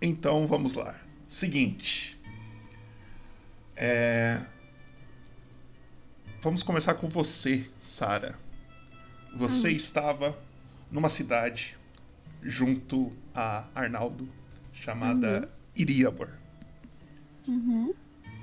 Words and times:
Então 0.00 0.46
vamos 0.46 0.74
lá. 0.74 0.94
Seguinte. 1.26 2.18
É... 3.76 4.40
Vamos 6.40 6.62
começar 6.62 6.94
com 6.94 7.08
você, 7.08 7.68
Sara. 7.78 8.38
Você 9.34 9.70
estava 9.70 10.38
numa 10.90 11.08
cidade 11.08 11.76
junto 12.42 13.12
a 13.34 13.66
Arnaldo 13.74 14.28
chamada 14.72 15.50
Iriabor. 15.76 16.30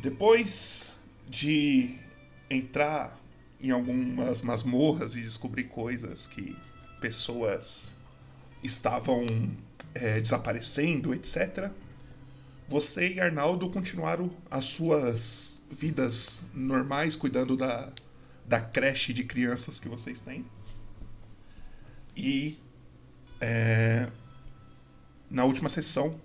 Depois 0.02 0.94
de 1.28 1.98
entrar 2.50 3.18
em 3.62 3.72
algumas 3.72 4.42
masmorras 4.42 5.16
e 5.16 5.22
descobrir 5.22 5.66
coisas 5.66 6.28
que 6.28 6.56
pessoas 7.00 7.96
estavam 8.62 9.26
é, 9.96 10.20
desaparecendo, 10.22 11.14
etc., 11.14 11.72
você 12.68 13.14
e 13.14 13.20
Arnaldo 13.20 13.70
continuaram 13.70 14.30
as 14.50 14.66
suas 14.66 15.60
vidas 15.72 16.42
normais, 16.54 17.16
cuidando 17.16 17.56
da, 17.56 17.92
da 18.46 18.60
creche 18.60 19.14
de 19.14 19.24
crianças 19.24 19.80
que 19.80 19.88
vocês 19.88 20.20
têm. 20.20 20.46
E 22.18 22.58
é, 23.40 24.10
na 25.30 25.44
última 25.46 25.70
sessão, 25.70 26.20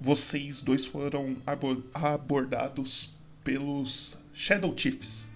vocês 0.00 0.60
dois 0.62 0.86
foram 0.86 1.36
abo- 1.46 1.82
abordados 1.92 3.16
pelos 3.42 4.18
Shadow 4.32 4.76
Chiefs. 4.76 5.30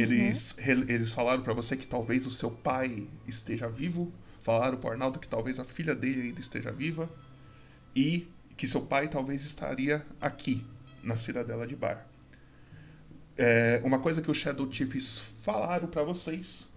Eles, 0.00 0.56
re- 0.58 0.84
eles 0.92 1.12
falaram 1.12 1.42
pra 1.42 1.52
você 1.52 1.76
que 1.76 1.86
talvez 1.86 2.26
o 2.26 2.30
seu 2.30 2.50
pai 2.50 3.06
esteja 3.28 3.68
vivo, 3.68 4.12
falaram 4.44 4.76
pro 4.78 4.90
Arnaldo 4.90 5.18
que 5.18 5.26
talvez 5.26 5.58
a 5.58 5.64
filha 5.64 5.94
dele 5.94 6.20
ainda 6.22 6.38
esteja 6.38 6.70
viva 6.70 7.10
e 7.96 8.28
que 8.56 8.68
seu 8.68 8.82
pai 8.82 9.08
talvez 9.08 9.44
estaria 9.44 10.06
aqui, 10.20 10.64
na 11.02 11.16
Cidadela 11.16 11.66
de 11.66 11.74
Bar. 11.74 12.06
É, 13.36 13.80
uma 13.82 13.98
coisa 13.98 14.22
que 14.22 14.30
os 14.30 14.36
Shadow 14.36 14.70
Chiefs 14.72 15.18
falaram 15.42 15.88
pra 15.88 16.04
vocês 16.04 16.68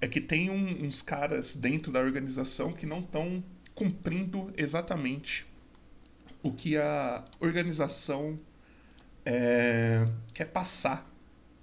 é 0.00 0.06
que 0.06 0.20
tem 0.20 0.50
um- 0.50 0.84
uns 0.84 1.00
caras 1.00 1.54
dentro 1.54 1.90
da 1.90 2.00
organização 2.00 2.72
que 2.72 2.84
não 2.84 2.98
estão 3.00 3.42
cumprindo 3.74 4.52
exatamente 4.56 5.46
o 6.42 6.52
que 6.52 6.76
a 6.76 7.24
organização 7.40 8.38
é, 9.24 10.06
quer 10.34 10.46
passar 10.46 11.10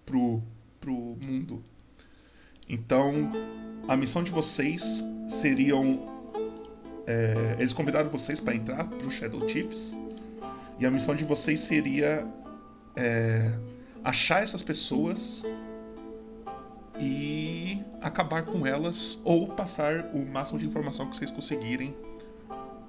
pro, 0.06 0.42
pro 0.80 0.94
mundo. 1.22 1.64
Então, 2.68 3.32
a 3.88 3.98
missão 3.98 4.24
de 4.24 4.32
vocês 4.32 5.04
seriam. 5.28 6.12
é, 7.06 7.56
eles 7.60 7.74
convidaram 7.74 8.10
vocês 8.10 8.40
para 8.40 8.56
entrar 8.56 8.86
pro 8.86 9.10
Shadow 9.10 9.48
Chiefs. 9.48 9.98
E 10.80 10.86
a 10.86 10.92
missão 10.92 11.16
de 11.16 11.24
vocês 11.24 11.60
seria 11.60 12.28
é, 12.96 13.58
achar 14.04 14.44
essas 14.44 14.64
pessoas 14.64 15.44
e 17.00 17.82
acabar 18.02 18.44
com 18.44 18.66
elas 18.66 19.20
ou 19.24 19.48
passar 19.48 20.10
o 20.14 20.26
máximo 20.26 20.60
de 20.60 20.66
informação 20.66 21.10
que 21.10 21.16
vocês 21.16 21.32
conseguirem 21.32 21.96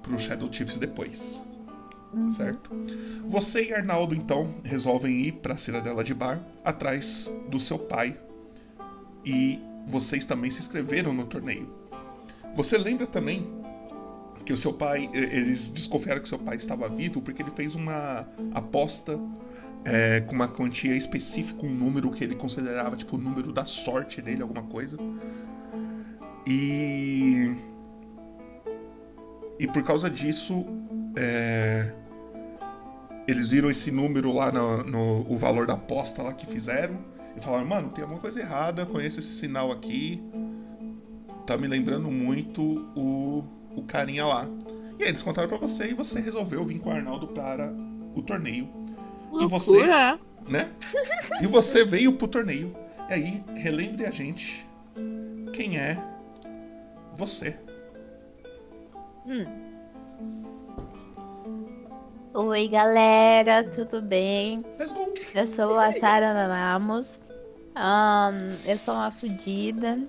pro 0.01 0.17
Shadow 0.17 0.51
Chiefs 0.51 0.77
depois. 0.77 1.43
Certo? 2.29 2.69
Você 3.27 3.65
e 3.65 3.73
Arnaldo 3.73 4.15
então 4.15 4.55
resolvem 4.63 5.13
ir 5.13 5.31
para 5.33 5.55
a 5.55 5.57
Cidadela 5.57 6.03
de 6.03 6.13
Bar 6.13 6.41
atrás 6.63 7.29
do 7.49 7.59
seu 7.59 7.77
pai 7.77 8.17
e 9.25 9.59
vocês 9.87 10.25
também 10.25 10.49
se 10.51 10.59
inscreveram 10.59 11.13
no 11.13 11.25
torneio. 11.25 11.69
Você 12.55 12.77
lembra 12.77 13.05
também 13.05 13.47
que 14.45 14.53
o 14.53 14.57
seu 14.57 14.73
pai, 14.73 15.09
eles 15.13 15.69
desconfiaram 15.69 16.21
que 16.21 16.29
seu 16.29 16.37
pai 16.39 16.55
estava 16.55 16.87
vivo 16.87 17.21
porque 17.21 17.41
ele 17.41 17.51
fez 17.51 17.75
uma 17.75 18.27
aposta 18.53 19.19
é, 19.83 20.21
com 20.21 20.33
uma 20.33 20.47
quantia 20.47 20.95
específica, 20.95 21.65
um 21.65 21.73
número 21.73 22.09
que 22.11 22.23
ele 22.23 22.35
considerava 22.35 22.95
tipo 22.95 23.15
o 23.15 23.19
número 23.19 23.51
da 23.51 23.65
sorte 23.65 24.21
dele, 24.21 24.41
alguma 24.41 24.63
coisa. 24.63 24.97
E 26.47 27.55
e 29.59 29.67
por 29.67 29.83
causa 29.83 30.09
disso, 30.09 30.65
é, 31.15 31.91
eles 33.27 33.49
viram 33.51 33.69
esse 33.69 33.89
número 33.89 34.31
lá 34.33 34.51
no, 34.51 34.83
no- 34.83 35.25
o 35.31 35.37
valor 35.37 35.65
da 35.65 35.73
aposta 35.73 36.21
lá 36.21 36.33
que 36.33 36.45
fizeram 36.45 36.99
e 37.35 37.41
falaram, 37.41 37.65
mano, 37.65 37.89
tem 37.89 38.03
alguma 38.03 38.19
coisa 38.19 38.39
errada, 38.39 38.85
conheço 38.85 39.19
esse 39.19 39.39
sinal 39.39 39.71
aqui, 39.71 40.21
tá 41.45 41.57
me 41.57 41.67
lembrando 41.67 42.09
muito 42.09 42.61
o, 42.95 43.43
o 43.75 43.83
carinha 43.83 44.25
lá. 44.25 44.47
E 44.97 45.03
aí 45.03 45.09
eles 45.09 45.21
contaram 45.21 45.49
pra 45.49 45.57
você 45.57 45.89
e 45.89 45.93
você 45.93 46.19
resolveu 46.21 46.63
vir 46.63 46.79
com 46.79 46.89
o 46.89 46.93
Arnaldo 46.93 47.27
para 47.27 47.71
o 48.15 48.21
torneio. 48.21 48.69
E 49.33 49.45
você, 49.45 49.71
Loucura. 49.71 50.19
né? 50.47 50.71
E 51.41 51.47
você 51.47 51.83
veio 51.83 52.13
pro 52.13 52.27
torneio. 52.27 52.73
E 53.09 53.13
aí, 53.13 53.43
relembre 53.55 54.05
a 54.05 54.11
gente 54.11 54.65
quem 55.53 55.77
é 55.77 55.97
você. 57.15 57.59
Oi, 62.33 62.67
galera, 62.67 63.63
tudo 63.63 64.01
bem? 64.01 64.63
Eu 65.33 65.47
sou 65.47 65.77
a 65.77 65.91
Sara 65.91 66.33
Nanamos. 66.33 67.19
Ahn, 67.75 68.55
eu 68.65 68.79
sou 68.79 68.93
uma 68.93 69.11
fudida 69.11 69.99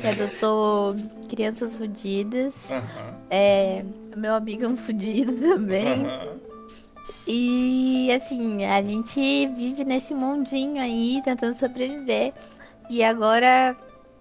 que 0.00 0.06
adotou 0.06 0.94
crianças 1.28 1.76
fudidas. 1.76 2.70
Aham. 2.70 3.18
É, 3.30 3.84
meu 4.16 4.34
amigo 4.34 4.64
é 4.64 4.68
um 4.68 4.76
fudido 4.76 5.32
também. 5.56 6.06
Aham. 6.06 6.38
E 7.26 8.10
assim, 8.12 8.64
a 8.64 8.80
gente 8.80 9.46
vive 9.48 9.84
nesse 9.84 10.14
mundinho 10.14 10.80
aí, 10.80 11.20
tentando 11.22 11.54
sobreviver. 11.54 12.32
E 12.88 13.04
agora, 13.04 13.76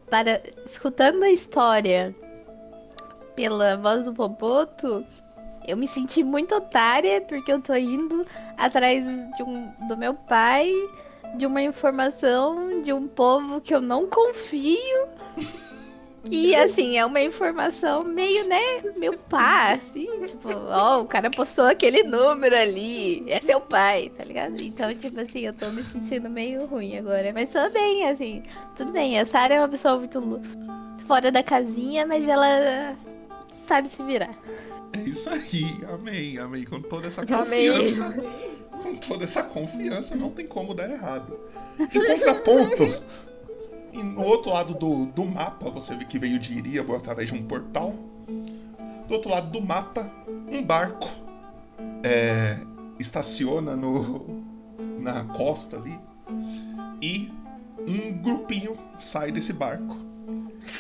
para 0.10 0.42
escutando 0.66 1.24
a 1.24 1.30
história 1.30 2.14
pela 3.34 3.78
voz 3.78 4.04
do 4.04 4.14
Popoto, 4.14 5.06
eu 5.66 5.78
me 5.78 5.88
senti 5.88 6.24
muito 6.24 6.56
otária 6.56 7.22
porque 7.22 7.52
eu 7.52 7.62
tô 7.62 7.76
indo 7.76 8.26
atrás 8.58 9.06
de 9.38 9.44
um, 9.44 9.72
do 9.88 9.96
meu 9.96 10.14
pai, 10.14 10.70
de 11.36 11.46
uma 11.46 11.62
informação 11.62 12.82
de 12.82 12.94
um 12.94 13.08
povo 13.08 13.60
que 13.62 13.74
eu 13.74 13.82
não 13.82 14.08
confio. 14.08 15.08
E 16.30 16.56
assim, 16.56 16.98
é 16.98 17.06
uma 17.06 17.22
informação 17.22 18.04
meio, 18.04 18.48
né, 18.48 18.60
meu 18.98 19.18
pai, 19.18 19.76
assim, 19.76 20.08
tipo, 20.26 20.50
ó, 20.50 21.02
o 21.02 21.06
cara 21.06 21.30
postou 21.30 21.66
aquele 21.66 22.04
número 22.04 22.56
ali, 22.56 23.24
é 23.30 23.40
seu 23.40 23.62
pai, 23.62 24.12
tá 24.16 24.26
ligado? 24.26 24.62
Então, 24.62 24.94
tipo 24.94 25.22
assim, 25.22 25.42
eu 25.42 25.54
tô 25.54 25.70
me 25.70 25.82
sentindo 25.84 26.30
meio 26.30 26.66
ruim 26.66 26.98
agora, 26.98 27.32
mas 27.34 27.50
tudo 27.50 27.72
bem, 27.72 28.10
assim, 28.10 28.44
tudo 28.76 28.92
bem. 28.92 29.20
A 29.20 29.26
Sarah 29.26 29.56
é 29.56 29.60
uma 29.60 29.70
pessoa 29.70 29.98
muito 29.98 30.22
fora 31.08 31.32
da 31.32 31.42
casinha, 31.42 32.06
mas 32.06 32.28
ela 32.28 32.96
sabe 33.66 33.88
se 33.88 34.04
virar. 34.04 34.36
É 34.94 35.00
isso 35.00 35.30
aí, 35.30 35.66
amém, 35.94 36.38
amém. 36.40 36.66
Com 36.66 36.82
toda 36.82 37.08
essa 37.08 37.26
confiança. 37.26 38.14
Com 38.82 38.96
toda 38.96 39.24
essa 39.24 39.44
confiança, 39.44 40.16
não 40.16 40.30
tem 40.30 40.48
como 40.48 40.74
dar 40.74 40.90
errado. 40.90 41.40
De 41.90 42.06
contraponto, 42.06 42.84
e 43.98 44.04
no 44.04 44.24
outro 44.24 44.52
lado 44.52 44.76
do, 44.76 45.06
do 45.08 45.26
mapa, 45.26 45.70
você 45.70 45.96
vê 45.96 46.06
que 46.06 46.20
veio 46.20 46.40
de 46.40 46.54
Iríabo 46.54 46.96
através 46.96 47.30
de 47.30 47.36
um 47.36 47.44
portal. 47.44 47.96
Do 49.08 49.14
outro 49.14 49.32
lado 49.32 49.50
do 49.50 49.62
mapa, 49.62 50.12
um 50.52 50.64
barco 50.64 51.10
é, 52.04 52.58
estaciona 53.00 53.76
no, 53.76 54.44
na 55.00 55.24
costa 55.24 55.78
ali. 55.78 55.98
E 57.02 57.32
um 57.88 58.12
grupinho 58.22 58.78
sai 59.00 59.32
desse 59.32 59.54
barco. 59.54 59.98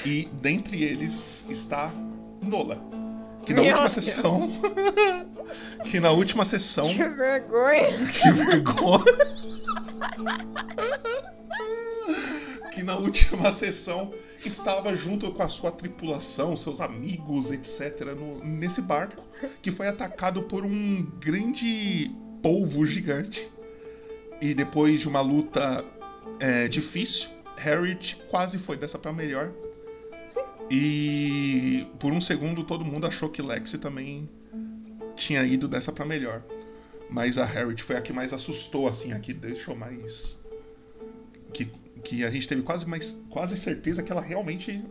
E 0.06 0.26
dentre 0.42 0.84
eles 0.84 1.44
está 1.50 1.92
Nola. 2.42 2.97
Que 3.48 3.54
na 3.54 3.62
Meu 3.62 3.70
última 3.72 3.88
Deus. 3.88 3.92
sessão. 3.94 4.50
que 5.90 6.00
na 6.02 6.12
última 6.12 6.44
sessão. 6.44 6.86
Que 6.88 7.04
vergonha. 7.08 7.88
Que 8.22 8.32
vergonha! 8.32 9.06
que 12.74 12.84
na 12.84 12.96
última 12.98 13.52
sessão 13.52 14.14
estava 14.46 14.96
junto 14.96 15.32
com 15.32 15.42
a 15.44 15.48
sua 15.48 15.72
tripulação, 15.72 16.56
seus 16.58 16.80
amigos, 16.82 17.50
etc., 17.52 18.02
no- 18.16 18.44
nesse 18.44 18.82
barco 18.82 19.24
que 19.62 19.72
foi 19.72 19.88
atacado 19.88 20.44
por 20.44 20.64
um 20.66 21.04
grande 21.20 22.12
polvo 22.44 22.86
gigante. 22.86 23.50
E 24.42 24.54
depois 24.54 25.00
de 25.00 25.08
uma 25.08 25.22
luta 25.22 25.84
é, 26.40 26.68
difícil, 26.68 27.30
Harriet 27.56 28.18
quase 28.30 28.58
foi 28.60 28.78
dessa 28.78 29.00
pra 29.00 29.12
melhor. 29.12 29.52
E 30.70 31.88
por 32.00 32.12
um 32.12 32.20
segundo 32.20 32.64
todo 32.64 32.84
mundo 32.84 33.08
achou 33.08 33.30
que 33.30 33.42
Lexi 33.42 33.78
também 33.78 34.30
tinha 35.16 35.44
ido 35.44 35.68
dessa 35.68 35.92
pra 35.92 36.06
melhor. 36.06 36.44
Mas 37.10 37.38
a 37.38 37.46
Harriet 37.46 37.82
foi 37.82 37.96
a 37.96 38.02
que 38.02 38.12
mais 38.12 38.34
assustou, 38.34 38.88
assim, 38.88 39.14
a 39.14 39.20
que 39.20 39.34
deixou 39.34 39.76
mais. 39.76 40.40
Que, 41.54 41.66
que 42.04 42.26
a 42.26 42.30
gente 42.30 42.48
teve 42.48 42.62
quase, 42.62 42.88
mais, 42.88 43.18
quase 43.30 43.56
certeza 43.56 44.04
que 44.04 44.12
ela 44.12 44.22
realmente 44.22 44.84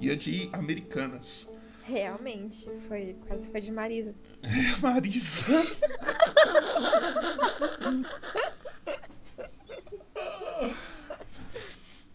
ia 0.00 0.14
de 0.14 0.48
Americanas. 0.52 1.50
Realmente, 1.84 2.68
foi 2.86 3.16
quase 3.26 3.50
foi 3.50 3.62
de 3.62 3.72
Marisa. 3.72 4.14
É, 4.42 4.76
Marisa. 4.80 5.46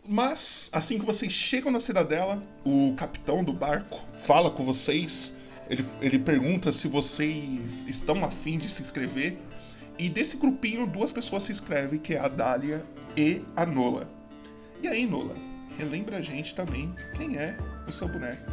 Mas, 0.08 0.70
assim 0.74 1.00
que 1.00 1.06
vocês 1.06 1.32
chegam 1.32 1.72
na 1.72 1.80
cidadela, 1.80 2.44
o 2.66 2.94
capitão 2.98 3.44
do 3.44 3.54
barco 3.54 4.06
fala 4.18 4.52
com 4.52 4.64
vocês. 4.64 5.36
Ele, 5.70 5.86
ele 6.02 6.20
pergunta 6.20 6.72
se 6.74 6.90
vocês 6.90 7.86
estão 7.88 8.24
afim 8.26 8.58
de 8.58 8.70
se 8.70 8.82
inscrever. 8.82 9.38
E 9.98 10.10
desse 10.10 10.38
grupinho, 10.38 10.86
duas 10.86 11.12
pessoas 11.12 11.44
se 11.44 11.52
inscrevem, 11.52 12.00
que 12.00 12.16
é 12.16 12.20
a 12.20 12.28
Dália 12.28 12.86
e 13.16 13.42
a 13.56 13.66
Nola. 13.66 14.10
E 14.82 14.88
aí, 14.88 15.06
Nola, 15.06 15.36
relembra 15.78 16.18
a 16.18 16.22
gente 16.22 16.54
também 16.54 16.94
quem 17.16 17.38
é 17.38 17.58
o 17.88 17.92
seu 17.92 18.10
boneco. 18.10 18.52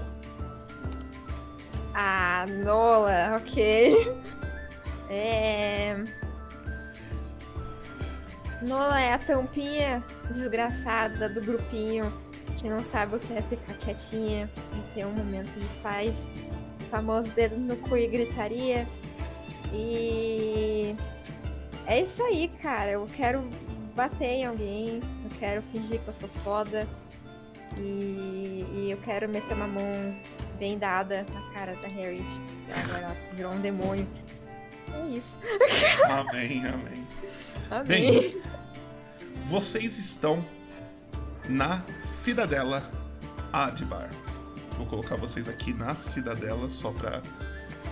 Ah, 1.94 2.46
Nola, 2.64 3.37
ok. 3.37 3.96
É. 5.12 6.19
Nola 8.62 9.00
é 9.00 9.12
a 9.12 9.18
tampinha 9.18 10.04
desgraçada 10.30 11.28
do 11.28 11.40
grupinho 11.40 12.12
que 12.58 12.68
não 12.68 12.84
sabe 12.84 13.16
o 13.16 13.18
que 13.18 13.32
é 13.32 13.42
ficar 13.42 13.74
quietinha 13.74 14.50
e 14.74 14.94
ter 14.94 15.06
um 15.06 15.12
momento 15.12 15.50
de 15.58 15.66
paz. 15.82 16.14
O 16.80 16.84
famoso 16.90 17.30
dedo 17.32 17.56
no 17.56 17.76
cu 17.76 17.96
e 17.96 18.06
gritaria. 18.06 18.86
E 19.72 20.94
é 21.86 22.02
isso 22.02 22.22
aí, 22.22 22.48
cara. 22.62 22.92
Eu 22.92 23.06
quero 23.16 23.48
bater 23.94 24.26
em 24.26 24.46
alguém, 24.46 25.00
eu 25.24 25.38
quero 25.38 25.62
fingir 25.62 26.00
que 26.00 26.08
eu 26.08 26.14
sou 26.14 26.28
foda. 26.44 26.86
E, 27.78 28.66
e 28.74 28.88
eu 28.90 28.98
quero 28.98 29.28
meter 29.28 29.54
uma 29.54 29.68
mão 29.68 30.14
bem 30.58 30.78
dada 30.78 31.24
na 31.32 31.54
cara 31.54 31.74
da 31.76 31.88
Harriet. 31.88 32.24
Agora 32.84 33.04
ela 33.04 33.16
virou 33.34 33.52
um 33.52 33.60
demônio. 33.60 34.06
É 34.92 35.16
isso. 35.16 35.36
Amém, 36.04 36.66
amém. 36.66 37.09
Amém. 37.71 38.21
Bem, 38.21 38.43
vocês 39.47 39.99
estão 39.99 40.44
na 41.49 41.85
Cidadela 41.99 42.82
Adbar. 43.53 44.11
Vou 44.77 44.87
colocar 44.87 45.17
vocês 45.17 45.49
aqui 45.49 45.73
na 45.73 45.94
Cidadela 45.94 46.71
só 46.71 46.91
pra 46.93 47.23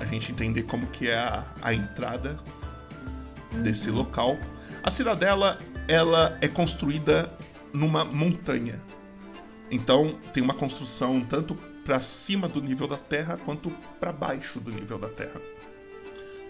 a 0.00 0.04
gente 0.04 0.32
entender 0.32 0.62
como 0.62 0.86
que 0.88 1.08
é 1.08 1.18
a, 1.18 1.44
a 1.62 1.74
entrada 1.74 2.38
desse 3.62 3.90
local. 3.90 4.36
A 4.82 4.90
Cidadela, 4.90 5.58
ela 5.86 6.38
é 6.40 6.48
construída 6.48 7.32
numa 7.72 8.04
montanha. 8.04 8.80
Então, 9.70 10.18
tem 10.32 10.42
uma 10.42 10.54
construção 10.54 11.20
tanto 11.20 11.54
para 11.84 12.00
cima 12.00 12.48
do 12.48 12.62
nível 12.62 12.86
da 12.86 12.96
Terra 12.96 13.36
quanto 13.36 13.70
para 13.98 14.12
baixo 14.12 14.60
do 14.60 14.70
nível 14.70 14.98
da 14.98 15.08
Terra. 15.08 15.40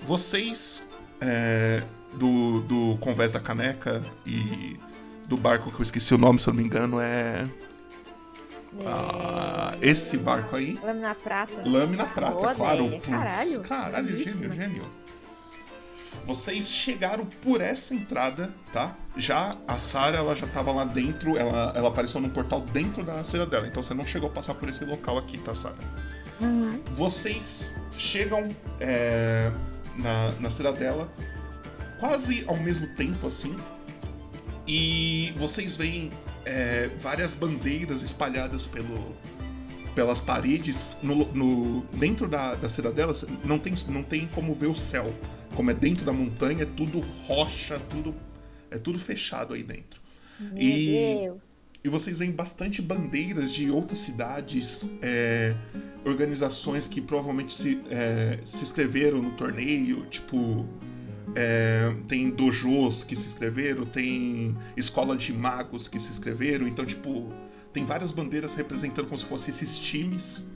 Vocês 0.03 0.89
é, 1.21 1.83
do, 2.15 2.61
do 2.61 2.99
Convés 2.99 3.33
da 3.33 3.41
Caneca 3.41 4.03
e 4.27 4.79
do 5.27 5.37
barco 5.37 5.71
que 5.71 5.79
eu 5.79 5.83
esqueci 5.83 6.15
o 6.15 6.19
nome, 6.19 6.41
se 6.41 6.49
eu 6.49 6.55
não 6.55 6.61
me 6.61 6.67
engano, 6.67 7.01
é. 7.01 7.49
Ah, 8.85 9.73
esse 9.81 10.17
barco 10.17 10.57
aí. 10.57 10.79
Lâmina 10.83 11.15
prata. 11.15 11.53
Lâmina 11.65 12.05
Prata, 12.07 12.35
Boa, 12.35 12.55
claro. 12.55 13.01
Caralho, 13.01 13.61
Caralho, 13.63 14.17
gênio, 14.17 14.53
gênio. 14.53 14.83
Vocês 16.27 16.71
chegaram 16.71 17.25
por 17.43 17.61
essa 17.61 17.95
entrada, 17.95 18.53
tá? 18.73 18.95
Já 19.17 19.57
a 19.67 19.79
Sarah, 19.79 20.19
ela 20.19 20.37
já 20.37 20.47
tava 20.47 20.71
lá 20.73 20.85
dentro, 20.85 21.39
ela, 21.39 21.73
ela 21.75 21.89
apareceu 21.89 22.21
num 22.21 22.29
portal 22.29 22.61
dentro 22.61 23.03
da 23.03 23.25
cidadela, 23.25 23.67
então 23.67 23.83
você 23.83 23.95
não 23.95 24.05
chegou 24.05 24.29
a 24.29 24.33
passar 24.33 24.55
por 24.55 24.69
esse 24.69 24.85
local 24.85 25.17
aqui, 25.17 25.39
tá, 25.39 25.55
Sarah? 25.55 25.77
Uhum. 26.41 26.81
Vocês 26.95 27.77
chegam 27.97 28.49
é, 28.79 29.51
na, 29.97 30.33
na 30.33 30.51
cidadela 30.51 31.11
quase 31.99 32.45
ao 32.47 32.57
mesmo 32.57 32.87
tempo, 32.95 33.27
assim, 33.27 33.55
e 34.67 35.33
vocês 35.37 35.77
veem 35.77 36.11
é, 36.45 36.89
várias 37.01 37.35
bandeiras 37.35 38.03
espalhadas 38.03 38.67
pelo, 38.67 39.17
pelas 39.95 40.21
paredes 40.21 40.97
no, 41.03 41.25
no- 41.33 41.83
dentro 41.95 42.29
da, 42.29 42.55
da 42.55 42.69
cidadela 42.69 43.13
não 43.45 43.59
tem, 43.59 43.75
não 43.89 44.03
tem 44.03 44.27
como 44.29 44.55
ver 44.55 44.67
o 44.67 44.75
céu 44.75 45.13
como 45.55 45.71
é 45.71 45.75
dentro 45.75 46.05
da 46.05 46.13
montanha 46.13 46.63
é 46.63 46.67
tudo 46.67 47.01
rocha 47.27 47.79
tudo 47.91 48.15
é 48.71 48.79
tudo 48.79 48.99
fechado 48.99 49.55
aí 49.55 49.63
dentro 49.63 50.01
Meu 50.39 50.63
E- 50.63 51.19
Deus. 51.23 51.55
e 51.83 51.89
vocês 51.89 52.19
veem 52.19 52.31
bastante 52.31 52.81
bandeiras 52.83 53.53
de 53.53 53.71
outras 53.71 53.99
cidades, 54.01 54.89
é, 55.03 55.55
organizações 56.05 56.87
que 56.87 57.01
provavelmente 57.01 57.53
se, 57.53 57.81
é, 57.91 58.39
se 58.45 58.63
inscreveram 58.63 59.21
no 59.23 59.31
torneio, 59.33 60.05
tipo. 60.07 60.67
É, 61.35 61.95
tem 62.07 62.31
dojos 62.31 63.05
que 63.05 63.15
se 63.15 63.27
inscreveram, 63.27 63.85
tem 63.85 64.57
escola 64.77 65.17
de 65.17 65.33
magos 65.33 65.89
que 65.89 65.99
se 65.99 66.11
inscreveram, 66.11 66.67
então, 66.67 66.85
tipo, 66.85 67.29
tem 67.73 67.85
várias 67.85 68.11
bandeiras 68.11 68.55
representando 68.55 69.07
como 69.07 69.19
se 69.19 69.25
fossem 69.25 69.51
esses 69.51 69.79
times. 69.79 70.47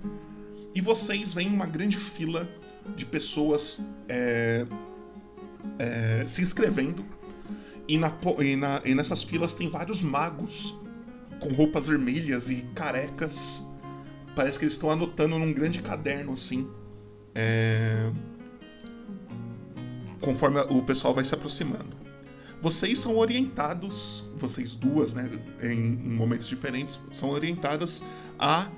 E 0.74 0.80
vocês 0.80 1.34
veem 1.34 1.48
uma 1.48 1.66
grande 1.66 1.96
fila 1.98 2.48
de 2.96 3.04
pessoas 3.04 3.80
é, 4.08 4.66
é, 5.78 6.24
se 6.26 6.42
inscrevendo. 6.42 7.04
E, 7.86 7.98
na, 7.98 8.12
e 8.40 8.56
na- 8.56 8.80
e 8.84 8.94
nessas 8.94 9.22
filas 9.22 9.52
tem 9.52 9.68
vários 9.68 10.00
magos 10.02 10.74
com 11.40 11.52
roupas 11.52 11.86
vermelhas 11.86 12.48
e 12.50 12.62
carecas. 12.74 13.66
Parece 14.34 14.58
que 14.58 14.64
eles 14.64 14.72
estão 14.74 14.90
anotando 14.90 15.38
num 15.38 15.52
grande 15.52 15.82
caderno, 15.82 16.32
assim. 16.32 16.68
É, 17.34 18.10
Conforme 20.22 20.60
o 20.70 20.82
pessoal 20.82 21.14
vai 21.14 21.24
se 21.24 21.34
aproximando. 21.34 21.96
Vocês 22.60 23.00
são 23.00 23.18
orientados, 23.18 24.24
vocês 24.36 24.72
duas, 24.72 25.12
né, 25.12 25.28
em, 25.60 25.70
em 25.70 26.12
momentos 26.14 26.48
diferentes, 26.48 27.00
são 27.10 27.30
orientadas 27.30 28.04
a 28.38 28.68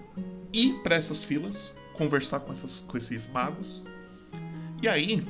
ir 0.54 0.74
para 0.82 0.96
essas 0.96 1.22
filas, 1.22 1.74
conversar 1.92 2.40
com, 2.40 2.52
essas, 2.52 2.80
com 2.80 2.96
esses 2.96 3.26
magos. 3.26 3.84
E 4.82 4.88
aí, 4.88 5.26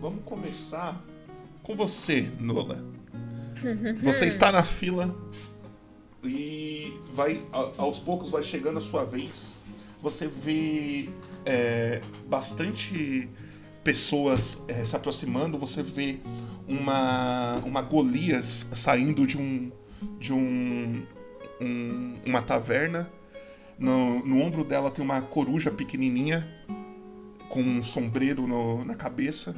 vamos 0.00 0.22
começar 0.24 1.02
com 1.62 1.74
você, 1.74 2.30
Nola. 2.38 2.84
Você 4.02 4.26
está 4.26 4.52
na 4.52 4.62
fila 4.62 5.14
e 6.22 6.92
vai 7.14 7.42
aos 7.78 7.98
poucos 7.98 8.30
vai 8.30 8.42
chegando 8.42 8.78
a 8.78 8.82
sua 8.82 9.04
vez. 9.04 9.62
Você 10.02 10.28
vê 10.28 11.08
é, 11.46 12.00
bastante 12.28 13.28
pessoas 13.84 14.64
é, 14.66 14.84
se 14.84 14.96
aproximando. 14.96 15.58
Você 15.58 15.82
vê 15.82 16.18
uma 16.66 17.58
uma 17.64 17.82
Golias 17.82 18.68
saindo 18.72 19.26
de 19.26 19.36
um 19.38 19.70
de 20.18 20.32
um, 20.32 21.02
um- 21.60 22.14
uma 22.26 22.42
taverna. 22.42 23.08
No, 23.78 24.24
no 24.24 24.40
ombro 24.40 24.62
dela 24.64 24.90
tem 24.90 25.04
uma 25.04 25.20
coruja 25.20 25.70
pequenininha 25.70 26.46
com 27.48 27.60
um 27.60 27.82
sombreiro 27.82 28.46
no- 28.46 28.84
na 28.84 28.94
cabeça. 28.94 29.54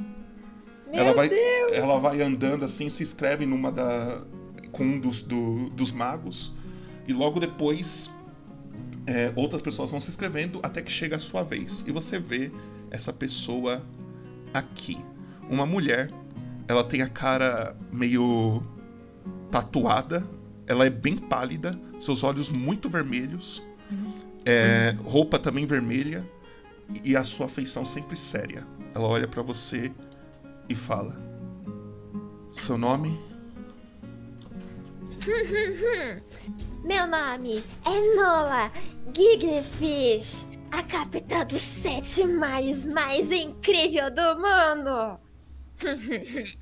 Meu 0.90 1.00
ela 1.00 1.12
vai, 1.12 1.28
Deus. 1.28 1.72
ela 1.72 1.98
vai 1.98 2.22
andando 2.22 2.64
assim, 2.64 2.88
se 2.88 3.02
inscreve 3.02 3.44
numa 3.44 3.70
da 3.72 4.24
com 4.72 4.84
um 4.84 4.98
dos, 5.00 5.22
do- 5.22 5.70
dos 5.70 5.90
magos 5.92 6.52
e 7.08 7.12
logo 7.12 7.40
depois 7.40 8.10
é, 9.06 9.32
outras 9.36 9.62
pessoas 9.62 9.90
vão 9.90 9.98
se 10.00 10.08
inscrevendo 10.10 10.60
até 10.62 10.82
que 10.82 10.90
chega 10.90 11.16
a 11.16 11.18
sua 11.18 11.42
vez 11.42 11.84
e 11.86 11.92
você 11.92 12.18
vê 12.18 12.50
essa 12.90 13.12
pessoa 13.12 13.82
aqui, 14.58 14.98
uma 15.48 15.66
mulher. 15.66 16.10
Ela 16.68 16.82
tem 16.82 17.02
a 17.02 17.08
cara 17.08 17.76
meio 17.92 18.62
tatuada, 19.50 20.26
ela 20.66 20.84
é 20.84 20.90
bem 20.90 21.16
pálida, 21.16 21.78
seus 21.98 22.24
olhos 22.24 22.48
muito 22.48 22.88
vermelhos, 22.88 23.62
é, 24.44 24.94
roupa 25.04 25.38
também 25.38 25.66
vermelha 25.66 26.28
e 27.04 27.16
a 27.16 27.24
sua 27.24 27.48
feição 27.48 27.84
sempre 27.84 28.16
séria. 28.16 28.66
Ela 28.94 29.06
olha 29.06 29.28
pra 29.28 29.42
você 29.42 29.92
e 30.68 30.74
fala: 30.74 31.20
Seu 32.50 32.76
nome? 32.78 33.18
Meu 36.84 37.06
nome 37.06 37.64
é 37.84 38.14
Nola 38.14 38.70
Giglefish, 39.12 40.45
a 40.76 40.82
capitã 40.82 41.44
dos 41.46 41.62
sete 41.62 42.22
mares 42.24 42.84
mais 42.84 43.30
incrível 43.30 44.10
do 44.10 44.36
mundo. 44.36 45.18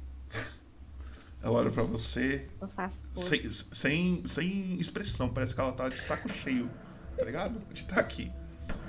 Ela 1.42 1.58
olha 1.58 1.70
pra 1.70 1.82
você 1.82 2.48
Eu 2.60 2.68
faço 2.68 3.02
sem, 3.14 3.50
sem, 3.50 4.24
sem 4.24 4.80
expressão, 4.80 5.28
parece 5.28 5.54
que 5.54 5.60
ela 5.60 5.72
tá 5.72 5.88
de 5.90 6.00
saco 6.00 6.26
cheio, 6.32 6.70
tá 7.18 7.24
ligado? 7.24 7.58
De 7.72 7.82
estar 7.82 8.00
aqui. 8.00 8.32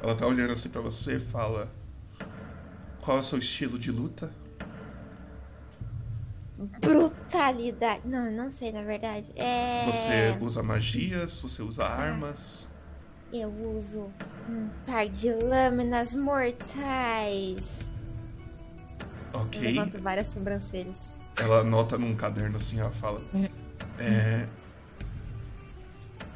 Ela 0.02 0.16
tá 0.16 0.26
olhando 0.26 0.54
assim 0.54 0.70
pra 0.70 0.80
você 0.80 1.18
e 1.18 1.20
fala: 1.20 1.70
Qual 3.02 3.18
é 3.18 3.20
o 3.20 3.24
seu 3.24 3.40
estilo 3.40 3.78
de 3.78 3.92
luta? 3.92 4.32
Brutalidade. 6.80 8.08
Não, 8.08 8.32
não 8.32 8.50
sei, 8.50 8.72
na 8.72 8.84
verdade. 8.84 9.30
É. 9.36 9.86
Você 9.88 10.38
usa 10.40 10.64
magias, 10.64 11.40
você 11.40 11.62
usa 11.62 11.84
armas. 11.84 12.70
Eu 13.38 13.50
uso 13.78 14.10
Um 14.50 14.70
par 14.86 15.10
de 15.10 15.34
lâminas 15.34 16.16
mortais. 16.16 17.82
Eu 19.34 19.42
Ok. 19.42 19.60
levanto 19.60 20.02
várias 20.02 20.30
sobrancelhas. 20.30 20.96
Ela 21.38 21.60
anota 21.60 21.98
num 21.98 22.16
caderno 22.16 22.56
assim, 22.56 22.80
ela 22.80 22.92
fala. 22.92 23.22
É, 24.00 24.48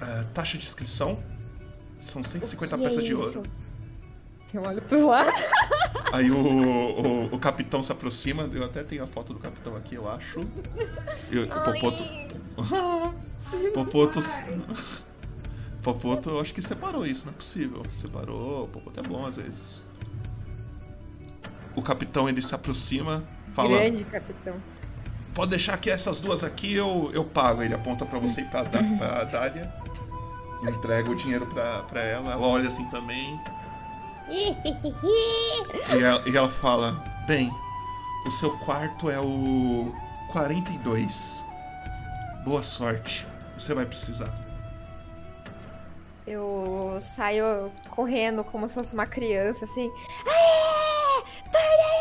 é, 0.01 0.23
taxa 0.33 0.57
de 0.57 0.65
inscrição 0.65 1.23
são 2.01 2.21
150 2.21 2.75
O 2.75 2.79
que 2.79 2.83
é 2.85 2.89
peças 2.89 3.03
de 3.05 3.13
isso? 3.13 3.21
ouro. 3.21 3.43
Eu 4.53 4.63
olho 4.63 4.81
pro 4.81 5.07
lado. 5.07 5.31
Aí 6.11 6.29
o, 6.31 6.35
o, 6.37 7.35
o 7.35 7.39
capitão 7.39 7.81
se 7.81 7.91
aproxima, 7.93 8.43
eu 8.51 8.65
até 8.65 8.83
tenho 8.83 9.03
a 9.03 9.07
foto 9.07 9.31
do 9.33 9.39
capitão 9.39 9.75
aqui, 9.77 9.95
eu 9.95 10.09
acho. 10.09 10.41
E 11.31 11.37
o 11.39 11.47
Popoto. 11.47 12.03
Popoto. 13.73 14.19
Popoto, 15.83 16.29
eu 16.29 16.41
acho 16.41 16.53
que 16.53 16.61
separou 16.61 17.05
isso, 17.05 17.25
não 17.25 17.33
é 17.33 17.35
possível. 17.35 17.83
Separou, 17.89 18.67
Popoto 18.67 18.99
é 18.99 19.03
bom 19.03 19.25
às 19.25 19.37
vezes. 19.37 19.83
O 21.75 21.81
capitão 21.81 22.27
ele 22.27 22.41
se 22.41 22.53
aproxima, 22.53 23.23
fala: 23.53 23.69
Grande 23.77 24.03
capitão. 24.05 24.55
Pode 25.33 25.51
deixar 25.51 25.77
que 25.77 25.89
essas 25.89 26.19
duas 26.19 26.43
aqui 26.43 26.73
eu, 26.73 27.11
eu 27.13 27.23
pago. 27.23 27.61
Ele 27.63 27.73
aponta 27.73 28.05
pra 28.05 28.19
você 28.19 28.41
e 28.41 28.45
pra, 28.45 28.63
Da- 28.63 28.83
pra 28.97 29.23
Dália. 29.25 29.73
Entrega 30.67 31.09
o 31.09 31.15
dinheiro 31.15 31.45
pra, 31.47 31.83
pra 31.83 32.01
ela. 32.01 32.33
Ela 32.33 32.45
olha 32.45 32.67
assim 32.67 32.85
também. 32.89 33.39
E 35.97 36.03
ela, 36.03 36.27
e 36.29 36.35
ela 36.35 36.49
fala: 36.49 37.01
Bem, 37.25 37.49
o 38.27 38.31
seu 38.31 38.51
quarto 38.57 39.09
é 39.09 39.19
o 39.19 39.93
42. 40.33 41.45
Boa 42.43 42.61
sorte. 42.63 43.25
Você 43.57 43.73
vai 43.73 43.85
precisar. 43.85 44.33
Eu 46.27 46.99
saio 47.15 47.71
correndo 47.89 48.43
como 48.43 48.67
se 48.67 48.75
fosse 48.75 48.93
uma 48.93 49.05
criança, 49.05 49.65
assim. 49.65 49.91
Aê! 50.27 51.23
Torneio! 51.51 51.99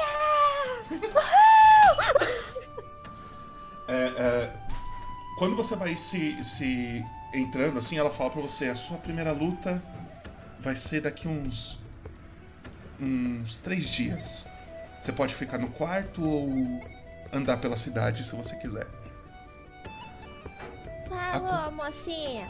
É, 3.90 4.12
é, 4.18 4.52
quando 5.38 5.56
você 5.56 5.74
vai 5.74 5.96
se, 5.96 6.44
se 6.44 7.02
entrando, 7.32 7.78
assim, 7.78 7.96
ela 7.96 8.10
fala 8.10 8.28
pra 8.28 8.42
você: 8.42 8.68
a 8.68 8.74
sua 8.74 8.98
primeira 8.98 9.32
luta 9.32 9.82
vai 10.60 10.76
ser 10.76 11.00
daqui 11.00 11.26
uns. 11.26 11.80
uns 13.00 13.56
três 13.56 13.88
dias. 13.88 14.46
Você 15.00 15.10
pode 15.12 15.34
ficar 15.34 15.56
no 15.56 15.70
quarto 15.70 16.22
ou 16.22 16.50
andar 17.32 17.58
pela 17.58 17.76
cidade 17.76 18.24
se 18.24 18.34
você 18.36 18.56
quiser. 18.56 18.86
Falou, 21.08 21.72
mocinha. 21.72 22.48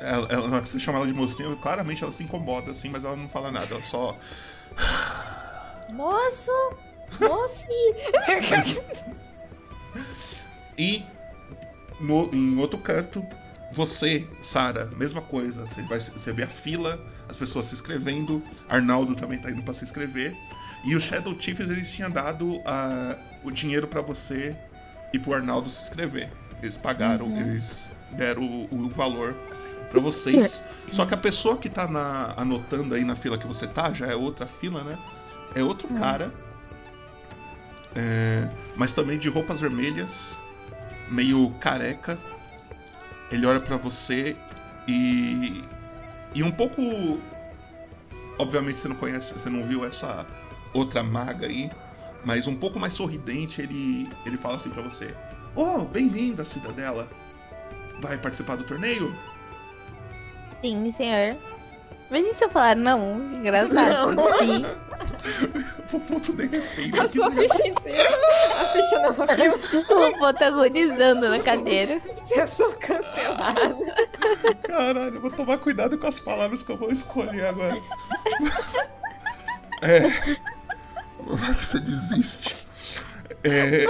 Ela, 0.00 0.26
ela, 0.30 0.48
na 0.48 0.54
hora 0.56 0.62
que 0.62 0.68
você 0.68 0.78
chama 0.78 0.98
ela 0.98 1.06
de 1.06 1.14
mocinha, 1.14 1.54
claramente 1.56 2.02
ela 2.02 2.12
se 2.12 2.22
incomoda, 2.22 2.70
assim, 2.70 2.88
mas 2.88 3.04
ela 3.04 3.16
não 3.16 3.28
fala 3.28 3.50
nada. 3.50 3.66
Ela 3.70 3.82
só. 3.82 4.16
Moço! 5.90 6.50
Moci! 7.20 7.66
E 10.76 11.04
no, 12.00 12.28
em 12.34 12.58
outro 12.58 12.78
canto, 12.78 13.24
você, 13.72 14.26
Sara, 14.40 14.86
mesma 14.96 15.20
coisa. 15.20 15.66
Você, 15.66 15.82
vai, 15.82 15.98
você 15.98 16.32
vê 16.32 16.42
a 16.42 16.48
fila, 16.48 16.98
as 17.28 17.36
pessoas 17.36 17.66
se 17.66 17.74
inscrevendo. 17.74 18.42
Arnaldo 18.68 19.14
também 19.14 19.38
tá 19.38 19.50
indo 19.50 19.62
pra 19.62 19.74
se 19.74 19.84
inscrever. 19.84 20.36
E 20.84 20.94
os 20.94 21.02
Shadow 21.02 21.38
Chiefs 21.40 21.70
eles 21.70 21.90
tinham 21.90 22.10
dado 22.10 22.60
ah, 22.66 23.16
o 23.42 23.50
dinheiro 23.50 23.88
pra 23.88 24.00
você 24.00 24.56
e 25.12 25.18
pro 25.18 25.34
Arnaldo 25.34 25.68
se 25.68 25.82
inscrever. 25.82 26.30
Eles 26.62 26.76
pagaram, 26.76 27.26
eles 27.40 27.90
deram 28.12 28.42
o, 28.42 28.74
o 28.74 28.88
valor 28.88 29.34
pra 29.94 30.02
vocês. 30.02 30.62
Só 30.90 31.06
que 31.06 31.14
a 31.14 31.16
pessoa 31.16 31.56
que 31.56 31.68
tá 31.68 31.86
na- 31.86 32.34
anotando 32.36 32.94
aí 32.94 33.04
na 33.04 33.14
fila 33.14 33.38
que 33.38 33.46
você 33.46 33.66
tá, 33.66 33.92
já 33.92 34.06
é 34.06 34.14
outra 34.16 34.46
fila, 34.46 34.82
né? 34.82 34.98
É 35.54 35.62
outro 35.62 35.88
cara. 35.94 36.32
É, 37.94 38.48
mas 38.76 38.92
também 38.92 39.18
de 39.18 39.28
roupas 39.28 39.60
vermelhas, 39.60 40.36
meio 41.08 41.50
careca. 41.60 42.18
Ele 43.30 43.46
olha 43.46 43.60
pra 43.60 43.76
você 43.76 44.36
e. 44.88 45.62
E 46.34 46.42
um 46.42 46.50
pouco. 46.50 46.82
Obviamente 48.38 48.80
você 48.80 48.88
não 48.88 48.96
conhece, 48.96 49.32
você 49.32 49.48
não 49.48 49.64
viu 49.64 49.84
essa 49.84 50.26
outra 50.72 51.04
maga 51.04 51.46
aí, 51.46 51.70
mas 52.24 52.48
um 52.48 52.56
pouco 52.56 52.80
mais 52.80 52.92
sorridente, 52.92 53.62
ele, 53.62 54.08
ele 54.26 54.36
fala 54.36 54.56
assim 54.56 54.70
pra 54.70 54.82
você: 54.82 55.14
Oh, 55.54 55.84
bem-vinda, 55.84 56.44
cidadela! 56.44 57.08
Vai 58.00 58.18
participar 58.18 58.56
do 58.56 58.64
torneio? 58.64 59.14
Sim, 60.64 60.90
senhor. 60.92 61.36
Mas 62.10 62.24
e 62.24 62.32
se 62.32 62.42
eu 62.42 62.48
falar 62.48 62.74
não? 62.74 63.20
Engraçado. 63.34 64.16
Sim. 64.38 64.64
O 65.92 66.00
ponto 66.00 66.32
de 66.32 66.46
repente. 66.46 66.98
A 66.98 67.06
sua 67.06 67.30
ficha 67.30 67.68
inteira. 67.68 68.08
A 68.60 68.64
ficha 68.72 68.98
não. 68.98 69.14
O 70.14 70.18
protagonizando 70.18 71.28
na 71.28 71.38
cadeira. 71.38 72.00
Eu 72.30 72.48
sou 72.48 72.72
cancelada. 72.72 73.76
Caralho, 74.62 75.16
eu 75.16 75.20
vou 75.20 75.30
tomar 75.30 75.58
cuidado 75.58 75.98
com 75.98 76.06
as 76.06 76.18
palavras 76.18 76.62
que 76.62 76.72
eu 76.72 76.78
vou 76.78 76.90
escolher 76.90 77.48
agora. 77.48 77.76
É. 79.82 80.00
Vai 81.26 81.54
que 81.56 81.64
você 81.64 81.78
desiste. 81.78 82.56
É, 83.42 83.84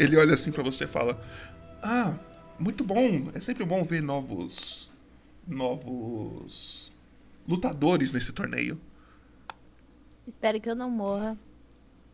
ele 0.00 0.16
olha 0.16 0.34
assim 0.34 0.50
pra 0.50 0.64
você 0.64 0.82
e 0.82 0.88
fala: 0.88 1.16
Ah, 1.80 2.14
muito 2.58 2.82
bom. 2.82 3.28
É 3.34 3.38
sempre 3.38 3.64
bom 3.64 3.84
ver 3.84 4.02
novos. 4.02 4.87
Novos. 5.48 6.92
lutadores 7.46 8.12
nesse 8.12 8.32
torneio. 8.32 8.78
Espero 10.26 10.60
que 10.60 10.68
eu 10.68 10.76
não 10.76 10.90
morra. 10.90 11.36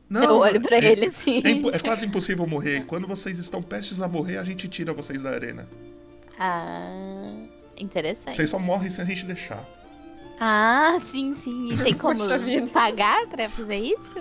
Não, 0.08 0.22
eu 0.22 0.36
olho 0.36 0.60
pra 0.60 0.76
é- 0.76 0.84
ele 0.92 1.06
assim. 1.06 1.42
É, 1.44 1.76
é 1.76 1.78
quase 1.80 2.06
impossível 2.06 2.46
morrer. 2.46 2.84
Quando 2.86 3.08
vocês 3.08 3.38
estão 3.38 3.60
prestes 3.62 4.00
a 4.00 4.06
morrer, 4.08 4.38
a 4.38 4.44
gente 4.44 4.68
tira 4.68 4.92
vocês 4.92 5.22
da 5.22 5.30
arena. 5.30 5.68
Ah, 6.38 7.32
interessante. 7.76 8.36
Vocês 8.36 8.50
só 8.50 8.58
morrem 8.58 8.90
se 8.90 9.00
a 9.00 9.04
gente 9.04 9.24
deixar. 9.26 9.68
Ah, 10.38 10.98
sim, 11.04 11.34
sim. 11.34 11.72
E 11.72 11.76
tem 11.78 11.94
como 11.98 12.20
pagar 12.72 13.26
pra 13.26 13.48
fazer 13.48 13.76
isso? 13.78 14.14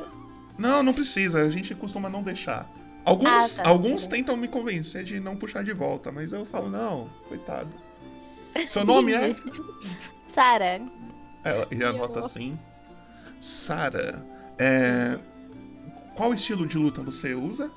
Não, 0.58 0.82
não 0.82 0.94
precisa. 0.94 1.44
A 1.44 1.50
gente 1.52 1.76
costuma 1.76 2.10
não 2.10 2.24
deixar. 2.24 2.68
Alguns, 3.06 3.60
Ah, 3.60 3.64
tá. 3.64 3.70
alguns 3.70 4.08
tentam 4.08 4.38
me 4.38 4.48
convencer 4.48 5.04
de 5.04 5.20
não 5.20 5.36
puxar 5.36 5.64
de 5.64 5.74
volta, 5.74 6.12
mas 6.12 6.32
eu 6.32 6.46
falo, 6.46 6.70
não, 6.70 7.10
coitado. 7.28 7.70
Seu 8.68 8.86
nome 8.86 9.14
é? 9.14 9.36
Sara. 10.28 10.82
Ela, 11.44 11.68
ele 11.70 11.84
anota 11.84 12.20
assim. 12.20 12.58
Sara. 13.40 14.26
É, 14.58 15.20
qual 16.16 16.34
estilo 16.34 16.66
de 16.66 16.78
luta 16.78 17.02
você 17.02 17.34
usa? 17.34 17.72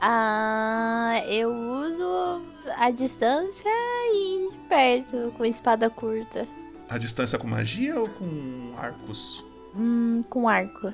Ah, 0.00 1.22
eu 1.28 1.52
uso 1.52 2.42
a 2.76 2.90
distância 2.90 3.68
e 3.68 4.48
de 4.50 4.56
perto, 4.68 5.32
com 5.36 5.44
espada 5.44 5.90
curta. 5.90 6.48
A 6.88 6.96
distância 6.96 7.38
com 7.38 7.46
magia 7.46 8.00
ou 8.00 8.08
com 8.08 8.74
arcos? 8.76 9.44
Hum, 9.76 10.24
com 10.28 10.48
arco. 10.48 10.92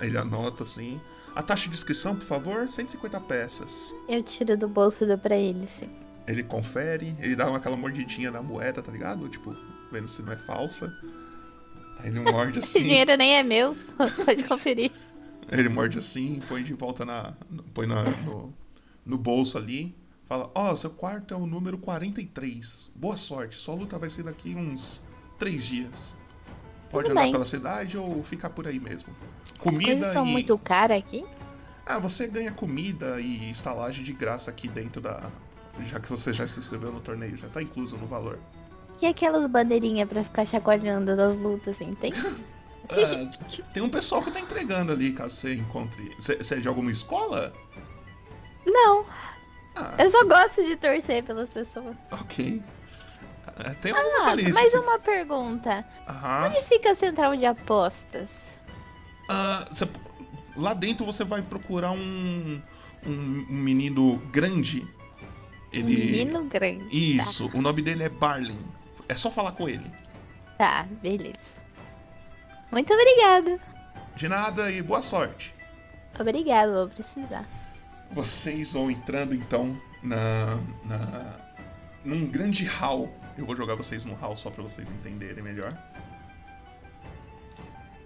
Ele 0.00 0.18
anota 0.18 0.62
assim. 0.62 1.00
A 1.34 1.42
taxa 1.42 1.68
de 1.68 1.74
inscrição, 1.74 2.14
por 2.14 2.24
favor, 2.26 2.68
150 2.68 3.18
peças. 3.20 3.94
Eu 4.06 4.22
tiro 4.22 4.56
do 4.56 4.68
bolso 4.68 5.04
e 5.04 5.06
dou 5.06 5.18
pra 5.18 5.36
ele, 5.36 5.66
sim. 5.66 5.90
Ele 6.26 6.42
confere, 6.42 7.16
ele 7.18 7.34
dá 7.34 7.54
aquela 7.54 7.76
mordidinha 7.76 8.30
na 8.30 8.42
moeda, 8.42 8.80
tá 8.82 8.92
ligado? 8.92 9.28
Tipo, 9.28 9.56
vendo 9.90 10.06
se 10.08 10.22
não 10.22 10.32
é 10.32 10.36
falsa. 10.36 10.92
Aí 11.98 12.08
ele 12.08 12.20
morde 12.20 12.58
Esse 12.60 12.78
assim. 12.78 12.86
dinheiro 12.86 13.16
nem 13.16 13.34
é 13.36 13.42
meu. 13.42 13.76
Pode 14.24 14.44
conferir. 14.44 14.90
Ele 15.50 15.68
morde 15.68 15.98
assim, 15.98 16.40
põe 16.48 16.62
de 16.62 16.74
volta 16.74 17.04
na. 17.04 17.34
põe 17.74 17.86
na- 17.86 18.04
no, 18.04 18.54
no 19.04 19.18
bolso 19.18 19.58
ali. 19.58 19.94
Fala, 20.26 20.50
ó, 20.54 20.74
seu 20.74 20.90
quarto 20.90 21.34
é 21.34 21.36
o 21.36 21.44
número 21.46 21.76
43. 21.76 22.90
Boa 22.94 23.16
sorte, 23.16 23.56
sua 23.56 23.74
luta 23.74 23.98
vai 23.98 24.08
ser 24.08 24.22
daqui 24.22 24.54
uns 24.54 25.02
três 25.38 25.66
dias. 25.66 26.16
Pode 26.90 27.04
Tudo 27.08 27.12
andar 27.12 27.22
bem. 27.24 27.32
pela 27.32 27.44
cidade 27.44 27.98
ou 27.98 28.22
ficar 28.22 28.50
por 28.50 28.66
aí 28.66 28.78
mesmo. 28.78 29.14
As 29.52 29.58
Comida 29.58 29.92
coisas 29.92 30.12
são 30.12 30.26
e. 30.26 30.30
muito 30.30 30.56
caras 30.56 30.96
aqui. 30.98 31.24
Ah, 31.84 31.98
você 31.98 32.28
ganha 32.28 32.52
comida 32.52 33.20
e 33.20 33.50
estalagem 33.50 34.04
de 34.04 34.12
graça 34.12 34.50
aqui 34.50 34.68
dentro 34.68 35.00
da. 35.02 35.28
Já 35.80 35.98
que 36.00 36.08
você 36.08 36.32
já 36.32 36.46
se 36.46 36.58
inscreveu 36.58 36.92
no 36.92 37.00
torneio, 37.00 37.36
já 37.36 37.48
tá 37.48 37.62
incluso 37.62 37.96
no 37.96 38.06
valor. 38.06 38.38
E 39.00 39.06
aquelas 39.06 39.46
bandeirinhas 39.50 40.08
pra 40.08 40.22
ficar 40.22 40.44
chacoalhando 40.46 41.16
das 41.16 41.36
lutas, 41.36 41.74
assim, 41.74 41.94
tem? 41.94 42.12
Ah, 42.14 43.62
tem 43.72 43.82
um 43.82 43.88
pessoal 43.88 44.22
que 44.22 44.30
tá 44.30 44.38
entregando 44.40 44.92
ali, 44.92 45.12
caso 45.12 45.34
você 45.34 45.54
encontre. 45.54 46.14
Você 46.18 46.34
é 46.54 46.60
de 46.60 46.68
alguma 46.68 46.90
escola? 46.90 47.52
Não, 48.66 49.04
Ah, 49.74 49.94
eu 49.98 50.10
só 50.10 50.24
gosto 50.24 50.62
de 50.64 50.76
torcer 50.76 51.24
pelas 51.24 51.52
pessoas. 51.52 51.96
ok. 52.10 52.62
Ah, 53.46 53.74
Tem 53.80 53.92
algumas 53.92 54.26
Ah, 54.26 54.30
ali. 54.32 54.52
mais 54.52 54.72
uma 54.74 54.98
pergunta. 54.98 55.84
Aham. 56.08 56.46
Onde 56.48 56.62
fica 56.66 56.92
a 56.92 56.94
central 56.94 57.34
de 57.36 57.44
apostas? 57.46 58.58
Ah, 59.28 59.64
você- 59.70 59.88
lá 60.56 60.74
dentro 60.74 61.04
você 61.06 61.24
vai 61.24 61.42
procurar 61.42 61.90
um, 61.92 62.62
um 63.04 63.44
menino 63.48 64.18
grande. 64.30 64.86
Ele. 65.72 65.84
Menino 65.84 66.44
grande. 66.44 66.84
Isso, 67.16 67.50
o 67.54 67.62
nome 67.62 67.82
dele 67.82 68.02
é 68.04 68.08
Barlin. 68.08 68.58
É 69.08 69.16
só 69.16 69.30
falar 69.30 69.52
com 69.52 69.68
ele. 69.68 69.90
Tá, 70.58 70.86
beleza. 71.02 71.62
Muito 72.70 72.92
obrigada. 72.92 73.58
De 74.14 74.28
nada 74.28 74.70
e 74.70 74.82
boa 74.82 75.00
sorte. 75.00 75.54
Obrigada, 76.18 76.72
vou 76.72 76.88
precisar. 76.88 77.46
Vocês 78.10 78.72
vão 78.74 78.90
entrando 78.90 79.34
então 79.34 79.80
na, 80.02 80.60
na 80.84 81.40
num 82.04 82.26
grande 82.26 82.64
hall. 82.64 83.10
Eu 83.36 83.46
vou 83.46 83.56
jogar 83.56 83.74
vocês 83.74 84.04
no 84.04 84.14
hall 84.14 84.36
só 84.36 84.50
para 84.50 84.62
vocês 84.62 84.90
entenderem 84.90 85.42
melhor. 85.42 85.72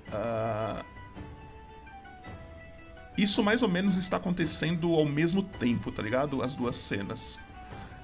Uh, 0.08 0.84
isso 3.18 3.42
mais 3.42 3.62
ou 3.62 3.68
menos 3.68 3.96
está 3.96 4.18
acontecendo 4.18 4.94
ao 4.94 5.04
mesmo 5.04 5.42
tempo, 5.42 5.90
tá 5.90 6.02
ligado? 6.02 6.42
As 6.42 6.54
duas 6.54 6.76
cenas. 6.76 7.38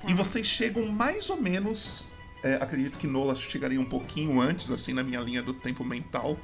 Tá. 0.03 0.11
E 0.11 0.15
vocês 0.15 0.47
chegam 0.47 0.87
mais 0.87 1.31
ou 1.31 1.41
menos. 1.41 2.05
É, 2.43 2.55
acredito 2.57 2.99
que 2.99 3.07
Nola 3.07 3.35
chegaria 3.35 3.81
um 3.81 3.85
pouquinho 3.85 4.41
antes, 4.41 4.71
assim, 4.71 4.93
na 4.93 5.03
minha 5.03 5.21
linha 5.21 5.43
do 5.43 5.55
tempo 5.55 5.85
mental. 5.85 6.37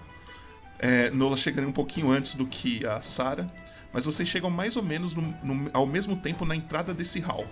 É, 0.79 1.11
Nola 1.11 1.37
chegaria 1.37 1.69
um 1.69 1.73
pouquinho 1.73 2.11
antes 2.11 2.35
do 2.35 2.47
que 2.47 2.87
a 2.87 3.01
Sarah. 3.03 3.49
Mas 3.93 4.05
vocês 4.05 4.29
chegam 4.29 4.51
mais 4.51 4.77
ou 4.77 4.83
menos 4.83 5.15
no, 5.15 5.23
no, 5.23 5.71
ao 5.73 5.87
mesmo 5.87 6.17
tempo 6.17 6.45
na 6.45 6.55
entrada 6.55 6.95
desse 6.95 7.19
hall. 7.21 7.47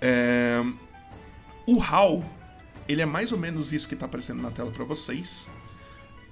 É, 0.00 0.62
o 1.66 1.78
hall, 1.78 2.22
ele 2.88 3.02
é 3.02 3.06
mais 3.06 3.32
ou 3.32 3.38
menos 3.38 3.72
isso 3.72 3.88
que 3.88 3.94
está 3.94 4.06
aparecendo 4.06 4.40
na 4.40 4.50
tela 4.50 4.70
para 4.70 4.84
vocês. 4.84 5.48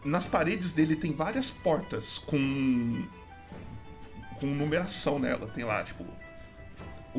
Nas 0.04 0.26
paredes 0.26 0.72
dele 0.72 0.94
tem 0.94 1.12
várias 1.12 1.50
portas 1.50 2.18
com 2.18 3.04
com 4.38 4.46
numeração 4.46 5.18
nela. 5.18 5.48
Tem 5.48 5.64
lá, 5.64 5.82
tipo, 5.82 6.04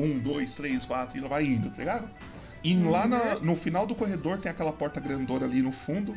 um, 0.02 0.18
dois, 0.18 0.54
três, 0.54 0.84
quatro, 0.84 1.16
e 1.16 1.20
ela 1.20 1.28
vai 1.28 1.44
indo, 1.44 1.70
tá 1.70 1.78
ligado? 1.78 2.08
E 2.62 2.74
uhum. 2.74 2.90
lá 2.90 3.06
na, 3.06 3.34
no 3.36 3.56
final 3.56 3.86
do 3.86 3.94
corredor 3.94 4.38
tem 4.38 4.50
aquela 4.50 4.72
porta 4.72 5.00
grandona 5.00 5.46
ali 5.46 5.62
no 5.62 5.72
fundo, 5.72 6.14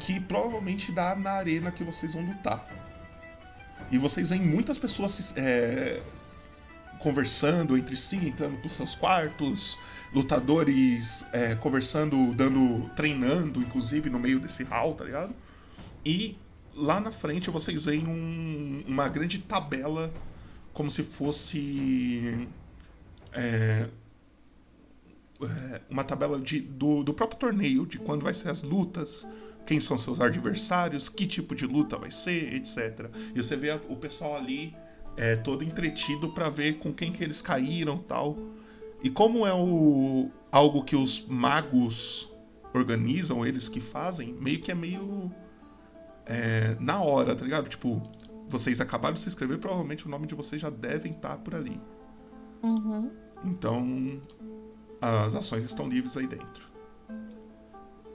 que 0.00 0.20
provavelmente 0.20 0.92
dá 0.92 1.14
na 1.14 1.32
arena 1.32 1.70
que 1.70 1.84
vocês 1.84 2.14
vão 2.14 2.24
lutar. 2.24 2.64
E 3.90 3.98
vocês 3.98 4.30
veem 4.30 4.42
muitas 4.42 4.78
pessoas 4.78 5.32
é, 5.36 6.02
conversando 6.98 7.76
entre 7.76 7.96
si, 7.96 8.16
entrando 8.16 8.58
pros 8.58 8.72
seus 8.72 8.94
quartos, 8.94 9.78
lutadores 10.12 11.24
é, 11.32 11.54
conversando, 11.54 12.34
dando, 12.34 12.90
treinando, 12.96 13.60
inclusive, 13.60 14.10
no 14.10 14.18
meio 14.18 14.40
desse 14.40 14.64
hall, 14.64 14.94
tá 14.94 15.04
ligado? 15.04 15.34
E 16.04 16.36
lá 16.74 17.00
na 17.00 17.10
frente 17.10 17.50
vocês 17.50 17.84
veem 17.84 18.06
um, 18.06 18.84
uma 18.86 19.08
grande 19.08 19.38
tabela 19.38 20.12
como 20.72 20.90
se 20.90 21.02
fosse 21.02 22.46
é, 23.36 23.88
é, 25.42 25.80
uma 25.90 26.02
tabela 26.02 26.40
de, 26.40 26.60
do, 26.60 27.04
do 27.04 27.12
próprio 27.12 27.38
torneio, 27.38 27.86
de 27.86 27.98
quando 27.98 28.22
vai 28.22 28.32
ser 28.32 28.48
as 28.48 28.62
lutas, 28.62 29.26
quem 29.66 29.78
são 29.80 29.98
seus 29.98 30.20
adversários, 30.20 31.08
que 31.08 31.26
tipo 31.26 31.54
de 31.54 31.66
luta 31.66 31.98
vai 31.98 32.10
ser, 32.10 32.54
etc. 32.54 33.10
E 33.34 33.42
você 33.42 33.56
vê 33.56 33.72
o 33.88 33.96
pessoal 33.96 34.36
ali 34.36 34.74
é, 35.16 35.36
todo 35.36 35.62
entretido 35.62 36.32
para 36.32 36.48
ver 36.48 36.78
com 36.78 36.92
quem 36.92 37.12
que 37.12 37.22
eles 37.22 37.42
caíram 37.42 37.98
tal. 37.98 38.36
E 39.02 39.10
como 39.10 39.46
é 39.46 39.52
o, 39.52 40.30
algo 40.50 40.82
que 40.82 40.96
os 40.96 41.26
magos 41.26 42.32
organizam, 42.72 43.44
eles 43.44 43.68
que 43.68 43.80
fazem, 43.80 44.32
meio 44.34 44.60
que 44.60 44.70
é 44.70 44.74
meio 44.74 45.30
é, 46.24 46.76
na 46.80 47.02
hora, 47.02 47.34
tá 47.34 47.44
ligado? 47.44 47.68
Tipo, 47.68 48.02
vocês 48.48 48.80
acabaram 48.80 49.14
de 49.14 49.20
se 49.20 49.28
inscrever, 49.28 49.58
provavelmente 49.58 50.06
o 50.06 50.10
nome 50.10 50.26
de 50.26 50.34
vocês 50.34 50.62
já 50.62 50.70
devem 50.70 51.12
estar 51.12 51.36
por 51.38 51.54
ali. 51.54 51.80
Uhum. 52.62 53.10
Então, 53.44 54.20
as 55.00 55.34
ações 55.34 55.64
estão 55.64 55.88
livres 55.88 56.16
aí 56.16 56.26
dentro. 56.26 56.66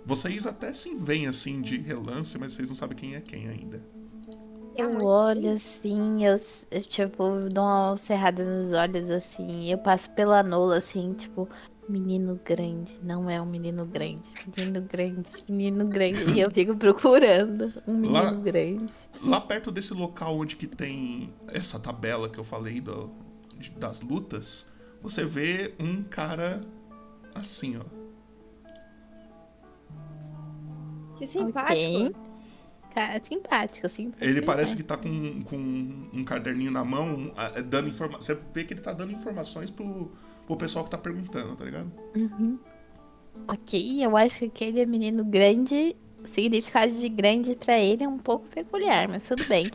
Vocês 0.06 0.46
até 0.48 0.74
se 0.74 0.96
veem 0.96 1.28
assim 1.28 1.62
de 1.62 1.78
relance, 1.78 2.38
mas 2.38 2.54
vocês 2.54 2.68
não 2.68 2.76
sabem 2.76 2.98
quem 2.98 3.16
é 3.16 3.22
quem 3.22 3.48
ainda. 3.48 3.82
Eu 4.76 5.04
olho 5.06 5.54
assim, 5.54 6.26
eu, 6.26 6.40
eu, 6.72 6.82
tipo, 6.82 7.50
dou 7.52 7.64
uma 7.64 7.96
cerrada 7.98 8.44
nos 8.44 8.74
olhos 8.74 9.10
assim, 9.10 9.70
eu 9.70 9.78
passo 9.78 10.10
pela 10.12 10.42
Nola 10.42 10.78
assim, 10.78 11.14
tipo, 11.14 11.48
menino 11.90 12.40
grande, 12.44 12.98
não 13.04 13.30
é 13.30 13.42
um 13.42 13.46
menino 13.46 13.86
grande, 13.86 14.30
menino 14.58 14.82
grande, 14.82 15.30
menino 15.48 15.86
grande. 15.86 16.24
E 16.32 16.40
eu 16.40 16.50
fico 16.52 16.76
procurando 16.76 17.74
um 17.86 17.98
menino 17.98 18.24
lá, 18.24 18.32
grande. 18.32 18.94
Lá 19.22 19.42
perto 19.42 19.72
desse 19.72 19.94
local 19.94 20.38
onde 20.38 20.56
que 20.56 20.68
tem 20.68 21.34
essa 21.50 21.78
tabela 21.78 22.30
que 22.30 22.40
eu 22.40 22.44
falei 22.44 22.80
do, 22.80 23.12
das 23.78 24.00
lutas, 24.00 24.71
você 25.02 25.26
vê 25.26 25.74
um 25.80 26.04
cara 26.04 26.62
assim, 27.34 27.78
ó. 27.78 28.02
Que 31.18 31.28
simpático. 31.28 31.76
Okay. 31.76 32.16
Cara, 32.94 33.22
simpático, 33.24 33.88
assim. 33.88 34.12
Ele 34.20 34.42
parece 34.42 34.76
que 34.76 34.84
tá 34.84 34.98
com, 34.98 35.42
com 35.44 35.56
um 36.14 36.24
caderninho 36.26 36.72
na 36.72 36.84
mão, 36.84 37.34
dando 37.70 37.88
informações. 37.88 38.26
Você 38.26 38.38
vê 38.54 38.64
que 38.64 38.74
ele 38.74 38.82
tá 38.82 38.92
dando 38.92 39.14
informações 39.14 39.72
pro, 39.72 40.12
pro 40.46 40.58
pessoal 40.58 40.84
que 40.86 40.92
tá 40.92 40.98
perguntando, 40.98 41.56
tá 41.56 41.64
ligado? 41.64 41.92
Uhum. 42.16 42.60
Ok, 43.48 44.04
eu 44.04 44.18
acho 44.18 44.40
que 44.40 44.46
aquele 44.46 44.86
menino 44.86 45.24
grande, 45.24 45.96
o 46.22 46.28
significado 46.28 46.92
de 46.92 47.08
grande 47.08 47.56
para 47.56 47.80
ele 47.80 48.04
é 48.04 48.08
um 48.08 48.18
pouco 48.18 48.48
peculiar, 48.50 49.08
mas 49.08 49.24
tudo 49.24 49.46
bem. 49.46 49.66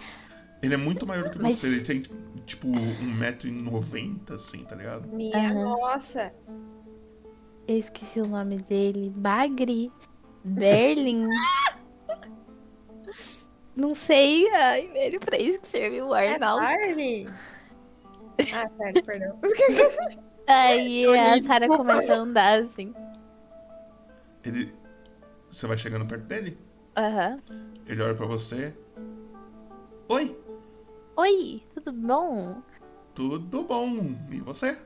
Ele 0.63 0.75
é 0.75 0.77
muito 0.77 1.07
maior 1.07 1.31
do 1.31 1.39
que 1.39 1.43
mas... 1.43 1.57
você, 1.57 1.69
ele 1.69 1.81
tem 1.81 2.03
tipo 2.47 2.69
1,90m, 2.69 4.33
assim, 4.33 4.65
tá 4.65 4.77
ligado? 4.77 5.09
Minha 5.09 5.53
uhum. 5.53 5.79
nossa! 5.79 6.33
Eu 7.67 7.79
esqueci 7.79 8.21
o 8.21 8.27
nome 8.27 8.59
dele. 8.59 9.13
Bagri. 9.15 9.93
Berlin. 10.45 11.29
Não 13.75 13.95
sei. 13.95 14.49
Ai, 14.55 14.87
velho, 14.89 15.21
pra 15.21 15.37
isso 15.37 15.61
que 15.61 15.67
serviu 15.67 16.09
o 16.09 16.15
Arnaldo. 16.15 16.65
É 16.65 16.87
Barney? 16.87 17.29
Ah, 18.55 18.71
sério, 18.77 19.03
perdão. 19.05 19.41
Aí 20.47 21.05
a 21.07 21.43
Sarah 21.43 21.67
começa 21.67 22.15
a 22.15 22.19
andar 22.19 22.63
assim. 22.63 22.95
Ele. 24.45 24.73
Você 25.51 25.67
vai 25.67 25.77
chegando 25.77 26.07
perto 26.07 26.25
dele? 26.25 26.57
Aham. 26.97 27.43
Uhum. 27.51 27.73
Ele 27.87 28.03
olha 28.03 28.15
pra 28.15 28.27
você. 28.27 28.73
Oi! 30.09 30.39
Oi, 31.17 31.66
tudo 31.87 31.93
bom? 31.93 32.63
Tudo 33.15 33.63
bom. 33.63 34.15
E 34.31 34.41
você? 34.41 34.77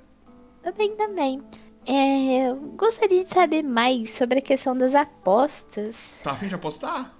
Tô 0.62 0.70
bem 0.72 0.94
também. 0.96 1.40
É, 1.86 2.50
eu 2.50 2.56
gostaria 2.76 3.24
de 3.24 3.32
saber 3.32 3.62
mais 3.62 4.10
sobre 4.10 4.38
a 4.38 4.42
questão 4.42 4.76
das 4.76 4.94
apostas. 4.94 6.14
Tá 6.22 6.32
afim 6.32 6.48
de 6.48 6.54
apostar? 6.54 7.14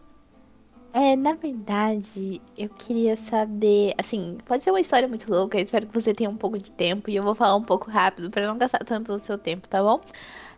É, 0.93 1.17
na 1.17 1.33
verdade, 1.33 2.43
eu 2.59 2.69
queria 2.69 3.17
saber, 3.17 3.95
assim, 3.97 4.37
pode 4.45 4.65
ser 4.65 4.71
uma 4.71 4.81
história 4.81 5.09
muito 5.09 5.31
louca, 5.31 5.57
eu 5.57 5.63
espero 5.63 5.87
que 5.87 5.95
você 5.95 6.13
tenha 6.13 6.29
um 6.29 6.37
pouco 6.37 6.59
de 6.59 6.73
tempo 6.73 7.09
e 7.09 7.15
eu 7.15 7.23
vou 7.23 7.35
falar 7.35 7.55
um 7.55 7.63
pouco 7.63 7.89
rápido 7.89 8.29
para 8.29 8.47
não 8.47 8.59
gastar 8.59 8.81
tanto 8.81 9.13
o 9.13 9.19
seu 9.21 9.39
tempo, 9.39 9.69
tá 9.69 9.81
bom? 9.81 10.01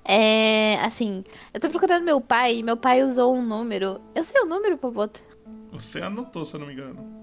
É, 0.05 0.77
assim, 0.77 1.23
eu 1.53 1.61
tô 1.61 1.69
procurando 1.69 2.03
meu 2.03 2.19
pai 2.19 2.57
e 2.57 2.63
meu 2.63 2.79
pai 2.79 3.03
usou 3.03 3.35
um 3.35 3.43
número. 3.43 4.01
Eu 4.15 4.25
sei 4.25 4.41
o 4.41 4.47
número, 4.47 4.79
Popoto? 4.79 5.21
Você 5.71 6.01
anotou, 6.01 6.47
se 6.47 6.55
eu 6.55 6.61
não 6.61 6.67
me 6.67 6.73
engano. 6.73 7.22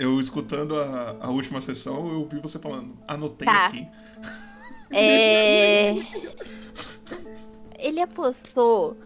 Eu 0.00 0.18
escutando 0.18 0.80
a, 0.80 1.16
a 1.20 1.30
última 1.30 1.60
sessão, 1.60 2.08
eu 2.08 2.26
vi 2.26 2.40
você 2.40 2.58
falando, 2.58 2.96
anotei 3.06 3.46
tá. 3.46 3.66
aqui. 3.66 3.86
É. 4.90 5.92
Ele 7.78 8.00
apostou 8.00 8.96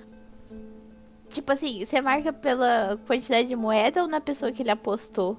Tipo 1.34 1.50
assim, 1.50 1.84
você 1.84 2.00
marca 2.00 2.32
pela 2.32 2.96
quantidade 3.08 3.48
de 3.48 3.56
moeda 3.56 4.02
ou 4.02 4.08
na 4.08 4.20
pessoa 4.20 4.52
que 4.52 4.62
ele 4.62 4.70
apostou? 4.70 5.36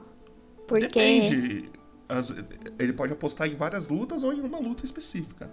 Porque. 0.68 0.88
Depende. 0.88 1.70
As, 2.10 2.36
ele 2.78 2.92
pode 2.92 3.14
apostar 3.14 3.48
em 3.48 3.56
várias 3.56 3.88
lutas 3.88 4.22
ou 4.22 4.34
em 4.34 4.42
uma 4.42 4.60
luta 4.60 4.84
específica. 4.84 5.50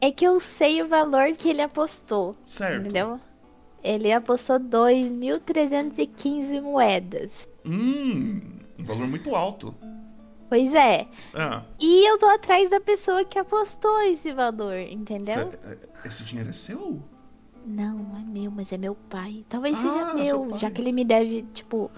É 0.00 0.10
que 0.10 0.24
eu 0.24 0.40
sei 0.40 0.82
o 0.82 0.88
valor 0.88 1.36
que 1.36 1.48
ele 1.48 1.62
apostou. 1.62 2.36
Certo. 2.44 2.80
Entendeu? 2.80 3.20
Ele 3.84 4.10
apostou 4.10 4.58
2.315 4.58 6.60
moedas. 6.60 7.48
Hum, 7.64 8.40
um 8.84 8.86
valor 8.86 9.08
muito 9.08 9.34
alto. 9.34 9.74
Pois 10.48 10.74
é. 10.74 11.08
Ah. 11.34 11.62
E 11.80 12.08
eu 12.08 12.18
tô 12.18 12.26
atrás 12.26 12.70
da 12.70 12.80
pessoa 12.80 13.24
que 13.24 13.38
apostou 13.38 14.02
esse 14.02 14.32
valor, 14.32 14.78
entendeu? 14.78 15.50
É, 15.64 15.78
esse 16.06 16.22
dinheiro 16.22 16.50
é 16.50 16.52
seu? 16.52 17.02
Não, 17.66 17.98
não 17.98 18.16
é 18.18 18.22
meu, 18.22 18.50
mas 18.50 18.70
é 18.72 18.76
meu 18.76 18.94
pai. 18.94 19.44
Talvez 19.48 19.76
ah, 19.78 19.82
seja 19.82 20.14
meu, 20.14 20.58
já 20.58 20.70
que 20.70 20.82
ele 20.82 20.92
me 20.92 21.04
deve, 21.04 21.42
tipo, 21.54 21.90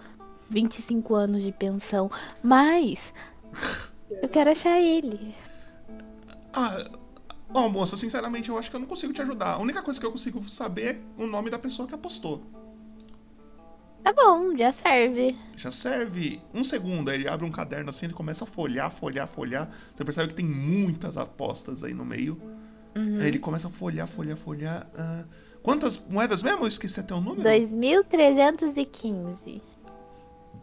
25 0.49 1.15
anos 1.15 1.43
de 1.43 1.51
pensão. 1.51 2.11
Mas 2.43 3.13
eu 4.23 4.29
quero 4.29 4.51
achar 4.51 4.81
ele. 4.81 5.35
Ah, 6.53 6.89
ó, 7.53 7.67
oh, 7.67 7.69
moça, 7.69 7.97
sinceramente, 7.97 8.49
eu 8.49 8.57
acho 8.57 8.71
que 8.71 8.77
eu 8.77 8.81
não 8.81 8.87
consigo 8.87 9.13
te 9.13 9.21
ajudar. 9.21 9.55
A 9.55 9.59
única 9.59 9.83
coisa 9.83 9.99
que 9.99 10.07
eu 10.07 10.13
consigo 10.13 10.43
saber 10.49 11.03
é 11.19 11.23
o 11.23 11.27
nome 11.27 11.51
da 11.51 11.59
pessoa 11.59 11.89
que 11.89 11.95
apostou. 11.95 12.43
Tá 14.07 14.13
bom, 14.13 14.57
já 14.57 14.73
serve. 14.73 15.37
Já 15.57 15.73
serve. 15.73 16.41
Um 16.55 16.63
segundo, 16.63 17.11
aí 17.11 17.17
ele 17.17 17.29
abre 17.29 17.45
um 17.45 17.51
caderno 17.51 17.91
assim, 17.91 18.07
ele 18.07 18.15
começa 18.15 18.45
a 18.45 18.47
folhar, 18.47 18.89
folhar, 18.89 19.27
folhar. 19.27 19.69
Você 19.97 20.05
percebe 20.05 20.29
que 20.29 20.35
tem 20.35 20.47
muitas 20.47 21.17
apostas 21.17 21.83
aí 21.83 21.93
no 21.93 22.05
meio. 22.05 22.41
Uhum. 22.97 23.19
Aí 23.19 23.27
ele 23.27 23.41
começa 23.41 23.67
a 23.67 23.71
folhar, 23.71 24.07
folhar, 24.07 24.37
folhar. 24.37 24.89
Uh, 24.95 25.27
Quantas 25.61 26.01
moedas 26.09 26.41
mesmo? 26.45 26.63
Eu 26.63 26.69
esqueci 26.69 27.01
até 27.01 27.13
o 27.13 27.21
número. 27.21 27.43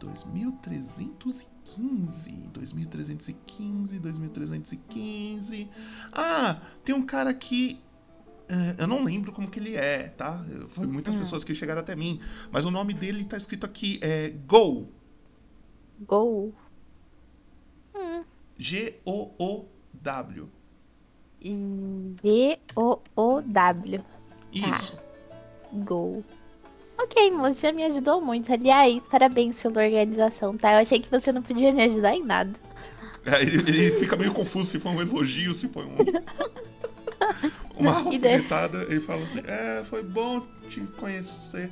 2.315. 0.00 1.44
2.315, 2.50 4.00
2.315. 4.00 5.68
Ah, 6.10 6.62
tem 6.82 6.94
um 6.94 7.04
cara 7.04 7.28
aqui. 7.28 7.78
É, 8.48 8.82
eu 8.82 8.86
não 8.86 9.02
lembro 9.04 9.32
como 9.32 9.50
que 9.50 9.58
ele 9.58 9.74
é, 9.76 10.08
tá? 10.08 10.44
Foi 10.68 10.86
muitas 10.86 11.14
Hum. 11.14 11.18
pessoas 11.18 11.42
que 11.44 11.54
chegaram 11.54 11.80
até 11.80 11.94
mim. 11.96 12.20
Mas 12.52 12.64
o 12.64 12.70
nome 12.70 12.92
dele 12.94 13.24
tá 13.24 13.36
escrito 13.36 13.64
aqui. 13.66 13.98
É 14.02 14.30
Go. 14.46 14.88
Gol. 16.06 16.52
Hum. 17.94 18.24
G-O-O-W. 18.58 20.48
G-O-O-W. 22.22 24.04
Isso. 24.52 24.98
Gol. 25.72 26.24
Ok, 26.98 27.30
moço, 27.32 27.60
já 27.60 27.72
me 27.72 27.82
ajudou 27.84 28.20
muito. 28.20 28.52
Aliás, 28.52 29.06
parabéns 29.08 29.60
pela 29.60 29.82
organização, 29.82 30.56
tá? 30.56 30.72
Eu 30.74 30.78
achei 30.78 31.00
que 31.00 31.10
você 31.10 31.32
não 31.32 31.42
podia 31.42 31.72
me 31.72 31.82
ajudar 31.82 32.14
em 32.14 32.22
nada. 32.24 32.52
É, 33.26 33.42
ele, 33.42 33.56
ele 33.58 33.90
fica 33.92 34.16
meio 34.16 34.32
confuso 34.32 34.70
se 34.70 34.78
foi 34.78 34.92
um 34.92 35.00
elogio, 35.00 35.54
se 35.54 35.68
foi 35.68 35.84
um. 35.84 35.96
Uma 37.76 37.90
E 37.90 37.94
alfinetada. 37.94 38.82
Ele 38.84 39.00
fala 39.00 39.24
assim: 39.24 39.42
É, 39.46 39.82
foi 39.84 40.02
bom 40.02 40.46
te 40.68 40.80
conhecer. 40.98 41.70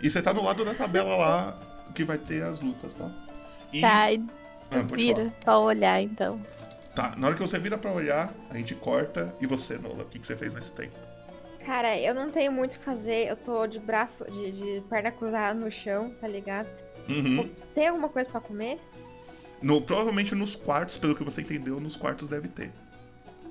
E 0.00 0.08
você 0.08 0.22
tá 0.22 0.32
no 0.32 0.44
lado 0.44 0.64
da 0.64 0.74
tabela 0.74 1.16
lá 1.16 1.60
que 1.94 2.04
vai 2.04 2.18
ter 2.18 2.42
as 2.42 2.60
lutas, 2.60 2.94
tá? 2.94 3.10
E... 3.72 3.80
Tá, 3.80 4.06
Ah, 4.70 4.84
pode 4.84 4.96
vira 4.96 5.32
pra 5.42 5.58
olhar 5.58 6.00
então. 6.00 6.40
Tá, 6.94 7.14
na 7.16 7.28
hora 7.28 7.36
que 7.36 7.40
você 7.40 7.58
vira 7.58 7.78
pra 7.78 7.92
olhar, 7.92 8.32
a 8.50 8.56
gente 8.56 8.74
corta. 8.74 9.34
E 9.40 9.46
você, 9.46 9.78
Nola, 9.78 10.02
o 10.02 10.06
que, 10.06 10.18
que 10.18 10.26
você 10.26 10.36
fez 10.36 10.54
nesse 10.54 10.72
tempo? 10.72 10.96
Cara, 11.64 11.98
eu 11.98 12.14
não 12.14 12.30
tenho 12.30 12.50
muito 12.52 12.74
o 12.74 12.78
que 12.78 12.84
fazer. 12.84 13.28
Eu 13.28 13.36
tô 13.36 13.66
de 13.66 13.78
braço, 13.78 14.24
de, 14.30 14.52
de 14.52 14.82
perna 14.88 15.10
cruzada 15.10 15.58
no 15.58 15.70
chão, 15.70 16.14
tá 16.20 16.26
ligado? 16.26 16.68
Uhum. 17.08 17.50
Tem 17.74 17.88
alguma 17.88 18.08
coisa 18.08 18.28
pra 18.30 18.40
comer? 18.40 18.78
No, 19.60 19.82
provavelmente 19.82 20.34
nos 20.34 20.54
quartos, 20.54 20.98
pelo 20.98 21.14
que 21.14 21.24
você 21.24 21.40
entendeu, 21.40 21.80
nos 21.80 21.96
quartos 21.96 22.28
deve 22.28 22.48
ter. 22.48 22.72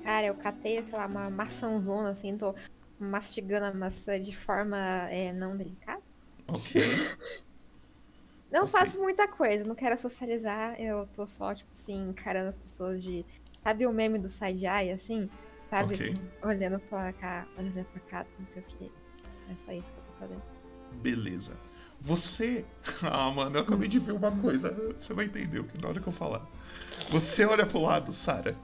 Cara, 0.08 0.26
eu 0.26 0.34
catei, 0.34 0.82
sei 0.82 0.96
lá, 0.96 1.04
uma 1.04 1.28
maçãzona, 1.28 2.12
assim, 2.12 2.34
tô 2.34 2.54
mastigando 2.98 3.66
a 3.66 3.74
maçã 3.74 4.18
de 4.18 4.34
forma 4.34 4.78
é, 5.10 5.34
não 5.34 5.54
delicada. 5.54 6.00
Ok. 6.46 6.80
Não 8.50 8.62
Ok. 8.62 8.70
faço 8.72 8.98
muita 8.98 9.28
coisa, 9.28 9.68
não 9.68 9.74
quero 9.74 10.00
socializar, 10.00 10.80
eu 10.80 11.06
tô 11.08 11.26
só, 11.26 11.54
tipo 11.54 11.70
assim, 11.74 12.08
encarando 12.08 12.48
as 12.48 12.56
pessoas 12.56 13.02
de. 13.02 13.22
Sabe 13.62 13.86
o 13.86 13.92
meme 13.92 14.18
do 14.18 14.26
side-eye, 14.26 14.90
assim? 14.90 15.28
Sabe? 15.68 15.94
Ok. 15.96 16.16
Olhando 16.42 16.80
pra 16.80 17.12
cá, 17.12 17.46
olhando 17.58 17.84
pra 17.84 18.00
cá, 18.00 18.26
não 18.38 18.46
sei 18.46 18.62
o 18.62 18.64
que. 18.64 18.90
É 19.50 19.56
só 19.56 19.72
isso 19.72 19.92
que 19.92 19.98
eu 19.98 20.04
tô 20.04 20.12
fazendo. 20.20 20.42
Beleza. 21.02 21.58
Você. 22.00 22.64
Ah, 23.04 23.30
mano, 23.30 23.58
eu 23.58 23.60
acabei 23.60 23.86
de 23.86 23.98
ver 23.98 24.12
uma 24.12 24.32
coisa. 24.40 24.70
Você 24.96 25.12
vai 25.12 25.26
entender 25.26 25.58
o 25.58 25.64
que 25.64 25.76
na 25.78 25.88
hora 25.88 26.00
que 26.00 26.08
eu 26.08 26.12
falar. 26.12 26.46
Você 27.10 27.44
olha 27.44 27.66
pro 27.66 27.82
lado, 27.82 28.10
Sara, 28.12 28.56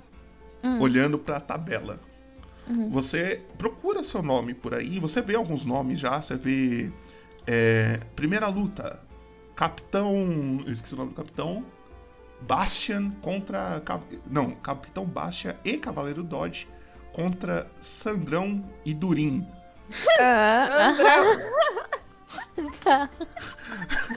Hum. 0.65 0.81
olhando 0.81 1.19
pra 1.19 1.39
tabela. 1.39 2.01
Uhum. 2.67 2.91
Você 2.91 3.43
procura 3.59 4.03
seu 4.03 4.23
nome 4.23 4.55
por 4.55 4.75
aí, 4.75 4.99
você 4.99 5.21
vê 5.21 5.35
alguns 5.37 5.67
nomes 5.67 5.99
já, 5.99 6.21
você 6.23 6.37
vê. 6.37 6.91
é, 7.47 8.01
primeira 8.17 8.49
luta. 8.49 9.01
Capitão. 9.55 10.63
Eu 10.67 10.73
esqueci 10.73 10.95
o 10.95 10.97
nome 10.97 11.11
do 11.11 11.17
capitão. 11.17 11.65
Bastian 12.41 13.11
contra. 13.23 13.83
Não, 14.27 14.51
Capitão 14.53 15.05
Bastian 15.05 15.55
e 15.65 15.77
Cavaleiro 15.77 16.23
Dodge 16.23 16.67
contra 17.13 17.71
Sandrão 17.81 18.65
e 18.85 18.93
Durim. 18.93 19.47
Ah. 20.19 20.97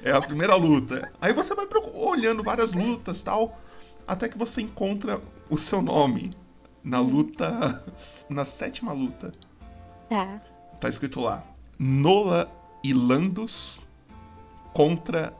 É 0.03 0.11
a 0.11 0.21
primeira 0.21 0.55
luta. 0.55 1.11
Aí 1.21 1.33
você 1.33 1.53
vai 1.53 1.67
olhando 1.93 2.43
várias 2.43 2.71
lutas 2.71 3.21
tal, 3.21 3.59
até 4.07 4.27
que 4.27 4.37
você 4.37 4.61
encontra 4.61 5.21
o 5.49 5.57
seu 5.57 5.81
nome 5.81 6.35
na 6.83 6.99
luta, 6.99 7.83
na 8.29 8.45
sétima 8.45 8.93
luta. 8.93 9.31
Tá. 10.09 10.41
Tá 10.79 10.89
escrito 10.89 11.19
lá: 11.19 11.43
Nola 11.77 12.49
e 12.83 12.93
Landos 12.93 13.81
contra 14.73 15.33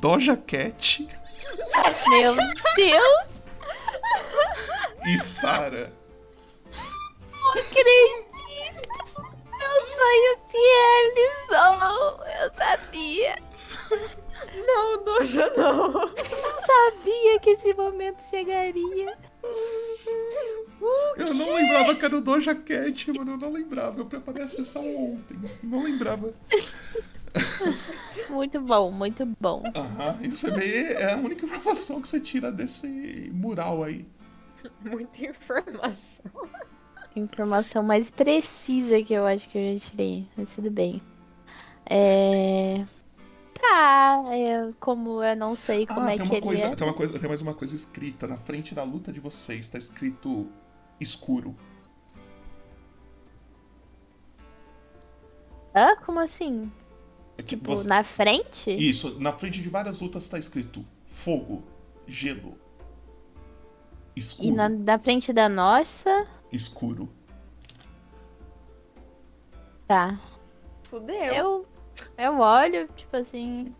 Doja 0.00 0.36
Cat 0.36 1.08
Meu 2.08 2.36
Deus, 2.76 3.28
e 5.06 5.18
Sara. 5.18 5.92
não 7.32 7.50
acredito. 7.50 8.92
Meu 9.58 9.80
sonho 9.96 10.38
se 10.48 10.58
realizou. 11.48 12.26
Eu 12.42 12.54
sabia. 12.54 13.36
Não, 14.66 15.04
Doja, 15.04 15.50
não! 15.56 16.08
Eu 16.08 16.60
sabia 16.66 17.38
que 17.40 17.50
esse 17.50 17.72
momento 17.74 18.22
chegaria. 18.28 19.16
Eu 21.16 21.34
não 21.34 21.54
lembrava 21.54 21.94
que 21.94 22.04
era 22.04 22.16
o 22.16 22.20
Doja 22.20 22.54
Cat, 22.54 23.12
mano. 23.12 23.32
Eu 23.32 23.38
não 23.38 23.52
lembrava. 23.52 24.00
Eu 24.00 24.06
preparei 24.06 24.42
a 24.42 24.48
sessão 24.48 24.84
ontem. 24.96 25.38
Não 25.62 25.82
lembrava. 25.82 26.32
Muito 28.28 28.60
bom, 28.60 28.90
muito 28.92 29.24
bom. 29.40 29.62
Aham. 29.74 30.18
E 30.22 30.28
você 30.28 30.50
vê, 30.50 30.92
é 30.92 31.14
a 31.14 31.16
única 31.16 31.46
informação 31.46 32.00
que 32.00 32.08
você 32.08 32.20
tira 32.20 32.52
desse 32.52 32.86
mural 33.32 33.82
aí. 33.82 34.06
Muita 34.84 35.24
informação. 35.24 36.24
Informação 37.16 37.82
mais 37.82 38.10
precisa 38.10 39.02
que 39.02 39.14
eu 39.14 39.26
acho 39.26 39.48
que 39.48 39.58
eu 39.58 39.78
já 39.78 39.90
tirei. 39.90 40.28
Mas 40.36 40.50
tudo 40.54 40.70
bem. 40.70 41.02
É. 41.88 42.84
Tá, 43.62 44.24
eu- 44.36 44.74
como 44.80 45.22
eu 45.22 45.36
não 45.36 45.54
sei 45.54 45.86
como 45.86 46.00
ah, 46.00 46.12
é 46.12 46.16
tem 46.16 46.26
que 46.26 46.32
uma 46.32 46.34
ele 46.34 46.42
coisa, 46.46 46.64
é. 46.66 46.74
tem 46.74 46.84
uma 46.86 46.92
coisa, 46.94 47.16
tem 47.18 47.28
mais 47.28 47.40
uma 47.42 47.54
coisa 47.54 47.76
escrita 47.76 48.26
na 48.26 48.36
frente 48.36 48.74
da 48.74 48.82
luta 48.82 49.12
de 49.12 49.20
vocês. 49.20 49.68
Tá 49.68 49.78
escrito 49.78 50.48
escuro. 51.00 51.54
Hã? 55.74 55.94
Como 56.04 56.18
assim? 56.18 56.70
É 57.38 57.42
que 57.42 57.50
Tipo, 57.56 57.74
você- 57.74 57.86
na 57.88 58.02
frente? 58.02 58.70
Isso, 58.70 59.18
na 59.20 59.32
frente 59.32 59.62
de 59.62 59.68
várias 59.68 60.00
lutas 60.00 60.28
tá 60.28 60.38
escrito 60.38 60.84
fogo, 61.06 61.62
gelo, 62.06 62.58
escuro, 64.16 64.48
E 64.48 64.50
na, 64.50 64.68
na 64.68 64.98
frente 64.98 65.32
da 65.32 65.48
nossa? 65.48 66.26
escuro. 66.50 67.08
Tá. 69.86 70.20
Fudeu. 70.82 71.14
Eu, 71.32 71.66
eu 72.18 72.38
olho, 72.38 72.88
tipo 72.96 73.16
assim, 73.16 73.74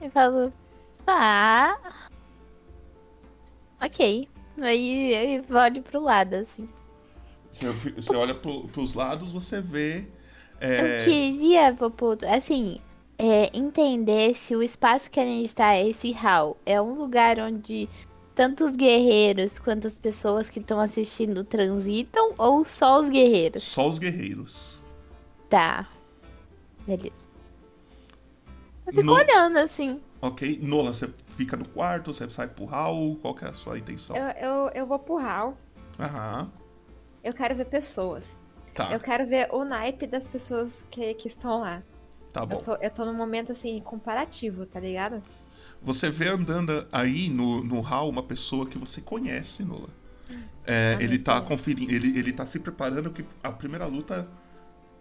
e 0.00 0.10
falo, 0.10 0.52
tá. 1.04 1.78
Ok. 3.80 4.28
Aí 4.60 5.36
eu 5.36 5.56
olho 5.56 5.82
pro 5.82 6.00
lado, 6.00 6.34
assim. 6.34 6.68
Você, 7.50 7.70
você 7.70 8.16
olha 8.16 8.34
pro, 8.34 8.68
pros 8.68 8.94
lados, 8.94 9.32
você 9.32 9.60
vê. 9.60 10.06
é, 10.60 10.80
Eu 10.80 11.04
queria, 11.04 11.74
Poputo, 11.74 12.26
assim, 12.26 12.80
é, 13.18 13.50
entender 13.56 14.34
se 14.34 14.56
o 14.56 14.62
espaço 14.62 15.10
que 15.10 15.20
a 15.20 15.24
gente 15.24 15.54
tá, 15.54 15.78
esse 15.78 16.12
hall, 16.12 16.56
é 16.64 16.80
um 16.80 16.94
lugar 16.94 17.38
onde 17.38 17.88
tanto 18.34 18.64
os 18.64 18.74
guerreiros 18.74 19.58
quanto 19.58 19.86
as 19.86 19.98
pessoas 19.98 20.48
que 20.48 20.58
estão 20.58 20.80
assistindo 20.80 21.44
transitam 21.44 22.34
ou 22.38 22.64
só 22.64 23.00
os 23.00 23.08
guerreiros? 23.08 23.62
Só 23.62 23.88
os 23.88 23.98
guerreiros. 23.98 24.80
Tá. 25.48 25.86
Beleza. 26.86 27.21
Eu 28.86 28.92
fico 28.92 29.04
No- 29.04 29.14
olhando, 29.14 29.58
assim. 29.58 30.00
Ok? 30.20 30.58
Nola, 30.62 30.92
você 30.94 31.08
fica 31.28 31.56
no 31.56 31.68
quarto, 31.68 32.12
você 32.12 32.28
sai 32.30 32.48
pro 32.48 32.64
hall, 32.64 33.16
qual 33.16 33.34
que 33.34 33.44
é 33.44 33.48
a 33.48 33.52
sua 33.52 33.78
intenção? 33.78 34.16
Eu, 34.16 34.24
eu, 34.48 34.70
eu 34.74 34.86
vou 34.86 34.98
pro 34.98 35.16
hall. 35.18 35.56
Aham. 35.98 36.50
Eu 37.22 37.32
quero 37.32 37.54
ver 37.54 37.66
pessoas. 37.66 38.38
Tá, 38.74 38.90
Eu 38.92 38.98
quero 38.98 39.26
ver 39.26 39.48
o 39.52 39.64
naipe 39.64 40.06
das 40.06 40.26
pessoas 40.26 40.84
que, 40.90 41.12
que 41.14 41.28
estão 41.28 41.60
lá. 41.60 41.82
tá 42.32 42.44
bom. 42.46 42.56
Eu 42.56 42.62
tô, 42.62 42.74
eu 42.76 42.90
tô 42.90 43.04
num 43.04 43.14
momento 43.14 43.52
assim, 43.52 43.80
comparativo, 43.80 44.64
tá 44.66 44.80
ligado? 44.80 45.22
Você 45.82 46.08
vê 46.10 46.28
andando 46.28 46.86
aí 46.90 47.28
no, 47.28 47.62
no 47.62 47.80
hall 47.80 48.08
uma 48.08 48.22
pessoa 48.22 48.66
que 48.66 48.78
você 48.78 49.00
conhece, 49.00 49.62
Nola. 49.64 49.88
É, 50.64 50.96
Ah, 50.98 51.02
ele 51.02 51.18
tá 51.18 51.40
conferindo, 51.40 51.90
ele, 51.92 52.16
ele 52.18 52.32
tá 52.32 52.46
se 52.46 52.60
preparando 52.60 53.10
que 53.10 53.24
a 53.42 53.50
primeira 53.52 53.84
luta 53.86 54.26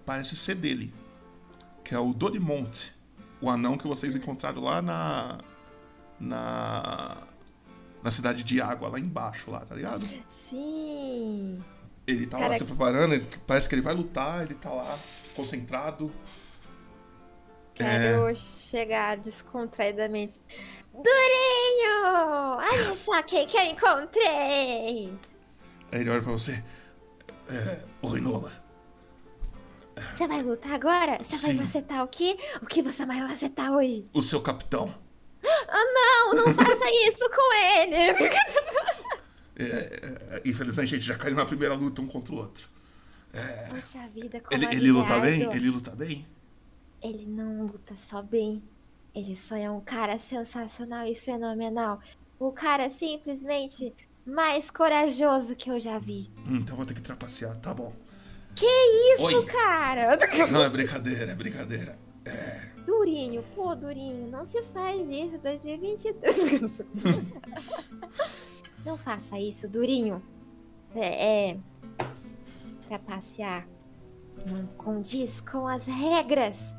parece 0.05 0.35
ser 0.35 0.55
dele. 0.55 0.93
Que 1.83 1.95
é 1.95 1.99
o 1.99 2.13
Dorimont. 2.13 2.91
O 3.41 3.49
anão 3.49 3.77
que 3.77 3.88
vocês 3.88 4.15
encontraram 4.15 4.62
lá 4.62 4.82
na. 4.82 5.39
Na. 6.19 7.17
Na 8.04 8.10
cidade 8.12 8.43
de 8.43 8.60
água, 8.62 8.89
lá 8.89 8.99
embaixo, 8.99 9.51
lá, 9.51 9.60
tá 9.60 9.75
ligado? 9.75 10.04
Sim. 10.27 11.63
Ele 12.08 12.25
tá 12.25 12.38
lá 12.38 12.45
Cara- 12.45 12.58
se 12.58 12.65
preparando, 12.65 13.13
ele- 13.13 13.27
parece 13.45 13.69
que 13.69 13.75
ele 13.75 13.82
vai 13.84 13.93
lutar, 13.93 14.41
ele 14.43 14.56
tá 14.56 14.71
lá 14.71 14.97
concentrado. 15.36 16.12
Quero 17.75 18.36
chegar 18.36 19.17
descontraidamente. 19.17 20.34
Durinho! 20.93 22.58
Olha 22.58 22.95
só 22.97 23.21
quem 23.23 23.45
que 23.47 23.56
eu 23.58 23.63
encontrei! 23.65 25.13
Aí 25.91 26.01
ele 26.01 26.10
olha 26.10 26.21
pra 26.21 26.32
você. 26.32 26.63
É, 27.49 27.82
Oi, 28.01 28.19
Nola. 28.19 28.51
Você 30.15 30.27
vai 30.27 30.41
lutar 30.41 30.73
agora? 30.73 31.19
Você 31.23 31.38
Sim. 31.38 31.47
vai 31.47 31.65
macetar 31.65 32.04
o 32.04 32.08
quê? 32.08 32.38
O 32.62 32.65
que 32.65 32.82
você 32.82 33.06
vai 33.06 33.21
macetar 33.21 33.71
hoje? 33.71 34.06
O 34.13 34.21
seu 34.21 34.41
capitão. 34.41 34.93
Não, 35.43 36.34
não 36.34 36.54
faça 36.54 36.89
isso 37.08 37.30
com 37.30 37.54
ele. 37.54 37.95
É, 39.58 39.65
é, 39.65 40.41
infelizmente, 40.43 40.95
a 40.95 40.97
gente 40.97 41.06
já 41.06 41.15
caiu 41.15 41.36
na 41.36 41.45
primeira 41.45 41.75
luta 41.75 42.01
um 42.01 42.08
contra 42.08 42.34
o 42.34 42.38
outro. 42.38 42.67
Poxa 43.69 44.08
vida, 44.08 44.39
como 44.41 44.54
Ele, 44.54 44.65
é 44.65 44.73
ele 44.73 44.91
luta 44.91 45.19
bem? 45.19 45.41
Ele 45.54 45.69
luta 45.69 45.91
bem? 45.91 46.25
Ele 47.01 47.25
não 47.27 47.65
luta 47.65 47.95
só 47.95 48.21
bem. 48.23 48.63
Ele 49.13 49.36
só 49.36 49.56
é 49.56 49.69
um 49.69 49.82
cara 49.82 50.17
sensacional 50.17 51.06
e 51.06 51.13
fenomenal. 51.13 51.99
O 52.39 52.51
cara 52.51 52.89
simplesmente 52.89 53.93
mais 54.25 54.71
corajoso 54.71 55.56
que 55.56 55.69
eu 55.69 55.80
já 55.80 55.99
vi. 55.99 56.32
Hum, 56.47 56.58
então 56.58 56.75
vou 56.75 56.86
ter 56.86 56.93
que 56.93 57.01
trapacear, 57.01 57.56
tá 57.58 57.73
bom. 57.73 57.93
Isso, 58.55 59.23
Oi. 59.23 59.45
cara! 59.45 60.17
Não, 60.51 60.63
é 60.63 60.69
brincadeira, 60.69 61.31
é 61.31 61.35
brincadeira. 61.35 61.97
Durinho, 62.85 63.43
pô, 63.55 63.73
Durinho, 63.75 64.27
não 64.29 64.45
se 64.45 64.61
faz 64.63 65.07
isso, 65.09 65.37
2022. 65.37 66.81
não 68.85 68.97
faça 68.97 69.39
isso, 69.39 69.69
Durinho. 69.69 70.21
É. 70.95 71.51
é 71.51 71.57
trapacear 72.87 73.65
não 74.49 74.65
condiz 74.77 75.39
com 75.41 75.67
as 75.67 75.85
regras. 75.85 76.73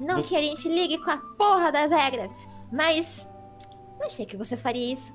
Não 0.00 0.16
Você- 0.16 0.30
que 0.30 0.36
a 0.36 0.42
gente 0.42 0.68
ligue 0.68 0.98
com 0.98 1.10
a 1.10 1.16
porra 1.16 1.72
das 1.72 1.90
regras, 1.90 2.30
mas. 2.72 3.26
Não 3.98 4.06
achei 4.06 4.24
que 4.24 4.36
você 4.36 4.56
faria 4.56 4.92
isso. 4.92 5.12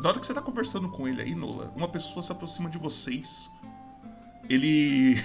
Na 0.00 0.10
hora 0.10 0.20
que 0.20 0.26
você 0.26 0.32
tá 0.32 0.40
conversando 0.40 0.88
com 0.88 1.08
ele 1.08 1.20
aí, 1.20 1.34
Nola, 1.34 1.72
uma 1.74 1.88
pessoa 1.88 2.22
se 2.22 2.30
aproxima 2.30 2.70
de 2.70 2.78
vocês. 2.78 3.50
Ele. 4.48 5.14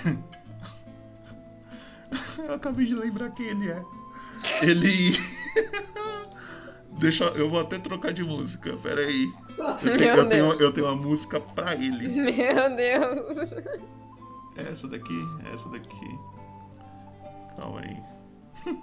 eu 2.38 2.54
acabei 2.54 2.86
de 2.86 2.96
lembrar 2.96 3.32
quem 3.32 3.48
ele 3.48 3.70
é. 3.70 3.84
Ele. 4.62 5.18
Deixa. 7.00 7.26
Eu 7.26 7.50
vou 7.50 7.60
até 7.60 7.80
trocar 7.80 8.14
de 8.14 8.24
música, 8.24 8.78
pera 8.78 9.02
aí. 9.02 9.34
Eu 9.58 9.74
tenho, 9.76 10.04
eu 10.04 10.30
tenho, 10.30 10.54
eu 10.54 10.74
tenho 10.74 10.88
uma 10.88 10.96
música 10.96 11.40
pra 11.40 11.76
ele. 11.76 12.08
Meu 12.08 12.32
Deus. 12.32 13.52
É 14.56 14.72
essa 14.72 14.88
daqui, 14.88 15.20
é 15.50 15.54
essa 15.54 15.68
daqui. 15.70 16.20
Calma 17.56 17.82
aí. 17.82 18.04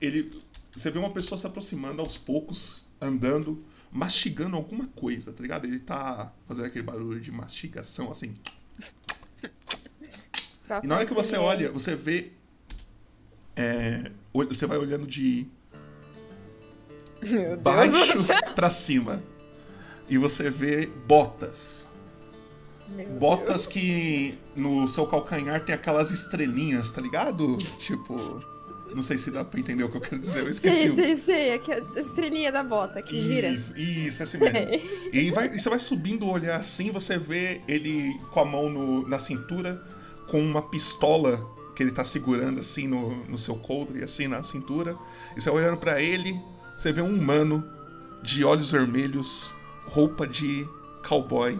Ele. 0.00 0.42
Você 0.74 0.90
vê 0.90 0.98
uma 0.98 1.10
pessoa 1.10 1.36
se 1.36 1.46
aproximando 1.46 2.00
aos 2.00 2.16
poucos, 2.16 2.88
andando, 3.00 3.62
mastigando 3.90 4.56
alguma 4.56 4.86
coisa, 4.88 5.32
tá 5.32 5.42
ligado? 5.42 5.64
Ele 5.66 5.78
tá 5.78 6.32
fazendo 6.46 6.66
aquele 6.66 6.84
barulho 6.84 7.20
de 7.20 7.30
mastigação 7.32 8.10
assim. 8.10 8.36
E 10.82 10.86
na 10.86 10.96
hora 10.96 11.06
que 11.06 11.12
você 11.14 11.36
olha, 11.36 11.70
você 11.72 11.94
vê. 11.96 12.30
é, 13.56 14.10
você 14.32 14.66
vai 14.66 14.78
olhando 14.78 15.06
de 15.06 15.46
Meu 17.22 17.56
Deus. 17.56 17.62
baixo 17.62 18.24
pra 18.54 18.70
cima. 18.70 19.22
E 20.08 20.16
você 20.18 20.50
vê 20.50 20.86
botas. 20.86 21.90
Meu 22.88 23.06
Botas 23.18 23.66
que 23.66 24.36
no 24.56 24.88
seu 24.88 25.06
calcanhar 25.06 25.64
tem 25.64 25.74
aquelas 25.74 26.10
estrelinhas, 26.10 26.90
tá 26.90 27.00
ligado? 27.00 27.56
Tipo. 27.78 28.16
Não 28.94 29.02
sei 29.02 29.16
se 29.18 29.30
dá 29.30 29.44
pra 29.44 29.58
entender 29.60 29.84
o 29.84 29.88
que 29.88 29.96
eu 29.96 30.00
quero 30.00 30.18
dizer, 30.20 30.40
eu 30.40 30.48
esqueci. 30.50 30.76
Sei, 30.82 30.90
o- 30.90 30.94
sei, 30.96 31.18
sei. 31.18 31.54
Aqui, 31.54 31.72
a 31.72 32.00
estrelinha 32.00 32.50
da 32.52 32.62
bota 32.62 33.00
que 33.02 33.20
gira. 33.20 33.48
Isso, 33.48 33.72
esse 34.22 34.36
mesmo. 34.38 34.58
E, 35.12 35.30
vai- 35.30 35.48
e 35.48 35.58
você 35.60 35.68
vai 35.68 35.78
subindo 35.78 36.26
o 36.26 36.30
olhar 36.30 36.56
assim, 36.58 36.90
você 36.90 37.16
vê 37.18 37.60
ele 37.68 38.18
com 38.32 38.40
a 38.40 38.44
mão 38.44 38.68
no- 38.70 39.06
na 39.08 39.18
cintura, 39.18 39.82
com 40.28 40.40
uma 40.40 40.62
pistola 40.62 41.44
que 41.76 41.82
ele 41.82 41.92
tá 41.92 42.04
segurando 42.04 42.60
assim 42.60 42.86
no, 42.86 43.24
no 43.26 43.38
seu 43.38 43.54
coldre, 43.56 44.02
assim 44.04 44.26
na 44.28 44.42
cintura. 44.42 44.96
E 45.36 45.40
você 45.40 45.50
vai 45.50 45.62
olhando 45.62 45.78
pra 45.78 46.00
ele, 46.02 46.38
você 46.76 46.92
vê 46.92 47.00
um 47.00 47.14
humano 47.14 47.64
de 48.22 48.44
olhos 48.44 48.70
vermelhos, 48.70 49.54
roupa 49.86 50.26
de 50.26 50.66
cowboy. 51.08 51.58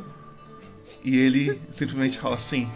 E 1.04 1.16
ele 1.16 1.58
simplesmente 1.70 2.18
fala 2.18 2.36
assim: 2.36 2.68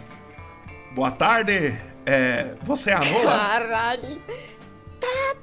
Boa 0.95 1.11
tarde, 1.11 1.77
é, 2.05 2.55
você 2.63 2.91
é 2.91 2.93
a 2.93 2.99
Nola? 3.05 3.31
Caralho. 3.31 4.21
Tá 4.99 5.35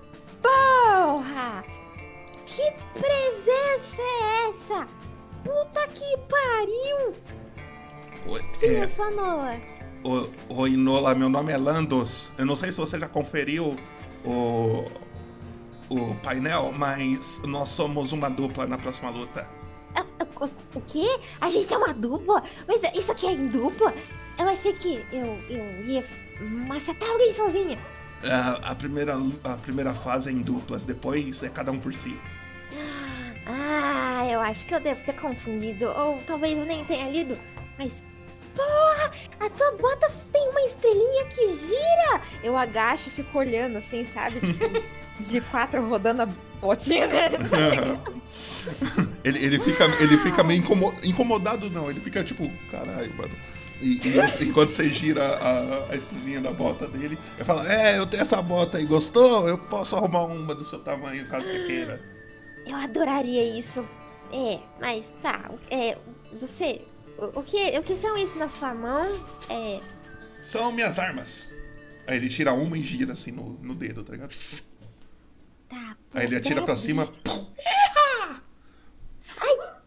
porra! 0.42 1.64
Que 2.46 2.70
presença 2.98 4.02
é 4.02 4.48
essa? 4.50 4.86
Puta 5.44 5.86
que 5.88 6.16
pariu! 6.28 7.14
Sim, 8.52 8.66
é, 8.76 8.84
eu 8.84 8.88
sou 8.88 9.04
a 9.06 9.10
Nola. 9.10 9.60
O- 10.04 10.28
Oi, 10.60 10.70
Nola, 10.76 11.14
meu 11.14 11.28
nome 11.28 11.52
é 11.52 11.56
Landos. 11.56 12.32
Eu 12.38 12.46
não 12.46 12.54
sei 12.56 12.70
se 12.72 12.78
você 12.78 12.98
já 12.98 13.08
conferiu 13.08 13.76
o, 14.24 14.84
o 15.88 16.14
painel, 16.22 16.72
mas 16.76 17.40
nós 17.44 17.68
somos 17.70 18.12
uma 18.12 18.28
dupla 18.28 18.66
na 18.66 18.78
próxima 18.78 19.10
luta. 19.10 19.48
O, 20.40 20.44
o 20.78 20.80
quê? 20.82 21.20
A 21.40 21.48
gente 21.50 21.72
é 21.72 21.76
uma 21.76 21.92
dupla? 21.94 22.42
Mas 22.66 22.82
isso 22.96 23.12
aqui 23.12 23.26
é 23.26 23.32
em 23.32 23.46
dupla? 23.48 23.94
Eu 24.38 24.48
achei 24.48 24.72
que 24.72 25.04
eu, 25.12 25.38
eu 25.48 25.86
ia 25.86 26.02
macetar 26.42 27.08
alguém 27.08 27.32
sozinha. 27.32 27.78
A, 28.24 28.70
a 28.70 28.74
primeira, 28.74 29.14
a 29.44 29.56
primeira 29.56 29.92
fase 29.92 30.28
é 30.28 30.32
em 30.32 30.42
duplas, 30.42 30.84
depois 30.84 31.42
é 31.42 31.48
cada 31.48 31.72
um 31.72 31.78
por 31.78 31.92
si. 31.92 32.16
Ah, 33.46 34.24
eu 34.30 34.40
acho 34.40 34.66
que 34.66 34.74
eu 34.74 34.80
devo 34.80 35.02
ter 35.04 35.14
confundido. 35.14 35.86
Ou 35.86 36.22
talvez 36.26 36.56
eu 36.56 36.64
nem 36.64 36.84
tenha 36.84 37.10
lido. 37.10 37.36
Mas, 37.78 38.04
porra, 38.54 39.10
a 39.40 39.50
tua 39.50 39.72
bota 39.72 40.10
tem 40.32 40.48
uma 40.48 40.60
estrelinha 40.62 41.24
que 41.26 41.46
gira! 41.54 42.20
Eu 42.44 42.56
agacho 42.56 43.08
e 43.08 43.12
fico 43.12 43.38
olhando 43.38 43.78
assim, 43.78 44.06
sabe? 44.06 44.38
Tipo, 44.40 44.82
de 45.28 45.40
quatro 45.40 45.86
rodando 45.88 46.22
a 46.22 46.26
botinha 46.60 47.08
dele. 47.08 47.38
ele, 49.24 49.44
ele, 49.44 49.58
fica, 49.58 49.84
ele 50.00 50.18
fica 50.18 50.44
meio 50.44 50.60
incomo- 50.60 50.94
incomodado, 51.02 51.68
não. 51.68 51.90
Ele 51.90 52.00
fica 52.00 52.22
tipo, 52.22 52.48
caralho, 52.70 53.12
mano. 53.14 53.34
E, 53.82 53.98
e 53.98 54.44
enquanto 54.44 54.70
você 54.70 54.88
gira 54.88 55.22
a, 55.24 55.92
a 55.92 55.96
estrelinha 55.96 56.40
da 56.40 56.52
bota 56.52 56.86
dele, 56.86 57.18
ele 57.34 57.44
fala: 57.44 57.70
É, 57.70 57.98
eu 57.98 58.06
tenho 58.06 58.20
essa 58.20 58.40
bota 58.40 58.78
aí, 58.78 58.86
gostou? 58.86 59.48
Eu 59.48 59.58
posso 59.58 59.96
arrumar 59.96 60.24
uma 60.26 60.54
do 60.54 60.64
seu 60.64 60.78
tamanho 60.78 61.26
caso 61.26 61.48
você 61.48 61.64
queira. 61.66 62.00
Eu 62.64 62.76
adoraria 62.76 63.58
isso. 63.58 63.84
É, 64.32 64.60
mas 64.80 65.10
tá. 65.20 65.50
É, 65.68 65.98
você. 66.40 66.82
O, 67.18 67.40
o 67.40 67.42
que, 67.42 67.76
o 67.76 67.82
que 67.82 67.96
são 67.96 68.16
isso 68.16 68.38
na 68.38 68.48
sua 68.48 68.72
mão? 68.72 69.20
É. 69.50 69.80
São 70.40 70.70
minhas 70.70 71.00
armas. 71.00 71.52
Aí 72.06 72.16
ele 72.16 72.28
tira 72.28 72.52
uma 72.52 72.78
e 72.78 72.82
gira 72.82 73.12
assim 73.14 73.32
no, 73.32 73.50
no 73.62 73.74
dedo, 73.74 74.04
tá 74.04 74.12
ligado? 74.12 74.34
Tá. 75.68 75.96
Aí 76.14 76.26
ele 76.26 76.36
atira 76.36 76.62
pra 76.62 76.76
cima. 76.76 77.08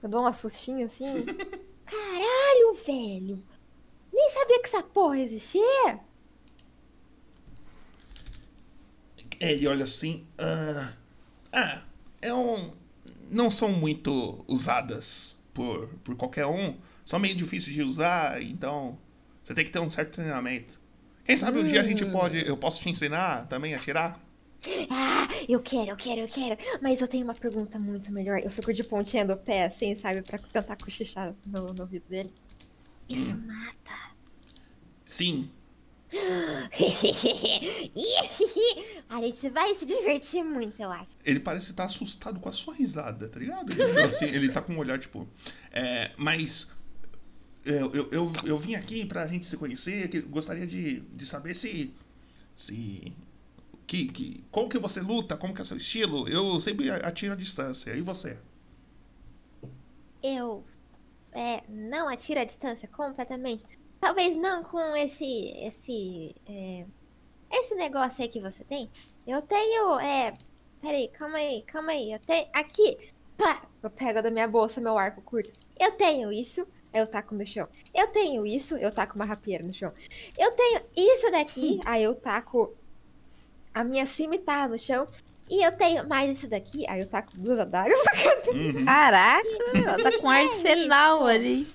Eu 0.04 0.10
dou 0.10 0.28
um 0.28 0.34
sustinho 0.34 0.86
assim. 0.86 1.26
Caralho, 1.84 2.74
velho! 2.86 3.44
Nem 4.16 4.30
sabia 4.32 4.60
que 4.62 4.68
essa 4.68 4.82
porra 4.82 5.20
existia! 5.20 6.00
É, 9.40 9.52
Ele 9.52 9.68
olha 9.68 9.84
assim. 9.84 10.26
Ah, 10.38 10.94
ah, 11.52 11.84
é 12.22 12.34
um. 12.34 12.72
Não 13.32 13.50
são 13.52 13.72
muito 13.72 14.46
usadas 14.48 15.44
por, 15.54 15.88
por 16.04 16.16
qualquer 16.16 16.46
um. 16.46 16.78
São 17.06 17.20
meio 17.20 17.36
difíceis 17.36 17.76
de 17.76 17.84
usar, 17.84 18.42
então 18.42 19.00
você 19.44 19.54
tem 19.54 19.66
que 19.66 19.72
ter 19.72 19.80
um 19.80 19.90
certo 19.90 20.14
treinamento. 20.16 20.80
Quem 21.24 21.38
sabe 21.38 21.60
um 21.60 21.68
dia 21.68 21.82
a 21.82 21.84
gente 21.84 22.06
pode. 22.06 22.46
Eu 22.48 22.58
posso 22.58 22.82
te 22.82 22.90
ensinar 22.90 23.48
também 23.48 23.74
a 23.76 23.80
tirar? 23.80 24.20
Ah, 24.90 25.28
eu 25.48 25.62
quero, 25.62 25.92
eu 25.92 25.96
quero, 25.98 26.22
eu 26.22 26.28
quero. 26.28 26.58
Mas 26.82 27.02
eu 27.02 27.08
tenho 27.08 27.24
uma 27.24 27.36
pergunta 27.36 27.78
muito 27.80 28.12
melhor. 28.12 28.40
Eu 28.40 28.50
fico 28.50 28.74
de 28.74 28.84
pontinha 28.84 29.26
do 29.26 29.38
pé, 29.38 29.66
assim, 29.66 29.96
sabe? 29.96 30.22
Pra 30.24 30.40
tentar 30.40 30.76
cochichar 30.78 31.36
no, 31.46 31.74
no 31.74 31.82
ouvido 31.84 32.08
dele. 32.08 32.34
Isso 33.10 33.38
mata. 33.40 34.12
Sim. 35.06 35.50
a 39.10 39.22
gente 39.22 39.50
vai 39.50 39.74
se 39.76 39.86
divertir 39.86 40.44
muito, 40.44 40.82
eu 40.82 40.92
acho. 40.92 41.12
Ele 41.26 41.40
parece 41.40 41.72
estar 41.72 41.86
assustado 41.86 42.40
com 42.40 42.50
a 42.50 42.52
sua 42.52 42.74
risada, 42.74 43.28
tá 43.28 43.40
ligado? 43.40 43.72
Ele, 43.74 44.02
assim, 44.02 44.26
ele 44.26 44.50
tá 44.50 44.62
com 44.62 44.74
um 44.74 44.78
olhar 44.80 45.00
tipo. 45.00 45.28
É, 45.72 46.12
mas. 46.18 46.74
Eu, 47.64 47.92
eu, 47.96 48.10
eu, 48.12 48.32
eu 48.46 48.58
vim 48.58 48.76
aqui 48.76 49.06
pra 49.06 49.26
gente 49.28 49.48
se 49.48 49.58
conhecer. 49.58 50.08
que- 50.10 50.22
Gostaria 50.22 50.68
de, 50.68 51.00
de 51.02 51.26
saber 51.26 51.56
se. 51.56 51.94
Se. 52.56 53.14
Que, 53.88 54.08
que, 54.08 54.44
como 54.52 54.70
que 54.70 54.80
você 54.80 55.00
luta? 55.02 55.38
Como 55.38 55.54
que 55.54 55.62
é 55.62 55.66
seu 55.66 55.78
estilo? 55.78 56.28
Eu 56.28 56.60
sempre 56.60 56.90
atiro 56.90 57.34
a 57.34 57.36
distância. 57.36 57.96
E 57.96 58.02
você? 58.02 58.38
Eu 60.24 60.64
é, 61.36 61.64
não 61.70 62.08
atiro 62.08 62.40
a 62.40 62.46
distância 62.46 62.88
completamente. 62.88 63.64
Talvez 64.00 64.36
não 64.38 64.64
com 64.64 64.96
esse. 64.96 65.54
esse. 65.58 66.36
é, 66.48 66.86
esse 67.52 67.76
negócio 67.76 68.22
aí 68.22 68.28
que 68.28 68.40
você 68.40 68.64
tem. 68.64 68.90
Eu 69.28 69.42
tenho. 69.42 70.00
É. 70.00 70.34
Peraí, 70.82 71.08
calma 71.10 71.38
aí, 71.38 71.62
calma 71.64 71.92
aí. 71.92 72.12
Eu 72.12 72.20
tenho. 72.20 72.48
Aqui! 72.54 73.14
Pá! 73.38 73.64
Eu 73.84 73.90
pego 73.90 74.22
da 74.22 74.32
minha 74.32 74.48
bolsa 74.48 74.82
meu 74.82 74.98
arco 74.98 75.22
curto. 75.22 75.52
Eu 75.80 75.92
tenho 75.92 76.32
isso. 76.32 76.68
Eu 76.94 77.06
taco 77.06 77.36
no 77.36 77.46
chão. 77.46 77.68
Eu 77.94 78.08
tenho 78.08 78.46
isso, 78.46 78.78
eu 78.78 78.90
taco 78.90 79.16
uma 79.16 79.26
rapieira 79.26 79.62
no 79.62 79.74
chão. 79.74 79.92
Eu 80.38 80.52
tenho 80.52 80.82
isso 80.96 81.30
daqui, 81.30 81.82
aí 81.86 82.02
eu 82.02 82.16
taco 82.16 82.74
a 83.74 83.84
minha 83.84 84.06
cimitarra 84.06 84.70
no 84.70 84.80
chão. 84.80 85.06
E 85.50 85.64
eu 85.64 85.72
tenho 85.74 86.08
mais 86.08 86.38
isso 86.38 86.50
daqui, 86.50 86.86
aí 86.90 87.02
eu 87.02 87.08
taco 87.08 87.32
duas 87.38 87.60
adagas. 87.60 87.98
Uhum. 88.46 88.86
Caraca, 88.86 89.48
ela 89.74 90.02
tá 90.02 90.20
com 90.20 90.28
um 90.28 90.32
É 90.32 90.44
arsenal 90.46 91.18
isso. 91.18 91.28
ali. 91.28 91.68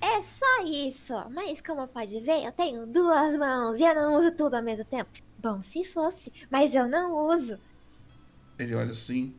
É 0.00 0.22
só 0.22 0.64
isso. 0.64 1.14
Mas 1.30 1.60
como 1.60 1.86
pode 1.86 2.20
ver, 2.20 2.44
eu 2.44 2.50
tenho 2.52 2.86
duas 2.86 3.38
mãos 3.38 3.78
e 3.78 3.84
eu 3.84 3.94
não 3.94 4.16
uso 4.16 4.32
tudo 4.32 4.54
ao 4.56 4.62
mesmo 4.62 4.84
tempo. 4.84 5.10
Bom, 5.38 5.62
se 5.62 5.84
fosse, 5.84 6.32
mas 6.50 6.74
eu 6.74 6.88
não 6.88 7.14
uso. 7.16 7.58
Ele 8.58 8.74
olha 8.74 8.90
assim. 8.90 9.34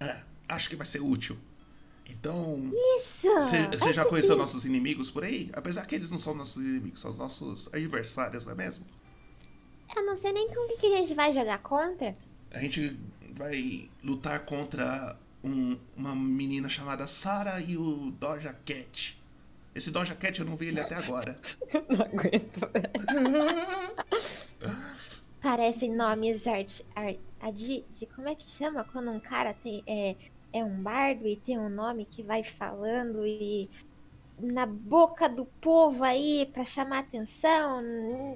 É, 0.00 0.16
acho 0.48 0.70
que 0.70 0.76
vai 0.76 0.86
ser 0.86 1.00
útil. 1.00 1.36
Então. 2.08 2.70
Isso! 2.96 3.28
Você 3.78 3.92
já 3.92 4.04
conheceu 4.04 4.34
isso. 4.34 4.40
nossos 4.40 4.64
inimigos 4.64 5.10
por 5.10 5.24
aí? 5.24 5.50
Apesar 5.52 5.84
que 5.86 5.94
eles 5.94 6.10
não 6.10 6.18
são 6.18 6.34
nossos 6.34 6.62
inimigos, 6.64 7.00
são 7.00 7.10
os 7.10 7.18
nossos 7.18 7.72
adversários, 7.74 8.46
não 8.46 8.52
é 8.52 8.56
mesmo? 8.56 8.86
Eu 9.96 10.04
não 10.06 10.16
sei 10.16 10.32
nem 10.32 10.48
com 10.48 10.60
o 10.74 10.76
que 10.78 10.86
a 10.86 10.98
gente 10.98 11.12
vai 11.14 11.32
jogar 11.32 11.58
contra. 11.58 12.16
A 12.54 12.58
gente 12.60 12.96
vai 13.36 13.90
lutar 14.02 14.44
contra 14.44 15.16
um- 15.42 15.76
uma 15.96 16.14
menina 16.14 16.68
chamada 16.68 17.06
Sarah 17.06 17.60
e 17.60 17.76
o 17.76 18.10
Doja 18.12 18.54
Cat. 18.64 19.20
Esse 19.74 19.90
Doja 19.90 20.14
Cat 20.14 20.38
eu 20.40 20.46
não 20.46 20.56
vi 20.56 20.68
ele 20.68 20.80
até 20.80 20.94
agora. 20.94 21.38
Não 21.90 22.06
aguento. 22.06 22.70
Parecem 25.42 25.94
nomes 25.94 26.46
art, 26.46 26.80
art, 26.94 27.16
a 27.40 27.50
de, 27.50 27.84
de- 27.92 28.06
Como 28.06 28.28
é 28.28 28.34
que 28.34 28.48
chama? 28.48 28.84
Quando 28.84 29.10
um 29.10 29.20
cara 29.20 29.52
tem, 29.52 29.82
é, 29.86 30.16
é 30.52 30.64
um 30.64 30.82
bardo 30.82 31.26
e 31.26 31.36
tem 31.36 31.58
um 31.58 31.68
nome 31.68 32.06
que 32.06 32.22
vai 32.22 32.42
falando 32.42 33.26
e. 33.26 33.68
Na 34.38 34.66
boca 34.66 35.28
do 35.28 35.44
povo 35.44 36.02
aí 36.02 36.50
pra 36.52 36.64
chamar 36.64 36.98
atenção. 37.00 37.82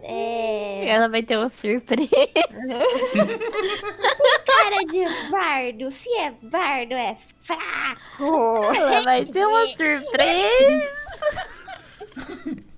É. 0.02 0.86
Ela 0.88 1.08
vai 1.08 1.22
ter 1.22 1.36
uma 1.36 1.50
surpresa. 1.50 2.08
Cara 4.46 4.84
de 4.86 5.30
bardo. 5.30 5.90
Se 5.90 6.08
é 6.18 6.30
bardo, 6.30 6.94
é 6.94 7.16
fraco. 7.40 8.72
Ela 8.74 9.00
vai 9.02 9.26
ter 9.26 9.44
uma 9.46 9.66
surpresa. 9.66 10.88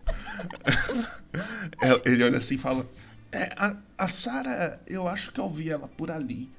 É, 1.82 2.10
Ele 2.10 2.24
olha 2.24 2.38
assim 2.38 2.54
e 2.54 2.58
fala: 2.58 2.86
É, 3.32 3.50
a, 3.56 3.76
a 3.98 4.08
Sarah, 4.08 4.80
eu 4.86 5.06
acho 5.08 5.32
que 5.32 5.40
eu 5.40 5.48
vi 5.48 5.70
ela 5.70 5.88
por 5.88 6.10
ali. 6.10 6.50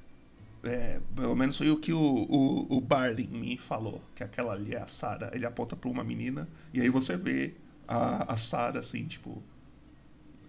É, 0.64 1.00
pelo 1.16 1.34
menos 1.34 1.56
foi 1.56 1.70
o 1.70 1.76
que 1.78 1.92
o, 1.92 1.98
o, 2.00 2.76
o 2.76 2.80
Barley 2.80 3.26
me 3.28 3.58
falou, 3.58 4.00
que 4.14 4.22
aquela 4.22 4.52
ali 4.52 4.74
é 4.74 4.78
a 4.80 4.86
Sarah. 4.86 5.30
Ele 5.34 5.44
aponta 5.44 5.74
pra 5.74 5.90
uma 5.90 6.04
menina, 6.04 6.48
e 6.72 6.80
aí 6.80 6.88
você 6.88 7.16
vê 7.16 7.54
a, 7.88 8.32
a 8.32 8.36
Sarah 8.36 8.78
assim, 8.80 9.04
tipo. 9.06 9.42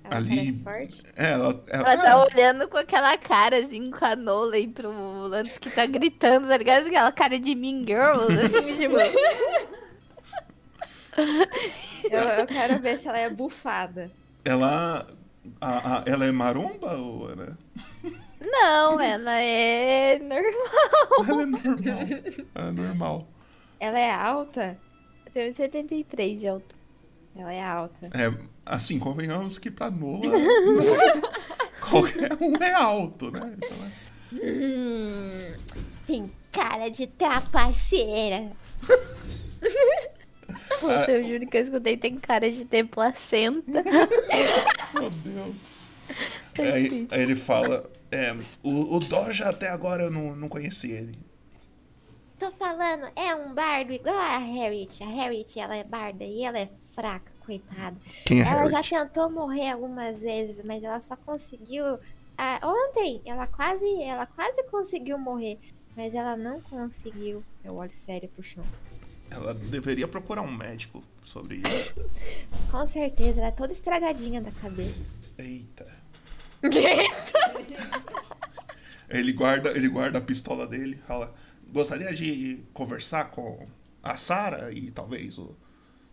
Ela 0.04 0.18
Ali- 0.18 0.62
forte. 0.64 1.02
É, 1.16 1.32
ela, 1.32 1.64
ela, 1.68 1.94
Ela 1.94 2.04
tá 2.04 2.24
olhando 2.26 2.68
com 2.68 2.78
aquela 2.78 3.18
cara 3.18 3.58
assim, 3.58 3.90
com 3.90 4.06
a 4.06 4.16
Nolan 4.16 4.70
pro 4.72 4.92
Lance 5.28 5.60
que 5.60 5.70
tá 5.70 5.86
gritando, 5.86 6.48
tá 6.48 6.58
ligado? 6.58 6.88
Aquela 6.88 7.12
cara 7.12 7.40
de 7.40 7.56
Mean 7.56 7.86
Girls, 7.88 8.38
assim, 8.58 8.78
tipo. 8.84 8.96
Eu, 12.10 12.20
eu 12.20 12.48
quero 12.48 12.80
ver 12.82 13.00
se 13.00 13.08
ela 13.08 13.18
é 13.20 13.30
bufada. 13.30 14.12
ela, 14.44 15.06
a- 15.62 15.98
a- 16.00 16.04
ela 16.06 16.26
é 16.26 16.32
maromba 16.32 16.94
ou 16.98 17.32
ela, 17.32 17.58
Não, 18.44 19.00
ela 19.00 19.40
é 19.42 20.20
normal. 20.20 21.26
ela 21.28 21.42
é 21.44 21.46
normal? 21.46 22.08
É 22.56 22.72
normal. 22.72 23.28
Ela 23.80 24.00
é 24.00 24.12
alta? 24.12 24.78
Tem 25.34 25.54
73 25.54 26.40
de 26.40 26.48
altura. 26.48 26.82
Ela 27.36 27.54
é 27.54 27.64
alta. 27.64 28.08
É, 28.14 28.32
assim, 28.66 29.00
convenhamos 29.00 29.58
que 29.58 29.72
pra 29.72 29.90
Nola 29.90 30.34
qualquer 31.90 32.32
um 32.40 32.56
é 32.58 32.72
alto, 32.74 33.32
né? 33.32 33.56
Então, 33.58 33.78
é- 33.88 34.04
Hum, 34.36 35.54
tem 36.08 36.32
cara 36.52 36.90
de 36.90 37.06
trapaceira. 37.06 38.50
Nossa, 40.82 41.12
eu 41.12 41.22
juro 41.22 41.46
que 41.46 41.58
eu 41.58 41.62
escutei, 41.62 41.96
tem 41.96 42.18
cara 42.18 42.52
de 42.52 42.66
ter 42.66 42.86
placenta. 42.86 43.84
Meu 44.94 45.10
Deus. 45.10 45.90
Aí, 46.60 47.08
aí 47.12 47.22
ele 47.22 47.36
fala: 47.36 47.90
é, 48.14 48.34
o, 48.64 48.98
o 48.98 49.00
Doja 49.00 49.50
até 49.50 49.70
agora 49.70 50.04
eu 50.04 50.12
não, 50.12 50.36
não 50.36 50.48
conheci 50.48 50.92
ele. 50.92 51.18
Tô 52.38 52.52
falando, 52.52 53.08
é 53.16 53.34
um 53.36 53.54
bardo 53.54 53.94
igual 53.94 54.16
a 54.16 54.38
Harriet. 54.38 55.02
A 55.04 55.08
Harriet, 55.08 55.60
ela 55.60 55.76
é 55.76 55.84
barda 55.84 56.24
e 56.24 56.44
ela 56.44 56.60
é 56.60 56.70
fraca, 56.94 57.32
coitada. 57.40 57.96
Quem 58.26 58.42
é 58.42 58.44
Ela 58.44 58.70
já 58.70 58.82
Harriet? 58.82 58.90
tentou 58.90 59.30
morrer 59.30 59.72
algumas 59.72 60.20
vezes, 60.20 60.64
mas 60.64 60.84
ela 60.84 61.00
só 61.00 61.16
conseguiu. 61.16 62.00
Ah, 62.38 62.60
ontem, 62.64 63.22
ela 63.26 63.48
quase, 63.48 63.86
ela 64.02 64.26
quase 64.26 64.64
conseguiu 64.66 65.18
morrer, 65.18 65.58
mas 65.96 66.14
ela 66.14 66.36
não 66.36 66.60
conseguiu. 66.62 67.44
Eu 67.64 67.76
olho 67.76 67.94
sério 67.94 68.28
pro 68.30 68.44
chão. 68.44 68.64
Ela 69.30 69.54
deveria 69.54 70.08
procurar 70.08 70.42
um 70.42 70.52
médico 70.52 71.04
sobre 71.24 71.62
isso. 71.66 71.94
Com 72.70 72.86
certeza, 72.88 73.40
ela 73.42 73.48
é 73.48 73.52
toda 73.52 73.72
estragadinha 73.72 74.42
da 74.42 74.52
cabeça. 74.52 75.02
Eita. 75.38 76.03
Ele 79.10 79.32
guarda, 79.34 79.72
ele 79.72 79.88
guarda 79.90 80.18
a 80.18 80.22
pistola 80.22 80.66
dele, 80.66 81.00
fala: 81.06 81.34
Gostaria 81.72 82.14
de 82.14 82.64
conversar 82.74 83.32
com 83.32 83.68
a 84.02 84.16
Sarah 84.16 84.72
e 84.72 84.92
talvez 84.92 85.38
o. 85.38 85.56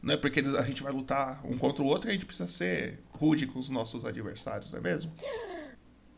Né, 0.02 0.16
porque 0.16 0.40
eles- 0.40 0.54
a 0.54 0.62
gente 0.62 0.82
vai 0.82 0.92
lutar 0.92 1.44
um 1.46 1.58
contra 1.58 1.82
o 1.82 1.86
outro 1.86 2.08
e 2.08 2.10
a 2.10 2.12
gente 2.14 2.24
precisa 2.24 2.48
ser 2.48 3.00
rude 3.10 3.46
com 3.46 3.58
os 3.58 3.68
nossos 3.68 4.04
adversários, 4.04 4.72
não 4.72 4.78
é 4.78 4.82
mesmo? 4.82 5.12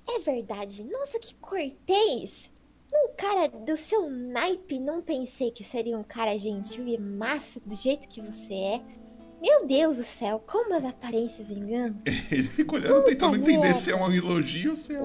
É 0.09 0.19
verdade. 0.21 0.85
Nossa, 0.85 1.19
que 1.19 1.35
cortês! 1.37 2.51
Um 2.95 3.15
cara 3.17 3.49
do 3.49 3.77
seu 3.77 4.09
naipe, 4.11 4.79
não 4.79 5.03
pensei 5.03 5.51
que 5.51 5.65
seria 5.65 5.99
um 5.99 6.05
cara 6.05 6.39
gentil 6.39 6.87
e 6.87 6.97
massa 6.99 7.59
do 7.65 7.75
jeito 7.75 8.07
que 8.09 8.21
você 8.21 8.55
é. 8.55 8.83
Meu 9.43 9.67
Deus 9.67 9.97
do 9.97 10.05
céu, 10.05 10.41
como 10.47 10.73
as 10.73 10.85
aparências 10.85 11.51
enganam. 11.51 11.99
Ele 12.31 12.45
fica 12.45 12.77
olhando, 12.77 13.03
tentando 13.03 13.37
entender 13.37 13.59
merda. 13.59 13.75
se 13.75 13.91
é 13.91 13.97
um 13.97 14.13
elogio 14.13 14.71
ou 14.71 14.77
se, 14.77 14.95
é 14.95 15.01
um... 15.01 15.05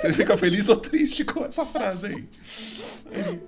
se 0.00 0.06
ele 0.06 0.14
fica 0.14 0.38
feliz 0.38 0.70
ou 0.70 0.76
triste 0.76 1.22
com 1.22 1.44
essa 1.44 1.66
frase 1.66 2.06
aí. 2.06 2.28
Ele, 3.12 3.42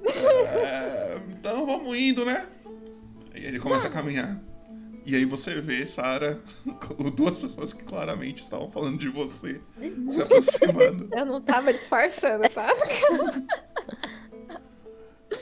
"É, 0.62 1.18
então 1.30 1.64
vamos 1.64 1.96
indo, 1.96 2.26
né? 2.26 2.46
Aí 3.34 3.46
ele 3.46 3.58
começa 3.58 3.88
a 3.88 3.90
caminhar. 3.90 4.38
E 5.06 5.16
aí 5.16 5.24
você 5.24 5.58
vê 5.58 5.86
Sarah, 5.86 6.38
com 6.86 7.10
duas 7.10 7.38
pessoas 7.38 7.72
que 7.72 7.82
claramente 7.82 8.42
estavam 8.42 8.70
falando 8.70 8.98
de 8.98 9.08
você, 9.08 9.58
se 10.10 10.20
aproximando. 10.20 11.08
Eu 11.16 11.24
não 11.24 11.40
tava 11.40 11.72
disfarçando, 11.72 12.46
tá? 12.50 12.68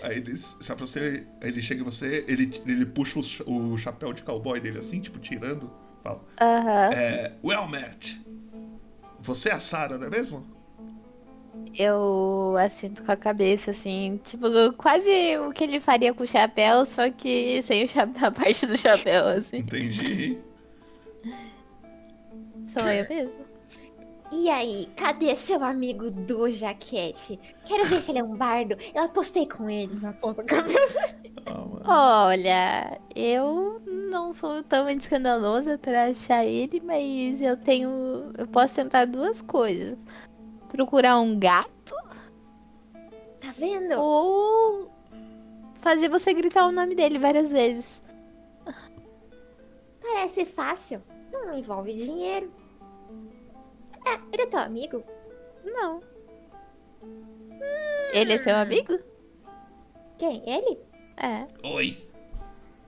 Aí 0.03 0.19
ele 0.19 0.37
se 0.37 0.73
aproxima, 0.73 1.07
ele 1.41 1.63
chega 1.63 1.81
em 1.81 1.85
você, 1.85 2.25
ele, 2.29 2.61
ele 2.67 2.87
puxa 2.87 3.21
o, 3.47 3.73
o 3.73 3.79
chapéu 3.79 4.13
de 4.13 4.23
cowboy 4.23 4.61
dele 4.61 4.79
assim, 4.79 5.01
tipo, 5.01 5.19
tirando. 5.19 5.71
Fala, 6.03 6.23
Aham. 6.41 6.91
é, 6.93 7.33
well 7.43 7.69
met. 7.69 8.21
Você 9.21 9.49
é 9.49 9.53
a 9.53 9.61
Sarah, 9.61 9.99
não 9.99 10.07
é 10.07 10.11
mesmo? 10.11 10.47
Eu 11.77 12.55
assento 12.59 13.03
com 13.03 13.13
a 13.13 13.17
cabeça, 13.17 13.73
assim, 13.73 14.21
tipo, 14.23 14.47
quase 14.77 15.39
o 15.39 15.53
que 15.53 15.65
ele 15.65 15.81
faria 15.81 16.15
com 16.15 16.23
o 16.23 16.27
chapéu, 16.27 16.85
só 16.87 17.11
que 17.11 17.63
sem 17.63 17.85
o 17.85 17.89
chapéu, 17.89 18.27
a 18.29 18.31
parte 18.31 18.67
do 18.67 18.77
chapéu, 18.77 19.27
assim. 19.27 19.59
Entendi. 19.59 20.39
Sou 22.67 22.89
eu 22.89 23.09
mesmo. 23.09 23.48
E 24.31 24.51
aí, 24.51 24.87
cadê 24.95 25.35
seu 25.35 25.65
amigo 25.65 26.11
do 26.11 26.51
Jaquete? 26.51 27.41
Quero 27.65 27.87
ver 27.87 28.03
se 28.03 28.11
ele 28.11 28.19
é 28.19 28.25
um 28.25 28.37
bardo. 28.37 28.77
Eu 28.95 29.05
apostei 29.05 29.47
com 29.47 29.71
ele 29.71 29.99
na 30.01 30.13
ponta 30.13 30.43
da 30.43 30.49
cabeça. 30.49 31.17
Mano. 31.47 31.81
Olha, 31.87 33.01
eu 33.17 33.81
não 33.87 34.35
sou 34.35 34.63
tão 34.63 34.89
escandalosa 34.91 35.79
pra 35.79 36.07
achar 36.09 36.45
ele, 36.45 36.81
mas 36.85 37.41
eu 37.41 37.57
tenho. 37.57 38.33
Eu 38.37 38.47
posso 38.49 38.75
tentar 38.75 39.07
duas 39.07 39.41
coisas: 39.41 39.97
procurar 40.69 41.19
um 41.21 41.39
gato 41.39 41.95
Tá 43.41 43.51
vendo? 43.57 43.99
ou 43.99 44.91
fazer 45.81 46.09
você 46.11 46.35
gritar 46.35 46.67
o 46.67 46.73
nome 46.73 46.95
dele 46.95 47.19
várias 47.19 47.51
vezes. 47.51 48.03
Parece 50.03 50.45
fácil. 50.45 51.03
Não 51.33 51.57
envolve 51.57 51.95
dinheiro. 51.95 52.53
É, 54.09 54.15
ele 54.33 54.43
é 54.43 54.47
teu 54.47 54.59
amigo? 54.61 55.05
Não. 55.65 56.03
Ele 58.13 58.33
é 58.33 58.39
seu 58.39 58.57
amigo? 58.57 58.99
Quem? 60.19 60.43
Ele? 60.49 60.79
É. 61.17 61.47
Oi, 61.67 62.09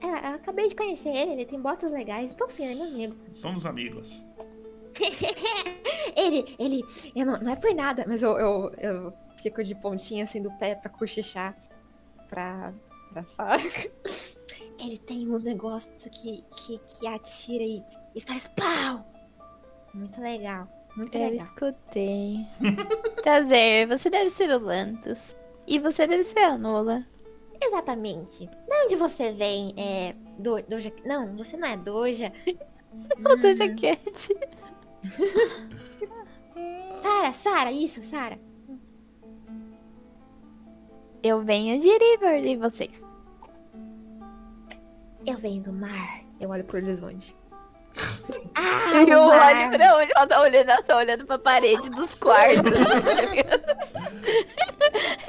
É, 0.01 0.31
eu 0.31 0.35
acabei 0.35 0.67
de 0.67 0.75
conhecer 0.75 1.09
ele, 1.09 1.33
ele 1.33 1.45
tem 1.45 1.59
botas 1.61 1.91
legais, 1.91 2.31
então 2.31 2.49
sim, 2.49 2.65
ele 2.65 2.73
é 2.73 2.75
meu 2.77 2.93
amigo. 2.93 3.15
somos 3.33 3.65
amigos. 3.65 4.25
Ele, 6.15 6.55
ele, 6.59 6.83
eu 7.15 7.25
não, 7.25 7.39
não 7.39 7.51
é 7.53 7.55
por 7.55 7.73
nada, 7.73 8.03
mas 8.07 8.21
eu, 8.21 8.37
eu, 8.37 8.73
eu 8.77 9.13
fico 9.41 9.63
de 9.63 9.73
pontinha 9.73 10.25
assim 10.25 10.41
do 10.41 10.51
pé 10.57 10.75
pra 10.75 10.89
cochichar 10.89 11.57
pra, 12.27 12.73
pra 13.13 13.23
Sarah. 13.23 13.63
ele 14.79 14.97
tem 14.97 15.27
um 15.29 15.39
negócio 15.39 15.89
que, 16.11 16.43
que, 16.55 16.77
que 16.79 17.07
atira 17.07 17.63
e, 17.63 17.81
e 18.13 18.19
faz 18.21 18.47
pau. 18.49 19.05
Muito 19.93 20.19
legal. 20.19 20.67
Muito 20.95 21.15
Eu 21.17 21.29
legal. 21.29 21.45
escutei. 21.45 22.45
Prazer, 23.23 23.87
você 23.87 24.09
deve 24.09 24.29
ser 24.31 24.49
o 24.51 24.59
Lantos. 24.59 25.17
E 25.67 25.79
você 25.79 26.05
deve 26.05 26.23
ser 26.25 26.39
a 26.39 26.57
Nola. 26.57 27.05
Exatamente. 27.61 28.47
De 28.47 28.85
onde 28.85 28.95
você 28.95 29.31
vem? 29.31 29.73
É. 29.77 30.13
Do, 30.39 30.61
doja. 30.63 30.91
Não, 31.05 31.35
você 31.37 31.55
não 31.55 31.67
é 31.67 31.77
Doja. 31.77 32.31
O 33.19 33.35
do 33.37 33.53
jaquete. 33.53 34.35
Sara, 36.97 37.31
Sara, 37.31 37.71
isso, 37.71 38.01
Sara. 38.03 38.37
Eu 41.23 41.41
venho 41.41 41.79
de 41.79 41.87
River 41.87 42.43
e 42.45 42.57
vocês. 42.57 43.01
Eu 45.25 45.37
venho 45.37 45.61
do 45.63 45.71
mar. 45.71 46.21
Eu 46.37 46.49
olho 46.49 46.65
pro 46.65 46.77
horizonte. 46.77 47.33
Ah, 48.55 49.03
eu 49.07 49.19
o 49.19 49.27
olho 49.27 49.69
pra 49.71 49.97
onde 49.97 50.11
ela 50.15 50.27
tá 50.27 50.41
olhando, 50.41 50.69
ela 50.69 50.83
tá 50.83 50.97
olhando 50.97 51.25
pra 51.25 51.37
parede 51.39 51.89
dos 51.89 52.13
quartos. 52.15 52.71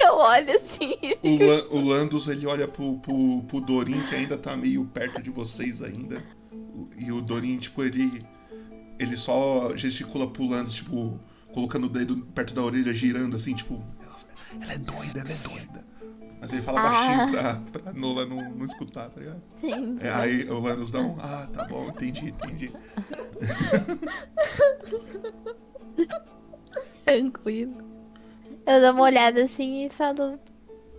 eu 0.04 0.14
olho 0.14 0.56
assim 0.56 0.96
e 1.02 1.16
O. 1.22 1.46
Lan- 1.46 1.66
o 1.70 1.80
Landus, 1.88 2.28
ele 2.28 2.46
olha 2.46 2.66
pro, 2.68 2.98
pro, 2.98 3.42
pro 3.44 3.60
Dorin, 3.60 4.00
que 4.06 4.14
ainda 4.14 4.36
tá 4.36 4.56
meio 4.56 4.84
perto 4.86 5.22
de 5.22 5.30
vocês 5.30 5.82
ainda. 5.82 6.22
E 6.98 7.10
o 7.12 7.20
Dorin, 7.20 7.58
tipo, 7.58 7.82
ele. 7.82 8.24
Ele 8.98 9.16
só 9.16 9.74
gesticula 9.76 10.28
pro 10.28 10.46
Landus, 10.48 10.74
tipo, 10.74 11.18
colocando 11.52 11.86
o 11.86 11.90
dedo 11.90 12.16
perto 12.34 12.54
da 12.54 12.62
orelha, 12.62 12.92
girando 12.92 13.36
assim, 13.36 13.54
tipo. 13.54 13.82
Ela, 14.00 14.16
ela 14.64 14.72
é 14.74 14.78
doida, 14.78 15.20
ela 15.20 15.30
é 15.30 15.36
doida. 15.48 15.91
Mas 16.42 16.52
ele 16.52 16.62
fala 16.62 16.80
Ah. 16.80 16.90
baixinho 16.90 17.30
pra, 17.30 17.62
pra 17.80 17.92
Nola 17.92 18.26
não, 18.26 18.50
não 18.50 18.64
escutar, 18.64 19.08
tá 19.10 19.20
ligado? 19.20 19.40
Entendi. 19.62 20.04
É, 20.04 20.10
aí 20.12 20.42
o 20.50 20.58
Landus 20.58 20.90
dá 20.90 20.98
um. 21.00 21.14
Ah, 21.20 21.48
tá 21.54 21.64
bom, 21.66 21.86
entendi, 21.86 22.30
entendi. 22.30 22.72
Tranquilo. 27.04 27.76
Eu 28.66 28.80
dou 28.80 28.90
uma 28.92 29.02
olhada 29.04 29.44
assim 29.44 29.86
e 29.86 29.90
falo. 29.90 30.36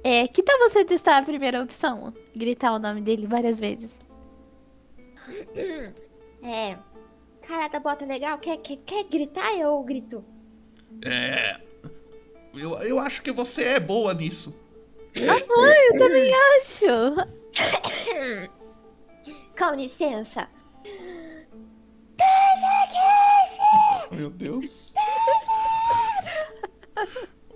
É, 0.02 0.26
que 0.28 0.42
tal 0.44 0.58
você 0.60 0.86
testar 0.86 1.18
a 1.18 1.24
primeira 1.24 1.62
opção? 1.62 2.14
Gritar 2.36 2.74
o 2.74 2.80
nome 2.80 3.02
dele 3.02 3.28
várias 3.28 3.60
vezes. 3.60 3.92
É. 6.46 6.78
Cara 7.48 7.70
da 7.70 7.80
bota 7.80 8.06
legal, 8.06 8.38
quer, 8.38 8.58
quer, 8.58 8.76
quer 8.86 9.06
gritar 9.06 9.58
eu 9.58 9.82
grito? 9.82 10.22
É. 11.06 11.58
Eu, 12.54 12.78
eu 12.80 13.00
acho 13.00 13.22
que 13.22 13.32
você 13.32 13.64
é 13.64 13.80
boa 13.80 14.14
nisso. 14.14 14.54
Eu 15.16 16.00
também 16.00 16.32
acho. 16.58 16.86
Com 19.58 19.76
licença. 19.76 20.50
Meu 24.12 24.30
Deus. 24.30 24.94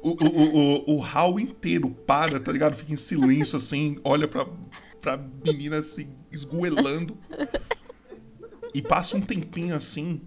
O, 0.02 0.10
o, 0.10 0.28
o, 0.28 0.94
o, 0.94 0.96
o 0.96 1.00
hall 1.00 1.40
inteiro 1.40 1.90
para, 1.90 2.40
tá 2.40 2.52
ligado? 2.52 2.76
Fica 2.76 2.94
em 2.94 2.98
silêncio 2.98 3.58
assim, 3.58 4.00
olha 4.04 4.28
pra, 4.28 4.48
pra 5.02 5.18
menina 5.18 5.80
assim, 5.80 6.16
esgoelando. 6.32 7.18
E 8.74 8.82
passa 8.82 9.18
um 9.18 9.22
tempinho 9.22 9.76
assim, 9.76 10.22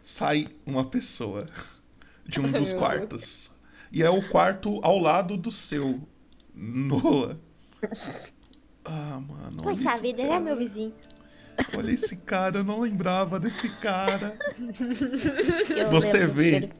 sai 0.00 0.48
uma 0.66 0.84
pessoa 0.84 1.46
de 2.26 2.40
um 2.40 2.50
dos 2.50 2.72
quartos. 2.72 3.50
E 3.92 4.02
é 4.02 4.10
o 4.10 4.26
quarto 4.28 4.80
ao 4.82 4.98
lado 4.98 5.36
do 5.36 5.50
seu, 5.50 6.00
Nola. 6.54 7.40
Ah, 8.84 9.20
mano. 9.20 9.62
Poxa 9.62 9.96
vida, 9.98 10.20
ele 10.20 10.28
é 10.28 10.32
cara. 10.32 10.40
meu 10.40 10.56
vizinho. 10.56 10.94
Olha 11.76 11.90
esse 11.90 12.16
cara, 12.16 12.58
eu 12.58 12.64
não 12.64 12.80
lembrava 12.80 13.38
desse 13.38 13.68
cara. 13.68 14.36
Eu 15.76 15.90
Você 15.90 16.26
vê. 16.26 16.70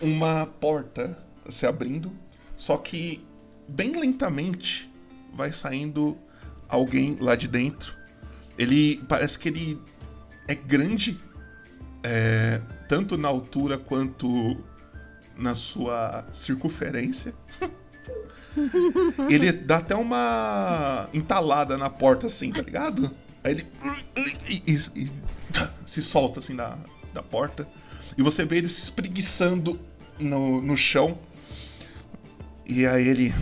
Uma 0.00 0.46
porta 0.46 1.18
se 1.48 1.66
abrindo, 1.66 2.12
só 2.56 2.76
que 2.78 3.24
bem 3.68 3.98
lentamente 3.98 4.90
vai 5.34 5.52
saindo 5.52 6.16
alguém 6.68 7.16
lá 7.20 7.34
de 7.36 7.48
dentro. 7.48 7.96
Ele 8.58 9.02
parece 9.08 9.38
que 9.38 9.48
ele 9.48 9.80
é 10.48 10.54
grande, 10.54 11.20
é, 12.02 12.60
tanto 12.88 13.16
na 13.16 13.28
altura 13.28 13.78
quanto 13.78 14.62
na 15.36 15.54
sua 15.54 16.26
circunferência. 16.32 17.34
ele 19.30 19.52
dá 19.52 19.78
até 19.78 19.94
uma 19.94 21.08
entalada 21.12 21.76
na 21.78 21.88
porta 21.90 22.26
assim, 22.26 22.52
tá 22.52 22.62
ligado? 22.62 23.10
Aí 23.44 23.52
ele 23.52 23.66
e- 24.48 24.62
e- 24.72 25.02
e 25.04 25.10
se 25.86 26.02
solta 26.02 26.38
assim 26.40 26.54
da, 26.56 26.76
da 27.12 27.22
porta. 27.22 27.66
E 28.16 28.22
você 28.22 28.44
vê 28.44 28.58
ele 28.58 28.68
se 28.68 28.80
espreguiçando 28.80 29.80
no, 30.18 30.60
no 30.60 30.76
chão. 30.76 31.18
E 32.66 32.86
aí 32.86 33.08
ele. 33.08 33.34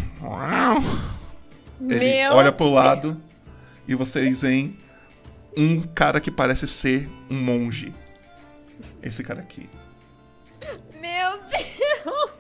Ele 1.80 1.98
Meu 1.98 2.32
olha 2.32 2.52
pro 2.52 2.68
lado 2.70 3.20
e 3.88 3.94
vocês 3.94 4.42
veem 4.42 4.76
um 5.56 5.82
cara 5.82 6.20
que 6.20 6.30
parece 6.30 6.66
ser 6.68 7.08
um 7.30 7.36
monge. 7.42 7.92
Esse 9.02 9.22
cara 9.22 9.40
aqui. 9.40 9.68
Meu 11.00 11.38
Deus! 11.38 12.30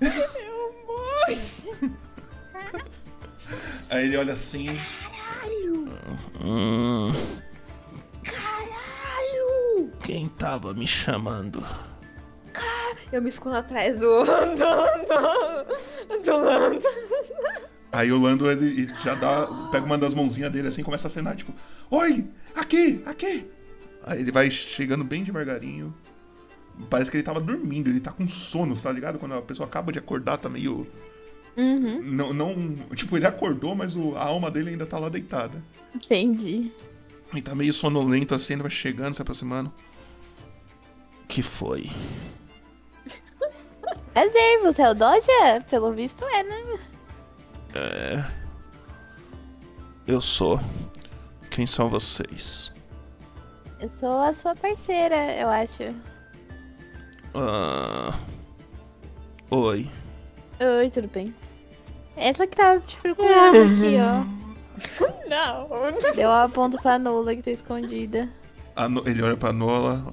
Do 0.00 0.06
jaquete! 0.06 0.38
Eu 0.38 0.74
morro! 0.86 1.96
Aí 3.90 4.04
ele 4.04 4.16
olha 4.16 4.32
assim. 4.32 4.66
Caralho! 4.66 5.88
Hum, 6.44 7.12
Caralho! 8.22 9.92
quem 10.02 10.28
tava 10.28 10.74
me 10.74 10.86
chamando? 10.86 11.64
Eu 13.10 13.22
me 13.22 13.30
escondo 13.30 13.56
atrás 13.56 13.96
do. 13.96 14.24
do. 14.24 16.18
do 16.24 16.36
Lando. 16.36 16.84
Aí 17.90 18.12
o 18.12 18.20
Lando 18.20 18.50
ele 18.50 18.82
ele 18.82 18.94
já 19.02 19.14
dá. 19.14 19.46
Pega 19.72 19.86
uma 19.86 19.96
das 19.96 20.12
mãozinhas 20.12 20.52
dele 20.52 20.68
assim 20.68 20.82
e 20.82 20.84
começa 20.84 21.06
a 21.06 21.10
acenar, 21.10 21.34
tipo, 21.34 21.54
Oi! 21.90 22.28
Aqui! 22.54 23.02
Aqui! 23.06 23.50
Aí 24.04 24.20
ele 24.20 24.30
vai 24.30 24.50
chegando 24.50 25.04
bem 25.04 25.24
devagarinho. 25.24 25.94
Parece 26.88 27.10
que 27.10 27.16
ele 27.16 27.24
tava 27.24 27.40
dormindo, 27.40 27.88
ele 27.90 28.00
tá 28.00 28.12
com 28.12 28.26
sono, 28.28 28.74
tá 28.80 28.90
ligado? 28.92 29.18
Quando 29.18 29.34
a 29.34 29.42
pessoa 29.42 29.66
acaba 29.66 29.90
de 29.92 29.98
acordar, 29.98 30.38
tá 30.38 30.48
meio. 30.48 30.86
Uhum, 31.56 32.00
Não. 32.02 32.32
não 32.32 32.76
tipo, 32.94 33.16
ele 33.16 33.26
acordou, 33.26 33.74
mas 33.74 33.96
o- 33.96 34.14
a 34.16 34.22
alma 34.24 34.48
dele 34.50 34.70
ainda 34.70 34.86
tá 34.86 34.98
lá 34.98 35.08
deitada. 35.08 35.62
entendi. 35.94 36.70
Ele 37.32 37.42
tá 37.42 37.54
meio 37.54 37.72
sonolento 37.72 38.34
assim, 38.34 38.54
ele 38.54 38.62
vai 38.62 38.70
chegando, 38.70 39.14
se 39.14 39.20
aproximando. 39.22 39.72
Que 41.26 41.42
foi? 41.42 41.90
Prazer, 44.14 44.58
você 44.62 44.82
é 44.82 44.90
o 44.90 44.94
Doja? 44.94 45.64
Pelo 45.68 45.92
visto 45.92 46.24
é, 46.24 46.42
né? 46.42 46.78
Eu 50.06 50.20
sou. 50.20 50.58
Quem 51.50 51.66
são 51.66 51.88
vocês? 51.88 52.72
Eu 53.80 53.90
sou 53.90 54.20
a 54.20 54.32
sua 54.32 54.54
parceira, 54.56 55.14
eu 55.36 55.48
acho. 55.48 55.94
Ah. 57.40 58.18
Oi. 59.50 59.88
Oi, 60.60 60.90
tudo 60.90 61.08
bem? 61.08 61.34
Essa 62.16 62.46
que 62.46 62.56
tava 62.56 62.80
te 62.80 62.96
procurando 62.96 63.56
aqui, 63.74 63.96
ó. 64.00 64.38
Não! 65.28 66.12
Deu 66.14 66.30
a 66.32 66.48
ponto 66.48 66.78
pra 66.80 66.98
Nula 66.98 67.34
que 67.36 67.42
tá 67.42 67.50
escondida. 67.50 68.28
A 68.74 68.88
No- 68.88 69.06
Ele 69.08 69.22
olha 69.22 69.36
pra 69.36 69.52
Nola. 69.52 70.12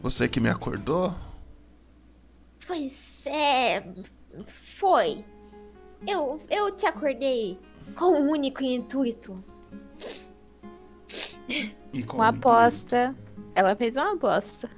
Você 0.00 0.28
que 0.28 0.40
me 0.40 0.48
acordou? 0.48 1.12
Pois 2.66 3.22
é. 3.26 3.82
Foi. 4.46 5.24
Eu, 6.06 6.40
eu 6.48 6.70
te 6.70 6.86
acordei 6.86 7.58
com 7.96 8.06
um 8.20 8.30
único 8.30 8.62
intuito. 8.62 9.42
E 11.48 12.02
Uma 12.12 12.28
aposta. 12.28 13.14
Ela 13.54 13.74
fez 13.74 13.96
uma 13.96 14.12
aposta. 14.12 14.70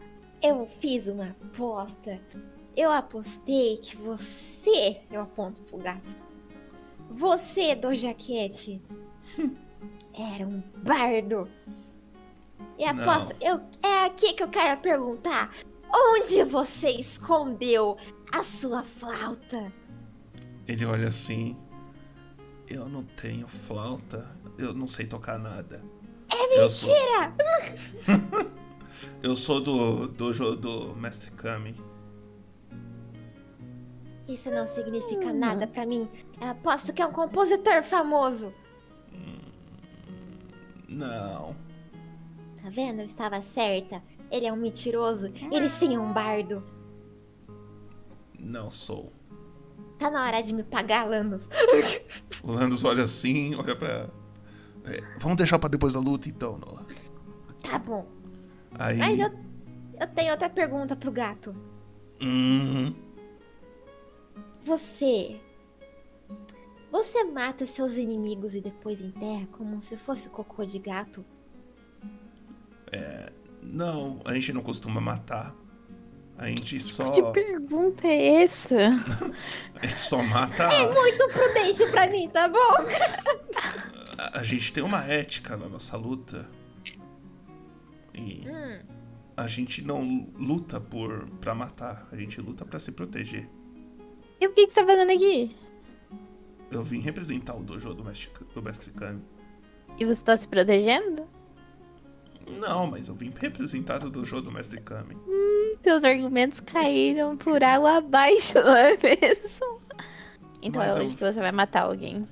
Eu 0.42 0.66
fiz 0.80 1.06
uma 1.06 1.30
aposta. 1.30 2.20
Eu 2.76 2.90
apostei 2.90 3.76
que 3.78 3.96
você. 3.96 5.00
Eu 5.10 5.20
aponto 5.22 5.60
pro 5.62 5.78
gato. 5.78 6.16
Você, 7.10 7.74
do 7.74 7.94
jaquete. 7.94 8.80
era 10.14 10.46
um 10.46 10.62
bardo. 10.82 11.48
E 12.78 12.84
aposta. 12.84 13.36
Eu, 13.40 13.60
é 13.82 14.04
aqui 14.06 14.32
que 14.32 14.42
eu 14.42 14.48
quero 14.48 14.80
perguntar. 14.80 15.54
Onde 15.92 16.42
você 16.44 16.90
escondeu 16.90 17.98
a 18.34 18.42
sua 18.44 18.82
flauta? 18.82 19.72
Ele 20.66 20.84
olha 20.86 21.08
assim. 21.08 21.56
Eu 22.68 22.88
não 22.88 23.04
tenho 23.04 23.46
flauta. 23.46 24.30
Eu 24.56 24.72
não 24.72 24.86
sei 24.88 25.06
tocar 25.06 25.38
nada. 25.38 25.84
É 26.32 26.48
mentira! 26.48 26.70
Sou, 26.70 28.46
eu 29.22 29.34
sou 29.36 29.60
do, 29.60 30.06
do, 30.08 30.32
jo- 30.32 30.56
do 30.56 30.94
Mestre 30.96 31.30
Kami. 31.32 31.74
Isso 34.28 34.50
não 34.50 34.66
significa 34.66 35.32
nada 35.32 35.66
pra 35.66 35.84
mim. 35.84 36.08
Eu 36.40 36.48
aposto 36.48 36.92
que 36.92 37.02
é 37.02 37.06
um 37.06 37.12
compositor 37.12 37.82
famoso. 37.82 38.52
Não. 40.88 41.54
Tá 42.62 42.68
vendo? 42.68 43.00
Eu 43.00 43.06
estava 43.06 43.40
certa. 43.42 44.02
Ele 44.30 44.46
é 44.46 44.52
um 44.52 44.56
mentiroso. 44.56 45.32
Ele 45.50 45.68
sim 45.68 45.94
é 45.94 45.98
um 45.98 46.12
bardo. 46.12 46.62
Não 48.38 48.70
sou. 48.70 49.12
Tá 49.98 50.10
na 50.10 50.24
hora 50.24 50.40
de 50.42 50.52
me 50.54 50.62
pagar, 50.62 51.06
Lando. 51.08 51.40
O 52.42 52.52
Landos 52.52 52.84
olha 52.84 53.02
assim, 53.04 53.54
olha 53.54 53.76
pra. 53.76 54.08
É, 54.86 55.02
vamos 55.18 55.36
deixar 55.36 55.58
pra 55.58 55.68
depois 55.68 55.92
da 55.92 56.00
luta 56.00 56.26
então, 56.26 56.56
Nola. 56.56 56.86
Tá 57.62 57.78
bom. 57.78 58.06
Aí. 58.78 58.96
Mas 58.98 59.18
eu, 59.18 59.30
eu 60.00 60.06
tenho 60.08 60.30
outra 60.30 60.48
pergunta 60.48 60.96
pro 60.96 61.10
gato. 61.10 61.54
Hum, 62.20 62.94
Você. 64.62 65.40
Você 66.90 67.24
mata 67.24 67.66
seus 67.66 67.94
inimigos 67.96 68.54
e 68.54 68.60
depois 68.60 69.00
enterra 69.00 69.46
como 69.52 69.80
se 69.82 69.96
fosse 69.96 70.28
cocô 70.28 70.64
de 70.64 70.78
gato? 70.78 71.24
não, 73.62 74.20
a 74.24 74.34
gente 74.34 74.52
não 74.52 74.62
costuma 74.62 75.00
matar. 75.00 75.54
A 76.36 76.48
gente 76.48 76.80
só. 76.80 77.10
Que 77.10 77.22
pergunta 77.32 78.06
é 78.06 78.42
essa? 78.42 78.74
A 79.76 79.86
gente 79.86 80.00
só 80.00 80.22
mata. 80.22 80.68
Muito 80.92 81.28
prudente 81.28 81.86
pra 81.90 82.06
mim, 82.08 82.28
tá 82.30 82.48
bom? 82.48 82.58
A, 84.18 84.40
a 84.40 84.42
gente 84.42 84.72
tem 84.72 84.82
uma 84.82 85.04
ética 85.04 85.56
na 85.56 85.68
nossa 85.68 85.96
luta. 85.98 86.48
E 88.20 88.48
Hum, 88.48 88.80
a 89.36 89.48
gente 89.48 89.82
não 89.82 90.28
luta 90.38 90.80
por 90.80 91.28
pra 91.40 91.54
matar, 91.54 92.06
a 92.12 92.16
gente 92.16 92.40
luta 92.40 92.64
pra 92.64 92.78
se 92.78 92.92
proteger. 92.92 93.48
E 94.40 94.46
o 94.46 94.52
que, 94.52 94.66
que 94.66 94.72
você 94.74 94.80
tá 94.80 94.86
fazendo 94.86 95.10
aqui? 95.12 95.56
Eu 96.70 96.82
vim 96.82 97.00
representar 97.00 97.54
o 97.56 97.62
dojo 97.62 97.92
do 97.94 98.04
mestre, 98.04 98.30
do 98.54 98.62
mestre 98.62 98.90
Kami. 98.92 99.22
E 99.98 100.04
você 100.04 100.22
tá 100.22 100.36
se 100.38 100.46
protegendo? 100.46 101.22
Não, 102.58 102.86
mas 102.90 103.08
eu 103.08 103.14
vim 103.14 103.32
representar 103.36 104.04
o 104.04 104.10
dojo 104.10 104.40
do 104.40 104.52
mestre 104.52 104.80
Kami. 104.80 105.16
Seus 105.82 106.04
argumentos 106.04 106.60
caíram 106.60 107.36
por 107.36 107.62
água 107.62 107.96
abaixo, 107.98 108.54
não 108.54 108.74
é 108.76 108.96
mesmo? 108.96 109.80
Então 110.62 110.82
Mas 110.82 110.94
é 110.96 110.98
eu- 111.00 111.04
hoje 111.06 111.14
que 111.16 111.24
você 111.24 111.40
vai 111.40 111.52
matar 111.52 111.82
alguém. 111.84 112.28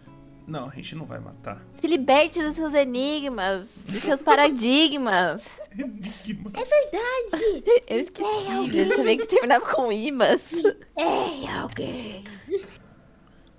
Não, 0.46 0.66
a 0.66 0.74
gente 0.74 0.94
não 0.94 1.04
vai 1.04 1.18
matar. 1.20 1.62
Se 1.80 1.86
liberte 1.86 2.42
dos 2.42 2.54
seus 2.56 2.72
enigmas, 2.74 3.84
dos 3.86 4.02
seus 4.02 4.22
paradigmas. 4.22 5.42
Enigma. 5.72 6.50
verdade! 6.50 7.64
Eu 7.86 8.00
esqueci, 8.00 8.68
mas 8.72 8.88
sabia 8.88 9.16
que 9.18 9.26
terminava 9.26 9.64
com 9.66 9.92
imas. 9.92 10.52
Ei, 10.52 11.46
alguém! 11.48 12.24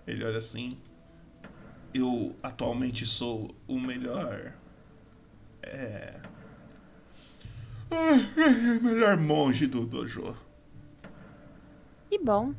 Ele 0.07 0.23
olha 0.25 0.37
assim. 0.39 0.77
Eu 1.93 2.35
atualmente 2.43 3.05
sou 3.05 3.55
o 3.67 3.79
melhor. 3.79 4.53
É. 5.63 6.15
o 7.91 8.83
melhor 8.83 9.17
monge 9.17 9.65
do 9.67 9.85
dojo. 9.85 10.35
Que 12.09 12.17
bom. 12.19 12.53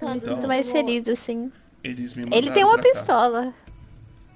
Eu 0.00 0.08
Todos 0.08 0.22
Então- 0.24 0.46
mais 0.48 0.70
feliz 0.70 1.06
assim. 1.08 1.52
Eles 1.84 2.14
me 2.14 2.24
mandaram 2.24 2.42
Ele 2.42 2.50
tem 2.52 2.64
uma 2.64 2.74
pra 2.78 2.82
cá. 2.82 2.88
pistola. 2.90 3.54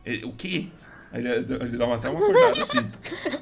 Ele- 0.04 0.24
o 0.24 0.32
quê? 0.32 0.68
Ele, 1.16 1.28
ele 1.30 1.82
até 1.92 2.10
uma 2.10 2.20
acordada 2.20 2.62
assim. 2.62 2.90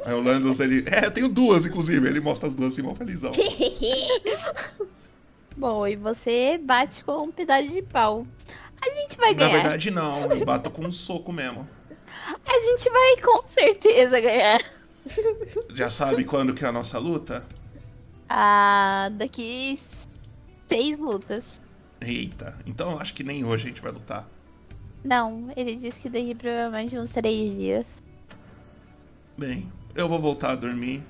Aí 0.04 0.14
o 0.14 0.20
Landos, 0.20 0.60
ele. 0.60 0.84
É, 0.86 1.06
eu 1.06 1.10
tenho 1.10 1.28
duas, 1.28 1.66
inclusive. 1.66 2.06
Ele 2.06 2.20
mostra 2.20 2.48
as 2.48 2.54
duas 2.54 2.72
assim, 2.72 2.82
mó 2.82 2.94
felizão. 2.94 3.32
Bom, 5.56 5.86
e 5.86 5.96
você 5.96 6.58
bate 6.62 7.04
com 7.04 7.24
um 7.24 7.30
pedaço 7.30 7.68
de 7.68 7.82
pau. 7.82 8.26
A 8.80 8.90
gente 8.90 9.16
vai 9.16 9.34
Na 9.34 9.46
ganhar. 9.46 9.62
verdade, 9.62 9.90
não. 9.90 10.30
Eu 10.30 10.44
bato 10.44 10.70
com 10.70 10.84
um 10.84 10.92
soco 10.92 11.32
mesmo. 11.32 11.68
A 12.46 12.58
gente 12.60 12.90
vai 12.90 13.16
com 13.22 13.46
certeza 13.46 14.20
ganhar. 14.20 14.60
Já 15.74 15.90
sabe 15.90 16.24
quando 16.24 16.54
que 16.54 16.64
é 16.64 16.68
a 16.68 16.72
nossa 16.72 16.98
luta? 16.98 17.44
Ah, 18.28 19.10
daqui 19.12 19.78
seis 20.68 20.98
lutas. 20.98 21.44
Eita, 22.00 22.58
então 22.66 22.90
eu 22.92 22.98
acho 22.98 23.14
que 23.14 23.22
nem 23.22 23.44
hoje 23.44 23.66
a 23.66 23.68
gente 23.68 23.80
vai 23.80 23.92
lutar. 23.92 24.28
Não, 25.04 25.50
ele 25.54 25.76
disse 25.76 26.00
que 26.00 26.08
daqui 26.08 26.34
provavelmente 26.34 26.98
uns 26.98 27.10
três 27.12 27.52
dias. 27.52 27.86
Bem, 29.36 29.70
eu 29.94 30.08
vou 30.08 30.18
voltar 30.18 30.52
a 30.52 30.56
dormir. 30.56 31.02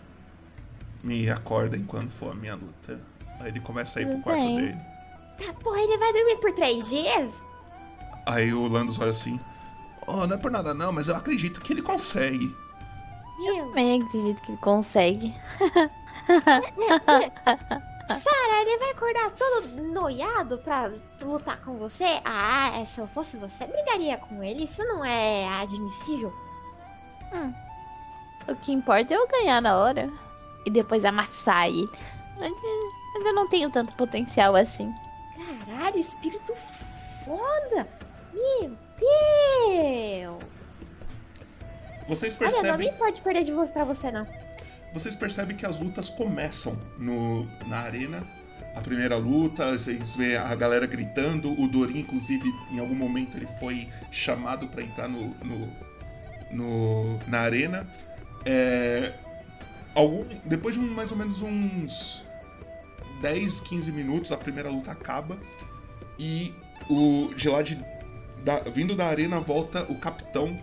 Me 1.03 1.31
acordem 1.31 1.85
quando 1.85 2.11
for 2.11 2.33
a 2.33 2.35
minha 2.35 2.57
luta. 2.57 2.99
Aí 3.39 3.49
ele 3.49 3.61
começa 3.61 3.99
a 4.01 4.03
ir 4.03 4.07
pro 4.07 4.15
Tudo 4.15 4.25
quarto 4.25 4.41
bem. 4.41 4.57
dele. 4.57 4.79
Tá, 5.39 5.53
porra, 5.55 5.81
ele 5.81 5.99
vai 5.99 6.13
dormir 6.13 6.37
por 6.37 6.53
três 6.53 6.89
dias? 6.89 7.33
Aí 8.27 8.53
o 8.53 8.67
Landos 8.67 8.99
olha 8.99 9.11
assim. 9.11 9.39
Oh, 10.07 10.27
não 10.27 10.37
é 10.37 10.39
por 10.39 10.51
nada 10.51 10.75
não, 10.75 10.93
mas 10.93 11.09
eu 11.09 11.17
acredito 11.17 11.61
que 11.61 11.73
ele 11.73 11.83
consegue. 11.83 12.55
Meu, 13.39 13.67
Também 13.69 14.03
acredito 14.03 14.43
que 14.43 14.51
ele 14.53 14.59
consegue. 14.59 15.35
Sara, 18.09 18.61
ele 18.61 18.79
vai 18.79 18.91
acordar 18.91 19.31
todo 19.31 19.83
noiado 19.83 20.59
pra 20.59 20.93
lutar 21.23 21.61
com 21.65 21.77
você? 21.79 22.21
Ah, 22.25 22.71
é, 22.81 22.85
se 22.85 23.01
eu 23.01 23.07
fosse 23.09 23.37
você, 23.37 23.67
brigaria 23.67 24.17
com 24.19 24.43
ele. 24.43 24.65
Isso 24.65 24.83
não 24.85 25.05
é 25.05 25.49
admissível. 25.63 26.33
O 28.47 28.55
que 28.57 28.73
importa 28.73 29.15
é 29.15 29.17
eu 29.17 29.27
ganhar 29.27 29.61
na 29.63 29.77
hora. 29.77 30.13
E 30.67 30.71
depois 30.71 31.05
amassar 31.05 31.67
ele. 31.69 31.89
Mas 32.39 33.25
eu 33.25 33.33
não 33.33 33.49
tenho 33.49 33.71
tanto 33.71 33.95
potencial 33.95 34.55
assim. 34.57 34.93
Caralho, 35.67 35.99
espírito 35.99 36.55
foda! 37.25 37.89
Meu 38.33 38.77
Deus! 38.99 40.45
Vocês 42.09 42.37
Olha, 42.41 42.51
não 42.51 42.61
percebem, 42.61 42.93
me 42.93 42.99
pode 42.99 43.23
perder 43.23 43.45
de 43.45 43.53
você 43.53 43.73
pra 43.73 43.85
você, 43.85 44.13
não. 44.13 44.27
Vocês 44.95 45.15
percebem 45.15 45.55
que 45.57 45.67
as 45.67 45.79
lutas 45.79 46.09
começam 46.09 46.79
no, 46.99 47.47
na 47.67 47.81
arena. 47.81 48.27
A 48.75 48.81
primeira 48.81 49.17
luta, 49.17 49.73
vocês 49.73 50.15
vê 50.17 50.37
a 50.37 50.55
galera 50.55 50.87
gritando. 50.87 51.53
O 51.61 51.69
Dorin, 51.69 51.99
inclusive, 52.01 52.49
em 52.71 52.79
algum 52.79 52.95
momento 52.95 53.37
ele 53.37 53.47
foi 53.61 53.89
chamado 54.11 54.67
pra 54.69 54.83
entrar 54.83 55.09
no, 55.09 55.29
no, 55.45 55.69
no- 56.51 57.19
na 57.29 57.41
arena. 57.41 57.87
É, 58.45 59.13
algum, 59.95 60.25
depois 60.45 60.75
de 60.75 60.81
um- 60.81 60.91
mais 60.95 61.11
ou 61.13 61.17
menos 61.17 61.41
uns 61.43 62.25
10, 63.21 63.61
15 63.61 63.93
minutos, 63.93 64.33
a 64.33 64.37
primeira 64.37 64.71
luta 64.71 64.91
acaba. 64.91 65.39
E 66.19 66.53
o 66.89 67.33
de 67.37 67.49
lá 67.49 67.63
de, 67.63 67.77
da- 68.45 68.61
vindo 68.61 68.95
da 68.97 69.07
arena 69.07 69.39
volta 69.41 69.85
o 69.91 69.97
capitão, 69.99 70.57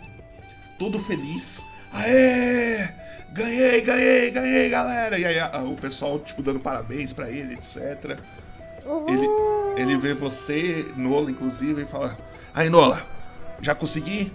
todo 0.79 0.99
feliz. 0.99 1.63
Aê! 1.93 2.89
Ganhei, 3.34 3.82
ganhei, 3.82 4.32
ganhei, 4.32 4.69
galera! 4.69 5.17
E 5.17 5.25
aí 5.25 5.39
a- 5.39 5.63
o 5.63 5.75
pessoal, 5.75 6.19
tipo, 6.19 6.41
dando 6.43 6.59
parabéns 6.59 7.13
pra 7.13 7.29
ele, 7.29 7.53
etc. 7.53 8.19
Ele, 9.07 9.27
ele 9.82 9.95
vê 9.97 10.13
você, 10.13 10.86
Nola, 10.97 11.32
inclusive, 11.32 11.84
e 11.84 11.86
fala: 11.86 12.17
Aí, 12.53 12.69
Nola, 12.69 13.05
já 13.61 13.73
consegui? 13.73 14.34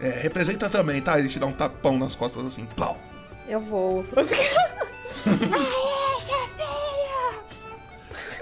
É, 0.00 0.08
representa 0.20 0.68
também, 0.70 1.00
tá? 1.02 1.18
Ele 1.18 1.28
te 1.28 1.38
dá 1.38 1.46
um 1.46 1.52
tapão 1.52 1.98
nas 1.98 2.14
costas 2.14 2.44
assim, 2.46 2.64
plau. 2.76 2.96
Eu 3.46 3.60
vou. 3.60 4.04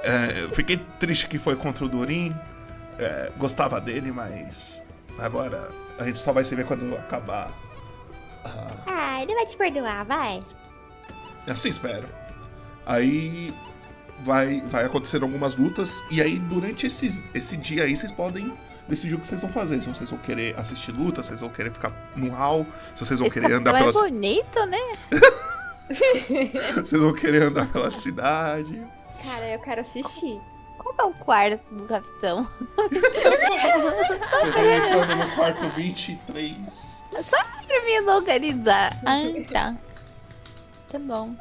É, 0.05 0.49
fiquei 0.55 0.78
triste 0.99 1.28
que 1.28 1.39
foi 1.39 1.55
contra 1.57 1.85
o 1.85 1.89
Durin. 1.89 2.35
É, 2.99 3.30
gostava 3.37 3.80
dele, 3.80 4.11
mas 4.12 4.83
agora 5.18 5.70
a 5.99 6.05
gente 6.05 6.18
só 6.18 6.33
vai 6.33 6.45
se 6.45 6.55
ver 6.55 6.64
quando 6.66 6.95
acabar. 6.97 7.51
Ah, 8.45 8.70
Ah, 9.13 9.23
ele 9.23 9.35
vai 9.35 9.45
te 9.45 9.57
perdoar, 9.59 10.07
vai. 10.07 10.43
assim 11.47 11.69
espero. 11.69 12.09
Aí 12.87 13.55
vai, 14.25 14.63
vai 14.63 14.87
acontecer 14.87 15.23
algumas 15.23 15.55
lutas. 15.55 16.03
E 16.11 16.23
aí, 16.23 16.39
durante 16.39 16.87
esse, 16.87 17.23
esse 17.35 17.59
dia 17.59 17.85
aí, 17.85 17.95
vocês 17.95 18.11
podem 18.11 18.57
decidir 18.89 19.15
o 19.15 19.21
que 19.21 19.27
vocês 19.27 19.43
vão 19.43 19.53
fazer. 19.53 19.83
Se 19.83 19.89
vocês 19.89 20.09
vão 20.09 20.19
querer 20.19 20.59
assistir 20.59 20.93
luta, 20.93 21.23
se 21.23 21.29
vocês 21.29 21.43
vão 21.43 21.51
querer 21.51 21.71
ficar 21.73 21.93
no 22.17 22.31
hall, 22.31 22.67
se 22.95 23.05
vocês 23.05 23.21
vão 23.21 23.29
querer 23.29 23.53
andar 23.53 23.75
é 23.75 23.79
pela, 23.81 23.93
bonito, 23.93 24.65
né? 24.65 24.81
vocês 26.75 27.03
vão 27.03 27.13
querer 27.13 27.43
andar 27.43 27.71
pela 27.71 27.91
cidade. 27.91 28.83
Cara, 29.23 29.47
eu 29.47 29.61
quero 29.61 29.83
assistir. 29.83 30.41
Qual 30.79 30.95
é 30.99 31.05
o 31.05 31.15
quarto 31.23 31.75
do 31.75 31.85
capitão? 31.85 32.49
Vocês 32.91 34.55
vão 34.55 34.73
entrando 34.73 35.17
no 35.17 35.37
quarto 35.37 35.69
23. 35.77 36.91
Pra 37.13 37.85
me 37.85 38.01
localizar. 38.01 39.01
Ah, 39.05 39.21
tá. 39.53 39.77
Tá 40.91 40.99
bom. 40.99 41.35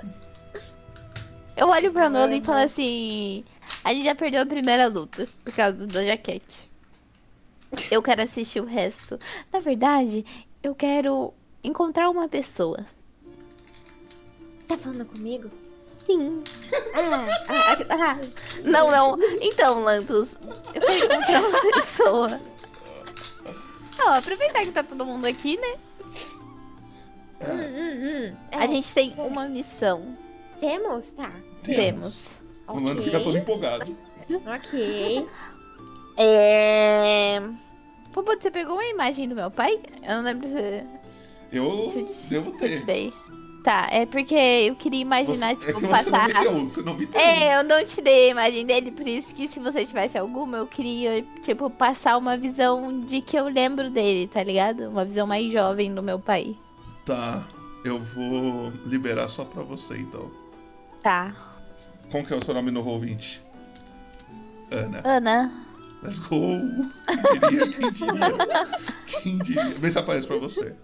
Eu 1.56 1.68
olho 1.68 1.92
pra 1.92 2.10
Nola 2.10 2.36
e 2.36 2.42
falo 2.44 2.60
assim: 2.60 3.44
A 3.84 3.94
gente 3.94 4.06
já 4.06 4.16
perdeu 4.16 4.42
a 4.42 4.46
primeira 4.46 4.88
luta 4.88 5.28
por 5.44 5.54
causa 5.54 5.88
da 5.88 6.06
jaquete. 6.06 6.70
Eu 7.90 8.02
quero 8.02 8.22
assistir 8.24 8.60
o 8.60 8.66
resto. 8.66 9.20
Na 9.52 9.60
verdade, 9.60 10.26
eu 10.62 10.76
quero 10.76 11.34
encontrar 11.64 12.10
uma 12.10 12.28
pessoa. 12.28 12.86
Tá 14.68 14.78
falando 14.78 15.06
comigo? 15.06 15.50
Sim. 16.06 16.44
Ah, 16.94 17.26
ah, 17.48 17.78
ah, 17.90 17.96
ah. 18.12 18.18
Não, 18.64 18.92
não. 18.92 19.18
Então, 19.42 19.84
Lantus, 19.84 20.36
eu 20.74 20.82
pergunto 20.82 21.26
pra 21.26 21.40
uma 21.42 21.72
pessoa. 21.74 22.42
Ó, 24.06 24.10
aproveitar 24.14 24.62
que 24.64 24.72
tá 24.72 24.84
todo 24.84 25.06
mundo 25.06 25.26
aqui, 25.26 25.58
né? 25.58 25.76
Hum, 27.41 27.47
hum, 27.49 28.32
hum. 28.32 28.36
A 28.52 28.66
É, 28.66 28.68
gente 28.68 28.93
tem 28.93 29.14
uma 29.18 29.47
missão. 29.47 30.16
Temos? 30.60 31.12
Tá. 31.12 31.32
Temos. 31.64 32.39
O 32.68 32.80
Lando 32.80 33.02
fica 33.02 33.20
todo 33.20 33.38
empolgado. 33.38 33.95
Ok. 34.56 35.28
É. 36.18 37.41
Pô, 38.14 38.22
você 38.24 38.52
pegou 38.52 38.74
uma 38.76 38.86
imagem 38.86 39.28
do 39.28 39.36
meu 39.36 39.49
pai? 39.49 39.80
Eu 40.04 40.16
não 40.18 40.24
lembro 40.24 40.47
se 40.47 40.86
Eu 41.52 41.89
se 41.89 41.99
eu 41.99 42.06
te- 42.06 42.30
devo 42.30 42.49
eu 42.52 42.54
te 42.54 42.60
ter. 42.60 42.86
dei. 42.86 43.14
Tá, 43.64 43.88
é 43.91 44.07
porque 44.07 44.34
eu 44.34 44.76
queria 44.76 45.01
imaginar, 45.01 45.55
Você- 45.55 45.70
é 45.70 45.74
tipo, 45.74 45.80
que 45.82 45.86
você 45.88 46.09
passar. 46.09 46.30
não 46.30 46.41
me 46.41 46.43
deu, 46.59 46.68
você 46.68 46.82
não 46.82 46.93
me 46.95 47.05
deu. 47.05 47.22
É, 47.22 47.59
eu 47.59 47.64
não 47.64 47.86
te 47.86 48.01
dei 48.01 48.28
a 48.28 48.32
imagem 48.32 48.66
dele, 48.66 48.91
por 48.91 49.07
isso 49.07 49.36
que 49.36 49.47
se 49.47 49.59
você 49.59 49.86
tivesse 49.86 50.18
alguma, 50.18 50.57
eu 50.57 50.68
queria, 50.68 51.24
tipo, 51.43 51.70
passar 51.70 52.18
uma 52.18 52.36
visão 52.38 53.01
de 53.01 53.22
que 53.22 53.38
eu 53.38 53.47
lembro 53.47 53.89
dele, 53.91 54.28
tá 54.28 54.41
ligado? 54.41 54.89
Uma 54.89 55.05
visão 55.05 55.28
mais 55.28 55.51
jovem 55.51 55.93
do 55.93 56.01
meu 56.01 56.18
pai. 56.18 56.55
Tá, 57.05 57.43
eu 57.86 57.99
vou 57.99 58.74
liberar 58.86 59.28
só 59.28 59.45
pra 59.45 59.62
você 59.62 59.97
então. 59.97 60.32
Tá. 61.03 61.34
Como 62.12 62.26
que 62.26 62.34
é 62.34 62.36
o 62.38 62.43
seu 62.43 62.53
nome 62.55 62.72
no 62.72 62.84
Roll20? 62.84 63.39
Ana. 64.72 65.01
Ana, 65.03 65.51
Let's 66.03 66.18
go! 66.18 66.39
Quem 67.05 67.39
diria? 67.49 67.68
Quem 67.68 67.91
diria? 67.91 68.80
Quem 69.22 69.38
diria? 69.38 69.66
Vê 69.66 69.91
se 69.91 69.99
aparece 69.99 70.26
pra 70.26 70.38
você. 70.38 70.76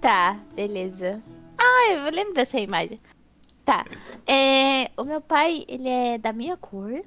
tá, 0.00 0.36
beleza. 0.56 1.22
Ah, 1.64 1.92
eu 1.92 2.10
lembro 2.12 2.34
dessa 2.34 2.58
imagem. 2.60 3.00
Tá. 3.64 3.86
É, 4.26 4.90
o 4.96 5.04
meu 5.04 5.20
pai, 5.22 5.64
ele 5.66 5.88
é 5.88 6.18
da 6.18 6.32
minha 6.32 6.56
cor. 6.56 7.02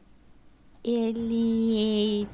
Ele. 0.84 2.28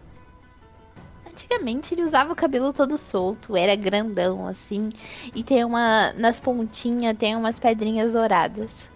Antigamente 1.28 1.94
ele 1.94 2.04
usava 2.04 2.32
o 2.32 2.36
cabelo 2.36 2.72
todo 2.72 2.98
solto, 2.98 3.58
era 3.58 3.76
grandão 3.76 4.48
assim. 4.48 4.90
E 5.34 5.44
tem 5.44 5.66
uma. 5.66 6.14
Nas 6.14 6.40
pontinhas 6.40 7.18
tem 7.18 7.36
umas 7.36 7.58
pedrinhas 7.60 8.14
douradas. 8.14 8.88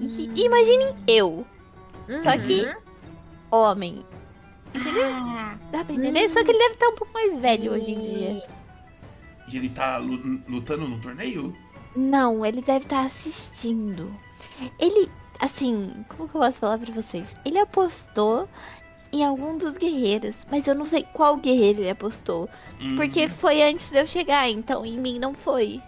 E, 0.00 0.28
e 0.34 0.44
imaginem 0.44 0.94
eu, 1.06 1.46
Só 2.22 2.36
que- 2.36 2.66
homem. 3.50 4.04
Ah, 4.74 5.56
Dá 5.70 5.84
pra 5.84 5.94
entender? 5.94 6.28
Só 6.28 6.42
que 6.42 6.50
ele 6.50 6.58
deve 6.58 6.74
estar 6.74 6.88
um 6.88 6.94
pouco 6.96 7.12
mais 7.14 7.38
velho 7.38 7.72
hoje 7.72 7.92
em 7.92 8.00
dia. 8.00 8.42
E 9.50 9.56
ele 9.56 9.70
tá 9.70 9.96
lu- 9.98 10.42
lutando 10.48 10.86
no 10.88 11.00
torneio? 11.00 11.56
Não, 11.98 12.46
ele 12.46 12.62
deve 12.62 12.84
estar 12.84 13.04
assistindo. 13.04 14.14
Ele, 14.78 15.10
assim, 15.40 15.92
como 16.08 16.28
que 16.28 16.36
eu 16.36 16.40
posso 16.40 16.58
falar 16.60 16.78
pra 16.78 16.94
vocês? 16.94 17.34
Ele 17.44 17.58
apostou 17.58 18.48
em 19.12 19.24
algum 19.24 19.58
dos 19.58 19.76
guerreiros, 19.76 20.46
mas 20.48 20.64
eu 20.68 20.76
não 20.76 20.84
sei 20.84 21.04
qual 21.12 21.36
guerreiro 21.36 21.80
ele 21.80 21.90
apostou. 21.90 22.48
Hum, 22.80 22.94
Porque 22.94 23.26
foi 23.28 23.62
antes 23.62 23.90
de 23.90 23.98
eu 23.98 24.06
chegar, 24.06 24.48
então 24.48 24.86
em 24.86 24.96
mim 24.96 25.18
não 25.18 25.34
foi. 25.34 25.82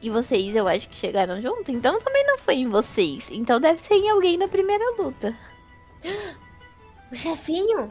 E 0.00 0.08
vocês, 0.08 0.56
eu 0.56 0.66
acho 0.66 0.88
que 0.88 0.96
chegaram 0.96 1.42
junto, 1.42 1.70
então 1.70 1.98
também 2.00 2.26
não 2.26 2.38
foi 2.38 2.54
em 2.54 2.68
vocês. 2.68 3.28
Então 3.30 3.60
deve 3.60 3.78
ser 3.78 3.96
em 3.96 4.08
alguém 4.08 4.38
da 4.38 4.48
primeira 4.48 4.84
luta. 4.98 5.36
o 7.12 7.14
chefinho? 7.14 7.90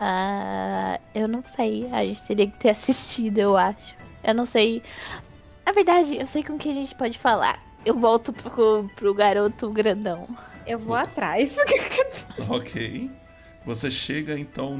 Ah, 0.00 0.98
eu 1.14 1.28
não 1.28 1.44
sei. 1.44 1.88
A 1.92 2.02
gente 2.02 2.22
teria 2.26 2.50
que 2.50 2.58
ter 2.58 2.70
assistido, 2.74 3.38
eu 3.38 3.56
acho. 3.56 3.96
Eu 4.24 4.34
não 4.34 4.44
sei. 4.46 4.82
Na 5.66 5.72
verdade, 5.72 6.16
eu 6.16 6.26
sei 6.26 6.42
com 6.44 6.56
quem 6.56 6.72
a 6.72 6.76
gente 6.76 6.94
pode 6.94 7.18
falar. 7.18 7.60
Eu 7.84 7.94
volto 7.98 8.32
pro, 8.32 8.88
pro 8.96 9.12
garoto 9.12 9.68
grandão. 9.70 10.26
Eu 10.66 10.78
vou 10.78 10.94
atrás. 10.96 11.56
Ok. 12.48 13.10
Você 13.64 13.90
chega 13.90 14.38
então 14.38 14.76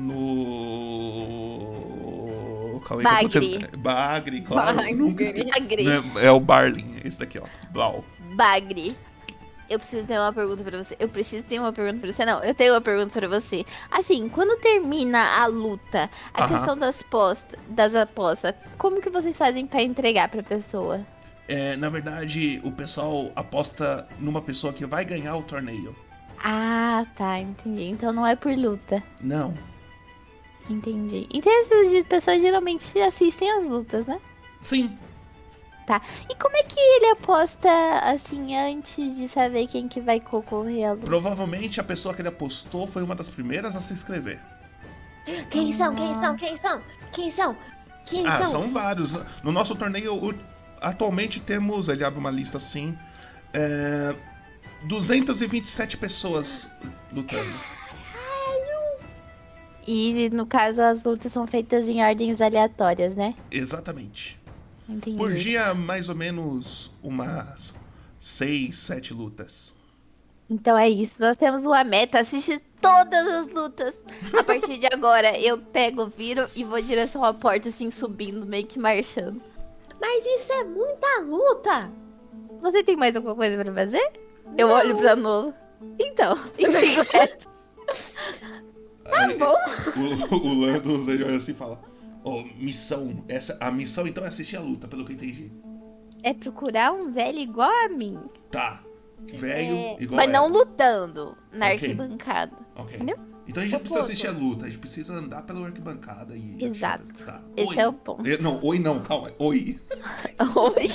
no. 1.37 2.81
Calma 2.87 3.03
aí, 3.19 3.29
que 3.29 3.35
Bagre. 3.35 3.49
tentando- 3.59 3.79
Bagre, 3.79 4.41
claro. 4.43 4.77
Bagre. 4.77 4.93
Nunca. 4.95 5.25
Bagre. 5.25 5.87
É, 5.89 6.27
é 6.27 6.31
o 6.31 6.39
Barlin, 6.39 6.97
esse 7.05 7.19
daqui, 7.19 7.39
ó. 7.39 7.45
Blau. 7.71 8.05
Bagre. 8.35 8.95
Eu 9.69 9.79
preciso 9.79 10.07
ter 10.07 10.19
uma 10.19 10.33
pergunta 10.33 10.63
pra 10.63 10.83
você. 10.85 10.97
Eu 10.99 11.09
preciso 11.09 11.45
ter 11.45 11.59
uma 11.59 11.73
pergunta 11.73 11.99
pra 12.01 12.13
você. 12.13 12.25
Não, 12.25 12.45
eu 12.45 12.55
tenho 12.55 12.73
uma 12.75 12.81
pergunta 12.81 13.19
pra 13.19 13.29
você. 13.29 13.65
Assim, 13.91 14.29
quando 14.29 14.59
termina 14.61 15.41
a 15.43 15.47
luta, 15.47 16.09
a 16.33 16.45
Aham. 16.45 16.55
questão 16.57 16.79
das, 16.79 17.03
posta, 17.03 17.59
das 17.69 17.95
apostas, 17.95 18.55
como 18.79 19.01
que 19.01 19.11
vocês 19.11 19.37
fazem 19.37 19.67
pra 19.67 19.83
entregar 19.83 20.29
pra 20.29 20.43
pessoa? 20.43 21.01
É, 21.49 21.77
na 21.77 21.89
verdade, 21.89 22.61
o 22.65 22.71
pessoal 22.73 23.31
aposta 23.37 24.07
numa 24.19 24.41
pessoa 24.43 24.73
que 24.73 24.85
vai 24.87 25.05
ganhar 25.05 25.37
o 25.37 25.43
torneio. 25.43 25.95
Ah, 26.45 27.05
tá, 27.17 27.39
entendi. 27.41 27.85
Então 27.85 28.13
não 28.13 28.27
é 28.27 28.37
por 28.37 28.53
luta. 28.57 29.03
Não. 29.21 29.53
Entendi. 30.69 31.27
Então 31.33 31.53
essas 31.63 31.91
de- 31.91 32.03
pessoas 32.03 32.41
geralmente 32.43 32.99
assistem 33.01 33.51
as 33.51 33.65
lutas, 33.67 34.07
né? 34.07 34.21
Sim. 34.61 34.97
E 36.29 36.35
como 36.35 36.57
é 36.57 36.63
que 36.63 36.79
ele 36.79 37.07
aposta, 37.13 37.69
assim, 38.03 38.57
antes 38.57 39.17
de 39.17 39.29
saber 39.29 39.67
quem 39.69 39.87
que 39.89 40.01
vai 40.01 40.19
concorrer 40.21 40.91
luta? 40.93 41.05
Provavelmente 41.07 41.81
a 41.81 41.85
pessoa 41.85 42.15
que 42.15 42.21
ele 42.21 42.29
apostou 42.29 42.87
foi 42.87 43.03
uma 43.03 43.15
das 43.15 43.31
primeiras 43.31 43.77
a 43.77 43.81
se 43.81 43.93
inscrever. 43.93 44.41
Quem 45.51 45.73
são? 45.73 45.95
Quem 45.95 46.15
são? 46.15 46.37
Quem 46.37 46.57
são? 46.57 46.83
Quem 47.13 47.31
são? 47.31 47.57
Quem 48.05 48.27
Ah, 48.27 48.39
são? 48.39 48.63
são 48.63 48.69
vários. 48.73 49.19
No 49.43 49.51
nosso 49.53 49.75
torneio, 49.75 50.35
atualmente 50.81 51.41
temos, 51.41 51.89
ele 51.89 52.05
abre 52.05 52.19
uma 52.19 52.31
lista 52.31 52.57
assim, 52.59 52.97
é, 53.53 54.15
227 54.85 55.97
pessoas 55.97 56.71
lutando. 57.13 57.51
E 59.89 60.29
no 60.31 60.47
caso 60.47 60.81
as 60.81 61.03
lutas 61.05 61.31
são 61.33 61.47
feitas 61.47 61.87
em 61.87 62.03
ordens 62.05 62.41
aleatórias, 62.41 63.15
né? 63.15 63.35
Exatamente. 63.53 64.39
Entendi. 64.89 65.17
Por 65.17 65.35
dia, 65.35 65.75
mais 65.75 66.09
ou 66.09 66.15
menos 66.15 66.93
umas 67.03 67.75
6, 68.19 68.77
7 68.77 69.15
lutas. 69.15 69.75
Então 70.49 70.79
é 70.79 70.89
isso. 70.89 71.15
Nós 71.19 71.37
temos 71.37 71.65
uma 71.67 71.83
meta, 71.83 72.21
assistir 72.21 72.63
todas 72.81 73.27
as 73.27 73.53
lutas. 73.53 73.97
A 74.33 74.45
partir 74.45 74.79
de 74.79 74.87
agora, 74.87 75.37
eu 75.39 75.59
pego, 75.59 76.07
viro 76.07 76.49
e 76.55 76.63
vou 76.63 76.79
em 76.79 76.85
direção 76.85 77.25
à 77.25 77.35
porta, 77.35 77.69
assim, 77.69 77.91
subindo, 77.91 78.47
meio 78.47 78.67
que 78.67 78.79
marchando. 78.79 79.43
Mas 80.01 80.25
isso 80.25 80.53
é 80.53 80.65
muita 80.65 81.21
luta. 81.23 81.91
Você 82.61 82.83
tem 82.85 82.97
mais 82.97 83.15
alguma 83.17 83.35
coisa 83.35 83.63
pra 83.63 83.73
fazer? 83.73 84.13
Eu 84.57 84.69
olho 84.69 84.97
pra 84.97 85.17
Nola. 85.17 85.55
Então, 85.99 86.39
e 86.57 86.71
sigo 86.71 87.03
reto. 87.13 87.49
Tá 89.05 89.29
bom. 89.39 89.57
O, 90.31 90.49
o 90.49 90.61
Landos 90.61 91.09
ele 91.09 91.25
olha 91.25 91.37
assim 91.37 91.53
e 91.53 91.55
fala: 91.55 91.81
Ó, 92.27 92.43
missão. 92.59 93.25
Essa, 93.29 93.57
a 93.61 93.71
missão 93.71 94.07
então 94.07 94.25
é 94.25 94.27
assistir 94.29 94.57
a 94.57 94.61
luta, 94.61 94.89
pelo 94.89 95.05
que 95.05 95.13
eu 95.13 95.17
entendi. 95.17 95.51
É 96.25 96.35
procurar 96.35 96.93
um 96.93 97.13
velho 97.13 97.39
igual 97.39 97.71
a 97.85 97.89
mim. 97.89 98.19
Tá. 98.51 98.83
Velho, 99.33 99.77
É, 99.77 99.97
igual 100.03 100.17
Mas 100.17 100.27
não 100.33 100.45
ela. 100.47 100.59
lutando 100.59 101.37
na 101.53 101.67
Ok. 101.67 101.75
arquibancada. 101.77 102.53
Ok. 102.75 102.97
entendeu? 102.97 103.17
Então 103.49 103.63
a 103.63 103.65
gente 103.65 103.73
não 103.75 103.79
precisa 103.81 104.01
ponto. 104.01 104.11
assistir 104.11 104.27
a 104.27 104.33
luta, 104.33 104.65
a 104.65 104.69
gente 104.69 104.79
precisa 104.81 105.13
andar 105.15 105.43
pela 105.43 105.65
arquibancada 105.67 106.37
e. 106.37 106.57
Exato. 106.65 107.05
Tá. 107.25 107.41
Esse 107.57 107.71
Oi. 107.71 107.79
é 107.79 107.87
o 107.89 107.93
ponto. 107.93 108.27
Eh, 108.29 108.39
Não, 108.39 108.61
oi 108.65 108.79
não, 108.81 109.01
calma. 109.05 109.31
Oi. 109.39 109.79
Oi. 110.57 110.91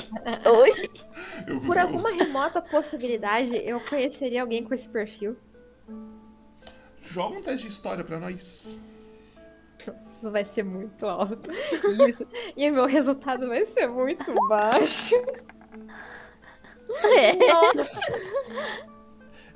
Oi. 0.52 0.90
Eu- 1.48 1.62
Por 1.62 1.78
eu- 1.78 1.84
alguma 1.84 2.10
remota 2.12 2.62
possibilidade, 2.62 3.56
eu 3.56 3.80
conheceria 3.80 4.42
alguém 4.42 4.64
com 4.66 4.74
esse 4.74 4.90
perfil. 4.90 5.38
Joga 7.10 7.38
um 7.38 7.42
teste 7.42 7.62
de 7.68 7.68
história 7.72 8.04
pra 8.04 8.20
nós. 8.20 8.78
Isso 9.96 10.32
vai 10.32 10.46
ser 10.46 10.64
muito 10.64 11.06
alto. 11.06 11.50
Isso. 12.08 12.28
E 12.56 12.70
o 12.70 12.74
meu 12.74 12.86
resultado 12.86 13.48
vai 13.48 13.66
ser 13.66 13.88
muito 13.88 14.34
baixo. 14.48 15.16
É. 17.16 17.34
Nossa. 17.36 18.02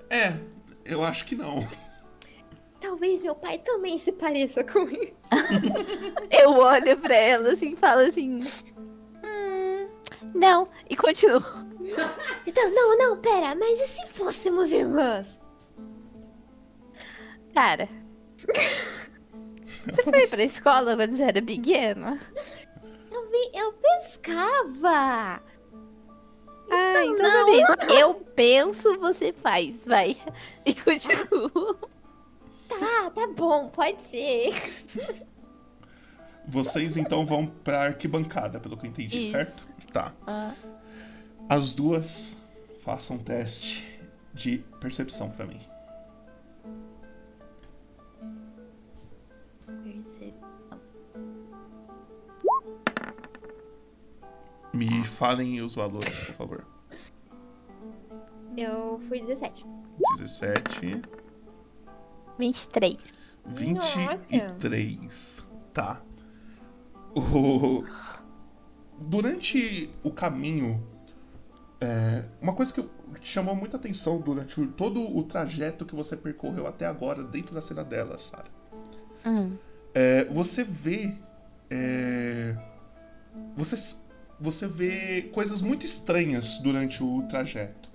É, 0.09 0.33
eu 0.85 1.03
acho 1.03 1.25
que 1.25 1.35
não. 1.35 1.67
Talvez 2.79 3.23
meu 3.23 3.35
pai 3.35 3.57
também 3.59 3.97
se 3.97 4.11
pareça 4.11 4.63
com 4.63 4.83
isso. 4.83 5.15
Eu 6.29 6.51
olho 6.51 6.97
pra 6.97 7.15
ela 7.15 7.51
assim 7.53 7.71
e 7.71 7.75
falo 7.75 8.01
assim. 8.01 8.39
Hum, 9.23 9.89
não. 10.33 10.69
E 10.89 10.95
continuo. 10.95 11.43
Então, 12.45 12.69
não, 12.71 12.97
não, 12.97 13.17
pera, 13.17 13.55
mas 13.55 13.79
e 13.79 13.87
se 13.87 14.07
fôssemos 14.07 14.71
irmãs? 14.71 15.39
Cara. 17.53 17.87
Você 19.85 20.03
foi 20.03 20.27
pra 20.27 20.43
escola 20.43 20.95
quando 20.95 21.15
você 21.15 21.23
era 21.23 21.41
pequena? 21.41 22.19
Eu, 23.11 23.29
vi, 23.29 23.51
eu 23.53 23.73
pescava. 23.73 25.41
Ah, 26.71 27.03
então 27.05 27.15
não. 27.17 27.45
beleza. 27.51 27.77
Eu 27.99 28.13
penso, 28.15 28.97
você 28.99 29.31
faz. 29.33 29.85
Vai. 29.85 30.17
E 30.65 30.73
continuo. 30.73 31.75
Tá, 32.67 33.11
tá 33.11 33.27
bom, 33.27 33.69
pode 33.69 34.01
ser. 34.09 34.53
Vocês 36.47 36.97
então 36.97 37.25
vão 37.25 37.45
pra 37.47 37.83
arquibancada, 37.85 38.59
pelo 38.59 38.75
que 38.77 38.85
eu 38.85 38.89
entendi, 38.89 39.19
Isso. 39.19 39.31
certo? 39.31 39.67
Tá. 39.91 40.13
Ah, 40.27 40.53
As 41.49 41.71
duas 41.71 42.35
façam 42.83 43.17
um 43.17 43.19
teste 43.19 43.99
de 44.33 44.57
percepção 44.79 45.29
pra 45.29 45.45
mim. 45.45 45.59
Me 54.75 55.03
falem 55.05 55.61
os 55.61 55.75
valores, 55.75 56.19
por 56.19 56.35
favor. 56.35 56.67
Eu 58.57 58.99
fui 59.07 59.21
17. 59.21 59.65
17. 60.17 61.01
23. 62.37 62.97
23. 63.47 65.47
Tá. 65.73 66.01
O... 67.15 67.83
Durante 68.97 69.89
o 70.03 70.11
caminho, 70.11 70.85
é, 71.81 72.23
uma 72.41 72.53
coisa 72.53 72.73
que 72.73 72.89
chamou 73.21 73.55
muita 73.55 73.75
atenção 73.77 74.19
durante 74.19 74.59
o- 74.59 74.67
todo 74.71 74.99
o 75.17 75.23
trajeto 75.23 75.85
que 75.85 75.93
você 75.95 76.15
percorreu 76.15 76.65
até 76.65 76.85
agora 76.85 77.23
dentro 77.23 77.53
da 77.53 77.61
cidadela, 77.61 78.17
Sarah. 78.17 78.49
Hum. 79.25 79.57
É, 79.93 80.23
você 80.25 80.63
vê. 80.63 81.13
é, 81.69 82.55
você, 83.55 83.97
você 84.39 84.67
vê 84.67 85.23
coisas 85.33 85.61
muito 85.61 85.85
estranhas 85.85 86.57
durante 86.59 87.03
o 87.03 87.23
trajeto. 87.23 87.89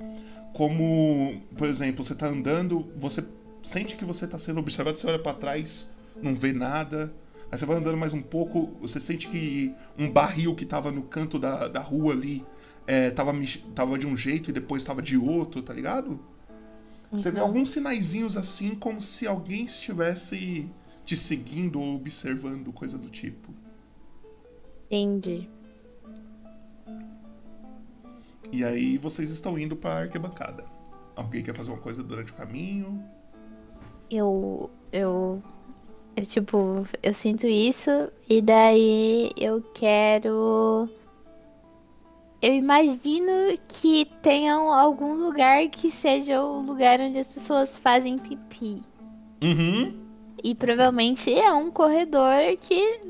Como, 0.53 1.41
por 1.57 1.69
exemplo, 1.69 2.03
você 2.03 2.15
tá 2.15 2.27
andando, 2.27 2.91
você 2.97 3.25
sente 3.63 3.97
que 3.97 4.05
você 4.05 4.27
tá 4.27 4.39
sendo 4.39 4.61
observado, 4.61 4.99
você 4.99 5.07
olha 5.07 5.19
pra 5.19 5.35
trás, 5.35 5.91
não 6.21 6.35
vê 6.35 6.53
nada. 6.53 7.13
Aí 7.51 7.59
você 7.59 7.67
vai 7.67 7.77
andando 7.77 7.97
mais 7.97 8.13
um 8.13 8.23
pouco, 8.23 8.71
você 8.81 9.01
sente 9.01 9.29
que 9.29 9.75
um 9.99 10.11
barril 10.11 10.55
que 10.55 10.65
tava 10.65 10.91
no 10.91 11.03
canto 11.03 11.39
da, 11.39 11.69
da 11.69 11.81
rua 11.81 12.13
ali 12.13 12.45
é, 12.87 13.11
tava, 13.11 13.33
tava 13.75 13.99
de 13.99 14.07
um 14.07 14.17
jeito 14.17 14.51
e 14.51 14.53
depois 14.53 14.85
tava 14.85 15.03
de 15.03 15.17
outro, 15.17 15.63
tá 15.63 15.73
ligado? 15.73 16.21
Você 17.13 17.31
vê 17.31 17.41
alguns 17.41 17.73
sinaizinhos 17.73 18.37
assim, 18.37 18.77
como 18.77 19.03
se 19.03 19.27
alguém 19.27 19.65
estivesse 19.65 20.69
te 21.05 21.17
seguindo 21.17 21.81
ou 21.81 21.97
observando, 21.97 22.73
coisa 22.73 22.97
do 22.97 23.11
tipo. 23.11 23.53
Entendi. 24.87 25.49
E 28.53 28.65
aí 28.65 28.99
vocês 28.99 29.31
estão 29.31 29.59
indo 29.59 29.77
pra 29.77 29.99
arquibancada. 30.01 30.65
Alguém 31.15 31.43
quer 31.43 31.55
fazer 31.55 31.71
uma 31.71 31.79
coisa 31.81 32.03
durante 32.03 32.33
o 32.33 32.35
caminho? 32.35 33.03
Eu. 34.11 34.71
Eu. 34.93 35.43
eu, 36.17 36.25
tipo, 36.25 36.85
eu 37.03 37.15
sinto 37.15 37.47
isso 37.47 37.91
e 38.29 38.41
daí 38.41 39.31
eu 39.37 39.63
quero. 39.75 40.89
Eu 42.43 42.55
imagino 42.55 43.33
que 43.69 44.07
tenham 44.23 44.73
algum 44.73 45.13
lugar 45.13 45.69
que 45.69 45.91
seja 45.91 46.43
o 46.43 46.61
lugar 46.61 46.99
onde 46.99 47.19
as 47.19 47.33
pessoas 47.33 47.77
fazem 47.77 48.19
pipi. 48.19 48.83
Uhum. 49.43 50.01
E 50.43 50.55
provavelmente 50.55 51.33
é 51.33 51.53
um 51.53 51.71
corredor 51.71 52.57
que 52.61 53.01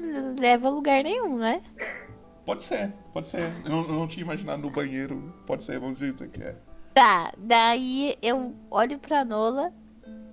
leva 0.40 0.66
a 0.66 0.70
lugar 0.70 1.04
nenhum, 1.04 1.38
né? 1.38 1.62
Pode 2.44 2.64
ser, 2.64 2.92
pode 3.12 3.28
ser. 3.28 3.52
Eu 3.64 3.70
não, 3.70 3.82
eu 3.82 3.92
não 3.92 4.08
tinha 4.08 4.24
imaginado 4.24 4.62
no 4.62 4.70
banheiro. 4.70 5.32
Pode 5.46 5.62
ser, 5.64 5.78
vamos 5.78 5.98
dizer 5.98 6.14
que 6.28 6.42
é. 6.42 6.56
Tá, 6.94 7.32
daí 7.38 8.16
eu 8.20 8.54
olho 8.70 8.98
pra 8.98 9.24
Nola, 9.24 9.72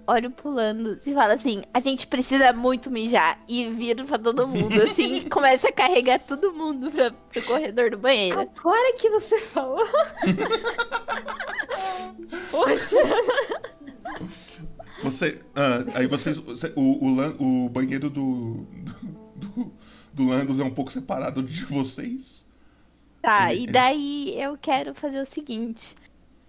olho 0.08 0.32
pulando 0.32 0.97
e 1.05 1.14
falo 1.14 1.34
assim: 1.34 1.64
a 1.74 1.80
gente 1.80 2.08
precisa 2.08 2.51
muito 2.53 2.89
mijar. 2.89 3.39
E 3.47 3.70
viro 3.70 4.05
pra 4.05 4.18
todo 4.18 4.47
mundo, 4.47 4.82
assim, 4.82 5.18
e 5.28 5.30
começa 5.30 5.68
a 5.70 5.72
carregar 5.72 6.20
todo 6.20 6.51
mundo 6.53 6.89
pra, 6.89 7.12
pro 7.12 7.43
corredor 7.43 7.91
do 7.91 7.97
banheiro. 7.97 8.39
Agora 8.39 8.93
que 8.97 9.10
você 9.10 9.39
falou. 9.39 9.86
Poxa. 12.51 12.97
Você. 15.01 15.39
ah, 15.55 15.84
aí 15.93 16.08
vocês. 16.08 16.38
você- 16.39 16.74
o, 16.76 17.05
o, 17.05 17.66
o 17.66 17.70
banheiro 17.70 18.10
do. 18.10 18.66
Do, 19.36 19.47
do 19.53 19.72
Landos 20.20 20.59
é 20.59 20.63
um 20.63 20.74
pouco 20.74 20.91
separado 20.91 21.41
de 21.43 21.65
vocês. 21.65 22.47
Tá, 23.22 23.51
Ele- 23.51 23.61
e 23.61 23.63
ele- 23.63 23.72
daí 23.72 24.41
eu 24.41 24.57
quero 24.57 24.93
fazer 24.93 25.22
o 25.22 25.26
seguinte: 25.26 25.95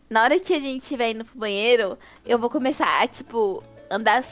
na 0.08 0.22
hora 0.22 0.38
que 0.38 0.54
a 0.54 0.60
gente 0.60 0.82
estiver 0.82 1.10
indo 1.10 1.24
pro 1.24 1.38
banheiro, 1.38 1.98
eu 2.24 2.38
vou 2.38 2.48
começar 2.50 3.02
a, 3.02 3.06
tipo, 3.06 3.62
andar 3.90 4.24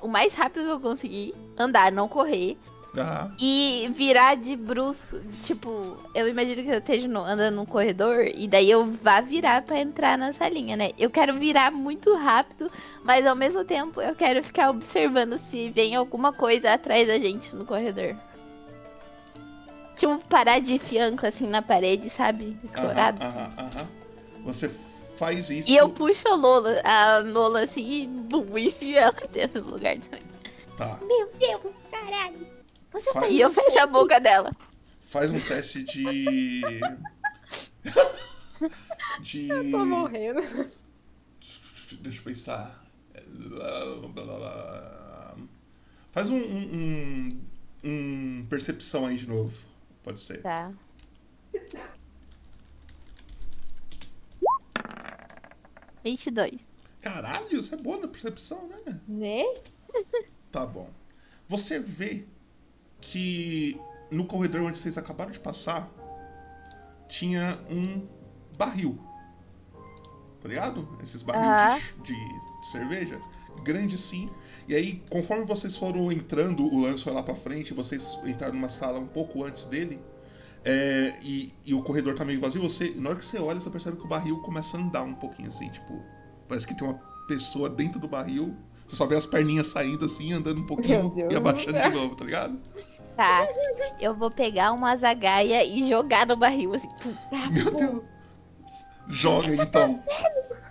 o 0.00 0.08
mais 0.08 0.34
rápido 0.34 0.64
que 0.64 0.70
eu 0.72 0.80
conseguir. 0.80 1.34
Andar, 1.58 1.90
não 1.92 2.08
correr. 2.08 2.56
Ah, 2.96 3.28
E 3.40 3.90
virar 3.92 4.36
de 4.36 4.54
brusco, 4.54 5.18
tipo, 5.42 5.96
eu 6.14 6.28
imagino 6.28 6.62
que 6.62 6.68
eu 6.68 6.78
esteja 6.78 7.08
no- 7.08 7.24
andando 7.24 7.56
num 7.56 7.66
corredor 7.66 8.24
e 8.32 8.46
daí 8.46 8.70
eu 8.70 8.84
vá 9.02 9.20
virar 9.20 9.62
pra 9.62 9.80
entrar 9.80 10.16
na 10.16 10.32
salinha, 10.32 10.76
né? 10.76 10.92
Eu 10.96 11.10
quero 11.10 11.34
virar 11.34 11.72
muito 11.72 12.14
rápido, 12.14 12.70
mas 13.02 13.26
ao 13.26 13.34
mesmo 13.34 13.64
tempo 13.64 14.00
eu 14.00 14.14
quero 14.14 14.44
ficar 14.44 14.70
observando 14.70 15.36
se 15.38 15.70
vem 15.70 15.96
alguma 15.96 16.32
coisa 16.32 16.72
atrás 16.72 17.08
da 17.08 17.18
gente 17.18 17.56
no 17.56 17.64
corredor. 17.66 18.14
Tipo, 19.96 20.18
parar 20.28 20.58
de 20.60 20.78
fianco 20.78 21.26
assim 21.26 21.46
na 21.46 21.62
parede, 21.62 22.10
sabe? 22.10 22.56
Escorado. 22.64 23.22
aham, 23.22 23.52
aham, 23.56 23.70
aham. 23.76 23.88
Você 24.44 24.68
faz 25.16 25.48
isso. 25.50 25.70
E 25.70 25.76
eu 25.76 25.88
puxo 25.88 26.26
a 26.28 26.34
Lola, 26.34 26.80
a 26.84 27.18
Lola 27.18 27.62
assim 27.62 27.88
e 28.02 28.06
bum, 28.06 28.58
enfio 28.58 28.98
ela 28.98 29.12
dentro 29.32 29.62
do 29.62 29.70
lugar 29.70 29.96
também. 29.98 30.22
Tá. 30.76 30.98
Meu 31.06 31.30
Deus, 31.38 31.72
caralho. 31.90 32.46
Você 32.92 33.12
Faz- 33.12 33.26
fez 33.26 33.38
E 33.38 33.40
eu 33.40 33.52
fecho 33.52 33.78
a 33.78 33.86
boca 33.86 34.18
dela. 34.20 34.52
Faz 35.10 35.30
um 35.30 35.38
teste 35.40 35.84
de. 35.84 36.60
de. 39.20 39.48
Tô 39.70 39.86
morrendo. 39.86 40.40
Deixa 42.00 42.18
eu 42.18 42.24
pensar. 42.24 42.84
Faz 46.10 46.28
um, 46.30 46.36
um, 46.36 47.40
um, 47.84 47.84
um 47.84 48.46
percepção 48.48 49.06
aí 49.06 49.16
de 49.16 49.28
novo. 49.28 49.52
Pode 50.04 50.20
ser. 50.20 50.42
Tá. 50.42 50.70
Vinte 56.04 56.26
e 56.26 56.30
dois. 56.30 56.60
Caralho, 57.00 57.62
você 57.62 57.74
é 57.74 57.78
boa 57.78 57.98
na 57.98 58.08
percepção, 58.08 58.68
né? 58.68 59.00
Né? 59.08 59.42
Tá 60.52 60.64
bom. 60.64 60.88
Você 61.48 61.80
vê 61.80 62.24
que 63.00 63.76
no 64.08 64.24
corredor 64.24 64.62
onde 64.62 64.78
vocês 64.78 64.96
acabaram 64.96 65.32
de 65.32 65.40
passar 65.40 65.90
tinha 67.08 67.58
um 67.68 68.06
barril. 68.56 68.96
Tá 70.40 70.48
ligado? 70.48 70.96
Esses 71.02 71.22
barris 71.22 71.92
de, 72.04 72.14
de 72.14 72.66
cerveja. 72.68 73.20
Grande 73.64 73.96
assim. 73.96 74.30
E 74.68 74.74
aí, 74.74 75.02
conforme 75.10 75.44
vocês 75.44 75.76
foram 75.76 76.10
entrando, 76.10 76.64
o 76.64 76.80
lance 76.80 77.04
foi 77.04 77.12
lá 77.12 77.22
pra 77.22 77.34
frente, 77.34 77.74
vocês 77.74 78.18
entraram 78.24 78.54
numa 78.54 78.68
sala 78.68 78.98
um 78.98 79.06
pouco 79.06 79.44
antes 79.44 79.66
dele. 79.66 80.00
é, 80.64 81.14
e, 81.22 81.52
e 81.66 81.74
o 81.74 81.82
corredor 81.82 82.14
tá 82.16 82.24
meio 82.24 82.40
vazio, 82.40 82.62
você, 82.62 82.92
na 82.96 83.10
hora 83.10 83.18
que 83.18 83.26
você 83.26 83.38
olha, 83.38 83.60
você 83.60 83.68
percebe 83.70 83.96
que 83.98 84.04
o 84.04 84.08
barril 84.08 84.40
começa 84.42 84.76
a 84.76 84.80
andar 84.80 85.02
um 85.02 85.14
pouquinho 85.14 85.48
assim, 85.48 85.68
tipo. 85.70 86.02
Parece 86.48 86.66
que 86.66 86.74
tem 86.74 86.86
uma 86.88 86.98
pessoa 87.28 87.68
dentro 87.68 87.98
do 88.00 88.08
barril. 88.08 88.56
Você 88.86 88.96
só 88.96 89.06
vê 89.06 89.16
as 89.16 89.26
perninhas 89.26 89.68
saindo 89.68 90.04
assim, 90.04 90.32
andando 90.32 90.60
um 90.60 90.66
pouquinho 90.66 91.12
e 91.28 91.34
do 91.34 91.36
abaixando 91.36 91.80
de 91.80 91.88
novo, 91.90 92.14
tá 92.16 92.24
ligado? 92.24 92.60
Tá. 93.16 93.46
Eu 94.00 94.14
vou 94.14 94.30
pegar 94.30 94.72
uma 94.72 94.96
zagaia 94.96 95.64
e 95.64 95.88
jogar 95.88 96.26
no 96.26 96.36
barril, 96.36 96.74
assim. 96.74 96.88
Tá 97.30 97.50
Meu 97.50 97.70
bom. 97.70 97.78
Deus. 97.78 98.02
Joga 99.08 99.54
então. 99.54 99.98
Tá, 99.98 100.63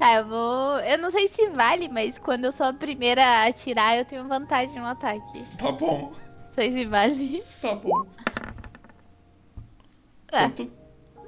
eu 0.00 0.26
vou. 0.28 0.78
Eu 0.80 0.98
não 0.98 1.10
sei 1.10 1.28
se 1.28 1.48
vale, 1.48 1.88
mas 1.88 2.18
quando 2.18 2.44
eu 2.44 2.52
sou 2.52 2.66
a 2.66 2.72
primeira 2.72 3.22
a 3.24 3.46
atirar, 3.46 3.96
eu 3.96 4.04
tenho 4.04 4.28
vantagem 4.28 4.78
no 4.78 4.86
ataque. 4.86 5.44
Tá 5.56 5.72
bom, 5.72 6.12
Não 6.12 6.52
sei 6.54 6.72
se 6.72 6.84
vale. 6.84 7.42
tá 7.60 7.74
bom. 7.74 8.06
Ah. 10.32 10.50
Quanto? 10.50 10.70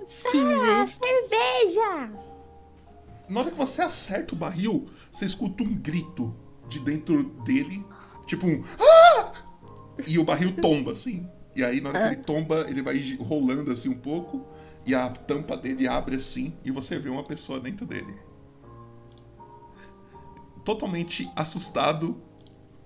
Ah, 0.01 0.87
cerveja! 0.87 2.11
Na 3.29 3.41
hora 3.41 3.51
que 3.51 3.57
você 3.57 3.83
acerta 3.83 4.35
o 4.35 4.39
barril, 4.39 4.89
você 5.11 5.27
escuta 5.27 5.63
um 5.63 5.75
grito 5.75 6.35
de 6.69 6.79
dentro 6.81 7.25
dele, 7.45 7.85
tipo 8.27 8.47
um 8.47 8.65
ah! 8.81 9.33
E 10.07 10.19
o 10.19 10.25
barril 10.25 10.57
tomba 10.61 10.93
assim. 10.93 11.29
E 11.55 11.63
aí 11.65 11.81
na 11.81 11.91
hora 11.91 12.01
que 12.01 12.15
ele 12.15 12.23
tomba, 12.23 12.67
ele 12.69 12.81
vai 12.83 13.17
rolando 13.21 13.71
assim 13.71 13.89
um 13.89 13.99
pouco 13.99 14.47
e 14.87 14.95
a 14.95 15.09
tampa 15.11 15.57
dele 15.57 15.87
abre 15.87 16.17
assim 16.17 16.55
e 16.65 16.71
você 16.71 16.99
vê 16.99 17.11
uma 17.11 17.25
pessoa 17.25 17.61
dentro 17.61 17.85
dele. 17.85 18.15
Totalmente 20.69 21.33
assustado 21.35 22.23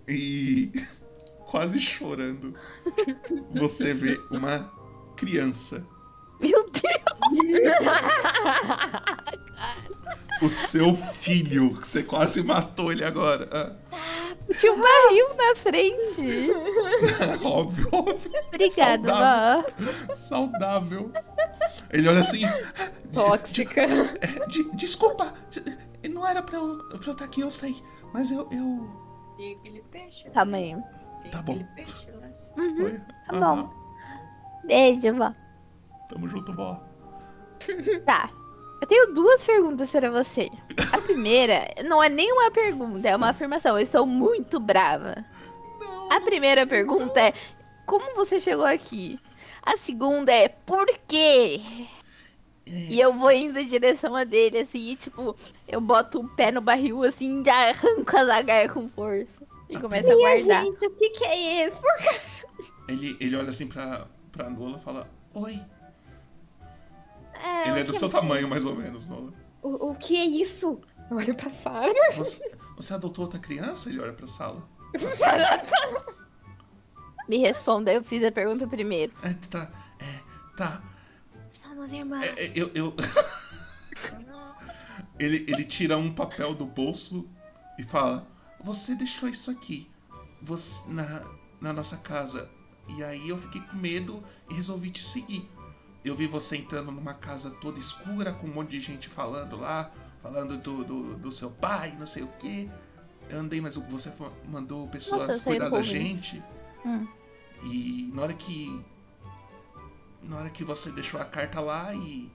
e 0.06 0.70
quase 1.50 1.80
chorando. 1.80 2.54
Você 3.56 3.92
vê 3.92 4.16
uma 4.30 4.72
criança. 5.16 5.84
Meu 6.40 6.64
Deus! 6.70 7.01
O 10.40 10.48
seu 10.48 10.96
filho, 10.96 11.70
que 11.76 11.86
você 11.86 12.02
quase 12.02 12.42
matou 12.42 12.90
ele 12.90 13.04
agora. 13.04 13.48
Ah, 13.52 13.72
Tinha 14.58 14.72
um 14.72 14.80
barril 14.80 15.36
na 15.36 15.54
frente. 15.54 16.50
óbvio, 17.44 17.88
óbvio. 17.92 18.32
Obrigado, 18.48 19.06
Saudável. 19.06 19.72
vó. 20.08 20.14
Saudável. 20.14 21.12
Ele 21.92 22.08
olha 22.08 22.20
assim. 22.22 22.40
Tóxica. 23.12 23.82
É, 23.82 24.46
de- 24.48 24.70
desculpa, 24.74 25.32
de- 25.50 26.08
não 26.08 26.26
era 26.26 26.42
pra 26.42 26.56
eu, 26.58 26.78
pra 26.88 26.98
eu 27.06 27.12
estar 27.12 27.24
aqui, 27.24 27.40
eu 27.42 27.50
sei. 27.50 27.76
Mas 28.12 28.30
eu. 28.32 28.48
eu... 28.50 28.90
Tem 29.36 29.54
aquele 29.54 29.80
peixe. 29.92 30.28
Calma 30.30 30.56
aí. 30.56 30.76
Tem 31.22 31.30
Tá 31.30 31.40
bom. 31.42 31.52
aquele 31.52 31.68
peixe. 31.76 32.06
Uhum, 32.56 32.84
Oi? 32.84 32.98
tá 32.98 33.36
Aham. 33.36 33.62
bom. 33.62 33.70
Beijo, 34.66 35.14
vó. 35.16 35.32
Tamo 36.08 36.28
junto, 36.28 36.52
vó. 36.52 36.82
Tá. 38.04 38.30
Eu 38.80 38.86
tenho 38.86 39.14
duas 39.14 39.44
perguntas 39.44 39.90
para 39.92 40.10
você. 40.10 40.50
A 40.92 40.98
primeira 40.98 41.68
não 41.84 42.02
é 42.02 42.08
nem 42.08 42.32
uma 42.32 42.50
pergunta, 42.50 43.08
é 43.08 43.14
uma 43.14 43.28
afirmação. 43.28 43.78
Eu 43.78 43.84
estou 43.84 44.04
muito 44.04 44.58
brava. 44.58 45.24
Não. 45.78 46.10
A 46.10 46.20
primeira 46.20 46.66
pergunta 46.66 47.20
é: 47.20 47.32
como 47.86 48.16
você 48.16 48.40
chegou 48.40 48.64
aqui? 48.66 49.20
A 49.62 49.76
segunda 49.76 50.32
é: 50.32 50.48
por 50.48 50.86
quê? 51.06 51.60
E 52.66 52.98
eu 52.98 53.12
vou 53.12 53.30
indo 53.30 53.58
em 53.58 53.66
direção 53.66 54.16
a 54.16 54.24
dele, 54.24 54.58
assim, 54.58 54.90
e 54.90 54.96
tipo, 54.96 55.36
eu 55.68 55.80
boto 55.80 56.20
o 56.20 56.28
pé 56.28 56.50
no 56.50 56.60
barril, 56.60 57.02
assim, 57.02 57.42
já 57.44 57.70
arranco 57.70 58.16
a 58.16 58.24
zagaia 58.24 58.68
com 58.68 58.88
força. 58.88 59.46
E 59.68 59.78
começo 59.78 60.10
a 60.10 60.14
guardar. 60.14 60.64
gente, 60.64 60.86
o 60.86 60.90
que 60.90 61.10
que 61.10 61.24
é 61.24 61.68
isso? 61.68 61.82
Ele, 62.88 63.16
ele 63.20 63.36
olha 63.36 63.50
assim 63.50 63.66
pra, 63.66 64.06
pra 64.30 64.50
Nola 64.50 64.78
e 64.78 64.82
fala: 64.82 65.08
Oi. 65.34 65.60
É, 67.76 67.80
ele 67.80 67.80
é 67.80 67.82
o 67.82 67.86
do 67.86 67.92
que 67.92 67.98
seu 67.98 68.08
tamanho, 68.08 68.48
mais 68.48 68.64
ou 68.64 68.74
menos, 68.76 69.08
Nola. 69.08 69.32
O, 69.62 69.90
o 69.90 69.94
que 69.94 70.16
é 70.16 70.24
isso? 70.24 70.80
Eu 71.10 71.16
olho 71.16 71.34
pra 71.34 71.50
Sarah. 71.50 71.92
Você, 72.16 72.52
você 72.76 72.94
adotou 72.94 73.24
outra 73.24 73.38
criança? 73.38 73.88
Ele 73.90 74.00
olha 74.00 74.12
pra 74.12 74.26
sala. 74.26 74.68
Me 77.28 77.38
responda, 77.38 77.92
eu 77.92 78.02
fiz 78.02 78.24
a 78.24 78.32
pergunta 78.32 78.66
primeiro. 78.66 79.12
É, 79.22 79.34
tá. 79.48 79.70
É, 79.98 80.20
tá. 80.56 80.82
Somos 81.50 81.92
irmãos. 81.92 82.24
É, 82.24 82.46
é, 82.46 82.52
eu. 82.54 82.70
eu... 82.74 82.94
ele, 85.18 85.46
ele 85.48 85.64
tira 85.64 85.96
um 85.96 86.12
papel 86.12 86.54
do 86.54 86.66
bolso 86.66 87.28
e 87.78 87.82
fala: 87.82 88.26
Você 88.62 88.94
deixou 88.94 89.28
isso 89.28 89.50
aqui 89.50 89.90
você, 90.42 90.82
na, 90.88 91.22
na 91.60 91.72
nossa 91.72 91.96
casa. 91.96 92.50
E 92.88 93.04
aí 93.04 93.28
eu 93.28 93.38
fiquei 93.38 93.60
com 93.60 93.76
medo 93.76 94.22
e 94.50 94.54
resolvi 94.54 94.90
te 94.90 95.02
seguir. 95.02 95.48
Eu 96.04 96.16
vi 96.16 96.26
você 96.26 96.56
entrando 96.56 96.90
numa 96.90 97.14
casa 97.14 97.50
toda 97.50 97.78
escura, 97.78 98.32
com 98.32 98.46
um 98.46 98.52
monte 98.52 98.70
de 98.70 98.80
gente 98.80 99.08
falando 99.08 99.56
lá, 99.56 99.90
falando 100.22 100.56
do, 100.56 100.84
do, 100.84 101.14
do 101.16 101.32
seu 101.32 101.50
pai, 101.50 101.94
não 101.98 102.06
sei 102.06 102.22
o 102.24 102.28
quê. 102.38 102.68
Eu 103.28 103.38
andei, 103.38 103.60
mas 103.60 103.76
você 103.76 104.12
mandou 104.48 104.88
pessoas 104.88 105.28
Nossa, 105.28 105.44
cuidar 105.44 105.68
da 105.68 105.82
gente. 105.82 106.42
Hum. 106.84 107.06
E 107.64 108.10
na 108.12 108.22
hora 108.22 108.34
que. 108.34 108.84
Na 110.22 110.38
hora 110.38 110.50
que 110.50 110.64
você 110.64 110.90
deixou 110.90 111.20
a 111.20 111.24
carta 111.24 111.60
lá 111.60 111.94
e. 111.94 112.30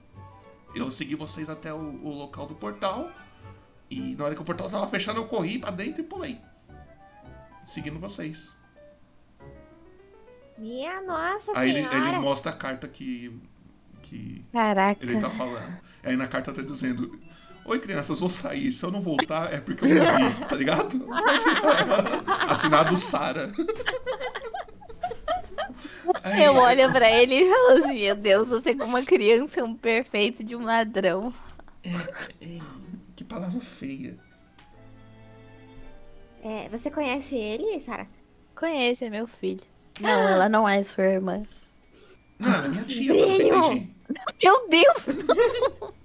Eu 0.74 0.90
segui 0.90 1.14
vocês 1.14 1.48
até 1.48 1.72
o, 1.72 1.76
o 1.76 2.10
local 2.10 2.46
do 2.46 2.54
portal. 2.54 3.10
E 3.90 4.14
na 4.16 4.24
hora 4.24 4.34
que 4.34 4.40
o 4.40 4.44
portal 4.44 4.68
tava 4.68 4.86
fechando, 4.88 5.20
eu 5.20 5.26
corri 5.26 5.58
pra 5.58 5.70
dentro 5.70 6.00
e 6.00 6.04
pulei. 6.04 6.40
Seguindo 7.64 7.98
vocês. 7.98 8.56
Minha 10.56 11.00
nossa 11.00 11.52
Aí 11.56 11.70
ele, 11.70 11.88
senhora. 11.88 12.08
ele 12.08 12.18
mostra 12.18 12.50
a 12.50 12.54
carta 12.54 12.88
que. 12.88 13.40
Que 14.08 14.44
Caraca. 14.52 15.04
ele 15.04 15.20
tá 15.20 15.30
falando. 15.30 15.76
Aí 16.02 16.16
na 16.16 16.26
carta 16.26 16.52
tá 16.52 16.62
dizendo. 16.62 17.18
Oi, 17.64 17.78
crianças, 17.78 18.18
vou 18.20 18.30
sair. 18.30 18.72
Se 18.72 18.82
eu 18.84 18.90
não 18.90 19.02
voltar, 19.02 19.52
é 19.52 19.60
porque 19.60 19.84
eu 19.84 19.88
morri, 19.90 20.34
tá 20.48 20.56
ligado? 20.56 21.06
Assinado 22.48 22.96
Sara. 22.96 23.52
Aí- 26.22 26.44
Eu 26.44 26.54
olho 26.54 26.90
pra 26.92 27.10
ele 27.10 27.34
e 27.42 27.50
falo 27.50 27.84
assim: 27.84 28.00
Meu 28.00 28.16
Deus, 28.16 28.48
você 28.48 28.74
como 28.74 28.88
uma 28.96 29.02
criança 29.04 29.60
é 29.60 29.64
um 29.64 29.74
perfeito 29.74 30.42
de 30.42 30.56
um 30.56 30.62
ladrão. 30.64 31.32
Ei, 32.40 32.62
que 33.14 33.22
palavra 33.24 33.60
feia. 33.60 34.16
É, 36.42 36.68
você 36.70 36.90
conhece 36.90 37.34
ele, 37.34 37.78
Sarah? 37.80 38.06
Conhece, 38.54 39.04
é 39.04 39.10
meu 39.10 39.26
filho. 39.26 39.60
Não, 40.00 40.08
ela 40.28 40.48
não 40.48 40.66
é 40.68 40.82
sua 40.82 41.04
irmã. 41.04 41.42
Não, 42.38 42.54
é 42.64 42.68
minha 42.68 42.84
tia, 42.84 43.12
você 43.12 43.42
entendi. 43.48 43.94
Meu 44.42 44.68
Deus! 44.68 45.04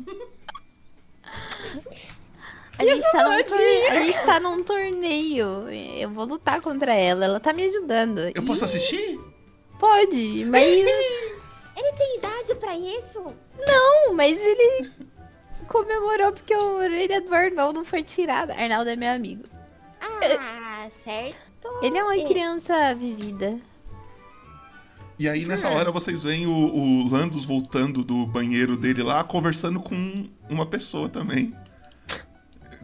A 2.79 2.85
gente, 2.85 3.11
tá 3.11 3.23
num 3.29 3.43
tor- 3.43 3.59
a 3.91 4.01
gente 4.01 4.25
tá 4.25 4.39
num 4.39 4.63
torneio. 4.63 5.69
Eu 5.69 6.09
vou 6.09 6.25
lutar 6.25 6.59
contra 6.59 6.93
ela. 6.93 7.23
Ela 7.25 7.39
tá 7.39 7.53
me 7.53 7.65
ajudando. 7.67 8.19
Eu 8.19 8.41
E 8.41 8.45
posso 8.45 8.65
assistir? 8.65 9.19
Pode, 9.79 10.43
mas. 10.45 10.63
Ele 11.77 11.93
tem 11.97 12.17
idade 12.17 12.55
pra 12.55 12.75
isso? 12.75 13.23
Não, 13.65 14.13
mas 14.13 14.37
ele 14.39 14.91
comemorou 15.67 16.31
porque 16.31 16.53
a 16.53 16.61
orelha 16.61 17.19
do 17.19 17.33
Arnaldo 17.33 17.83
foi 17.83 18.03
tirada. 18.03 18.53
Arnaldo 18.53 18.89
é 18.91 18.95
meu 18.95 19.11
amigo. 19.11 19.43
Ah, 19.99 20.87
certo. 21.03 21.35
Ele 21.81 21.97
é 21.97 22.03
uma 22.03 22.15
É. 22.15 22.23
criança 22.25 22.93
vivida. 22.93 23.59
E 25.17 25.29
aí, 25.29 25.45
nessa 25.45 25.69
hora, 25.69 25.91
vocês 25.91 26.23
veem 26.23 26.47
o, 26.47 26.51
o 26.51 27.07
Landos 27.07 27.45
voltando 27.45 28.03
do 28.03 28.25
banheiro 28.25 28.75
dele 28.75 29.03
lá, 29.03 29.23
conversando 29.23 29.79
com 29.79 30.27
uma 30.49 30.65
pessoa 30.65 31.07
também. 31.07 31.55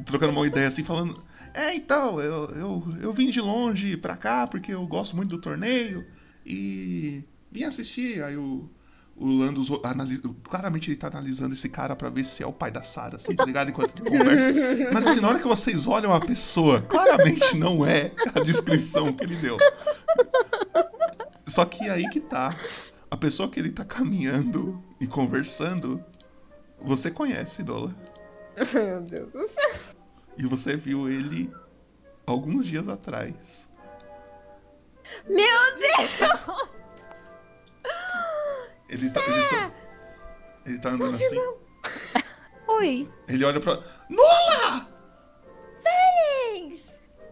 Trocando 0.06 0.32
uma 0.34 0.48
ideia 0.48 0.68
assim, 0.68 0.84
falando: 0.84 1.22
É, 1.54 1.74
então, 1.74 2.20
eu, 2.22 2.46
eu, 2.52 2.84
eu 3.02 3.14
vim 3.14 3.32
de 3.32 3.42
longe 3.42 3.98
pra 3.98 4.16
cá 4.16 4.46
porque 4.48 4.74
eu 4.74 4.86
gosto 4.86 5.16
muito 5.16 5.30
do 5.30 5.42
torneio 5.42 6.06
e 6.46 7.24
vim 7.52 7.64
assistir. 7.64 8.24
Aí 8.24 8.38
o, 8.38 8.70
o 9.16 9.28
Landos 9.28 9.70
analisa, 9.84 10.22
claramente 10.44 10.90
ele 10.90 10.98
tá 10.98 11.08
analisando 11.08 11.54
esse 11.54 11.68
cara 11.68 11.96
pra 11.96 12.10
ver 12.10 12.24
se 12.24 12.44
é 12.44 12.48
o 12.48 12.54
pai 12.54 12.72
da 12.72 12.84
Sarah, 12.84 13.18
assim, 13.18 13.36
tá 13.36 13.44
ligado? 13.44 13.70
Enquanto 13.70 14.00
ele 14.00 14.18
conversa. 14.18 14.50
Mas 14.94 15.06
assim, 15.06 15.20
na 15.20 15.28
hora 15.30 15.40
que 15.40 15.48
vocês 15.48 15.88
olham 15.88 16.14
a 16.14 16.22
pessoa, 16.22 16.80
claramente 16.82 17.58
não 17.58 17.86
é 17.86 18.12
a 18.34 18.40
descrição 18.40 19.12
que 19.12 19.24
ele 19.24 19.36
deu. 19.36 19.58
Só 21.50 21.66
que 21.66 21.90
aí 21.90 22.08
que 22.10 22.20
tá. 22.20 22.56
A 23.12 23.18
pessoa 23.18 23.50
que 23.50 23.60
ele 23.60 23.72
tá 23.72 23.84
caminhando 23.84 24.82
e 25.02 25.08
conversando, 25.08 26.04
você 26.80 27.10
conhece, 27.10 27.64
Dola. 27.64 27.94
Meu 28.74 29.02
Deus 29.02 29.32
do 29.34 29.48
céu. 29.48 29.72
E 30.38 30.46
você 30.46 30.76
viu 30.76 31.10
ele 31.10 31.52
alguns 32.26 32.66
dias 32.66 32.88
atrás. 32.88 33.68
Meu 35.28 35.78
Deus! 35.80 36.70
Ele 38.90 39.10
tá, 39.12 39.22
ele 39.28 39.40
está- 39.40 39.72
ele 40.66 40.80
tá 40.80 40.90
andando 40.90 41.16
assim. 41.16 41.40
Oi. 42.68 43.10
Ele 43.28 43.44
olha 43.46 43.60
pra. 43.60 43.76
Nola! 44.10 44.88
Thanks! 45.84 46.86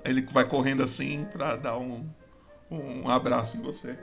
Ele 0.05 0.21
vai 0.31 0.45
correndo 0.47 0.83
assim 0.83 1.25
pra 1.25 1.55
dar 1.55 1.77
um, 1.77 2.07
um 2.71 3.09
abraço 3.09 3.57
em 3.57 3.61
você. 3.61 3.97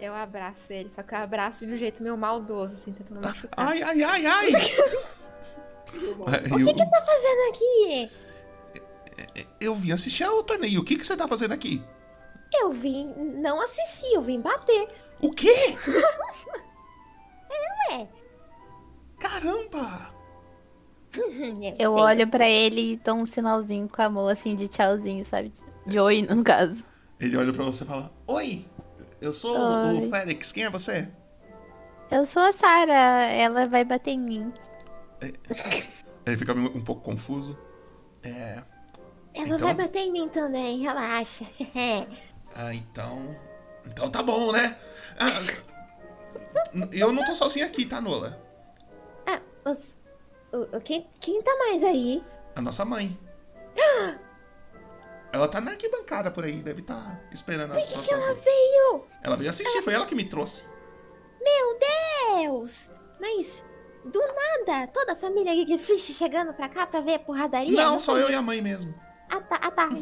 Eu 0.00 0.14
abraço 0.14 0.72
ele, 0.72 0.88
só 0.90 1.02
que 1.02 1.14
eu 1.14 1.18
abraço 1.18 1.66
de 1.66 1.74
um 1.74 1.76
jeito 1.76 2.02
meio 2.02 2.16
maldoso, 2.16 2.76
assim, 2.76 2.92
tentando 2.92 3.20
machucar. 3.20 3.68
Ai, 3.68 3.82
ai, 3.82 4.02
ai, 4.02 4.26
ai! 4.26 4.50
O 5.92 6.64
que 6.64 6.72
que 6.72 6.88
tá 6.88 7.02
fazendo 7.02 7.50
aqui? 7.50 8.10
eu, 9.60 9.74
vim 9.74 9.92
assistir 9.92 10.24
ao 10.24 10.42
torneio. 10.42 10.80
O 10.80 10.84
que, 10.84 10.96
que 10.96 11.06
você 11.06 11.16
tá 11.16 11.26
fazendo 11.26 11.52
aqui? 11.52 11.82
Eu 12.54 12.70
vim 12.70 13.12
não 13.40 13.60
assistir, 13.60 14.14
eu 14.14 14.22
vim 14.22 14.40
bater. 14.40 14.88
O 15.20 15.32
quê? 15.32 15.76
Ué. 17.90 18.08
Caramba! 19.18 20.14
Eu 21.76 21.94
sei. 21.94 22.02
olho 22.02 22.28
pra 22.28 22.48
ele 22.48 22.92
e 22.92 22.96
dou 22.96 23.16
um 23.16 23.26
sinalzinho 23.26 23.88
com 23.88 24.00
a 24.00 24.08
mão 24.08 24.28
assim 24.28 24.54
de 24.54 24.68
tchauzinho, 24.68 25.26
sabe? 25.26 25.52
De 25.84 25.98
oi, 25.98 26.22
no 26.22 26.44
caso. 26.44 26.84
Ele 27.18 27.36
olha 27.36 27.52
pra 27.52 27.64
você 27.64 27.82
e 27.82 27.86
fala: 27.86 28.12
Oi, 28.28 28.64
eu 29.20 29.32
sou 29.32 29.56
o 29.56 30.00
Oi. 30.02 30.10
Félix. 30.10 30.52
Quem 30.52 30.64
é 30.64 30.70
você? 30.70 31.08
Eu 32.10 32.26
sou 32.26 32.42
a 32.42 32.52
Sarah, 32.52 33.24
ela 33.30 33.66
vai 33.68 33.84
bater 33.84 34.10
em 34.12 34.18
mim. 34.20 34.52
Ele 36.26 36.36
fica 36.36 36.52
um 36.54 36.82
pouco 36.82 37.02
confuso. 37.02 37.56
É. 38.22 38.62
Ela 39.32 39.46
Então- 39.46 39.58
vai 39.58 39.74
bater 39.74 40.00
em 40.00 40.12
mim 40.12 40.28
também, 40.28 40.80
relaxa. 40.82 41.44
Ah, 42.56 42.74
então. 42.74 43.36
Então 43.86 44.10
tá 44.10 44.24
bom, 44.24 44.50
né? 44.50 44.76
Ah, 45.16 45.28
eu 46.92 47.12
não 47.12 47.24
tô 47.24 47.32
sozinho 47.36 47.64
aqui, 47.64 47.86
tá, 47.86 48.00
Nola? 48.00 48.42
ah, 49.28 49.40
os, 49.70 49.96
o, 50.52 50.76
o- 50.76 50.80
quem, 50.80 51.06
quem 51.20 51.40
tá 51.42 51.56
mais 51.58 51.84
aí? 51.84 52.24
A 52.56 52.60
nossa 52.60 52.84
mãe. 52.84 53.16
Ela 55.32 55.48
tá 55.48 55.60
na 55.60 55.72
arquibancada 55.72 56.30
por 56.30 56.44
aí, 56.44 56.60
deve 56.60 56.80
estar 56.80 57.20
esperando 57.32 57.72
as 57.72 57.84
Por 57.86 58.00
que, 58.00 58.08
que 58.08 58.14
ela 58.14 58.34
veio? 58.34 59.06
Ela 59.22 59.36
veio 59.36 59.50
assistir, 59.50 59.82
foi 59.82 59.94
ela 59.94 60.06
que 60.06 60.14
me 60.14 60.24
trouxe. 60.24 60.64
Meu 61.40 61.78
Deus! 61.78 62.88
Mas, 63.20 63.64
do 64.04 64.20
nada, 64.20 64.86
toda 64.88 65.12
a 65.12 65.16
família 65.16 65.52
Gigfrish 65.54 66.12
chegando 66.14 66.52
pra 66.52 66.68
cá 66.68 66.86
pra 66.86 67.00
ver 67.00 67.14
a 67.14 67.18
porradaria? 67.20 67.76
Não, 67.76 68.00
só 68.00 68.14
sei. 68.14 68.24
eu 68.24 68.30
e 68.30 68.34
a 68.34 68.42
mãe 68.42 68.60
mesmo. 68.60 68.92
Ah, 69.30 69.40
tá, 69.40 69.60
ah, 69.62 69.70
tá. 69.70 69.88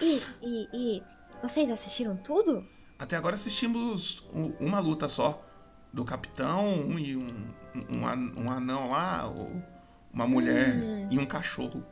e, 0.00 0.22
e, 0.42 0.68
e, 0.72 1.02
vocês 1.42 1.70
assistiram 1.70 2.16
tudo? 2.16 2.66
até 2.98 3.16
agora 3.16 3.34
assistimos 3.34 4.26
uma 4.60 4.78
luta 4.78 5.08
só. 5.08 5.44
Do 5.92 6.04
capitão 6.04 6.96
e 7.00 7.16
um, 7.16 7.48
um, 7.74 8.44
um 8.44 8.50
anão 8.50 8.90
lá, 8.90 9.28
o- 9.28 9.60
uma 10.12 10.26
mulher 10.26 10.74
Hum. 10.76 11.08
e 11.10 11.18
um 11.18 11.26
cachorro. 11.26 11.84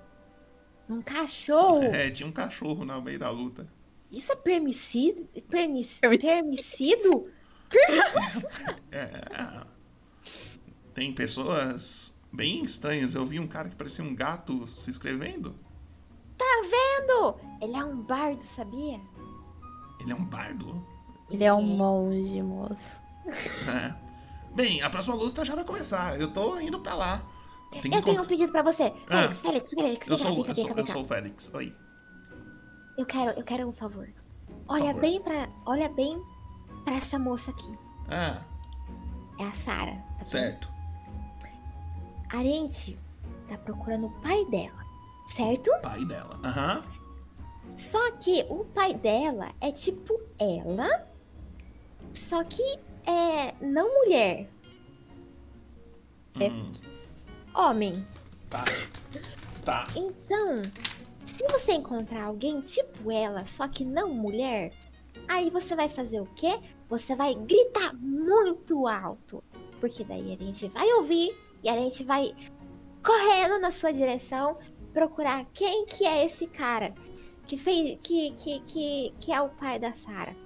Um 0.88 1.02
cachorro? 1.02 1.82
É, 1.82 2.10
tinha 2.10 2.28
um 2.28 2.32
cachorro 2.32 2.84
no 2.84 3.00
meio 3.02 3.18
da 3.18 3.30
luta. 3.30 3.66
Isso 4.10 4.32
é 4.32 4.36
permissido? 4.36 5.28
Permis... 5.50 5.98
Permissido. 6.00 7.22
Permissido? 7.70 8.48
É, 8.90 9.64
tem 10.94 11.12
pessoas 11.12 12.18
bem 12.32 12.64
estranhas. 12.64 13.14
Eu 13.14 13.26
vi 13.26 13.38
um 13.38 13.46
cara 13.46 13.68
que 13.68 13.76
parecia 13.76 14.02
um 14.04 14.14
gato 14.14 14.66
se 14.66 14.88
inscrevendo. 14.88 15.54
Vendo? 16.70 17.36
Ele 17.62 17.76
é 17.76 17.84
um 17.84 18.02
bardo, 18.02 18.42
sabia? 18.42 19.00
Ele 20.00 20.12
é 20.12 20.14
um 20.14 20.24
bardo. 20.24 20.84
Ele 21.30 21.44
é 21.44 21.52
um 21.52 21.62
monge, 21.62 22.42
moço. 22.42 22.90
É. 23.68 23.94
Bem, 24.54 24.80
a 24.80 24.88
próxima 24.88 25.14
luta 25.14 25.44
já 25.44 25.54
vai 25.54 25.64
começar. 25.64 26.18
Eu 26.18 26.32
tô 26.32 26.58
indo 26.58 26.80
pra 26.80 26.94
lá. 26.94 27.22
Tem 27.70 27.94
Eu 27.94 28.02
tenho 28.02 28.22
um 28.22 28.26
pedido 28.26 28.50
pra 28.50 28.62
você. 28.62 28.92
Ah. 29.08 29.28
Félix, 29.30 29.40
Félix, 29.40 29.70
Félix, 29.74 30.08
Eu 30.08 30.16
sou, 30.16 30.42
cá, 30.44 30.50
eu 30.50 30.54
sou, 30.56 30.74
cá, 30.74 30.80
eu 30.80 30.86
sou 30.86 31.02
o 31.02 31.04
Félix. 31.04 31.50
Oi. 31.54 31.74
Eu 32.96 33.06
quero, 33.06 33.30
eu 33.38 33.44
quero 33.44 33.68
um 33.68 33.72
favor. 33.72 34.08
Olha 34.66 34.86
Favor. 34.86 35.00
bem 35.00 35.20
pra, 35.20 35.48
olha 35.66 35.88
bem 35.88 36.20
pra 36.84 36.94
essa 36.96 37.18
moça 37.18 37.50
aqui. 37.50 37.78
Ah, 38.08 38.42
É 39.38 39.44
a 39.44 39.52
Sara. 39.52 40.02
tá 40.18 40.24
certo. 40.24 40.70
A 42.32 42.38
gente 42.38 42.98
tá 43.48 43.56
procurando 43.58 44.06
o 44.06 44.10
pai 44.20 44.44
dela, 44.46 44.84
certo? 45.26 45.70
Pai 45.82 46.04
dela. 46.04 46.38
Aham. 46.44 46.82
Só 47.76 48.10
que 48.12 48.44
o 48.50 48.64
pai 48.64 48.92
dela 48.94 49.50
é 49.60 49.70
tipo 49.70 50.20
ela, 50.38 51.06
só 52.12 52.42
que 52.44 52.62
é 53.06 53.54
não 53.60 53.88
mulher, 53.94 54.48
É. 56.40 56.50
Homem. 57.58 58.06
tá. 58.48 58.64
Tá. 59.64 59.88
Então, 59.96 60.62
se 61.26 61.44
você 61.48 61.72
encontrar 61.72 62.26
alguém 62.26 62.60
tipo 62.60 63.10
ela, 63.10 63.44
só 63.46 63.66
que 63.66 63.84
não 63.84 64.14
mulher, 64.14 64.70
aí 65.26 65.50
você 65.50 65.74
vai 65.74 65.88
fazer 65.88 66.20
o 66.20 66.26
quê? 66.36 66.56
Você 66.88 67.16
vai 67.16 67.34
gritar 67.34 67.92
muito 67.94 68.86
alto. 68.86 69.42
Porque 69.80 70.04
daí 70.04 70.32
a 70.32 70.44
gente 70.44 70.68
vai 70.68 70.86
ouvir 70.94 71.36
e 71.64 71.68
a 71.68 71.76
gente 71.76 72.04
vai 72.04 72.32
correndo 73.04 73.58
na 73.58 73.72
sua 73.72 73.92
direção 73.92 74.56
procurar 74.92 75.44
quem 75.52 75.84
que 75.84 76.06
é 76.06 76.24
esse 76.24 76.46
cara 76.46 76.94
que 77.44 77.56
fez 77.56 77.98
que 78.00 78.30
que, 78.30 78.60
que, 78.60 79.14
que 79.18 79.32
é 79.32 79.40
o 79.42 79.48
pai 79.48 79.80
da 79.80 79.92
Sara. 79.94 80.36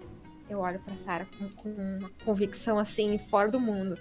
Eu 0.48 0.60
olho 0.60 0.80
pra 0.80 0.96
Sara 0.96 1.28
com, 1.38 1.50
com 1.50 1.68
uma 1.68 2.10
convicção 2.24 2.78
assim 2.78 3.18
fora 3.18 3.50
do 3.50 3.60
mundo. 3.60 3.98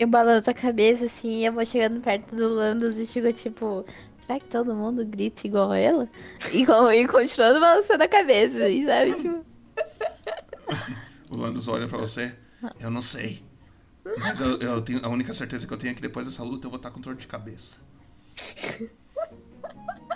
Eu 0.00 0.08
balanço 0.08 0.48
a 0.48 0.54
cabeça 0.54 1.04
assim 1.04 1.40
e 1.40 1.44
eu 1.44 1.52
vou 1.52 1.64
chegando 1.66 2.00
perto 2.00 2.34
do 2.34 2.48
Landos 2.48 2.96
e 2.96 3.06
fico 3.06 3.30
tipo. 3.34 3.84
Será 4.26 4.40
que 4.40 4.46
todo 4.46 4.74
mundo 4.74 5.04
grita 5.04 5.46
igual 5.46 5.74
ela? 5.74 6.08
E, 6.54 6.62
e 6.62 7.06
continuando 7.06 7.60
balançando 7.60 8.02
a 8.02 8.08
cabeça, 8.08 8.64
assim, 8.64 8.86
sabe? 8.86 9.14
Tipo, 9.14 9.44
O 11.30 11.36
Landos 11.36 11.68
olha 11.68 11.86
pra 11.86 11.98
você. 11.98 12.34
Eu 12.80 12.90
não 12.90 13.02
sei. 13.02 13.42
Mas 14.18 14.40
eu, 14.40 14.58
eu 14.58 14.80
tenho, 14.80 15.04
a 15.04 15.08
única 15.10 15.34
certeza 15.34 15.66
que 15.66 15.72
eu 15.74 15.76
tenho 15.76 15.90
é 15.90 15.94
que 15.94 16.00
depois 16.00 16.26
dessa 16.26 16.42
luta 16.42 16.66
eu 16.66 16.70
vou 16.70 16.78
estar 16.78 16.90
com 16.90 17.00
dor 17.00 17.14
de 17.14 17.26
cabeça. 17.26 17.76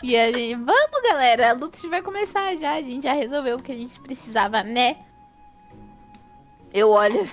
e 0.02 0.16
a 0.16 0.32
gente. 0.32 0.54
Vamos, 0.54 1.02
galera! 1.02 1.50
A 1.50 1.52
luta 1.52 1.76
vai 1.90 2.00
começar 2.00 2.56
já. 2.56 2.72
A 2.76 2.82
gente 2.82 3.04
já 3.04 3.12
resolveu 3.12 3.58
o 3.58 3.62
que 3.62 3.72
a 3.72 3.76
gente 3.76 4.00
precisava, 4.00 4.62
né? 4.62 4.96
Eu 6.72 6.88
olho 6.88 7.28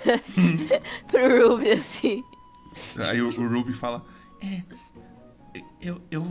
pro 1.08 1.50
Ruby 1.50 1.72
assim. 1.72 2.22
Aí 3.10 3.22
o, 3.22 3.28
o 3.28 3.48
Ruby 3.48 3.74
fala: 3.74 4.06
É. 4.42 4.64
Eu, 5.82 6.02
eu. 6.10 6.26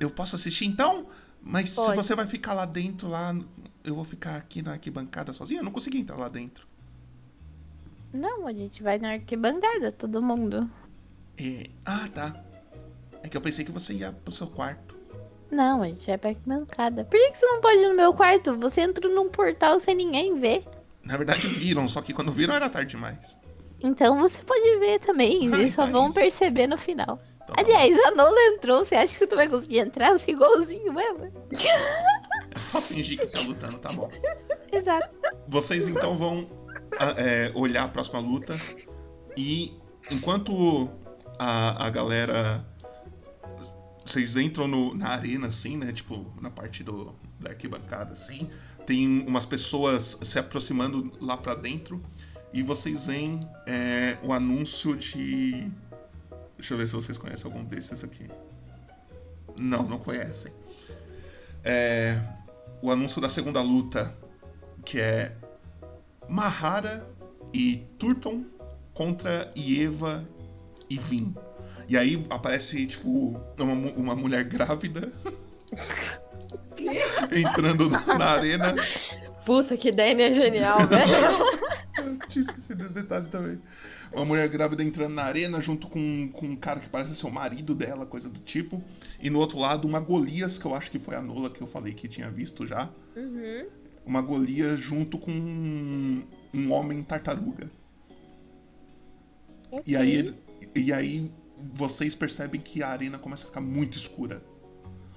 Eu 0.00 0.10
posso 0.10 0.34
assistir 0.34 0.64
então? 0.64 1.06
Mas 1.40 1.70
se 1.70 1.76
Pode. 1.76 1.96
você 1.96 2.14
vai 2.14 2.26
ficar 2.26 2.54
lá 2.54 2.64
dentro, 2.64 3.08
lá, 3.08 3.34
eu 3.82 3.94
vou 3.94 4.04
ficar 4.04 4.36
aqui 4.36 4.62
na 4.62 4.72
arquibancada 4.72 5.32
sozinha? 5.32 5.60
Eu 5.60 5.64
não 5.64 5.72
consegui 5.72 5.98
entrar 5.98 6.16
lá 6.16 6.28
dentro. 6.28 6.66
Não, 8.12 8.46
a 8.46 8.52
gente 8.52 8.82
vai 8.82 8.98
na 8.98 9.12
arquibancada, 9.12 9.90
todo 9.90 10.22
mundo. 10.22 10.70
É, 11.38 11.68
ah, 11.84 12.08
tá. 12.12 12.44
É 13.22 13.28
que 13.28 13.36
eu 13.36 13.40
pensei 13.40 13.64
que 13.64 13.72
você 13.72 13.94
ia 13.94 14.12
pro 14.12 14.32
seu 14.32 14.46
quarto. 14.46 14.96
Não, 15.50 15.82
a 15.82 15.86
gente 15.86 16.06
vai 16.06 16.18
pra 16.18 16.30
arquibancada. 16.30 17.04
Por 17.04 17.18
que, 17.18 17.30
que 17.30 17.36
você 17.36 17.46
não 17.46 17.60
pode 17.60 17.78
ir 17.78 17.88
no 17.88 17.96
meu 17.96 18.14
quarto? 18.14 18.56
Você 18.58 18.80
entrou 18.82 19.12
num 19.12 19.28
portal 19.28 19.80
sem 19.80 19.94
ninguém 19.94 20.38
ver. 20.38 20.64
Na 21.04 21.16
verdade, 21.16 21.46
viram, 21.48 21.88
só 21.88 22.00
que 22.00 22.12
quando 22.12 22.30
viram 22.30 22.54
era 22.54 22.70
tarde 22.70 22.92
demais. 22.92 23.38
Então 23.82 24.18
você 24.20 24.38
pode 24.42 24.78
ver 24.78 24.98
também. 25.00 25.46
Eles 25.52 25.74
só 25.74 25.84
então 25.84 25.88
é 25.88 25.92
vão 25.92 26.12
perceber 26.12 26.66
no 26.66 26.78
final. 26.78 27.20
Então, 27.42 27.54
tá 27.56 27.62
Aliás, 27.62 27.98
a 28.06 28.10
Nola 28.12 28.40
entrou. 28.54 28.84
Você 28.84 28.94
acha 28.94 29.08
que 29.08 29.18
você 29.18 29.26
não 29.26 29.36
vai 29.36 29.48
conseguir 29.48 29.78
entrar? 29.78 30.12
Você 30.12 30.30
é 30.30 30.34
igualzinho 30.34 30.92
mesmo. 30.92 31.32
é 32.54 32.58
só 32.58 32.80
fingir 32.80 33.18
que 33.18 33.26
tá 33.26 33.40
lutando, 33.40 33.78
tá 33.78 33.92
bom. 33.92 34.08
Exato. 34.70 35.14
Vocês 35.48 35.88
então 35.88 36.16
vão 36.16 36.48
ah, 36.98 37.14
é, 37.16 37.50
olhar 37.54 37.84
a 37.84 37.88
próxima 37.88 38.20
luta 38.20 38.54
e 39.36 39.76
enquanto 40.10 40.88
a, 41.38 41.86
a 41.86 41.90
galera. 41.90 42.64
Vocês 44.04 44.36
entram 44.36 44.66
no- 44.66 44.94
na 44.94 45.10
arena, 45.10 45.46
assim, 45.46 45.76
né? 45.76 45.92
Tipo, 45.92 46.26
na 46.40 46.50
parte 46.50 46.82
do, 46.82 47.14
da 47.38 47.50
arquibancada, 47.50 48.12
assim. 48.14 48.48
Tem 48.84 49.24
umas 49.26 49.46
pessoas 49.46 50.18
se 50.22 50.38
aproximando 50.38 51.12
lá 51.20 51.36
pra 51.36 51.54
dentro. 51.54 52.02
E 52.52 52.62
vocês 52.62 53.06
veem 53.06 53.40
é, 53.66 54.16
o 54.22 54.32
anúncio 54.32 54.96
de. 54.96 55.70
Deixa 56.56 56.74
eu 56.74 56.78
ver 56.78 56.86
se 56.86 56.94
vocês 56.94 57.16
conhecem 57.16 57.50
algum 57.50 57.64
desses 57.64 58.04
aqui. 58.04 58.28
Não, 59.56 59.82
não 59.84 59.98
conhecem. 59.98 60.52
É, 61.64 62.20
o 62.82 62.90
anúncio 62.90 63.20
da 63.20 63.28
segunda 63.28 63.62
luta, 63.62 64.14
que 64.84 65.00
é 65.00 65.34
Mahara 66.28 67.06
e 67.54 67.86
Turton 67.98 68.44
contra 68.92 69.50
Ieva 69.56 70.24
e 70.90 70.98
Vin. 70.98 71.34
E 71.88 71.96
aí 71.96 72.26
aparece, 72.30 72.86
tipo, 72.86 73.40
uma, 73.58 73.74
uma 73.92 74.16
mulher 74.16 74.44
grávida 74.44 75.10
entrando 77.32 77.88
na 77.88 78.24
arena. 78.26 78.74
Puta, 79.44 79.76
que 79.76 79.88
ideia 79.88 80.32
genial, 80.32 80.86
velho. 80.88 82.20
Tinha 82.28 82.44
esquecido 82.44 82.82
desse 82.82 82.94
detalhe 82.94 83.26
também. 83.28 83.60
Uma 84.12 84.24
mulher 84.24 84.48
grávida 84.48 84.82
entrando 84.82 85.14
na 85.14 85.22
arena 85.22 85.60
junto 85.60 85.88
com, 85.88 86.28
com 86.32 86.46
um 86.46 86.56
cara 86.56 86.80
que 86.80 86.88
parece 86.88 87.16
ser 87.16 87.26
o 87.26 87.30
marido 87.30 87.74
dela, 87.74 88.04
coisa 88.04 88.28
do 88.28 88.40
tipo. 88.40 88.82
E 89.20 89.30
no 89.30 89.38
outro 89.38 89.58
lado, 89.58 89.88
uma 89.88 90.00
Golias, 90.00 90.58
que 90.58 90.66
eu 90.66 90.74
acho 90.74 90.90
que 90.90 90.98
foi 90.98 91.14
a 91.14 91.22
Nola 91.22 91.48
que 91.48 91.60
eu 91.60 91.66
falei 91.66 91.94
que 91.94 92.06
tinha 92.06 92.30
visto 92.30 92.66
já. 92.66 92.90
Uhum. 93.16 93.66
Uma 94.04 94.20
Golias 94.20 94.78
junto 94.78 95.18
com 95.18 95.30
um, 95.30 96.22
um 96.52 96.72
homem 96.72 97.02
tartaruga. 97.02 97.70
E 99.86 99.96
aí, 99.96 100.34
e 100.76 100.92
aí 100.92 101.30
vocês 101.74 102.14
percebem 102.14 102.60
que 102.60 102.82
a 102.82 102.88
arena 102.88 103.18
começa 103.18 103.44
a 103.44 103.46
ficar 103.46 103.60
muito 103.62 103.96
escura. 103.96 104.42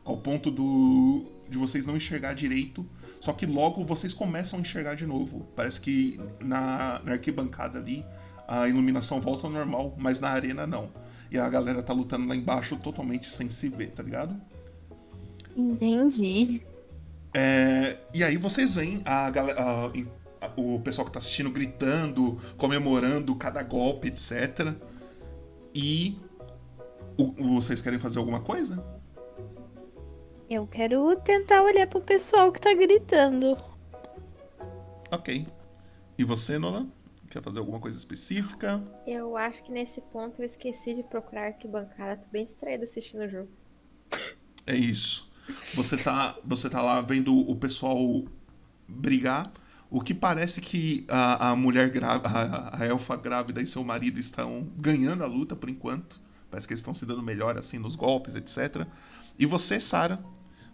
Ao 0.05 0.17
ponto 0.17 0.49
do 0.49 1.25
de 1.49 1.57
vocês 1.57 1.85
não 1.85 1.97
enxergar 1.97 2.33
direito. 2.33 2.85
Só 3.21 3.33
que 3.33 3.45
logo 3.45 3.83
vocês 3.83 4.13
começam 4.13 4.59
a 4.59 4.61
enxergar 4.61 4.95
de 4.95 5.05
novo. 5.05 5.47
Parece 5.55 5.79
que 5.81 6.19
na, 6.39 7.01
na 7.03 7.13
arquibancada 7.13 7.79
ali 7.79 8.05
a 8.47 8.67
iluminação 8.67 9.19
volta 9.19 9.47
ao 9.47 9.53
normal, 9.53 9.95
mas 9.97 10.19
na 10.19 10.29
arena 10.29 10.67
não. 10.67 10.89
E 11.31 11.39
a 11.39 11.49
galera 11.49 11.81
tá 11.81 11.91
lutando 11.91 12.27
lá 12.27 12.35
embaixo 12.35 12.75
totalmente 12.77 13.31
sem 13.31 13.49
se 13.49 13.67
ver, 13.69 13.89
tá 13.91 14.03
ligado? 14.03 14.39
Entendi. 15.57 16.61
É, 17.33 17.97
e 18.13 18.23
aí 18.23 18.37
vocês 18.37 18.75
veem 18.75 19.01
a 19.05 19.29
galera, 19.29 19.61
a- 19.61 19.91
em- 19.97 20.07
a- 20.39 20.51
o 20.55 20.79
pessoal 20.79 21.05
que 21.07 21.11
tá 21.13 21.19
assistindo 21.19 21.49
gritando, 21.49 22.39
comemorando 22.57 23.35
cada 23.35 23.61
golpe, 23.63 24.07
etc. 24.09 24.73
E 25.73 26.17
o- 27.17 27.33
vocês 27.55 27.81
querem 27.81 27.99
fazer 27.99 28.19
alguma 28.19 28.39
coisa? 28.41 28.83
Eu 30.47 30.67
quero 30.67 31.15
tentar 31.17 31.63
olhar 31.63 31.87
pro 31.87 31.99
pessoal 31.99 32.51
que 32.51 32.61
tá 32.61 32.71
gritando. 32.73 33.57
Ok. 35.11 35.47
E 36.17 36.23
você, 36.23 36.59
Nolan? 36.59 36.87
Quer 37.31 37.41
fazer 37.41 37.57
alguma 37.57 37.79
coisa 37.79 37.97
específica? 37.97 38.83
Eu 39.07 39.35
acho 39.35 39.63
que 39.63 39.71
nesse 39.71 39.99
ponto 39.99 40.39
eu 40.39 40.45
esqueci 40.45 40.93
de 40.93 41.01
procurar 41.01 41.47
arquibancada. 41.47 42.17
Tô 42.17 42.29
bem 42.29 42.45
distraída 42.45 42.83
assistindo 42.83 43.23
o 43.23 43.27
jogo. 43.27 43.49
É 44.67 44.75
isso. 44.75 45.31
Você 45.73 45.97
tá, 45.97 46.37
você 46.45 46.69
tá 46.69 46.81
lá 46.81 47.01
vendo 47.01 47.35
o 47.35 47.55
pessoal 47.55 48.23
brigar. 48.87 49.51
O 49.89 49.99
que 50.01 50.13
parece 50.13 50.61
que 50.61 51.05
a, 51.07 51.49
a 51.49 51.55
mulher 51.55 51.89
grávida, 51.89 52.29
a, 52.29 52.81
a 52.81 52.85
elfa 52.85 53.15
grávida 53.15 53.61
e 53.61 53.67
seu 53.67 53.83
marido 53.83 54.19
estão 54.19 54.67
ganhando 54.77 55.23
a 55.23 55.27
luta 55.27 55.55
por 55.55 55.69
enquanto. 55.69 56.21
Parece 56.51 56.67
que 56.67 56.73
eles 56.73 56.79
estão 56.79 56.93
se 56.93 57.05
dando 57.05 57.23
melhor 57.23 57.57
assim 57.57 57.79
nos 57.79 57.95
golpes, 57.95 58.35
etc. 58.35 58.87
E 59.37 59.45
você, 59.45 59.79
Sara, 59.79 60.23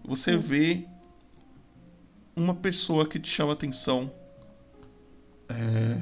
você 0.04 0.36
vê 0.38 0.88
uma 2.36 2.56
pessoa 2.56 3.08
que 3.08 3.20
te 3.20 3.30
chama 3.30 3.54
atenção 3.54 4.12
é, 5.49 6.02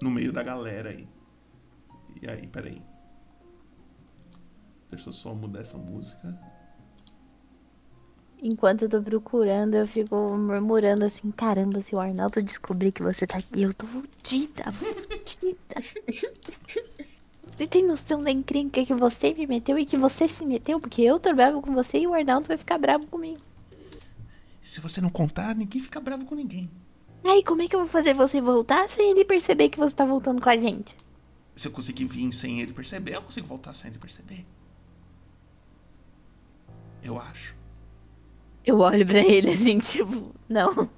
no 0.00 0.10
meio 0.10 0.32
da 0.32 0.42
galera 0.42 0.90
aí. 0.90 1.08
E 2.20 2.28
aí, 2.28 2.46
peraí. 2.46 2.82
Deixa 4.90 5.08
eu 5.08 5.12
só 5.12 5.34
mudar 5.34 5.60
essa 5.60 5.78
música. 5.78 6.38
Enquanto 8.42 8.82
eu 8.82 8.88
tô 8.88 9.00
procurando, 9.02 9.74
eu 9.74 9.86
fico 9.86 10.16
murmurando 10.36 11.04
assim, 11.04 11.30
caramba, 11.30 11.80
se 11.80 11.94
o 11.94 12.00
Arnaldo 12.00 12.42
descobrir 12.42 12.90
que 12.92 13.02
você 13.02 13.26
tá 13.26 13.38
aqui, 13.38 13.62
eu 13.62 13.72
tô 13.72 13.86
fudida, 13.86 14.70
fudida. 14.72 15.76
Você 17.54 17.66
tem 17.66 17.86
noção 17.86 18.22
da 18.22 18.30
encrenca 18.30 18.84
que 18.84 18.94
você 18.94 19.34
me 19.34 19.46
meteu 19.46 19.78
e 19.78 19.84
que 19.84 19.96
você 19.96 20.26
se 20.26 20.44
meteu? 20.44 20.80
Porque 20.80 21.02
eu 21.02 21.20
tô 21.20 21.34
bravo 21.34 21.60
com 21.60 21.74
você 21.74 21.98
e 21.98 22.06
o 22.06 22.14
Arnaldo 22.14 22.48
vai 22.48 22.56
ficar 22.56 22.78
bravo 22.78 23.06
comigo. 23.06 23.40
Se 24.62 24.80
você 24.80 25.00
não 25.00 25.10
contar, 25.10 25.54
ninguém 25.54 25.82
fica 25.82 26.00
bravo 26.00 26.24
com 26.24 26.34
ninguém. 26.34 26.70
Aí, 27.24 27.44
como 27.44 27.62
é 27.62 27.68
que 27.68 27.76
eu 27.76 27.80
vou 27.80 27.88
fazer 27.88 28.14
você 28.14 28.40
voltar 28.40 28.88
sem 28.88 29.10
ele 29.10 29.24
perceber 29.24 29.68
que 29.68 29.78
você 29.78 29.94
tá 29.94 30.04
voltando 30.04 30.40
com 30.40 30.48
a 30.48 30.56
gente? 30.56 30.96
Se 31.54 31.68
eu 31.68 31.72
conseguir 31.72 32.06
vir 32.06 32.32
sem 32.32 32.60
ele 32.60 32.72
perceber, 32.72 33.16
eu 33.16 33.22
consigo 33.22 33.46
voltar 33.46 33.74
sem 33.74 33.90
ele 33.90 33.98
perceber. 33.98 34.44
Eu 37.02 37.18
acho. 37.18 37.54
Eu 38.64 38.78
olho 38.78 39.04
pra 39.04 39.18
ele 39.18 39.50
assim, 39.50 39.78
tipo, 39.78 40.32
não. 40.48 40.88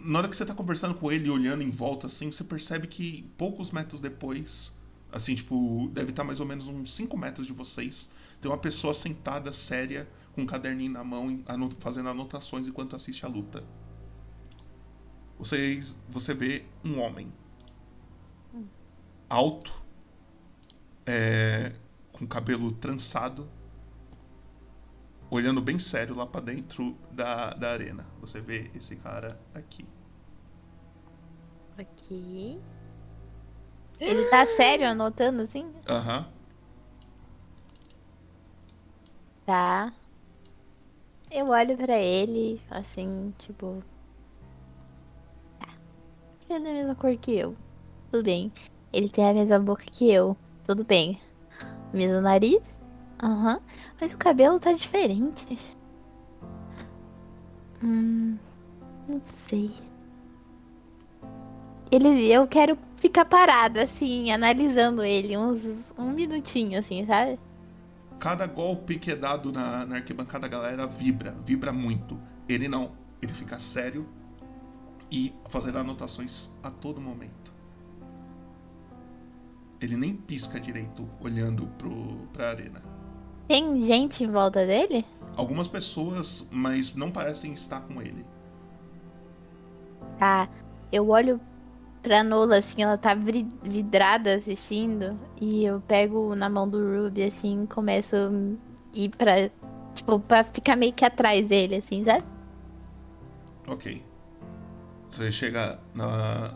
Na 0.00 0.20
hora 0.20 0.28
que 0.28 0.36
você 0.36 0.46
tá 0.46 0.54
conversando 0.54 0.94
com 0.94 1.10
ele, 1.10 1.28
olhando 1.28 1.62
em 1.62 1.70
volta, 1.70 2.06
assim, 2.06 2.30
você 2.30 2.44
percebe 2.44 2.86
que 2.86 3.22
poucos 3.36 3.70
metros 3.70 4.00
depois, 4.00 4.75
assim, 5.16 5.34
tipo, 5.34 5.88
deve 5.92 6.10
estar 6.10 6.24
mais 6.24 6.40
ou 6.40 6.46
menos 6.46 6.66
uns 6.66 6.92
5 6.92 7.16
metros 7.16 7.46
de 7.46 7.52
vocês, 7.52 8.12
tem 8.40 8.50
uma 8.50 8.58
pessoa 8.58 8.92
sentada, 8.92 9.50
séria, 9.50 10.06
com 10.34 10.42
um 10.42 10.46
caderninho 10.46 10.92
na 10.92 11.02
mão, 11.02 11.42
anot 11.46 11.74
fazendo 11.76 12.10
anotações 12.10 12.68
enquanto 12.68 12.94
assiste 12.94 13.24
a 13.24 13.28
luta. 13.28 13.64
Vocês, 15.38 15.98
você 16.08 16.34
vê 16.34 16.66
um 16.84 17.00
homem 17.00 17.32
alto, 19.28 19.72
é, 21.06 21.72
com 22.12 22.26
cabelo 22.26 22.72
trançado, 22.72 23.48
olhando 25.30 25.62
bem 25.62 25.78
sério 25.78 26.14
lá 26.14 26.26
pra 26.26 26.42
dentro 26.42 26.94
da, 27.10 27.54
da 27.54 27.72
arena. 27.72 28.06
Você 28.20 28.40
vê 28.40 28.70
esse 28.74 28.96
cara 28.96 29.40
aqui. 29.54 29.86
Ok. 31.78 32.60
Ele 34.00 34.24
tá 34.26 34.46
sério 34.46 34.86
anotando 34.88 35.42
assim? 35.42 35.72
Aham. 35.88 36.26
Tá. 39.46 39.92
Eu 41.30 41.48
olho 41.48 41.76
pra 41.76 41.98
ele, 41.98 42.60
assim, 42.70 43.32
tipo. 43.38 43.82
Tá. 45.58 45.68
Ele 46.48 46.58
é 46.58 46.60
da 46.60 46.72
mesma 46.72 46.94
cor 46.94 47.16
que 47.16 47.36
eu. 47.36 47.56
Tudo 48.10 48.24
bem. 48.24 48.52
Ele 48.92 49.08
tem 49.08 49.28
a 49.28 49.34
mesma 49.34 49.58
boca 49.58 49.84
que 49.84 50.10
eu. 50.10 50.36
Tudo 50.64 50.84
bem. 50.84 51.20
Mesmo 51.92 52.20
nariz? 52.20 52.60
Aham. 53.22 53.60
Mas 54.00 54.12
o 54.12 54.18
cabelo 54.18 54.60
tá 54.60 54.72
diferente. 54.72 55.58
Hum. 57.82 58.36
Não 59.08 59.22
sei. 59.26 59.70
Ele, 61.90 62.30
eu 62.32 62.46
quero 62.46 62.76
ficar 62.96 63.24
parada, 63.24 63.82
assim, 63.82 64.30
analisando 64.30 65.02
ele, 65.02 65.36
uns 65.36 65.94
um 65.96 66.12
minutinho, 66.12 66.78
assim, 66.78 67.06
sabe? 67.06 67.38
Cada 68.18 68.46
golpe 68.46 68.98
que 68.98 69.10
é 69.10 69.16
dado 69.16 69.52
na, 69.52 69.84
na 69.84 69.96
arquibancada, 69.96 70.46
a 70.46 70.48
galera 70.48 70.86
vibra, 70.86 71.36
vibra 71.44 71.72
muito. 71.72 72.18
Ele 72.48 72.68
não. 72.68 72.92
Ele 73.20 73.32
fica 73.32 73.58
sério 73.58 74.06
e 75.10 75.32
fazendo 75.48 75.78
anotações 75.78 76.50
a 76.62 76.70
todo 76.70 77.00
momento. 77.00 77.54
Ele 79.80 79.96
nem 79.96 80.14
pisca 80.14 80.58
direito 80.58 81.08
olhando 81.20 81.66
pro, 81.78 82.26
pra 82.32 82.50
arena. 82.50 82.82
Tem 83.46 83.82
gente 83.82 84.24
em 84.24 84.30
volta 84.30 84.66
dele? 84.66 85.04
Algumas 85.36 85.68
pessoas, 85.68 86.48
mas 86.50 86.94
não 86.94 87.10
parecem 87.10 87.52
estar 87.52 87.80
com 87.82 88.00
ele. 88.00 88.24
Tá. 90.18 90.48
Eu 90.90 91.10
olho 91.10 91.40
pra 92.06 92.22
Nola, 92.22 92.58
assim, 92.58 92.84
ela 92.84 92.96
tá 92.96 93.14
vidrada 93.64 94.36
assistindo. 94.36 95.18
E 95.40 95.64
eu 95.64 95.80
pego 95.80 96.36
na 96.36 96.48
mão 96.48 96.68
do 96.68 96.78
Ruby, 96.78 97.24
assim, 97.24 97.66
começo 97.66 98.14
a 98.14 98.30
ir 98.96 99.08
pra. 99.08 99.50
Tipo, 99.92 100.20
pra 100.20 100.44
ficar 100.44 100.76
meio 100.76 100.92
que 100.92 101.04
atrás 101.04 101.44
dele, 101.48 101.74
assim, 101.76 102.04
sabe? 102.04 102.24
Ok. 103.66 104.04
Você 105.08 105.32
chega 105.32 105.80
na- 105.94 106.54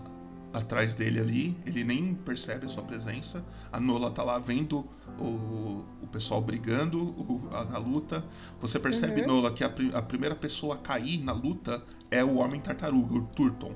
atrás 0.52 0.94
dele 0.94 1.18
ali, 1.18 1.56
ele 1.66 1.82
nem 1.82 2.14
percebe 2.14 2.66
a 2.66 2.68
sua 2.68 2.84
presença. 2.84 3.44
A 3.72 3.80
Nola 3.80 4.10
tá 4.12 4.22
lá 4.22 4.38
vendo 4.38 4.84
o, 5.18 5.84
o 6.02 6.06
pessoal 6.12 6.40
brigando 6.40 7.02
o- 7.02 7.48
a- 7.52 7.64
na 7.64 7.78
luta. 7.78 8.24
Você 8.60 8.78
percebe, 8.78 9.22
Uhum. 9.22 9.26
Nola, 9.26 9.52
que 9.52 9.64
a, 9.64 9.68
pri- 9.70 9.90
a 9.94 10.02
primeira 10.02 10.36
pessoa 10.36 10.76
a 10.76 10.78
cair 10.78 11.24
na 11.24 11.32
luta 11.32 11.82
é 12.10 12.22
o 12.22 12.36
Homem 12.36 12.60
Tartaruga, 12.60 13.14
o 13.14 13.22
Turton. 13.34 13.72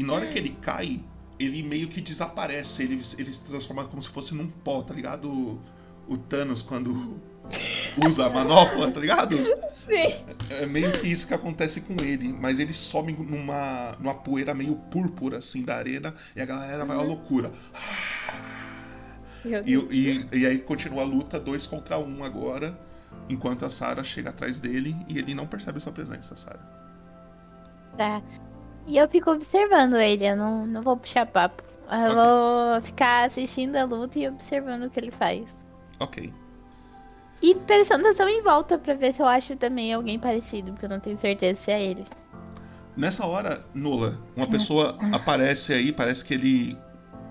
E 0.00 0.02
na 0.02 0.14
hora 0.14 0.26
que 0.28 0.38
ele 0.38 0.56
cai, 0.62 0.98
ele 1.38 1.62
meio 1.62 1.86
que 1.86 2.00
desaparece. 2.00 2.84
Ele, 2.84 2.94
ele 3.18 3.32
se 3.32 3.40
transforma 3.40 3.84
como 3.84 4.00
se 4.00 4.08
fosse 4.08 4.34
num 4.34 4.48
pó, 4.48 4.80
tá 4.80 4.94
ligado? 4.94 5.30
O, 5.30 5.60
o 6.08 6.16
Thanos 6.16 6.62
quando 6.62 7.20
usa 8.08 8.24
a 8.24 8.30
manopla, 8.30 8.90
tá 8.90 8.98
ligado? 8.98 9.36
Sim. 9.36 10.24
É 10.48 10.64
meio 10.64 10.90
que 10.92 11.06
isso 11.06 11.28
que 11.28 11.34
acontece 11.34 11.82
com 11.82 12.02
ele, 12.02 12.32
mas 12.32 12.58
ele 12.58 12.72
some 12.72 13.12
numa, 13.12 13.94
numa 14.00 14.14
poeira 14.14 14.54
meio 14.54 14.74
púrpura 14.74 15.36
assim 15.36 15.64
da 15.64 15.76
arena 15.76 16.14
e 16.34 16.40
a 16.40 16.46
galera 16.46 16.86
vai 16.86 16.96
à 16.96 17.02
loucura. 17.02 17.52
Meu 19.44 19.62
E, 19.66 19.74
e, 19.74 20.28
e 20.32 20.46
aí 20.46 20.60
continua 20.60 21.02
a 21.02 21.06
luta 21.06 21.38
dois 21.38 21.66
contra 21.66 21.98
um 21.98 22.24
agora, 22.24 22.74
enquanto 23.28 23.66
a 23.66 23.70
Sarah 23.70 24.02
chega 24.02 24.30
atrás 24.30 24.58
dele 24.58 24.96
e 25.10 25.18
ele 25.18 25.34
não 25.34 25.46
percebe 25.46 25.78
sua 25.78 25.92
presença, 25.92 26.34
Sarah. 26.34 26.80
Tá. 27.98 28.22
E 28.90 28.98
eu 28.98 29.08
fico 29.08 29.30
observando 29.30 29.94
ele, 29.94 30.26
eu 30.26 30.36
não, 30.36 30.66
não 30.66 30.82
vou 30.82 30.96
puxar 30.96 31.24
papo. 31.24 31.62
Eu 31.88 32.10
Ok. 32.10 32.14
vou 32.16 32.80
ficar 32.82 33.26
assistindo 33.26 33.76
a 33.76 33.84
luta 33.84 34.18
e 34.18 34.26
observando 34.28 34.82
o 34.82 34.90
que 34.90 34.98
ele 34.98 35.12
faz. 35.12 35.44
Ok. 36.00 36.34
E 37.40 37.54
prestando 37.54 38.04
atenção 38.04 38.28
em 38.28 38.42
volta 38.42 38.76
pra 38.76 38.94
ver 38.94 39.14
se 39.14 39.22
eu 39.22 39.26
acho 39.26 39.54
também 39.54 39.94
alguém 39.94 40.18
parecido, 40.18 40.72
porque 40.72 40.86
eu 40.86 40.90
não 40.90 40.98
tenho 40.98 41.16
certeza 41.16 41.60
se 41.60 41.70
é 41.70 41.80
ele. 41.80 42.04
Nessa 42.96 43.24
hora, 43.24 43.64
Nola, 43.72 44.18
uma 44.36 44.48
pessoa 44.48 44.98
aparece 45.12 45.72
aí, 45.72 45.92
parece 45.92 46.24
que 46.24 46.34
ele 46.34 46.76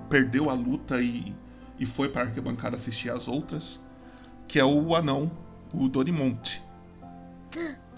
perdeu 0.09 0.49
a 0.49 0.53
luta 0.53 1.01
e, 1.01 1.35
e 1.77 1.85
foi 1.85 2.07
para 2.07 2.21
a 2.21 2.25
arquibancada 2.25 2.77
assistir 2.77 3.11
as 3.11 3.27
outras, 3.27 3.85
que 4.47 4.57
é 4.57 4.63
o 4.63 4.95
anão, 4.95 5.29
o 5.73 5.89
Dorimonte. 5.89 6.63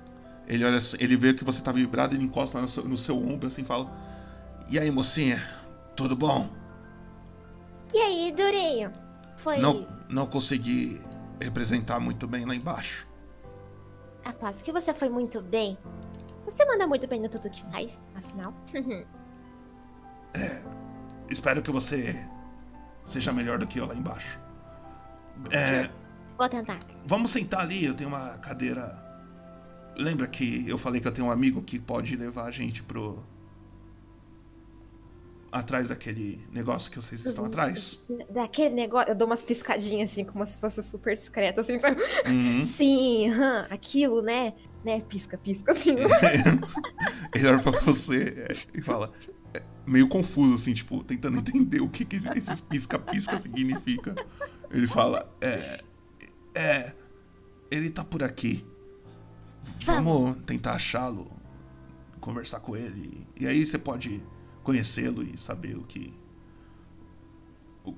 Ele 0.51 0.65
olha 0.65 0.77
assim- 0.79 0.97
ele 0.99 1.15
vê 1.15 1.33
que 1.33 1.45
você 1.45 1.61
tá 1.61 1.71
vibrado, 1.71 2.13
ele 2.13 2.25
encosta 2.25 2.59
no 2.59 2.67
seu, 2.67 2.83
no 2.83 2.97
seu 2.97 3.17
ombro 3.17 3.47
assim 3.47 3.61
e 3.61 3.65
fala: 3.65 3.89
E 4.69 4.77
aí, 4.77 4.91
mocinha, 4.91 5.41
tudo 5.95 6.13
bom? 6.13 6.49
E 7.93 7.97
aí, 7.97 8.31
Durinho? 8.33 8.91
Foi. 9.37 9.59
Não, 9.59 9.87
não 10.09 10.27
consegui 10.27 11.01
representar 11.39 12.01
muito 12.01 12.27
bem 12.27 12.43
lá 12.45 12.53
embaixo. 12.53 13.07
Aposto 14.25 14.63
que 14.63 14.73
você 14.73 14.93
foi 14.93 15.07
muito 15.09 15.41
bem. 15.41 15.77
Você 16.43 16.65
manda 16.65 16.85
muito 16.85 17.07
bem 17.07 17.21
no 17.21 17.29
tudo 17.29 17.49
que 17.49 17.63
faz, 17.71 18.03
afinal. 18.13 18.53
Espero 21.29 21.61
que 21.61 21.71
você 21.71 22.13
seja 23.05 23.31
melhor 23.31 23.57
do 23.57 23.65
que 23.65 23.79
eu 23.79 23.85
lá 23.85 23.95
embaixo. 23.95 24.37
É, 25.49 25.89
Vou 26.37 26.49
tentar. 26.49 26.77
Vamos 27.07 27.31
sentar 27.31 27.61
ali, 27.61 27.85
eu 27.85 27.93
tenho 27.93 28.09
uma 28.09 28.37
cadeira. 28.39 29.00
Lembra 29.97 30.27
que 30.27 30.67
eu 30.67 30.77
falei 30.77 31.01
que 31.01 31.07
eu 31.07 31.11
tenho 31.11 31.27
um 31.27 31.31
amigo 31.31 31.61
que 31.61 31.79
pode 31.79 32.15
levar 32.15 32.45
a 32.45 32.51
gente 32.51 32.81
pro. 32.83 33.19
Atrás 35.51 35.89
daquele 35.89 36.39
negócio 36.49 36.89
que 36.89 36.95
vocês 36.95 37.25
estão 37.25 37.43
atrás? 37.43 38.05
Daquele 38.29 38.73
negócio, 38.73 39.09
eu 39.09 39.15
dou 39.15 39.27
umas 39.27 39.43
piscadinhas 39.43 40.09
assim, 40.09 40.23
como 40.23 40.47
se 40.47 40.57
fosse 40.57 40.81
super 40.81 41.13
discreto, 41.13 41.59
assim, 41.59 41.77
sabe? 41.77 42.01
Uhum. 42.29 42.63
Sim, 42.63 43.29
aham, 43.31 43.67
aquilo, 43.69 44.21
né? 44.21 44.53
Né? 44.83 45.01
Pisca, 45.01 45.37
pisca, 45.37 45.73
assim. 45.73 45.95
Ele 47.35 47.47
olha 47.47 47.59
pra 47.59 47.71
você 47.71 48.47
é, 48.49 48.55
e 48.73 48.81
fala. 48.81 49.11
é, 49.53 49.61
meio 49.85 50.07
confuso, 50.07 50.55
assim, 50.55 50.73
tipo, 50.73 51.03
tentando 51.03 51.37
entender 51.37 51.81
o 51.81 51.89
que, 51.89 52.05
que 52.05 52.15
esses 52.37 52.61
pisca-pisca 52.61 53.35
significa. 53.37 54.15
Ele 54.71 54.87
fala: 54.87 55.29
É. 55.41 55.81
É. 56.55 56.93
Ele 57.69 57.89
tá 57.89 58.03
por 58.05 58.23
aqui. 58.23 58.65
Vamos 59.85 60.37
tentar 60.43 60.73
achá-lo, 60.73 61.31
conversar 62.19 62.59
com 62.59 62.75
ele. 62.75 63.27
E 63.39 63.47
aí 63.47 63.65
você 63.65 63.77
pode 63.77 64.23
conhecê-lo 64.63 65.23
e 65.23 65.37
saber 65.37 65.77
o 65.77 65.83
que. 65.83 66.13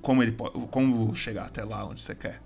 Como 0.00 0.22
ele 0.22 0.32
pode. 0.32 0.52
Como 0.68 1.14
chegar 1.14 1.46
até 1.46 1.64
lá 1.64 1.86
onde 1.86 2.00
você 2.00 2.14
quer. 2.14 2.42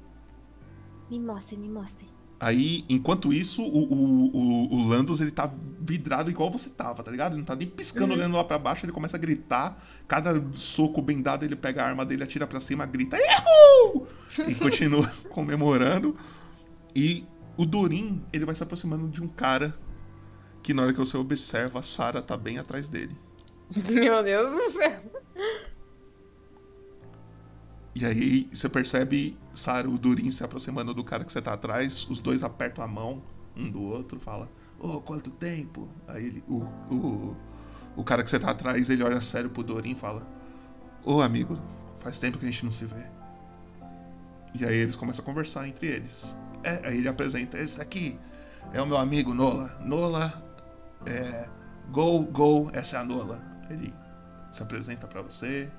Me 1.10 1.18
mostre, 1.18 1.56
me 1.56 1.68
mostre. 1.68 2.06
Aí, 2.40 2.84
enquanto 2.88 3.32
isso, 3.32 3.62
o, 3.62 3.92
o, 3.92 4.26
o, 4.36 4.74
o 4.76 4.88
Landos, 4.88 5.20
ele 5.20 5.32
tá 5.32 5.52
vidrado 5.80 6.30
igual 6.30 6.50
você 6.52 6.70
tava, 6.70 7.02
tá 7.02 7.10
ligado? 7.10 7.32
Ele 7.32 7.38
não 7.38 7.44
tá 7.44 7.56
nem 7.56 7.66
piscando 7.66 8.12
Uhum. 8.12 8.18
olhando 8.18 8.36
lá 8.36 8.44
pra 8.44 8.56
baixo, 8.58 8.84
ele 8.86 8.92
começa 8.92 9.16
a 9.16 9.20
gritar. 9.20 9.82
Cada 10.06 10.40
soco 10.54 11.02
bem 11.02 11.20
dado, 11.20 11.44
ele 11.44 11.56
pega 11.56 11.82
a 11.82 11.86
arma 11.88 12.06
dele, 12.06 12.22
atira 12.22 12.46
pra 12.46 12.60
cima, 12.60 12.86
grita, 12.86 13.16
Errou! 13.16 14.06
E 14.46 14.54
continua 14.56 15.08
comemorando. 15.30 16.16
E 16.94 17.24
o 17.58 17.66
Dorin, 17.66 18.24
ele 18.32 18.44
vai 18.44 18.54
se 18.54 18.62
aproximando 18.62 19.08
de 19.08 19.22
um 19.22 19.26
cara 19.26 19.76
que 20.62 20.72
na 20.72 20.84
hora 20.84 20.92
que 20.92 20.98
você 20.98 21.16
observa, 21.16 21.80
a 21.80 21.82
Sarah 21.82 22.22
tá 22.22 22.36
bem 22.36 22.56
atrás 22.56 22.88
dele. 22.88 23.16
Meu 23.90 24.22
Deus 24.22 24.50
do 24.50 24.70
céu. 24.70 25.02
E 27.96 28.06
aí 28.06 28.48
você 28.52 28.68
percebe, 28.68 29.36
Sarah, 29.52 29.88
o 29.88 29.98
Durin 29.98 30.30
se 30.30 30.44
aproximando 30.44 30.94
do 30.94 31.02
cara 31.02 31.24
que 31.24 31.32
você 31.32 31.42
tá 31.42 31.54
atrás, 31.54 32.08
os 32.08 32.20
dois 32.20 32.44
apertam 32.44 32.84
a 32.84 32.86
mão 32.86 33.20
um 33.56 33.68
do 33.68 33.82
outro, 33.82 34.20
fala, 34.20 34.48
ô, 34.78 35.00
quanto 35.00 35.32
tempo? 35.32 35.88
Aí 36.06 36.26
ele, 36.26 36.44
o, 36.46 36.62
o, 36.94 37.36
o 37.96 38.04
cara 38.04 38.22
que 38.22 38.30
você 38.30 38.38
tá 38.38 38.52
atrás, 38.52 38.88
ele 38.88 39.02
olha 39.02 39.20
sério 39.20 39.50
pro 39.50 39.64
Dorin 39.64 39.92
e 39.92 39.96
fala, 39.96 40.24
ô 41.04 41.20
amigo, 41.20 41.58
faz 41.98 42.20
tempo 42.20 42.38
que 42.38 42.46
a 42.46 42.50
gente 42.50 42.64
não 42.64 42.70
se 42.70 42.84
vê. 42.84 43.04
E 44.54 44.64
aí 44.64 44.76
eles 44.76 44.94
começam 44.94 45.24
a 45.24 45.26
conversar 45.26 45.66
entre 45.66 45.88
eles. 45.88 46.36
É, 46.64 46.86
aí 46.88 46.98
ele 46.98 47.08
apresenta, 47.08 47.58
esse 47.58 47.78
daqui 47.78 48.18
é 48.72 48.80
o 48.82 48.86
meu 48.86 48.96
amigo 48.96 49.32
Nola. 49.34 49.68
Nola, 49.80 50.32
é, 51.06 51.48
go, 51.90 52.20
go, 52.26 52.70
essa 52.72 52.96
é 52.98 53.00
a 53.00 53.04
Nola. 53.04 53.40
Ele 53.70 53.94
se 54.50 54.62
apresenta 54.62 55.06
pra 55.06 55.22
você, 55.22 55.70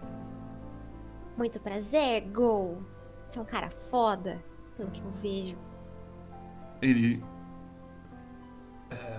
Muito 1.38 1.60
prazer, 1.60 2.22
Go. 2.31 2.84
Você 3.30 3.39
é 3.39 3.41
um 3.41 3.45
cara 3.45 3.69
foda, 3.89 4.43
pelo 4.77 4.91
que 4.91 5.01
eu 5.03 5.11
vejo. 5.22 5.57
ele 6.81 7.23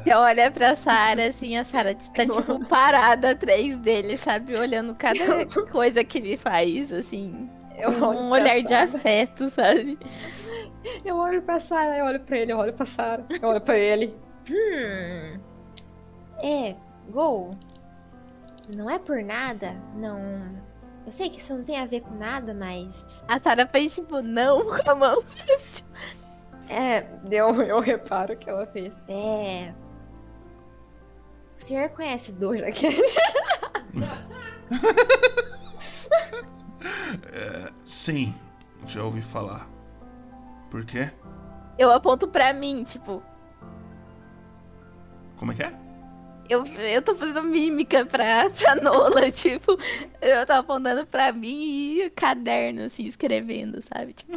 Você 0.02 0.14
olha 0.14 0.50
pra 0.50 0.74
Sarah, 0.76 1.26
assim, 1.28 1.56
a 1.56 1.64
Sarah 1.64 1.94
tá, 1.94 2.26
tipo, 2.26 2.58
parada 2.66 3.32
atrás 3.32 3.76
dele, 3.78 4.16
sabe? 4.16 4.56
Olhando 4.56 4.94
cada 4.94 5.46
coisa 5.70 6.02
que 6.04 6.18
ele 6.18 6.36
faz, 6.36 6.92
assim. 6.92 7.50
Eu 7.82 7.90
um 7.90 8.30
olhar 8.30 8.60
de 8.62 8.74
afeto, 8.74 9.50
sabe? 9.50 9.98
Eu 11.04 11.16
olho 11.16 11.42
pra 11.42 11.60
Sarah, 11.60 11.98
eu 11.98 12.04
olho 12.06 12.20
pra 12.20 12.38
ele, 12.38 12.52
eu 12.52 12.58
olho 12.58 12.72
pra 12.72 12.86
Sarah, 12.86 13.24
eu 13.40 13.48
olho 13.48 13.60
pra 13.60 13.78
ele. 13.78 14.14
Hum. 14.50 15.40
É, 16.42 16.74
Go. 17.10 17.50
Não 18.74 18.88
é 18.88 18.98
por 18.98 19.22
nada, 19.22 19.74
não. 19.94 20.18
Eu 21.04 21.12
sei 21.12 21.28
que 21.28 21.40
isso 21.40 21.54
não 21.54 21.64
tem 21.64 21.78
a 21.78 21.86
ver 21.86 22.00
com 22.02 22.14
nada, 22.14 22.54
mas. 22.54 23.22
A 23.26 23.38
Sarah 23.38 23.66
fez, 23.66 23.94
tipo, 23.94 24.22
não 24.22 24.66
com 24.84 24.90
a 24.90 24.94
mão. 24.94 25.22
É, 26.68 27.04
eu, 27.30 27.62
eu 27.62 27.80
reparo 27.80 28.36
que 28.36 28.48
ela 28.48 28.66
fez. 28.66 28.94
É. 29.08 29.72
O 31.56 31.60
senhor 31.60 31.88
conhece 31.90 32.32
Doja 32.32 32.66
Cat? 32.66 33.16
Sim, 37.84 38.34
já 38.86 39.02
ouvi 39.04 39.20
falar. 39.22 39.68
Por 40.70 40.84
quê? 40.84 41.10
Eu 41.78 41.90
aponto 41.90 42.28
pra 42.28 42.52
mim, 42.52 42.82
tipo, 42.84 43.22
Como 45.36 45.52
é 45.52 45.54
que 45.54 45.62
é? 45.62 45.72
eu, 46.48 46.64
eu 46.66 47.00
tô 47.02 47.14
fazendo 47.14 47.42
mímica 47.44 48.04
pra, 48.04 48.50
pra 48.50 48.74
Nola, 48.76 49.30
tipo, 49.32 49.78
eu 50.20 50.44
tô 50.46 50.52
apontando 50.52 51.06
pra 51.06 51.32
mim 51.32 51.94
e 52.00 52.10
caderno, 52.10 52.82
assim, 52.82 53.04
escrevendo, 53.06 53.82
sabe? 53.82 54.12
Tipo, 54.12 54.32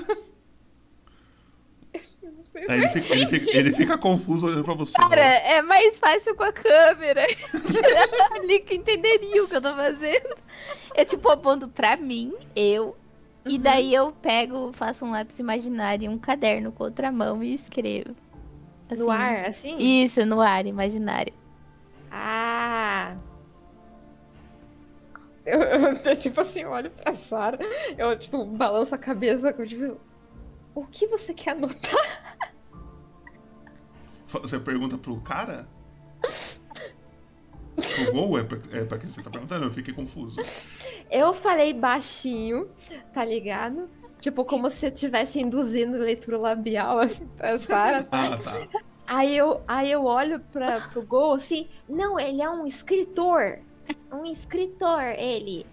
Não 2.21 2.43
sei 2.45 2.65
Aí 2.69 2.79
ele, 2.79 2.89
fica, 2.89 3.13
ele, 3.15 3.39
fica, 3.39 3.57
ele 3.57 3.73
fica 3.73 3.97
confuso 3.97 4.47
olhando 4.47 4.63
pra 4.63 4.73
você. 4.75 4.93
cara, 4.93 5.15
Nola. 5.15 5.25
é 5.25 5.61
mais 5.61 5.99
fácil 5.99 6.35
com 6.35 6.43
a 6.43 6.51
câmera. 6.53 7.25
Ali 8.35 8.59
que 8.59 8.75
entenderia 8.75 9.43
o 9.43 9.47
que 9.47 9.55
eu 9.55 9.61
tô 9.61 9.73
fazendo. 9.75 10.35
Eu, 10.95 11.05
tipo, 11.05 11.29
aponto 11.29 11.67
pra 11.67 11.97
mim, 11.97 12.33
eu, 12.55 12.95
e 13.45 13.57
daí 13.57 13.93
eu 13.93 14.11
pego, 14.11 14.71
faço 14.73 15.03
um 15.05 15.11
lápis 15.11 15.39
imaginário 15.39 16.05
e 16.05 16.09
um 16.09 16.17
caderno 16.17 16.71
com 16.71 16.83
outra 16.83 17.11
mão 17.11 17.43
e 17.43 17.53
escrevo. 17.53 18.15
No 18.91 19.09
Assim. 19.09 19.21
ar, 19.23 19.45
assim? 19.49 19.77
Isso, 20.03 20.25
no 20.25 20.39
ar, 20.39 20.65
imaginário. 20.67 21.33
Ah! 22.11 23.15
Eu, 25.45 25.61
eu, 25.61 25.93
eu, 26.05 26.15
tipo 26.15 26.39
assim, 26.39 26.63
olho 26.63 26.89
pra 26.91 27.13
Sarah, 27.15 27.57
eu, 27.97 28.17
tipo, 28.17 28.45
balanço 28.45 28.95
a 28.95 28.97
cabeça, 28.97 29.53
eu, 29.57 29.67
tipo, 29.67 29.97
o 30.75 30.85
que 30.85 31.07
você 31.07 31.33
quer 31.33 31.51
anotar? 31.51 32.37
Você 34.27 34.59
pergunta 34.59 34.97
pro 34.97 35.19
cara? 35.21 35.67
Pro 37.75 38.13
Gol 38.13 38.39
é 38.39 38.43
pra, 38.43 38.59
é 38.71 38.85
pra 38.85 38.97
quem 38.97 39.09
você 39.09 39.21
tá 39.21 39.29
perguntando? 39.29 39.65
Eu 39.65 39.71
fiquei 39.71 39.93
confuso. 39.93 40.39
Eu 41.11 41.33
falei 41.33 41.73
baixinho, 41.73 42.69
tá 43.13 43.23
ligado? 43.23 43.89
Tipo, 44.19 44.45
como 44.45 44.69
se 44.69 44.85
eu 44.87 44.91
estivesse 44.91 45.39
induzindo 45.39 45.97
leitura 45.97 46.37
labial, 46.37 46.99
assim, 46.99 47.25
pra 47.37 47.59
Sarah. 47.59 48.07
Ah, 48.11 48.37
tá. 48.37 48.67
Aí 49.05 49.35
eu, 49.35 49.61
aí 49.67 49.91
eu 49.91 50.05
olho 50.05 50.39
pra, 50.39 50.81
pro 50.89 51.05
Gol 51.05 51.33
assim, 51.33 51.67
não, 51.87 52.19
ele 52.19 52.41
é 52.41 52.49
um 52.49 52.65
escritor. 52.65 53.59
Um 54.11 54.25
escritor, 54.25 55.03
ele. 55.17 55.67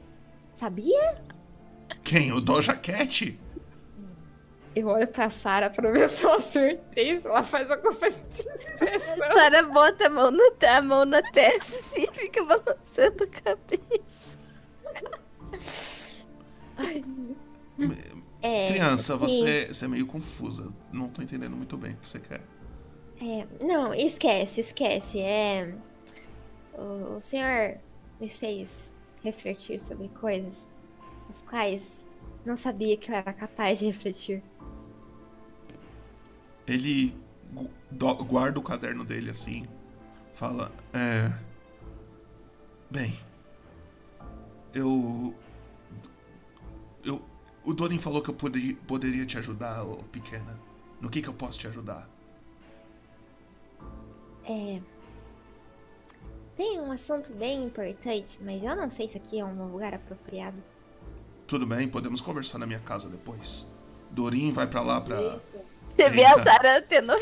Sabia? 0.52 1.22
Quem? 2.02 2.32
O 2.32 2.40
Doja 2.40 2.74
Cat? 2.74 3.38
Eu 4.74 4.86
olho 4.86 5.08
pra 5.08 5.30
Sarah 5.30 5.70
pra 5.70 5.90
ver 5.90 6.08
se 6.10 6.24
eu 6.24 6.32
acertei, 6.32 7.18
se 7.18 7.26
ela 7.26 7.42
faz 7.42 7.70
alguma 7.70 7.92
expressão. 7.92 9.16
Sara 9.32 9.62
bota 9.64 10.06
a 10.06 10.10
mão, 10.10 10.30
no, 10.30 10.52
a 10.66 10.82
mão 10.82 11.04
na 11.04 11.22
testa 11.22 11.76
e 11.98 12.06
fica 12.12 12.44
balançando 12.44 13.24
a 13.24 13.26
cabeça. 13.26 14.30
É, 18.42 18.68
Criança, 18.70 19.12
sim. 19.14 19.18
você, 19.18 19.66
você 19.66 19.84
é 19.84 19.88
meio 19.88 20.06
confusa. 20.06 20.72
Não 20.92 21.08
tô 21.08 21.20
entendendo 21.22 21.56
muito 21.56 21.76
bem 21.76 21.92
o 21.92 21.96
que 21.96 22.08
você 22.08 22.20
quer. 22.20 22.40
É, 23.20 23.46
não, 23.62 23.92
esquece, 23.92 24.60
esquece. 24.60 25.20
É. 25.20 25.74
O, 26.72 27.16
o 27.16 27.20
senhor 27.20 27.78
me 28.20 28.28
fez 28.28 28.92
refletir 29.22 29.78
sobre 29.78 30.08
coisas 30.08 30.66
as 31.30 31.42
quais 31.42 32.04
não 32.44 32.56
sabia 32.56 32.96
que 32.96 33.10
eu 33.10 33.14
era 33.14 33.32
capaz 33.32 33.78
de 33.78 33.86
refletir. 33.86 34.42
Ele 36.70 37.12
guarda 38.28 38.60
o 38.60 38.62
caderno 38.62 39.04
dele 39.04 39.28
assim. 39.28 39.64
Fala, 40.32 40.70
é. 40.94 41.32
Bem. 42.88 43.18
Eu. 44.72 45.34
Eu. 47.02 47.20
O 47.64 47.74
Dorin 47.74 47.98
falou 47.98 48.22
que 48.22 48.30
eu 48.30 48.34
poderia, 48.34 48.76
poderia 48.86 49.26
te 49.26 49.36
ajudar, 49.36 49.82
ô 49.82 49.96
pequena. 50.04 50.56
No 51.00 51.10
que 51.10 51.20
que 51.20 51.28
eu 51.28 51.34
posso 51.34 51.58
te 51.58 51.66
ajudar? 51.66 52.08
É. 54.44 54.80
Tem 56.56 56.80
um 56.80 56.92
assunto 56.92 57.32
bem 57.34 57.64
importante, 57.64 58.38
mas 58.42 58.62
eu 58.62 58.76
não 58.76 58.88
sei 58.88 59.08
se 59.08 59.16
aqui 59.16 59.40
é 59.40 59.44
um 59.44 59.72
lugar 59.72 59.92
apropriado. 59.92 60.62
Tudo 61.48 61.66
bem, 61.66 61.88
podemos 61.88 62.20
conversar 62.20 62.58
na 62.58 62.66
minha 62.66 62.78
casa 62.78 63.08
depois. 63.08 63.66
Dorin 64.12 64.52
vai 64.52 64.68
pra 64.68 64.82
lá 64.82 65.00
pra. 65.00 65.40
Você 65.96 66.08
vê 66.08 66.24
a 66.24 66.30
Eita. 66.30 66.42
Sara 66.42 66.82
tendo 66.82 67.12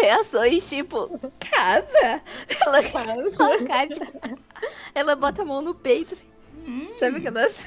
reações 0.00 0.68
tipo, 0.68 1.08
casa? 1.38 2.22
Ela 2.66 2.78
ela 2.78 3.64
cara, 3.66 3.88
tipo, 3.88 4.38
ela 4.94 5.16
bota 5.16 5.42
a 5.42 5.44
mão 5.44 5.62
no 5.62 5.74
peito, 5.74 6.14
assim, 6.14 6.94
sabe 6.98 7.18
aquelas. 7.18 7.66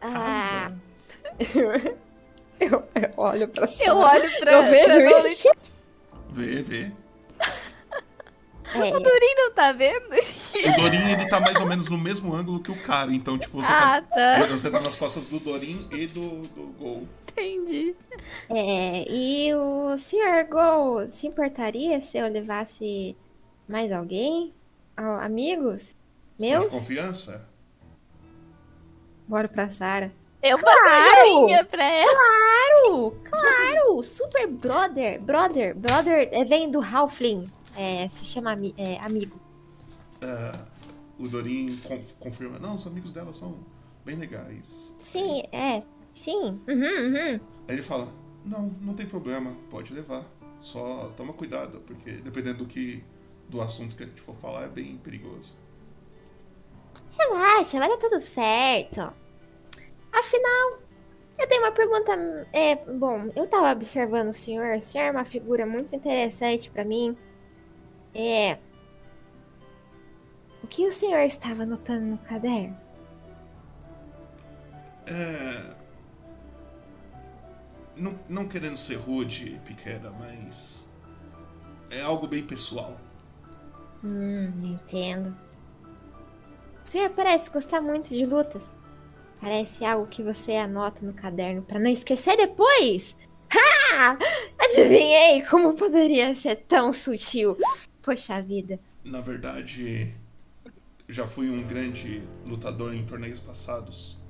Ah. 0.00 0.72
eu, 2.60 2.84
eu 2.94 3.10
olho 3.16 3.48
pra 3.48 3.66
cima. 3.66 3.90
Eu 3.90 3.96
olho 3.96 4.38
pra. 4.40 4.52
Eu 4.52 4.62
vejo 4.64 4.96
pra 4.96 5.28
isso. 5.30 5.48
Vê, 6.30 6.62
vê. 6.62 6.92
É, 8.74 8.96
O 8.96 9.00
Durin 9.00 9.34
não 9.36 9.52
tá 9.52 9.72
vendo? 9.72 10.06
O 10.06 10.80
Dorin, 10.80 11.10
ele 11.12 11.28
tá 11.28 11.40
mais 11.40 11.58
ou 11.60 11.66
menos 11.66 11.88
no 11.88 11.98
mesmo 11.98 12.34
ângulo 12.34 12.60
que 12.60 12.70
o 12.70 12.76
cara, 12.82 13.12
então, 13.12 13.38
tipo, 13.38 13.60
você 13.60 13.68
Ah, 13.70 14.00
tá. 14.02 14.38
tá. 14.40 14.46
Você 14.46 14.70
tá 14.70 14.80
nas 14.80 14.96
costas 14.96 15.28
do 15.28 15.38
Dorin 15.40 15.86
e 15.92 16.06
do, 16.06 16.42
do 16.48 16.62
Gol. 16.78 17.06
Entendi. 17.30 17.94
É, 18.50 19.04
e 19.10 19.54
o 19.54 19.96
Sr. 19.98 20.46
Go 20.50 21.08
se 21.10 21.26
importaria 21.26 22.00
se 22.00 22.18
eu 22.18 22.28
levasse 22.28 23.16
mais 23.68 23.90
alguém? 23.92 24.52
Amigos? 24.96 25.90
Sua 25.90 25.96
Meus? 26.38 26.64
de 26.64 26.70
confiança? 26.78 27.48
Bora 29.26 29.48
pra 29.48 29.70
Sara. 29.70 30.12
Eu 30.42 30.58
Claro! 30.58 30.78
faço 30.84 31.28
joinha 31.28 31.64
pra 31.64 31.84
ela. 31.84 32.12
Claro, 32.12 33.16
claro! 33.30 34.02
Super 34.02 34.46
brother, 34.48 35.20
brother, 35.20 35.74
brother 35.76 36.28
é, 36.32 36.44
vem 36.44 36.70
do 36.70 36.80
Halfling. 36.82 37.50
É, 37.76 38.08
se 38.08 38.24
chama 38.24 38.52
é, 38.76 38.98
amigo. 39.00 39.40
Ah, 40.22 40.66
o 41.18 41.28
Dorin 41.28 41.76
con- 41.78 42.02
confirma. 42.18 42.58
Não, 42.58 42.76
os 42.76 42.86
amigos 42.86 43.12
dela 43.12 43.32
são 43.32 43.58
bem 44.04 44.16
legais. 44.16 44.94
Sim, 44.98 45.42
é. 45.52 45.82
Sim. 46.12 46.60
Uhum, 46.68 46.76
uhum. 46.76 47.40
Aí 47.68 47.74
ele 47.74 47.82
fala: 47.82 48.08
Não, 48.44 48.66
não 48.80 48.94
tem 48.94 49.06
problema, 49.06 49.56
pode 49.70 49.92
levar. 49.92 50.24
Só 50.58 51.12
toma 51.16 51.32
cuidado, 51.32 51.80
porque 51.86 52.12
dependendo 52.12 52.58
do 52.58 52.66
que 52.66 53.02
do 53.48 53.60
assunto 53.60 53.96
que 53.96 54.04
a 54.04 54.06
gente 54.06 54.20
for 54.20 54.34
falar 54.36 54.64
é 54.64 54.68
bem 54.68 54.96
perigoso. 54.98 55.56
Relaxa, 57.18 57.78
vai 57.78 57.88
dar 57.88 57.96
tudo 57.98 58.20
certo. 58.20 59.12
Afinal, 60.12 60.78
eu 61.38 61.48
tenho 61.48 61.62
uma 61.62 61.72
pergunta. 61.72 62.12
É, 62.52 62.76
bom, 62.76 63.30
eu 63.34 63.46
tava 63.48 63.72
observando 63.72 64.30
o 64.30 64.34
senhor. 64.34 64.78
O 64.78 64.82
senhor 64.82 65.04
é 65.06 65.10
uma 65.10 65.24
figura 65.24 65.66
muito 65.66 65.94
interessante 65.94 66.70
pra 66.70 66.84
mim. 66.84 67.16
É. 68.14 68.58
O 70.62 70.66
que 70.66 70.86
o 70.86 70.92
senhor 70.92 71.20
estava 71.20 71.62
anotando 71.62 72.06
no 72.06 72.18
caderno? 72.18 72.76
É. 75.06 75.74
Não, 77.96 78.18
não 78.28 78.48
querendo 78.48 78.76
ser 78.76 78.96
rude, 78.96 79.60
pequena, 79.64 80.10
mas. 80.10 80.90
É 81.90 82.00
algo 82.00 82.26
bem 82.26 82.42
pessoal. 82.42 82.96
Hum, 84.02 84.50
entendo. 84.64 85.36
O 86.82 86.88
senhor 86.88 87.10
parece 87.10 87.50
gostar 87.50 87.80
muito 87.80 88.08
de 88.08 88.24
lutas. 88.24 88.64
Parece 89.40 89.84
algo 89.84 90.06
que 90.06 90.22
você 90.22 90.56
anota 90.56 91.04
no 91.04 91.12
caderno 91.12 91.62
para 91.62 91.78
não 91.78 91.90
esquecer 91.90 92.36
depois. 92.36 93.16
Ha! 93.50 94.16
Adivinhei 94.58 95.42
como 95.42 95.74
poderia 95.74 96.34
ser 96.34 96.56
tão 96.56 96.92
sutil. 96.92 97.56
Poxa 98.02 98.42
vida. 98.42 98.80
Na 99.04 99.20
verdade, 99.20 100.12
já 101.08 101.26
fui 101.26 101.48
um 101.48 101.62
grande 101.66 102.22
lutador 102.44 102.94
em 102.94 103.04
torneios 103.06 103.38
passados. 103.38 104.20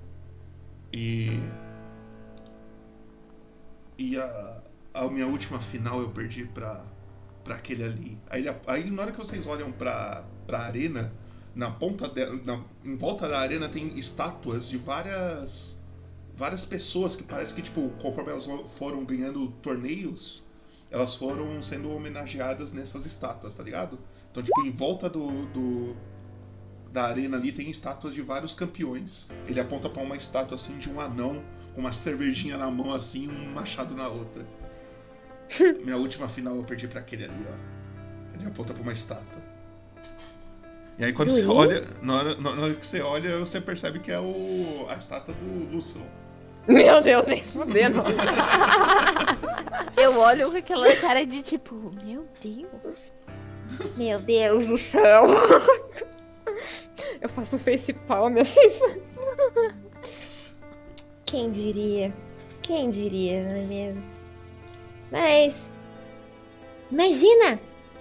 E. 0.92 1.40
E 3.98 4.18
a, 4.18 4.62
a 4.92 5.08
minha 5.08 5.26
última 5.26 5.58
final 5.58 6.00
eu 6.00 6.10
perdi 6.10 6.44
pra, 6.44 6.84
pra 7.44 7.54
aquele 7.56 7.82
ali. 7.84 8.18
Aí, 8.28 8.44
aí 8.66 8.90
na 8.90 9.02
hora 9.02 9.12
que 9.12 9.18
vocês 9.18 9.46
olham 9.46 9.72
pra, 9.72 10.24
pra 10.46 10.60
arena, 10.60 11.12
na 11.54 11.70
ponta 11.70 12.08
dela, 12.08 12.38
em 12.84 12.96
volta 12.96 13.28
da 13.28 13.38
arena 13.38 13.68
tem 13.68 13.98
estátuas 13.98 14.68
de 14.68 14.76
várias 14.76 15.80
várias 16.34 16.64
pessoas 16.64 17.14
que 17.14 17.22
parece 17.22 17.54
que 17.54 17.62
tipo 17.62 17.90
conforme 18.00 18.30
elas 18.30 18.46
foram 18.78 19.04
ganhando 19.04 19.48
torneios 19.62 20.50
elas 20.92 21.14
foram 21.14 21.62
sendo 21.62 21.90
homenageadas 21.90 22.72
nessas 22.72 23.06
estátuas 23.06 23.54
tá 23.54 23.62
ligado? 23.62 23.98
Então 24.30 24.42
tipo 24.42 24.60
em 24.62 24.70
volta 24.70 25.08
do, 25.08 25.46
do 25.46 25.96
da 26.92 27.04
arena 27.04 27.38
ali 27.38 27.50
tem 27.50 27.70
estátuas 27.70 28.14
de 28.14 28.20
vários 28.20 28.54
campeões. 28.54 29.30
Ele 29.48 29.58
aponta 29.58 29.88
para 29.88 30.02
uma 30.02 30.16
estátua 30.16 30.56
assim 30.56 30.78
de 30.78 30.90
um 30.90 31.00
anão 31.00 31.42
com 31.74 31.80
uma 31.80 31.92
cervejinha 31.92 32.58
na 32.58 32.70
mão 32.70 32.94
assim 32.94 33.28
um 33.28 33.52
machado 33.52 33.94
na 33.94 34.08
outra. 34.08 34.46
Minha 35.82 35.96
última 35.96 36.28
final 36.28 36.54
eu 36.54 36.64
perdi 36.64 36.86
para 36.86 37.00
aquele 37.00 37.24
ali 37.24 37.46
ó. 37.50 38.36
Ele 38.36 38.46
aponta 38.46 38.74
para 38.74 38.82
uma 38.82 38.92
estátua. 38.92 39.42
E 40.98 41.04
aí 41.04 41.12
quando 41.12 41.30
você 41.30 41.44
olha, 41.46 41.82
na 42.02 42.14
hora, 42.14 42.34
na 42.36 42.50
hora, 42.50 42.74
que 42.74 42.86
você 42.86 43.00
olha, 43.00 43.38
você 43.38 43.60
percebe 43.60 43.98
que 43.98 44.12
é 44.12 44.20
o, 44.20 44.86
a 44.88 44.94
estátua 44.94 45.34
do 45.34 45.74
Lúcio. 45.74 46.02
Meu 46.68 47.00
Deus, 47.00 47.26
nem 47.26 47.42
fudendo. 47.42 48.02
Eu 49.96 50.18
olho 50.18 50.50
com 50.50 50.56
aquela 50.56 50.94
cara 50.96 51.26
de 51.26 51.42
tipo, 51.42 51.74
meu 52.04 52.26
Deus. 52.40 53.12
Meu 53.96 54.20
Deus 54.20 54.66
do 54.66 54.78
céu. 54.78 55.24
Eu 57.20 57.28
faço 57.28 57.58
face 57.58 57.92
palm 57.92 58.36
assim. 58.38 59.00
Quem 61.24 61.50
diria? 61.50 62.12
Quem 62.62 62.90
diria, 62.90 63.42
não 63.42 63.56
é 63.56 63.62
mesmo? 63.62 64.02
Mas. 65.10 65.70
Imagina! 66.90 67.60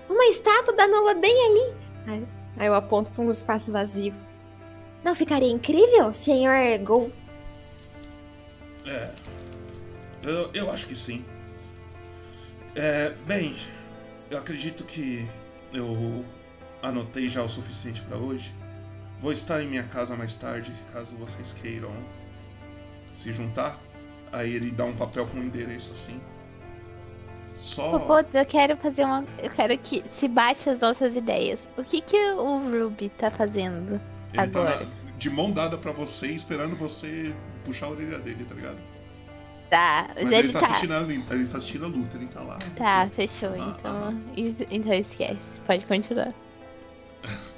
Uma 0.09 0.25
estátua 0.25 0.73
da 0.73 0.87
Nola 0.87 1.15
bem 1.15 1.33
ali. 1.45 2.25
Aí 2.57 2.67
eu 2.67 2.73
aponto 2.73 3.11
para 3.11 3.23
um 3.23 3.31
espaço 3.31 3.71
vazio. 3.71 4.13
Não 5.03 5.15
ficaria 5.15 5.49
incrível, 5.49 6.13
senhor 6.13 6.77
Gol? 6.83 7.11
É. 8.85 9.11
Eu, 10.23 10.51
eu 10.53 10.71
acho 10.71 10.87
que 10.87 10.95
sim. 10.95 11.25
É, 12.75 13.11
bem, 13.25 13.57
eu 14.29 14.37
acredito 14.37 14.83
que 14.83 15.27
eu 15.73 16.23
anotei 16.81 17.27
já 17.29 17.43
o 17.43 17.49
suficiente 17.49 18.01
para 18.01 18.17
hoje. 18.17 18.53
Vou 19.19 19.31
estar 19.31 19.61
em 19.61 19.67
minha 19.67 19.83
casa 19.83 20.15
mais 20.15 20.35
tarde, 20.35 20.71
caso 20.91 21.15
vocês 21.15 21.53
queiram 21.53 21.91
se 23.11 23.31
juntar. 23.31 23.79
Aí 24.31 24.53
ele 24.53 24.71
dá 24.71 24.85
um 24.85 24.95
papel 24.95 25.27
com 25.27 25.37
um 25.37 25.43
endereço 25.43 25.91
assim. 25.91 26.19
Só. 27.53 27.99
Putz, 27.99 28.33
eu 28.33 28.45
quero 28.45 28.77
fazer 28.77 29.03
uma. 29.03 29.25
Eu 29.37 29.49
quero 29.49 29.77
que 29.77 30.03
se 30.07 30.27
bate 30.27 30.69
as 30.69 30.79
nossas 30.79 31.15
ideias. 31.15 31.67
O 31.77 31.83
que 31.83 32.01
que 32.01 32.17
o 32.33 32.59
Ruby 32.69 33.09
tá 33.09 33.29
fazendo 33.29 34.01
Ele 34.31 34.41
agora? 34.41 34.77
tá 34.77 34.85
de 35.17 35.29
mão 35.29 35.51
dada 35.51 35.77
pra 35.77 35.91
você, 35.91 36.27
esperando 36.27 36.75
você 36.75 37.35
puxar 37.61 37.87
a 37.87 37.89
orelha 37.89 38.19
dele, 38.19 38.45
tá 38.45 38.55
ligado? 38.55 38.77
Tá, 39.69 40.07
mas, 40.09 40.23
Mas 40.25 40.33
ele, 40.33 40.47
ele, 40.47 40.53
tá, 40.53 40.59
tá. 40.59 40.65
assistindo 40.67 40.93
a, 40.93 41.01
ele 41.01 41.47
tá 41.47 41.57
assistindo 41.57 41.85
a 41.85 41.87
luta, 41.87 42.17
ele 42.17 42.25
tá 42.27 42.41
lá. 42.41 42.59
Tá, 42.75 43.09
fechou. 43.13 43.49
Ah, 43.53 43.75
então, 43.79 44.21
is- 44.35 44.67
então 44.69 44.93
esquece. 44.93 45.59
Pode 45.61 45.85
continuar. 45.85 46.33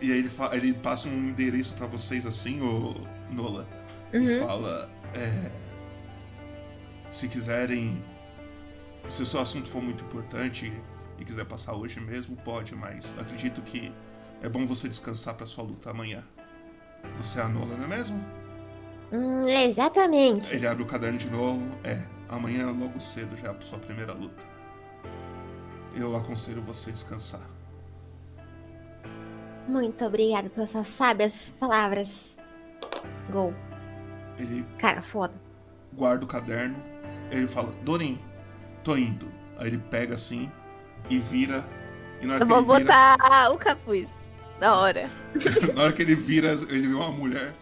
E 0.00 0.12
aí 0.12 0.18
ele, 0.20 0.30
ele 0.52 0.74
passa 0.74 1.08
um 1.08 1.12
endereço 1.30 1.74
pra 1.74 1.84
vocês 1.88 2.24
assim, 2.24 2.60
ô 2.62 2.94
Nola. 3.32 3.66
E 4.12 4.18
Uhum. 4.18 4.46
fala. 4.46 4.88
é, 5.12 5.50
se 7.10 7.26
quiserem. 7.26 8.00
Se 9.08 9.24
o 9.24 9.26
seu 9.26 9.40
assunto 9.40 9.68
for 9.68 9.82
muito 9.82 10.04
importante 10.04 10.72
e 11.18 11.24
quiser 11.24 11.44
passar 11.46 11.74
hoje 11.74 11.98
mesmo, 11.98 12.36
pode, 12.36 12.76
mas 12.76 13.12
acredito 13.18 13.60
que 13.62 13.92
é 14.40 14.48
bom 14.48 14.66
você 14.68 14.88
descansar 14.88 15.34
pra 15.34 15.46
sua 15.46 15.64
luta 15.64 15.90
amanhã. 15.90 16.22
Você 17.16 17.40
é 17.40 17.42
a 17.42 17.48
Nola, 17.48 17.76
não 17.76 17.84
é 17.84 17.88
mesmo? 17.88 18.24
Hum, 19.12 19.48
exatamente. 19.48 20.54
Ele 20.54 20.66
abre 20.66 20.82
o 20.82 20.86
caderno 20.86 21.18
de 21.18 21.30
novo. 21.30 21.62
É, 21.84 21.98
amanhã 22.28 22.70
logo 22.70 23.00
cedo 23.00 23.36
já 23.36 23.48
é 23.48 23.50
a 23.50 23.60
sua 23.60 23.78
primeira 23.78 24.12
luta. 24.12 24.42
Eu 25.94 26.14
aconselho 26.16 26.62
você 26.62 26.92
descansar. 26.92 27.40
Muito 29.66 30.04
obrigada 30.04 30.48
pelas 30.48 30.70
suas 30.70 30.88
sábias 30.88 31.54
palavras. 31.58 32.36
Gol. 33.30 33.54
Ele 34.38 34.64
Cara, 34.78 35.02
foda. 35.02 35.34
guarda 35.92 36.24
o 36.24 36.28
caderno. 36.28 36.76
Ele 37.30 37.46
fala: 37.46 37.72
Dorin, 37.82 38.18
tô 38.82 38.96
indo. 38.96 39.28
Aí 39.58 39.68
ele 39.68 39.78
pega 39.78 40.14
assim 40.14 40.50
e 41.10 41.18
vira. 41.18 41.64
E 42.20 42.26
na 42.26 42.34
hora, 42.34 42.44
Eu 42.44 42.46
que, 42.46 42.52
vou 42.62 42.76
ele 42.76 42.84
vira, 42.84 43.16
botar 43.16 43.50
o 43.50 43.58
capuz. 43.58 44.08
Da 44.60 44.76
hora. 44.76 45.08
na 45.74 45.82
hora 45.82 45.92
que 45.92 46.02
ele 46.02 46.14
vira, 46.14 46.52
ele 46.52 46.88
vê 46.88 46.94
uma 46.94 47.10
mulher 47.12 47.54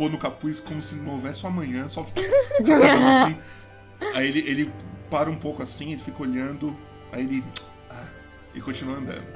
pôr 0.00 0.10
no 0.10 0.16
capuz 0.16 0.60
como 0.60 0.80
se 0.80 0.94
não 0.94 1.12
houvesse 1.12 1.44
um 1.44 1.50
amanhã, 1.50 1.86
só 1.86 2.00
assim. 2.00 3.36
Aí 4.14 4.28
ele, 4.28 4.38
ele 4.48 4.72
para 5.10 5.28
um 5.28 5.36
pouco 5.36 5.62
assim, 5.62 5.92
ele 5.92 6.00
fica 6.00 6.22
olhando, 6.22 6.74
aí 7.12 7.22
ele. 7.22 7.44
Ah, 7.90 8.06
e 8.54 8.62
continua 8.62 8.96
andando. 8.96 9.26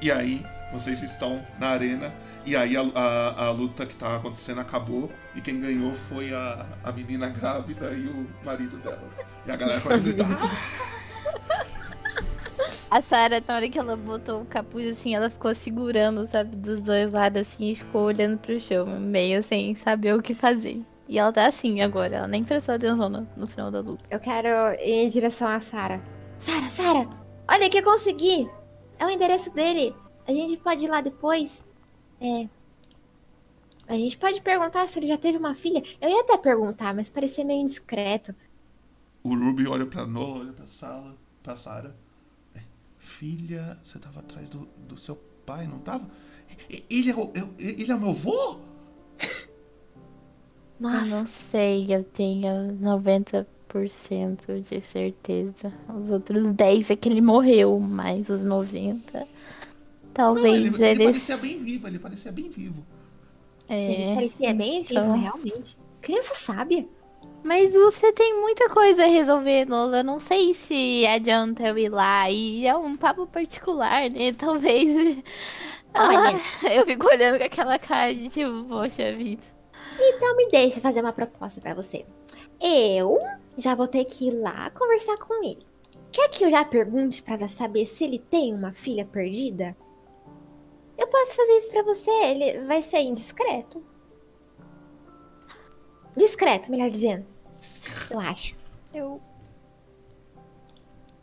E 0.00 0.12
aí, 0.12 0.46
vocês 0.72 1.02
estão 1.02 1.44
na 1.58 1.70
arena, 1.70 2.14
e 2.46 2.54
aí 2.54 2.76
a, 2.76 2.82
a, 2.82 3.46
a 3.46 3.50
luta 3.50 3.84
que 3.84 3.96
tava 3.96 4.18
acontecendo 4.18 4.60
acabou, 4.60 5.10
e 5.34 5.40
quem 5.40 5.60
ganhou 5.60 5.92
foi 5.92 6.32
a, 6.32 6.64
a 6.84 6.92
menina 6.92 7.28
grávida 7.30 7.90
e 7.90 8.06
o 8.06 8.30
marido 8.44 8.76
dela. 8.78 9.10
E 9.44 9.50
a 9.50 9.56
galera 9.56 9.80
começa 9.80 10.00
a 10.00 10.04
gritar. 10.04 10.28
A 12.90 13.00
Sarah, 13.00 13.42
na 13.46 13.54
hora 13.54 13.68
que 13.68 13.78
ela 13.78 13.96
botou 13.96 14.42
o 14.42 14.46
capuz, 14.46 14.86
assim, 14.86 15.14
ela 15.14 15.30
ficou 15.30 15.54
segurando, 15.54 16.26
sabe, 16.26 16.56
dos 16.56 16.80
dois 16.80 17.10
lados, 17.10 17.42
assim, 17.42 17.70
e 17.70 17.74
ficou 17.74 18.02
olhando 18.02 18.38
pro 18.38 18.58
chão, 18.58 18.86
meio 19.00 19.42
sem 19.42 19.74
saber 19.74 20.14
o 20.14 20.22
que 20.22 20.34
fazer. 20.34 20.84
E 21.08 21.18
ela 21.18 21.32
tá 21.32 21.46
assim 21.46 21.80
agora, 21.80 22.16
ela 22.16 22.28
nem 22.28 22.44
prestou 22.44 22.74
atenção 22.74 23.08
no, 23.08 23.28
no 23.36 23.46
final 23.46 23.70
da 23.70 23.80
luta. 23.80 24.04
Eu 24.10 24.20
quero 24.20 24.48
ir 24.80 25.06
em 25.06 25.10
direção 25.10 25.48
a 25.48 25.60
Sara. 25.60 26.02
Sara, 26.38 26.68
Sara, 26.68 27.08
olha 27.48 27.68
que 27.68 27.78
eu 27.78 27.82
consegui. 27.82 28.48
É 28.98 29.06
o 29.06 29.10
endereço 29.10 29.52
dele. 29.52 29.94
A 30.26 30.32
gente 30.32 30.56
pode 30.58 30.84
ir 30.84 30.88
lá 30.88 31.00
depois. 31.00 31.64
É. 32.20 32.48
A 33.88 33.94
gente 33.94 34.16
pode 34.18 34.40
perguntar 34.40 34.88
se 34.88 34.98
ele 35.00 35.08
já 35.08 35.18
teve 35.18 35.36
uma 35.36 35.54
filha. 35.54 35.82
Eu 36.00 36.08
ia 36.08 36.20
até 36.20 36.36
perguntar, 36.36 36.94
mas 36.94 37.10
parecia 37.10 37.44
meio 37.44 37.62
indiscreto. 37.62 38.32
O 39.24 39.34
Ruby 39.34 39.66
olha 39.66 39.86
pra 39.86 40.06
Nola, 40.06 40.40
olha 40.40 40.52
pra 40.52 40.68
sala, 40.68 41.16
pra 41.42 41.56
Sarah. 41.56 41.92
Filha, 43.20 43.78
você 43.82 43.98
tava 43.98 44.20
atrás 44.20 44.48
do, 44.48 44.66
do 44.88 44.96
seu 44.96 45.14
pai, 45.44 45.66
não 45.66 45.78
tava? 45.80 46.08
E- 46.70 46.82
Ele 46.88 47.10
é, 47.10 47.14
o- 47.14 47.30
eu- 47.34 47.54
ele 47.58 47.92
é 47.92 47.94
meu 47.98 48.08
avô? 48.08 48.56
Eu 50.80 50.88
Nossa, 50.88 51.04
não 51.18 51.26
sei, 51.26 51.94
eu 51.94 52.02
tenho 52.02 52.72
90% 52.80 53.46
de 54.66 54.80
certeza. 54.80 55.70
Os 55.94 56.08
outros 56.08 56.46
10 56.46 56.88
é 56.88 56.96
que 56.96 57.10
ele 57.10 57.20
morreu, 57.20 57.78
mas 57.78 58.30
os 58.30 58.42
90. 58.42 59.18
Não, 59.20 59.26
Talvez 60.14 60.80
ele, 60.80 60.84
ele 60.86 61.04
eles. 61.04 61.26
parecia 61.26 61.36
bem 61.36 61.58
vivo, 61.62 61.86
ele 61.88 61.98
parecia 61.98 62.32
bem 62.32 62.48
vivo. 62.48 62.82
ele 63.68 64.02
É, 64.02 64.14
parecia 64.14 64.54
bem 64.54 64.82
vivo, 64.82 64.92
então- 65.00 65.20
realmente. 65.20 65.76
Criança 66.00 66.34
sábia. 66.34 66.88
Mas 67.42 67.72
você 67.72 68.12
tem 68.12 68.38
muita 68.40 68.68
coisa 68.68 69.04
a 69.04 69.06
resolver, 69.06 69.66
Lola. 69.68 69.98
Eu 69.98 70.04
não 70.04 70.20
sei 70.20 70.52
se 70.52 71.06
adianta 71.06 71.68
eu 71.68 71.78
ir 71.78 71.88
lá. 71.88 72.30
E 72.30 72.66
é 72.66 72.76
um 72.76 72.96
papo 72.96 73.26
particular, 73.26 74.10
né? 74.10 74.32
Talvez. 74.36 74.88
Olha. 75.94 76.40
Ah, 76.62 76.74
eu 76.74 76.84
fico 76.86 77.06
olhando 77.06 77.38
com 77.38 77.44
aquela 77.44 77.78
cara 77.78 78.14
de 78.14 78.28
tipo, 78.28 78.64
poxa 78.68 79.14
vida. 79.16 79.42
Então 79.98 80.36
me 80.36 80.48
deixe 80.48 80.80
fazer 80.80 81.00
uma 81.00 81.12
proposta 81.12 81.60
pra 81.60 81.74
você. 81.74 82.04
Eu 82.60 83.18
já 83.56 83.74
vou 83.74 83.86
ter 83.86 84.04
que 84.04 84.28
ir 84.28 84.32
lá 84.32 84.70
conversar 84.70 85.16
com 85.16 85.42
ele. 85.42 85.66
Quer 86.12 86.28
que 86.28 86.44
eu 86.44 86.50
já 86.50 86.64
pergunte 86.64 87.22
para 87.22 87.48
saber 87.48 87.86
se 87.86 88.04
ele 88.04 88.18
tem 88.18 88.54
uma 88.54 88.72
filha 88.72 89.04
perdida? 89.04 89.76
Eu 90.98 91.06
posso 91.06 91.34
fazer 91.34 91.52
isso 91.58 91.70
pra 91.70 91.82
você, 91.82 92.10
ele 92.10 92.66
vai 92.66 92.82
ser 92.82 93.00
indiscreto. 93.00 93.82
Discreto, 96.16 96.70
melhor 96.70 96.90
dizendo. 96.90 97.26
Eu 98.10 98.18
acho. 98.20 98.54
Eu. 98.92 99.20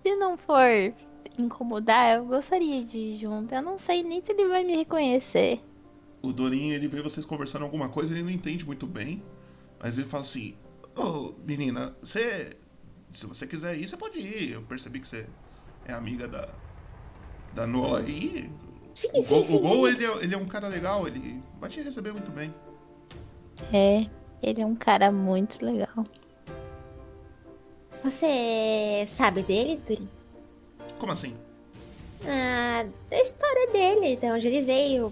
Se 0.06 0.16
não 0.16 0.38
for 0.38 0.62
incomodar, 1.38 2.16
eu 2.18 2.26
gostaria 2.26 2.84
de 2.84 2.98
ir 2.98 3.20
junto. 3.20 3.54
Eu 3.54 3.62
não 3.62 3.78
sei 3.78 4.04
nem 4.04 4.24
se 4.24 4.32
ele 4.32 4.48
vai 4.48 4.64
me 4.64 4.76
reconhecer. 4.76 5.60
O 6.22 6.32
Dorin, 6.34 6.72
ele 6.72 6.88
vê 6.88 7.02
vocês 7.02 7.26
conversando 7.26 7.64
alguma 7.64 7.90
coisa, 7.90 8.14
ele 8.14 8.24
não 8.24 8.30
entende 8.30 8.66
muito 8.66 8.88
bem. 8.88 9.22
Mas 9.80 9.98
ele 9.98 10.08
fala 10.08 10.24
assim: 10.24 10.56
Ô, 10.96 11.34
menina, 11.46 11.96
você. 12.02 12.58
Se 13.12 13.26
você 13.26 13.48
quiser 13.48 13.78
ir, 13.78 13.88
você 13.88 13.96
pode 13.98 14.20
ir. 14.20 14.54
Eu 14.54 14.62
percebi 14.64 15.00
que 15.00 15.08
você 15.08 15.28
é 15.86 15.94
amiga 15.94 16.28
da. 16.28 16.50
Da 17.54 17.66
Nola 17.66 18.00
aí. 18.00 18.50
Sim, 18.94 19.10
O 19.14 19.22
sim, 19.22 19.30
Gol, 19.36 19.46
sim. 19.46 19.56
o 19.56 19.60
Gol, 19.60 19.88
sim. 19.88 19.94
ele, 19.94 20.06
é, 20.06 20.24
ele 20.24 20.36
é 20.36 20.38
um 20.38 20.46
cara 20.46 20.68
legal, 20.68 21.08
ele 21.08 21.42
vai 21.60 21.70
te 21.70 21.82
receber 21.82 22.12
muito 22.12 22.32
bem. 22.32 22.54
É, 23.74 24.08
ele 24.42 24.62
é 24.62 24.66
um 24.66 24.76
cara 24.76 25.12
muito 25.12 25.64
legal. 25.66 26.06
Você 28.04 29.06
sabe 29.10 29.42
dele, 29.42 29.82
Turin? 29.86 30.08
Como 31.00 31.12
assim? 31.12 31.34
Ah, 32.26 32.86
da 33.10 33.22
história 33.22 33.68
dele, 33.72 34.16
de 34.16 34.32
onde 34.32 34.48
ele 34.48 34.62
veio. 34.62 35.12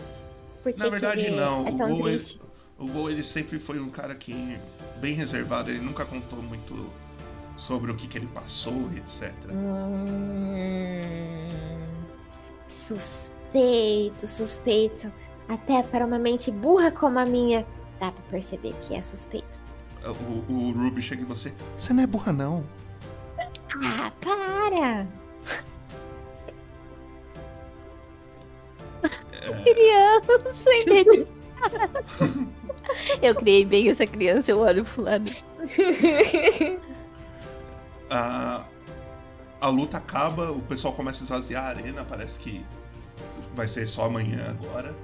Por 0.63 0.73
que 0.73 0.79
Na 0.79 0.89
verdade, 0.89 1.21
que 1.21 1.27
ele 1.27 1.35
não. 1.35 1.65
é 1.67 1.69
o, 1.69 1.73
Gol, 1.77 2.07
ele, 2.09 2.17
triste. 2.17 2.39
o 2.79 2.87
Gol, 2.87 3.11
ele 3.11 3.23
sempre 3.23 3.59
foi 3.59 3.79
um 3.79 3.89
cara 3.89 4.15
que. 4.15 4.57
bem 4.97 5.13
reservado, 5.13 5.69
ele 5.69 5.79
nunca 5.79 6.05
contou 6.05 6.41
muito 6.41 6.89
sobre 7.57 7.91
o 7.91 7.95
que, 7.95 8.07
que 8.07 8.17
ele 8.17 8.27
passou, 8.27 8.89
etc. 8.97 9.31
Hum, 9.51 10.55
suspeito, 12.67 14.27
suspeito. 14.27 15.11
Até 15.47 15.83
para 15.83 16.05
uma 16.05 16.17
mente 16.17 16.49
burra 16.49 16.91
como 16.91 17.19
a 17.19 17.25
minha, 17.25 17.65
dá 18.05 18.11
pra 18.11 18.23
perceber 18.29 18.73
que 18.79 18.95
é 18.95 19.01
suspeito. 19.01 19.59
O, 20.03 20.53
o 20.53 20.71
Ruby 20.71 21.01
chega 21.01 21.23
em 21.23 21.25
você: 21.25 21.53
Você 21.77 21.93
não 21.93 22.03
é 22.03 22.07
burra, 22.07 22.31
não. 22.31 22.63
Ah, 23.83 24.11
para! 24.21 25.07
Criança, 29.63 30.73
entendeu? 30.81 31.27
eu 33.21 33.35
criei 33.35 33.65
bem 33.65 33.89
essa 33.89 34.05
criança, 34.05 34.51
eu 34.51 34.59
olho 34.59 34.85
pro 34.85 35.01
lado. 35.03 35.29
a, 38.09 38.63
a 39.59 39.67
luta 39.67 39.97
acaba, 39.97 40.51
o 40.51 40.61
pessoal 40.61 40.93
começa 40.93 41.23
a 41.23 41.25
esvaziar 41.25 41.65
a 41.65 41.69
arena, 41.69 42.05
parece 42.07 42.39
que 42.39 42.63
vai 43.55 43.67
ser 43.67 43.87
só 43.87 44.05
amanhã 44.05 44.55
agora. 44.61 44.95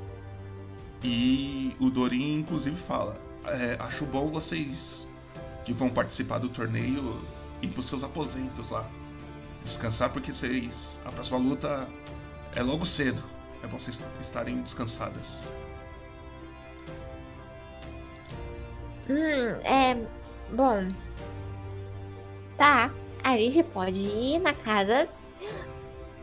E 1.04 1.76
o 1.80 1.90
Dorin, 1.90 2.40
inclusive, 2.40 2.76
fala: 2.76 3.20
"É, 3.46 3.76
Acho 3.80 4.06
bom 4.06 4.28
vocês 4.28 5.08
que 5.66 5.74
vão 5.74 5.90
participar 5.90 6.40
do 6.40 6.50
torneio 6.50 7.22
ir 7.62 7.68
pros 7.70 7.86
seus 7.86 8.04
aposentos 8.04 8.70
lá. 8.70 8.86
Descansar, 9.64 10.10
porque 10.12 10.34
vocês. 10.34 11.02
A 11.06 11.12
próxima 11.12 11.38
luta 11.38 11.88
é 12.56 12.64
logo 12.64 12.86
cedo. 12.86 13.24
É 13.64 13.68
bom 13.68 13.78
vocês 13.78 14.04
estarem 14.20 14.62
descansadas. 14.62 15.44
Hum, 19.10 19.62
é. 19.64 19.98
Bom. 20.52 20.88
Tá. 22.58 22.92
A 23.24 23.38
gente 23.38 23.62
pode 23.64 24.00
ir 24.00 24.40
na 24.40 24.54
casa 24.54 25.08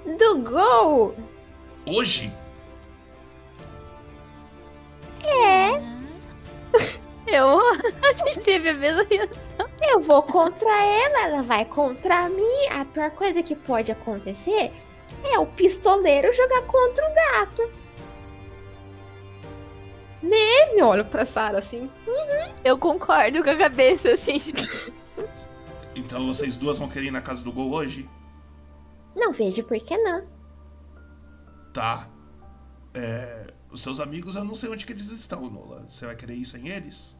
do 0.05 0.39
Gol. 0.41 1.17
Hoje? 1.87 2.33
Eu. 7.27 7.61
A 8.09 8.13
gente 8.13 8.41
teve 8.41 8.69
a 8.71 8.75
mesma 8.75 9.05
reação. 9.05 9.69
Eu 9.83 10.01
vou 10.01 10.23
contra 10.23 10.71
ela, 10.71 11.29
ela 11.29 11.43
vai 11.43 11.65
contra 11.65 12.29
mim. 12.29 12.67
A 12.73 12.85
pior 12.85 13.11
coisa 13.11 13.43
que 13.43 13.55
pode 13.55 13.93
acontecer 13.93 14.73
é 15.25 15.39
o 15.39 15.47
pistoleiro 15.47 16.33
jogar 16.33 16.63
contra 16.63 17.05
o 17.05 17.15
gato. 17.15 17.71
Né? 20.23 20.75
Me 20.75 20.83
olho 20.83 21.05
pra 21.05 21.25
Sara 21.25 21.59
assim. 21.59 21.91
Eu 22.65 22.77
concordo 22.77 23.43
com 23.43 23.51
a 23.51 23.57
cabeça, 23.57 24.13
assim. 24.13 24.39
Então 25.95 26.27
vocês 26.27 26.57
duas 26.57 26.79
vão 26.79 26.89
querer 26.89 27.07
ir 27.07 27.11
na 27.11 27.21
casa 27.21 27.43
do 27.43 27.53
Gol 27.53 27.73
hoje? 27.73 28.09
Não 29.15 29.33
vejo 29.33 29.63
por 29.65 29.79
que 29.79 29.97
não. 29.97 30.27
Tá. 31.73 32.09
É, 32.95 33.53
os 33.71 33.83
seus 33.83 34.01
amigos, 34.01 34.37
eu 34.37 34.45
não 34.45 34.55
sei 34.55 34.71
onde 34.71 34.87
que 34.87 34.93
eles 34.93 35.09
estão, 35.09 35.49
Nola. 35.51 35.85
Você 35.89 36.07
vai 36.07 36.17
querer 36.17 36.35
ir 36.35 36.45
sem 36.45 36.69
eles? 36.69 37.19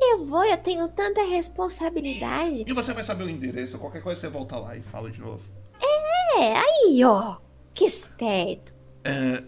Eu 0.00 0.24
vou, 0.24 0.44
eu 0.44 0.56
tenho 0.56 0.88
tanta 0.88 1.22
responsabilidade. 1.22 2.64
E 2.66 2.72
você 2.72 2.92
vai 2.92 3.04
saber 3.04 3.24
o 3.24 3.28
endereço. 3.28 3.78
Qualquer 3.78 4.02
coisa 4.02 4.20
você 4.20 4.28
volta 4.28 4.56
lá 4.56 4.76
e 4.76 4.82
fala 4.82 5.10
de 5.10 5.20
novo. 5.20 5.44
É, 6.36 6.54
aí, 6.56 7.04
ó. 7.04 7.36
Que 7.72 7.84
esperto. 7.84 8.74
É, 9.04 9.44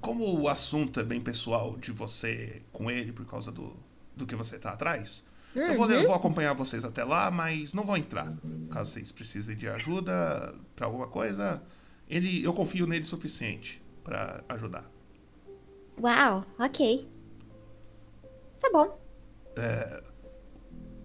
como 0.00 0.40
o 0.40 0.48
assunto 0.48 1.00
é 1.00 1.04
bem 1.04 1.20
pessoal 1.20 1.76
de 1.76 1.90
você 1.92 2.62
com 2.72 2.90
ele 2.90 3.12
por 3.12 3.26
causa 3.26 3.50
do, 3.50 3.76
do 4.16 4.26
que 4.26 4.36
você 4.36 4.58
tá 4.58 4.70
atrás, 4.70 5.24
eu 5.54 5.76
vou, 5.76 5.90
eu 5.90 6.06
vou 6.06 6.14
acompanhar 6.14 6.52
vocês 6.52 6.84
até 6.84 7.04
lá, 7.04 7.30
mas 7.30 7.72
não 7.74 7.84
vou 7.84 7.96
entrar. 7.96 8.32
Caso 8.70 8.92
vocês 8.92 9.12
precisem 9.12 9.56
de 9.56 9.68
ajuda 9.68 10.54
pra 10.74 10.86
alguma 10.86 11.06
coisa, 11.06 11.62
ele, 12.08 12.44
eu 12.44 12.52
confio 12.52 12.86
nele 12.86 13.04
o 13.04 13.06
suficiente 13.06 13.83
pra 14.04 14.44
ajudar. 14.50 14.84
Uau, 16.00 16.44
ok. 16.58 17.08
Tá 18.60 18.70
bom. 18.72 18.98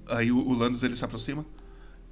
Aí 0.10 0.32
o, 0.32 0.38
o 0.38 0.54
Landis 0.54 0.84
ele 0.84 0.96
se 0.96 1.04
aproxima. 1.06 1.46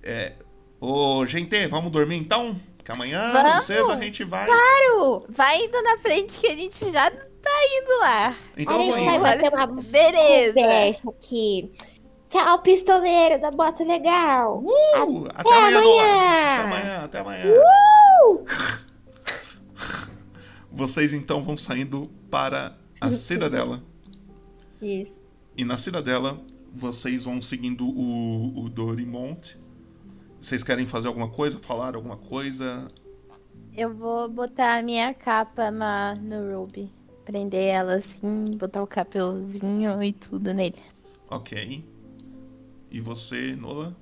É, 0.03 0.34
Ô, 0.80 1.26
gente, 1.26 1.68
vamos 1.68 1.91
dormir 1.91 2.18
então? 2.18 2.55
Que 2.84 2.91
amanhã, 2.91 3.31
Vamos! 3.34 3.65
cedo, 3.65 3.91
a 3.91 3.97
gente 3.99 4.23
vai. 4.23 4.45
Claro! 4.45 5.26
Vai 5.30 5.65
indo 5.65 5.81
na 5.81 5.97
frente 5.97 6.39
que 6.39 6.47
a 6.47 6.55
gente 6.55 6.91
já 6.91 7.09
tá 7.09 7.51
indo 7.81 7.99
lá. 7.99 8.35
Então 8.55 8.76
a 8.76 8.80
eu 8.80 8.85
vou 8.85 8.97
gente 8.97 9.19
vai 9.19 9.19
bater 9.19 9.53
uma 9.53 9.68
Beleza. 9.81 11.09
aqui. 11.09 11.72
Tchau, 12.30 12.59
pistoleiro 12.59 13.41
da 13.41 13.49
bota 13.51 13.84
legal. 13.84 14.59
Uh, 14.64 15.27
até, 15.34 15.49
Até 15.49 15.57
amanhã, 15.57 15.81
Nola. 15.81 16.03
Até 16.03 16.61
amanhã. 16.61 16.64
amanhã, 16.64 17.03
até 17.05 17.19
amanhã. 17.19 17.43
Uh! 18.26 18.45
Vocês 20.77 21.11
então 21.11 21.43
vão 21.43 21.57
saindo 21.57 22.07
para 22.29 22.77
a 23.01 23.11
cidadela. 23.11 23.81
Isso. 24.79 25.19
E 25.57 25.65
na 25.65 25.75
cidadela, 25.75 26.39
vocês 26.71 27.23
vão 27.23 27.41
seguindo 27.41 27.83
o, 27.87 28.63
o 28.63 28.69
Dorimont. 28.69 29.57
Vocês 30.39 30.61
querem 30.61 30.85
fazer 30.85 31.07
alguma 31.07 31.29
coisa? 31.29 31.57
Falar 31.57 31.95
alguma 31.95 32.15
coisa? 32.15 32.87
Eu 33.75 33.91
vou 33.91 34.29
botar 34.29 34.77
a 34.77 34.83
minha 34.83 35.15
capa 35.15 35.71
na, 35.71 36.13
no 36.13 36.59
Ruby. 36.59 36.93
Prender 37.25 37.73
ela 37.73 37.95
assim, 37.95 38.51
botar 38.55 38.83
o 38.83 38.87
capelzinho 38.87 40.03
e 40.03 40.13
tudo 40.13 40.53
nele. 40.53 40.77
Ok. 41.27 41.83
E 42.91 43.01
você, 43.01 43.55
Nola? 43.55 43.97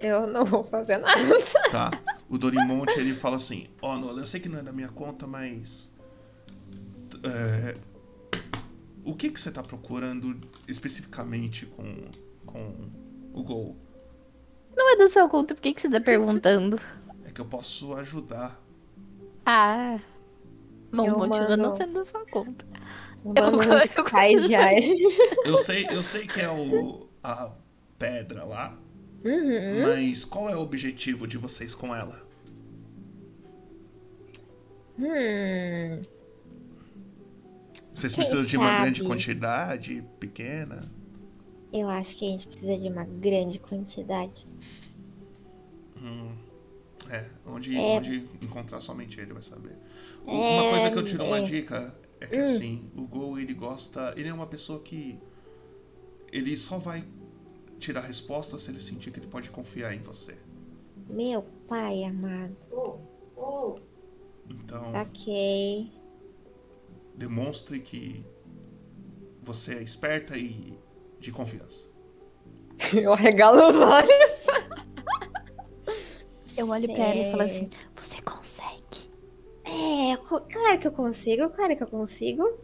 Eu 0.00 0.26
não 0.26 0.46
vou 0.46 0.64
fazer 0.64 0.96
nada. 0.96 1.14
Tá. 1.70 1.90
O 2.28 2.36
Dorimonte, 2.36 2.98
ele 2.98 3.14
fala 3.14 3.36
assim: 3.36 3.66
Ó, 3.80 3.96
Nola, 3.96 4.20
eu 4.20 4.26
sei 4.26 4.40
que 4.40 4.48
não 4.48 4.58
é 4.58 4.62
da 4.62 4.72
minha 4.72 4.88
conta, 4.88 5.26
mas. 5.26 5.94
é, 7.22 7.76
o 9.04 9.14
que, 9.14 9.30
que 9.30 9.40
você 9.40 9.50
tá 9.50 9.62
procurando 9.62 10.38
especificamente 10.66 11.64
com, 11.66 12.10
com 12.44 12.90
o 13.32 13.42
Gol? 13.42 13.76
Não 14.76 14.92
é 14.92 14.96
da 14.96 15.08
sua 15.08 15.28
conta, 15.28 15.54
por 15.54 15.60
que, 15.62 15.72
que 15.72 15.80
você 15.80 15.88
tá 15.88 16.00
perguntando? 16.00 16.78
É 17.24 17.30
que 17.30 17.40
eu 17.40 17.46
posso 17.46 17.94
ajudar. 17.94 18.62
Ah. 19.46 19.98
Bom, 20.92 21.06
Eu 21.06 21.34
é 21.34 21.56
não 21.56 21.76
sendo 21.76 21.94
da 21.94 22.04
sua 22.04 22.24
conta. 22.26 22.66
Vamos 23.24 23.66
eu- 23.66 24.08
sai 24.08 24.38
já. 24.48 24.70
Eu 25.44 25.58
sei, 25.58 25.86
eu 25.90 26.00
sei 26.02 26.26
que 26.26 26.40
é 26.40 26.50
o, 26.50 27.08
a 27.22 27.50
pedra 27.98 28.44
lá, 28.44 28.78
Uhum. 29.24 29.82
mas 29.82 30.24
qual 30.24 30.48
é 30.48 30.54
o 30.56 30.60
objetivo 30.60 31.26
de 31.26 31.36
vocês 31.36 31.74
com 31.74 31.94
ela? 31.94 32.24
Hum. 34.98 36.00
Vocês 37.94 38.14
Quem 38.14 38.24
precisam 38.24 38.44
de 38.44 38.56
uma 38.56 38.66
sabe? 38.66 38.82
grande 38.82 39.02
quantidade, 39.02 40.04
pequena? 40.20 40.90
Eu 41.72 41.88
acho 41.88 42.16
que 42.16 42.26
a 42.26 42.30
gente 42.30 42.46
precisa 42.46 42.78
de 42.78 42.88
uma 42.88 43.04
grande 43.04 43.58
quantidade. 43.58 44.46
Hum, 46.00 46.32
é, 47.10 47.24
onde, 47.46 47.76
É. 47.76 47.80
onde 47.98 48.24
encontrar 48.42 48.80
somente 48.80 49.20
ele 49.20 49.32
vai 49.32 49.42
saber. 49.42 49.72
É, 50.26 50.30
Uma 50.30 50.70
coisa 50.70 50.90
que 50.90 50.98
eu 50.98 51.04
tiro 51.04 51.24
uma 51.24 51.38
é. 51.38 51.42
dica 51.42 51.94
é 52.20 52.26
que 52.26 52.36
Hum. 52.40 52.44
assim, 52.44 52.90
o 52.96 53.02
Gol 53.02 53.38
ele 53.38 53.52
gosta. 53.54 54.14
Ele 54.16 54.28
é 54.28 54.32
uma 54.34 54.46
pessoa 54.46 54.80
que. 54.80 55.18
Ele 56.32 56.56
só 56.56 56.78
vai 56.78 57.02
tirar 57.78 58.00
resposta 58.02 58.58
se 58.58 58.70
ele 58.70 58.80
sentir 58.80 59.10
que 59.10 59.18
ele 59.20 59.26
pode 59.26 59.50
confiar 59.50 59.94
em 59.94 60.00
você. 60.00 60.36
Meu 61.08 61.42
pai 61.66 62.04
amado. 62.04 62.56
Então, 64.50 64.92
Ok. 64.94 65.92
demonstre 67.14 67.80
que 67.80 68.24
você 69.42 69.74
é 69.74 69.82
esperta 69.82 70.36
e 70.36 70.78
de 71.18 71.32
confiança. 71.32 71.88
Eu 72.94 73.12
arregalo 73.12 73.68
os 73.68 73.76
olhos. 73.76 74.38
Eu 76.56 76.68
olho 76.70 76.86
pra 76.92 77.04
ela 77.04 77.28
e 77.28 77.30
falo 77.30 77.42
assim: 77.42 77.70
Você 77.96 78.20
consegue. 78.22 79.10
É, 79.64 80.16
claro 80.16 80.78
que 80.80 80.86
eu 80.88 80.92
consigo, 80.92 81.50
claro 81.50 81.76
que 81.76 81.82
eu 81.82 81.86
consigo. 81.86 82.58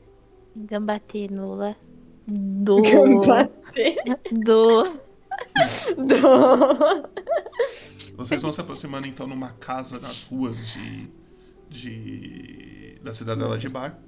Gambater 0.57 1.31
nula. 1.33 1.77
Do. 2.27 2.81
Do. 4.33 5.01
Do- 5.97 7.09
Vocês 8.17 8.41
vão 8.43 8.53
se 8.53 8.61
aproximando 8.61 9.07
então 9.07 9.27
numa 9.27 9.51
casa 9.53 9.99
nas 10.01 10.25
ruas 10.25 10.69
de. 10.69 11.09
de 11.69 12.99
da 13.03 13.13
cidadela 13.13 13.59
de 13.59 13.69
Bar. 13.69 13.99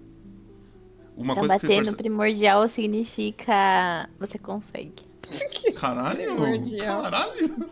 Uma 1.17 1.35
coisa 1.35 1.55
que 1.59 1.67
Gambater 1.67 1.69
vocês 1.69 1.79
no 1.79 1.85
percebem. 1.97 1.97
primordial 2.05 2.69
significa. 2.69 4.09
Você 4.19 4.39
consegue. 4.39 4.95
Caralho! 5.77 6.17
Primordial. 6.37 7.03
Caralho! 7.03 7.69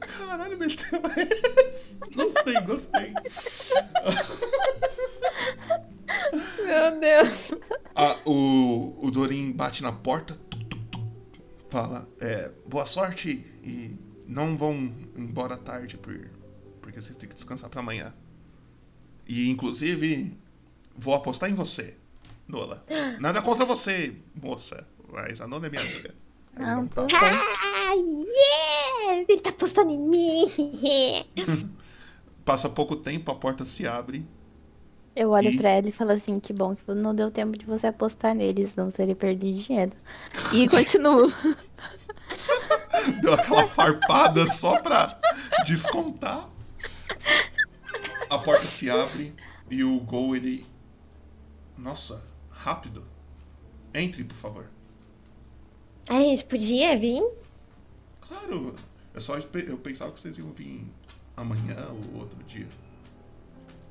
Caralho, 0.00 0.58
meteu 0.58 1.00
essa. 1.16 1.94
Gostei, 2.14 2.60
gostei. 2.62 3.14
Meu 6.64 7.00
Deus. 7.00 7.52
Ah, 7.94 8.18
o, 8.24 8.96
o 9.06 9.10
Dorin 9.10 9.52
bate 9.52 9.82
na 9.82 9.92
porta, 9.92 10.34
tum, 10.48 10.60
tum, 10.60 10.84
tum, 10.90 11.08
fala, 11.68 12.08
é, 12.20 12.50
boa 12.66 12.86
sorte 12.86 13.30
e 13.62 13.96
não 14.26 14.56
vão 14.56 14.74
embora 15.16 15.56
tarde 15.56 15.96
por, 15.98 16.30
porque 16.80 17.00
vocês 17.00 17.16
têm 17.16 17.28
que 17.28 17.34
descansar 17.34 17.68
pra 17.68 17.80
amanhã. 17.80 18.14
E 19.28 19.48
inclusive, 19.50 20.36
vou 20.96 21.14
apostar 21.14 21.50
em 21.50 21.54
você, 21.54 21.96
Nola. 22.48 22.84
Nada 23.20 23.40
contra 23.42 23.64
você, 23.64 24.14
moça, 24.34 24.86
mas 25.10 25.40
a 25.40 25.46
Nola 25.46 25.66
é 25.66 25.70
minha 25.70 25.82
amiga. 25.82 26.14
Não, 26.58 26.82
não 26.82 26.88
fala. 26.88 27.06
bem. 27.08 27.18
Ah, 27.20 27.94
yeah! 27.94 29.24
Ele 29.28 29.40
tá 29.40 29.50
apostando 29.50 29.90
em 29.90 29.98
mim. 29.98 30.46
Passa 32.44 32.68
pouco 32.68 32.96
tempo, 32.96 33.30
a 33.30 33.34
porta 33.34 33.64
se 33.64 33.86
abre. 33.86 34.26
Eu 35.14 35.30
olho 35.30 35.50
E? 35.50 35.56
pra 35.56 35.68
ela 35.70 35.88
e 35.88 35.92
falo 35.92 36.12
assim: 36.12 36.40
Que 36.40 36.52
bom 36.52 36.74
que 36.74 36.82
não 36.94 37.14
deu 37.14 37.30
tempo 37.30 37.56
de 37.56 37.66
você 37.66 37.86
apostar 37.86 38.34
neles, 38.34 38.70
senão 38.70 38.90
você 38.90 38.98
teria 38.98 39.16
perdido 39.16 39.58
dinheiro. 39.58 39.92
E 40.52 40.66
continuo. 40.70 41.32
Deu 43.20 43.34
aquela 43.34 43.66
farpada 43.68 44.46
só 44.46 44.80
pra 44.80 45.06
descontar. 45.66 46.48
A 48.30 48.38
porta 48.38 48.64
se 48.64 48.88
abre 48.90 49.34
e 49.70 49.84
o 49.84 50.00
Gol, 50.00 50.34
ele. 50.34 50.66
Nossa, 51.76 52.24
rápido. 52.50 53.04
Entre, 53.94 54.24
por 54.24 54.36
favor. 54.36 54.66
A 56.08 56.18
gente 56.20 56.44
podia 56.44 56.96
vir? 56.96 57.22
Claro, 58.20 58.74
eu 59.12 59.20
só 59.20 59.36
eu 59.36 59.76
pensava 59.76 60.10
que 60.12 60.20
vocês 60.20 60.38
iam 60.38 60.50
vir 60.52 60.86
amanhã 61.36 61.76
ou 61.90 62.20
outro 62.20 62.42
dia. 62.44 62.66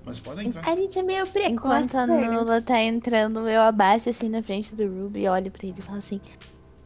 Mas 0.05 0.19
podem 0.19 0.47
entrar. 0.47 0.67
A 0.67 0.75
gente 0.75 0.97
é 0.97 1.03
meio 1.03 1.25
precoce. 1.27 1.51
Enquanto 1.53 1.95
a? 1.95 2.07
Nula 2.07 2.61
tá 2.61 2.79
entrando, 2.81 3.47
eu 3.47 3.61
abaixo 3.61 4.09
assim 4.09 4.29
na 4.29 4.41
frente 4.41 4.75
do 4.75 4.83
Ruby, 4.87 5.27
olho 5.27 5.51
pra 5.51 5.67
ele 5.67 5.75
e 5.77 5.81
falo 5.81 5.99
assim: 5.99 6.19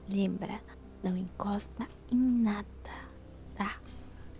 Lembra, 0.09 0.59
não 1.03 1.15
encosta 1.15 1.87
em 2.11 2.17
nada, 2.17 2.65
tá? 3.55 3.75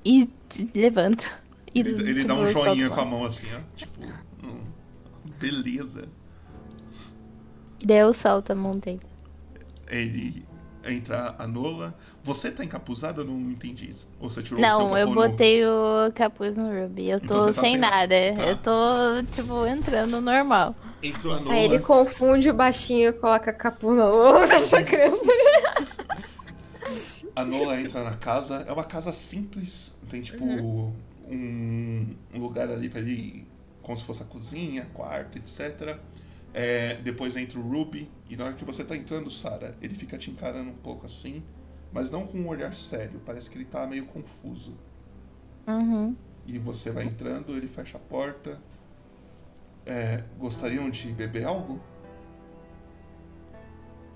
E 0.04 0.26
te- 0.50 0.70
levanta. 0.76 1.26
E, 1.74 1.80
Ele, 1.80 1.90
ele 1.92 2.14
tipo, 2.16 2.28
dá 2.28 2.36
um 2.36 2.48
joinha 2.52 2.90
com 2.90 3.02
a 3.02 3.06
mão 3.06 3.26
assim, 3.26 3.48
ó. 3.54 3.60
Tipo, 3.76 4.02
hum, 4.44 4.62
beleza. 5.40 6.08
E 7.80 7.86
daí 7.86 7.98
eu 7.98 8.14
solto 8.14 8.52
a 8.52 8.56
mão 8.56 8.78
dele. 8.78 9.02
Ele 9.88 10.46
entra 10.86 11.36
a 11.38 11.48
Nola. 11.48 11.94
Você 12.24 12.52
tá 12.52 12.64
encapuzada? 12.64 13.22
Eu 13.22 13.26
não 13.26 13.40
entendi. 13.52 13.94
Ou 14.20 14.30
você 14.30 14.42
tirou 14.44 14.60
o 14.60 14.62
Não, 14.62 14.88
seu 14.90 14.98
eu 14.98 15.14
botei 15.14 15.66
o 15.66 16.12
capuz 16.14 16.56
no 16.58 16.70
Ruby. 16.70 17.10
Eu 17.10 17.20
tô 17.20 17.26
Então 17.26 17.54
tá 17.54 17.62
sem, 17.62 17.72
sem- 17.72 17.80
nada. 17.80 18.16
tá. 18.36 18.42
Eu 18.44 18.58
tô, 18.58 19.24
tipo, 19.32 19.66
entrando 19.66 20.20
normal. 20.22 20.76
Entrou 21.04 21.34
a 21.36 21.40
Nola. 21.40 21.54
Aí 21.54 21.66
ele 21.66 21.80
confunde 21.80 22.50
o 22.50 22.54
baixinho 22.54 23.10
e 23.10 23.14
coloca 23.14 23.52
capuz 23.54 23.96
na 23.98 24.60
sacando. 24.62 25.20
A 27.36 27.44
Nola 27.44 27.80
entra 27.82 28.02
na 28.04 28.16
casa, 28.16 28.64
é 28.68 28.72
uma 28.72 28.84
casa 28.86 29.12
simples, 29.12 29.98
tem 30.10 30.22
tipo 30.22 30.42
Uhum. 30.44 30.94
um, 31.30 32.16
um 32.34 32.40
lugar 32.40 32.70
ali 32.70 32.88
pra 32.88 33.02
ele, 33.02 33.46
como 33.82 33.98
se 33.98 34.06
fosse 34.06 34.24
a 34.24 34.26
cozinha, 34.26 34.88
quarto, 34.94 35.38
etc. 35.38 35.98
É, 36.58 36.94
depois 37.04 37.36
entra 37.36 37.60
o 37.60 37.62
Ruby, 37.62 38.10
e 38.30 38.38
na 38.38 38.46
hora 38.46 38.54
que 38.54 38.64
você 38.64 38.82
tá 38.86 38.96
entrando, 38.96 39.30
Sarah, 39.30 39.76
ele 39.82 39.94
fica 39.94 40.18
te 40.18 40.32
encarando 40.32 40.70
um 40.70 40.76
pouco 40.76 41.06
assim, 41.06 41.44
mas 41.92 42.12
não 42.12 42.26
com 42.26 42.38
um 42.38 42.48
olhar 42.48 42.74
sério, 42.74 43.22
parece 43.26 43.50
que 43.50 43.58
ele 43.58 43.66
tá 43.66 43.86
meio 43.86 44.06
confuso. 44.06 44.74
Uhum. 45.68 46.16
E 46.48 46.58
você 46.58 46.92
vai 46.92 47.04
entrando, 47.04 47.52
ele 47.58 47.68
fecha 47.68 47.98
a 47.98 48.00
porta. 48.00 48.58
É, 49.86 50.24
gostariam 50.40 50.90
de 50.90 51.12
beber 51.12 51.44
algo? 51.46 51.78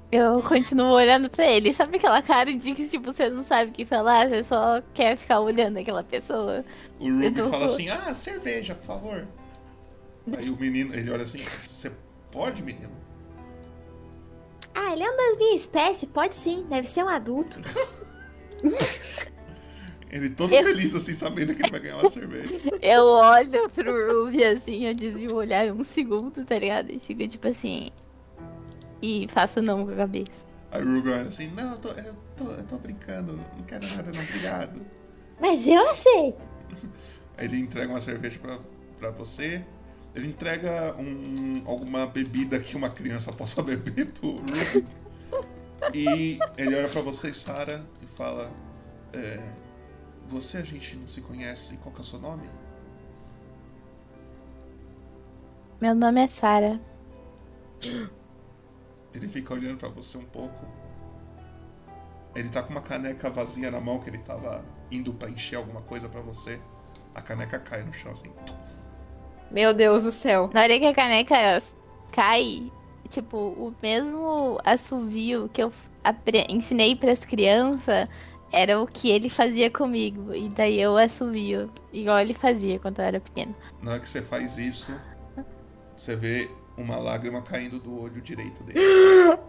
Eu 0.09 0.41
continuo 0.41 0.91
olhando 0.91 1.29
pra 1.29 1.45
ele. 1.45 1.73
Sabe 1.73 1.97
aquela 1.97 2.21
cara 2.21 2.53
de 2.53 2.73
que, 2.73 2.87
tipo, 2.87 3.11
você 3.11 3.29
não 3.29 3.43
sabe 3.43 3.71
o 3.71 3.73
que 3.73 3.83
falar? 3.83 4.29
Você 4.29 4.45
só 4.45 4.81
quer 4.93 5.17
ficar 5.17 5.41
olhando 5.41 5.77
aquela 5.77 6.05
pessoa? 6.05 6.63
O 6.97 7.03
Ruby 7.03 7.31
tô 7.31 7.49
fala 7.49 7.65
assim, 7.65 7.89
ah, 7.89 8.13
cerveja, 8.13 8.75
por 8.75 8.85
favor. 8.85 9.27
Aí 10.37 10.49
o 10.49 10.55
menino, 10.55 10.95
ele 10.95 11.11
olha 11.11 11.23
assim, 11.23 11.39
você 11.39 11.91
pode, 12.31 12.61
menino? 12.63 12.89
Ah, 14.75 14.93
ele 14.93 15.03
é 15.03 15.11
um 15.11 15.17
das 15.17 15.37
minhas 15.37 15.61
espécies? 15.61 16.09
Pode 16.09 16.35
sim, 16.35 16.65
deve 16.69 16.87
ser 16.87 17.03
um 17.03 17.09
adulto. 17.09 17.59
Ele 20.11 20.29
todo 20.31 20.51
Eu- 20.53 20.63
feliz, 20.63 20.95
assim, 20.95 21.13
sabendo 21.13 21.53
que 21.53 21.61
ele 21.61 21.69
vai 21.69 21.79
ganhar 21.79 21.97
uma 21.97 22.09
cerveja. 22.09 22.49
Eu 22.81 23.03
olho 23.03 23.69
pro 23.69 24.23
Ruby 24.25 24.43
assim, 24.43 24.85
eu 24.85 24.95
desvio 24.95 25.33
o 25.33 25.35
olhar 25.35 25.71
um 25.71 25.83
segundo, 25.83 26.43
tá 26.43 26.57
ligado? 26.57 26.89
E 26.89 26.97
fico 26.97 27.27
tipo 27.27 27.47
assim. 27.47 27.91
E 29.03 29.27
faço 29.29 29.61
não 29.61 29.85
com 29.85 29.91
a 29.91 29.95
cabeça. 29.95 30.43
Aí 30.71 30.81
o 30.83 30.95
Ruby 30.95 31.09
olha 31.11 31.27
assim, 31.27 31.51
não, 31.51 31.73
eu 31.73 31.77
tô, 31.77 31.89
eu 31.89 32.15
tô, 32.35 32.43
eu 32.45 32.63
tô 32.63 32.77
brincando, 32.79 33.33
não 33.33 33.63
quero 33.67 33.87
nada 33.87 34.11
não, 34.11 34.23
obrigado. 34.23 34.81
Mas 35.39 35.67
eu 35.67 35.89
aceito. 35.91 36.41
Aí 37.37 37.45
ele 37.45 37.59
entrega 37.59 37.91
uma 37.91 38.01
cerveja 38.01 38.39
pra, 38.39 38.57
pra 38.99 39.11
você. 39.11 39.63
Ele 40.19 40.27
entrega 40.27 40.93
um, 40.99 41.63
alguma 41.65 42.05
bebida 42.05 42.59
que 42.59 42.75
uma 42.75 42.89
criança 42.89 43.31
possa 43.31 43.63
beber 43.63 44.11
pro 44.11 44.31
Ruby. 44.31 44.85
E 45.93 46.37
ele 46.57 46.75
olha 46.75 46.89
pra 46.89 47.01
você, 47.01 47.33
Sarah, 47.33 47.81
e 48.01 48.05
fala: 48.05 48.51
é, 49.13 49.39
Você 50.27 50.57
a 50.57 50.61
gente 50.61 50.97
não 50.97 51.07
se 51.07 51.21
conhece, 51.21 51.77
qual 51.77 51.95
que 51.95 52.01
é 52.01 52.03
o 52.03 52.05
seu 52.05 52.19
nome? 52.19 52.49
Meu 55.79 55.95
nome 55.95 56.21
é 56.21 56.27
Sara. 56.27 56.81
Ele 59.13 59.27
fica 59.29 59.53
olhando 59.53 59.77
pra 59.77 59.87
você 59.87 60.17
um 60.17 60.25
pouco. 60.25 60.65
Ele 62.35 62.49
tá 62.49 62.61
com 62.61 62.71
uma 62.71 62.81
caneca 62.81 63.29
vazia 63.29 63.71
na 63.71 63.79
mão 63.79 63.99
que 63.99 64.09
ele 64.09 64.17
tava 64.17 64.65
indo 64.91 65.13
pra 65.13 65.29
encher 65.29 65.55
alguma 65.55 65.81
coisa 65.81 66.09
pra 66.09 66.19
você. 66.19 66.59
A 67.15 67.21
caneca 67.21 67.57
cai 67.57 67.83
no 67.83 67.93
chão 67.93 68.11
assim. 68.11 68.29
Meu 69.51 69.73
Deus 69.73 70.03
do 70.03 70.11
céu. 70.11 70.49
Na 70.53 70.61
hora 70.61 70.79
que 70.79 70.85
a 70.85 70.93
caneca 70.93 71.63
cai, 72.11 72.71
tipo, 73.09 73.37
o 73.37 73.73
mesmo 73.81 74.59
assovio 74.63 75.49
que 75.51 75.63
eu 75.63 75.73
ensinei 76.49 76.95
pras 76.95 77.25
crianças 77.25 78.07
era 78.51 78.79
o 78.79 78.87
que 78.87 79.09
ele 79.09 79.29
fazia 79.29 79.69
comigo. 79.69 80.33
E 80.33 80.49
daí 80.49 80.79
eu 80.79 80.97
assovio, 80.97 81.71
igual 81.91 82.19
ele 82.19 82.33
fazia 82.33 82.79
quando 82.79 82.99
eu 82.99 83.05
era 83.05 83.19
pequena. 83.19 83.55
Na 83.81 83.91
hora 83.91 83.99
que 83.99 84.09
você 84.09 84.21
faz 84.21 84.57
isso, 84.57 84.93
você 85.95 86.15
vê 86.15 86.49
uma 86.77 86.97
lágrima 86.97 87.41
caindo 87.41 87.79
do 87.79 88.01
olho 88.01 88.21
direito 88.21 88.63
dele. 88.63 88.79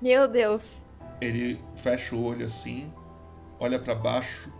Meu 0.00 0.28
Deus. 0.28 0.80
Ele 1.20 1.60
fecha 1.76 2.14
o 2.14 2.24
olho 2.24 2.44
assim, 2.46 2.92
olha 3.58 3.78
pra 3.78 3.94
baixo 3.94 4.50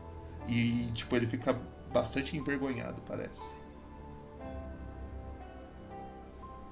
e 0.48 0.88
tipo 0.94 1.14
ele 1.16 1.26
fica 1.26 1.56
bastante 1.92 2.36
envergonhado, 2.36 3.00
parece. 3.06 3.62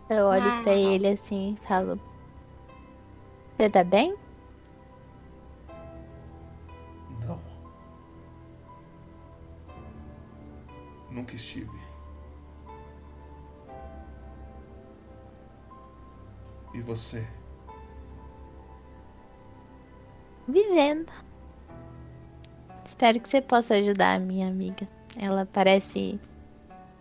Eu 0.09 0.27
olho 0.27 0.63
pra 0.65 0.75
ele 0.75 1.07
assim 1.09 1.55
e 1.55 1.67
falo: 1.67 2.01
Você 3.57 3.71
tá 3.71 3.85
bem? 3.85 4.17
Não. 7.21 7.41
Nunca 11.11 11.35
estive. 11.37 11.79
E 16.75 16.81
você? 16.81 17.25
Vivendo. 20.49 21.13
Espero 22.85 23.21
que 23.21 23.29
você 23.29 23.41
possa 23.41 23.75
ajudar 23.75 24.15
a 24.15 24.19
minha 24.19 24.49
amiga. 24.49 24.89
Ela 25.17 25.47
parece 25.47 26.19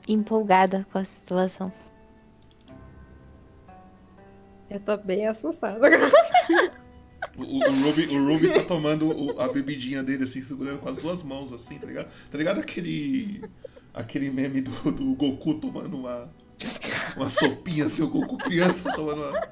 empolgada 0.07 0.86
com 0.91 0.98
a 0.98 1.06
situação. 1.06 1.72
Eu 4.69 4.80
tô 4.80 4.98
bem 4.98 5.27
assustada 5.27 5.80
o, 7.36 7.41
o 7.41 7.72
Ruby, 7.84 8.18
o 8.18 8.27
Ruby 8.27 8.53
tá 8.53 8.64
tomando 8.64 9.10
o- 9.10 9.40
a 9.40 9.48
bebidinha 9.52 10.03
dele, 10.03 10.23
assim, 10.23 10.44
segurando 10.44 10.80
com 10.80 10.90
as 10.90 10.98
duas 10.98 11.23
mãos, 11.23 11.52
assim, 11.52 11.77
tá 11.80 11.88
ligado? 11.88 12.07
Tá 12.31 12.38
ligado 12.38 12.60
aquele. 12.60 13.44
aquele 13.94 14.30
meme 14.30 14.61
do, 14.61 14.72
do 14.91 15.15
Goku 15.15 15.56
tomando 15.56 15.98
uma. 15.98 16.30
uma 17.15 17.30
sopinha, 17.30 17.86
assim, 17.86 18.03
o 18.03 18.10
Goku 18.10 18.38
criança 18.38 18.91
tomando 18.94 19.22
uma. 19.22 19.48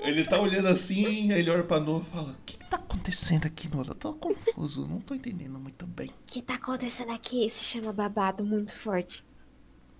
Ele 0.00 0.24
tá 0.24 0.40
olhando 0.40 0.68
assim, 0.68 1.32
aí 1.32 1.40
ele 1.40 1.50
olha 1.50 1.64
pra 1.64 1.80
Noah 1.80 2.02
e 2.02 2.10
fala: 2.10 2.32
O 2.32 2.36
que, 2.44 2.56
que 2.58 2.66
tá 2.66 2.76
acontecendo 2.76 3.46
aqui, 3.46 3.68
Noah? 3.68 3.88
Eu 3.88 3.94
tô 3.94 4.14
confuso, 4.14 4.86
não 4.86 5.00
tô 5.00 5.14
entendendo 5.14 5.58
muito 5.58 5.86
bem. 5.86 6.08
O 6.10 6.14
que 6.26 6.42
tá 6.42 6.54
acontecendo 6.54 7.12
aqui? 7.12 7.48
Se 7.50 7.64
chama 7.64 7.92
babado 7.92 8.44
muito 8.44 8.74
forte. 8.74 9.24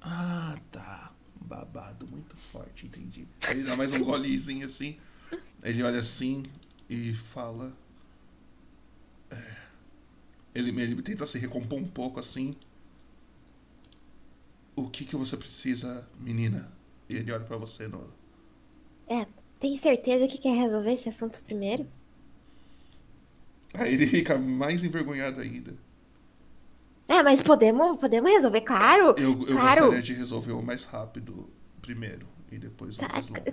Ah, 0.01 0.59
tá. 0.71 1.13
Babado 1.41 2.07
muito 2.07 2.37
forte, 2.37 2.87
entendi. 2.87 3.29
Aí 3.45 3.55
ele 3.59 3.65
dá 3.65 3.77
mais 3.77 3.93
um 3.93 4.03
golezinho 4.05 4.67
assim. 4.67 4.99
Ele 5.63 5.83
olha 5.83 6.01
assim 6.01 6.45
e 6.89 7.15
fala. 7.15 7.77
é, 9.31 9.57
ele, 10.55 10.71
ele 10.81 11.03
tenta 11.03 11.27
se 11.27 11.39
recompor 11.39 11.79
um 11.79 11.87
pouco 11.89 12.19
assim. 12.21 12.57
O 14.77 14.89
que 14.89 15.05
que 15.05 15.17
você 15.17 15.37
precisa, 15.37 16.09
menina? 16.19 16.73
E 17.09 17.17
ele 17.17 17.33
olha 17.33 17.45
pra 17.45 17.57
você, 17.57 17.89
Nola. 17.89 18.15
É, 19.09 19.27
tem 19.59 19.77
certeza 19.77 20.29
que 20.29 20.39
quer 20.39 20.55
resolver 20.57 20.93
esse 20.93 21.09
assunto 21.09 21.43
primeiro? 21.45 21.91
Aí 23.75 23.95
ele 23.95 24.07
fica 24.09 24.37
mais 24.39 24.83
envergonhado 24.83 25.41
ainda. 25.41 25.77
É, 27.09 27.23
mas 27.23 27.43
podemos, 27.43 27.97
podemos 27.99 28.31
resolver, 28.31 28.63
claro. 28.63 29.15
Eu, 29.17 29.47
eu 29.49 29.59
claro. 29.59 29.59
gostaria 29.59 30.01
de 30.01 30.13
resolver 30.15 30.53
o 30.53 30.63
mais 30.63 30.85
rápido 30.85 31.51
primeiro 31.83 32.27
e 32.51 32.59
depois 32.59 32.99
o 33.01 33.05
Tá, 33.05 33.09
mais 33.09 33.29
longo. 33.29 33.53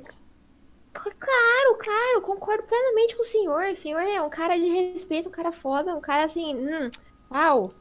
Cl- 0.94 1.16
Claro, 1.20 1.78
claro, 1.80 2.22
concordo 2.22 2.64
plenamente 2.68 3.16
com 3.16 3.22
o 3.24 3.26
senhor. 3.26 3.72
O 3.72 3.76
senhor 3.76 4.00
é 4.02 4.22
um 4.22 4.30
cara 4.30 4.58
de 4.58 4.66
respeito, 4.68 5.28
um 5.30 5.32
cara 5.32 5.52
foda, 5.52 5.96
um 5.96 6.02
cara 6.02 6.26
assim, 6.26 6.56
hum, 6.56 6.90
uau, 7.32 7.74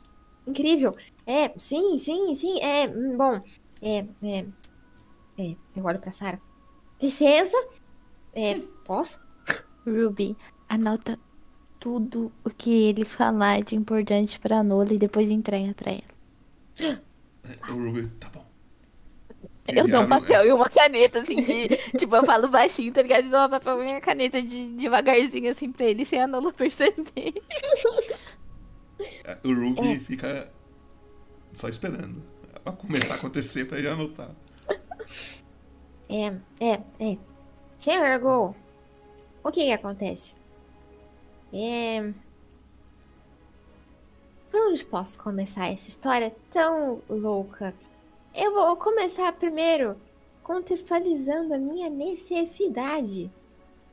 incrível. 0.47 0.95
É, 1.27 1.59
sim, 1.59 1.99
sim, 1.99 2.35
sim, 2.35 2.61
é, 2.61 2.89
hum, 2.89 3.17
bom, 3.17 3.43
é, 3.83 3.99
é, 4.23 4.47
é, 5.39 5.57
eu 5.77 5.85
olho 5.85 6.01
pra 6.01 6.13
Sarah. 6.13 6.41
Licença? 7.03 7.57
É, 8.35 8.59
posso? 8.85 9.21
Ruby, 9.87 10.37
anota 10.69 11.19
tudo 11.79 12.33
o 12.45 12.51
que 12.51 12.71
ele 12.71 13.05
falar 13.05 13.63
de 13.63 13.75
importante 13.75 14.39
pra 14.39 14.63
Nola 14.63 14.93
e 14.93 14.99
depois 14.99 15.31
entrega 15.31 15.75
pra 15.75 15.91
ela. 15.91 17.01
O 17.69 17.73
Ruby, 17.73 18.09
tá 18.21 18.29
bom. 18.31 18.47
Eu 19.69 19.85
Ele 19.85 19.93
dou 19.93 20.03
um 20.03 20.09
papel 20.09 20.47
e 20.47 20.53
uma 20.53 20.69
caneta, 20.69 21.21
assim, 21.21 21.37
de. 21.37 21.69
tipo, 21.99 22.15
eu 22.17 22.25
falo 22.25 22.49
baixinho, 22.49 22.93
tá 22.93 23.03
ligado? 23.03 23.25
Eu 23.27 23.31
dou 23.31 23.47
um 23.47 23.51
papel 23.51 23.85
e 23.85 23.93
uma 23.93 24.01
caneta 24.01 24.43
de, 24.43 24.69
devagarzinho, 24.77 25.51
assim, 25.51 25.71
pra 25.71 25.87
ele, 25.87 26.05
sem 26.05 26.21
a 26.21 26.27
Nola 26.27 26.53
perceber. 26.55 27.35
O 29.45 29.53
Ruby 29.53 29.95
É. 29.95 29.99
fica 30.01 30.53
só 31.55 31.69
esperando 31.69 32.23
pra 32.63 32.73
começar 32.73 33.15
a 33.15 33.17
acontecer 33.17 33.65
pra 33.67 33.79
ele 33.79 33.89
anotar. 33.89 34.31
É, 36.09 36.27
é, 36.61 36.81
é. 37.01 37.19
Senhor 37.83 38.17
Go, 38.21 38.55
o 39.43 39.51
que 39.51 39.65
que 39.65 39.73
acontece? 39.73 40.37
É... 41.53 42.13
Por 44.49 44.69
onde 44.69 44.85
posso 44.85 45.19
começar 45.19 45.67
essa 45.67 45.89
história 45.89 46.33
tão 46.53 47.03
louca? 47.09 47.75
Eu 48.33 48.55
vou 48.55 48.77
começar 48.77 49.33
primeiro 49.33 49.97
contextualizando 50.45 51.55
a 51.55 51.59
minha 51.59 51.91
necessidade, 51.91 53.29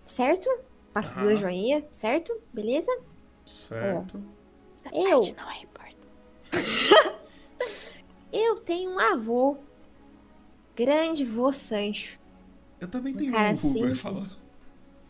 certo? 0.06 0.48
Faço 0.94 1.16
Aham. 1.16 1.24
duas 1.24 1.40
joinhas, 1.40 1.84
certo? 1.92 2.40
Beleza? 2.54 2.96
Certo. 3.44 4.22
Essa 4.86 4.96
Eu? 4.96 5.22
não 5.36 5.50
é 5.50 5.64
importante. 5.64 5.98
Eu 8.32 8.60
tenho 8.60 8.92
um 8.92 9.00
avô, 9.00 9.58
grande 10.76 11.26
vô 11.26 11.52
Sancho. 11.52 12.19
Eu 12.80 12.88
também 12.88 13.14
tenho 13.14 13.32
cara 13.32 13.52
um 13.52 13.56
Ruby, 13.56 13.80
simples. 13.80 14.02
fala. 14.02 14.26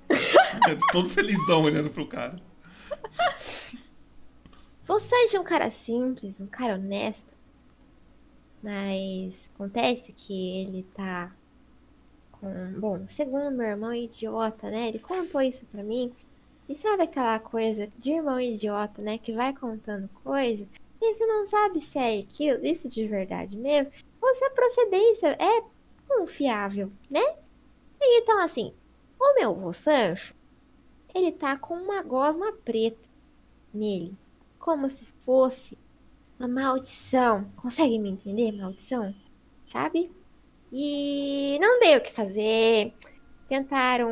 Todo 0.91 1.09
felizão 1.09 1.63
olhando 1.63 1.89
pro 1.89 2.07
cara. 2.07 2.41
Sancho 4.99 5.37
é 5.37 5.39
um 5.39 5.43
cara 5.43 5.69
simples, 5.69 6.39
um 6.39 6.47
cara 6.47 6.75
honesto. 6.75 7.35
Mas 8.61 9.47
acontece 9.53 10.13
que 10.13 10.61
ele 10.61 10.83
tá 10.93 11.33
com. 12.31 12.73
Bom, 12.79 13.07
segundo 13.07 13.51
meu 13.51 13.67
irmão 13.67 13.93
idiota, 13.93 14.69
né? 14.69 14.87
Ele 14.87 14.99
contou 14.99 15.41
isso 15.41 15.65
pra 15.67 15.83
mim. 15.83 16.11
E 16.67 16.75
sabe 16.75 17.03
aquela 17.03 17.39
coisa 17.39 17.89
de 17.97 18.11
irmão 18.11 18.39
idiota, 18.39 19.01
né? 19.01 19.17
Que 19.17 19.33
vai 19.33 19.53
contando 19.53 20.09
coisa 20.23 20.67
e 21.01 21.15
você 21.15 21.25
não 21.25 21.47
sabe 21.47 21.79
se 21.81 21.97
é 21.97 22.19
aquilo, 22.19 22.65
isso 22.65 22.89
de 22.89 23.07
verdade 23.07 23.57
mesmo, 23.57 23.91
ou 24.21 24.35
se 24.35 24.43
a 24.43 24.49
procedência 24.49 25.37
é 25.39 25.63
confiável, 26.07 26.91
né? 27.09 27.37
Então, 28.01 28.39
assim, 28.41 28.73
o 29.19 29.35
meu 29.35 29.53
vô 29.53 29.71
Sancho, 29.71 30.33
ele 31.13 31.31
tá 31.31 31.57
com 31.57 31.75
uma 31.75 32.01
gosma 32.01 32.51
preta 32.53 33.07
nele 33.73 34.17
como 34.59 34.89
se 34.89 35.05
fosse 35.05 35.77
uma 36.37 36.47
maldição. 36.47 37.45
Consegue 37.55 37.97
me 37.97 38.09
entender? 38.09 38.51
Maldição? 38.51 39.15
Sabe? 39.65 40.11
E 40.71 41.57
não 41.59 41.79
deu 41.79 41.97
o 41.97 42.01
que 42.01 42.13
fazer. 42.13 42.93
Tentaram 43.47 44.09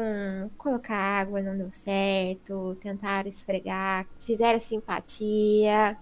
colocar 0.57 0.95
água, 0.95 1.41
não 1.41 1.55
deu 1.55 1.72
certo. 1.72 2.76
Tentaram 2.81 3.30
esfregar, 3.30 4.07
fizeram 4.22 4.59
simpatia. 4.59 5.97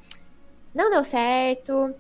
Não 0.74 0.90
deu 0.90 1.04
certo. 1.04 1.94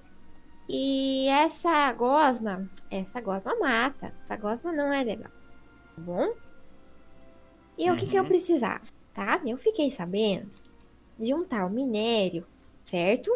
E 0.70 1.28
essa 1.28 1.92
gosma, 1.94 2.70
essa 2.90 3.20
gosma 3.20 3.56
mata. 3.60 4.14
Essa 4.24 4.38
gosma 4.38 4.72
não 4.72 4.94
é 4.94 5.04
legal. 5.04 5.32
Tá 5.96 6.02
bom? 6.02 6.34
E 7.78 7.90
o 7.92 7.96
que, 7.98 8.08
que 8.08 8.18
eu 8.18 8.24
Uhum. 8.24 8.28
precisava, 8.30 8.82
tá? 9.14 9.42
Eu 9.46 9.58
fiquei 9.58 9.92
sabendo 9.92 10.50
de 11.20 11.34
um 11.34 11.44
tal 11.44 11.70
minério, 11.70 12.46
certo? 12.84 13.32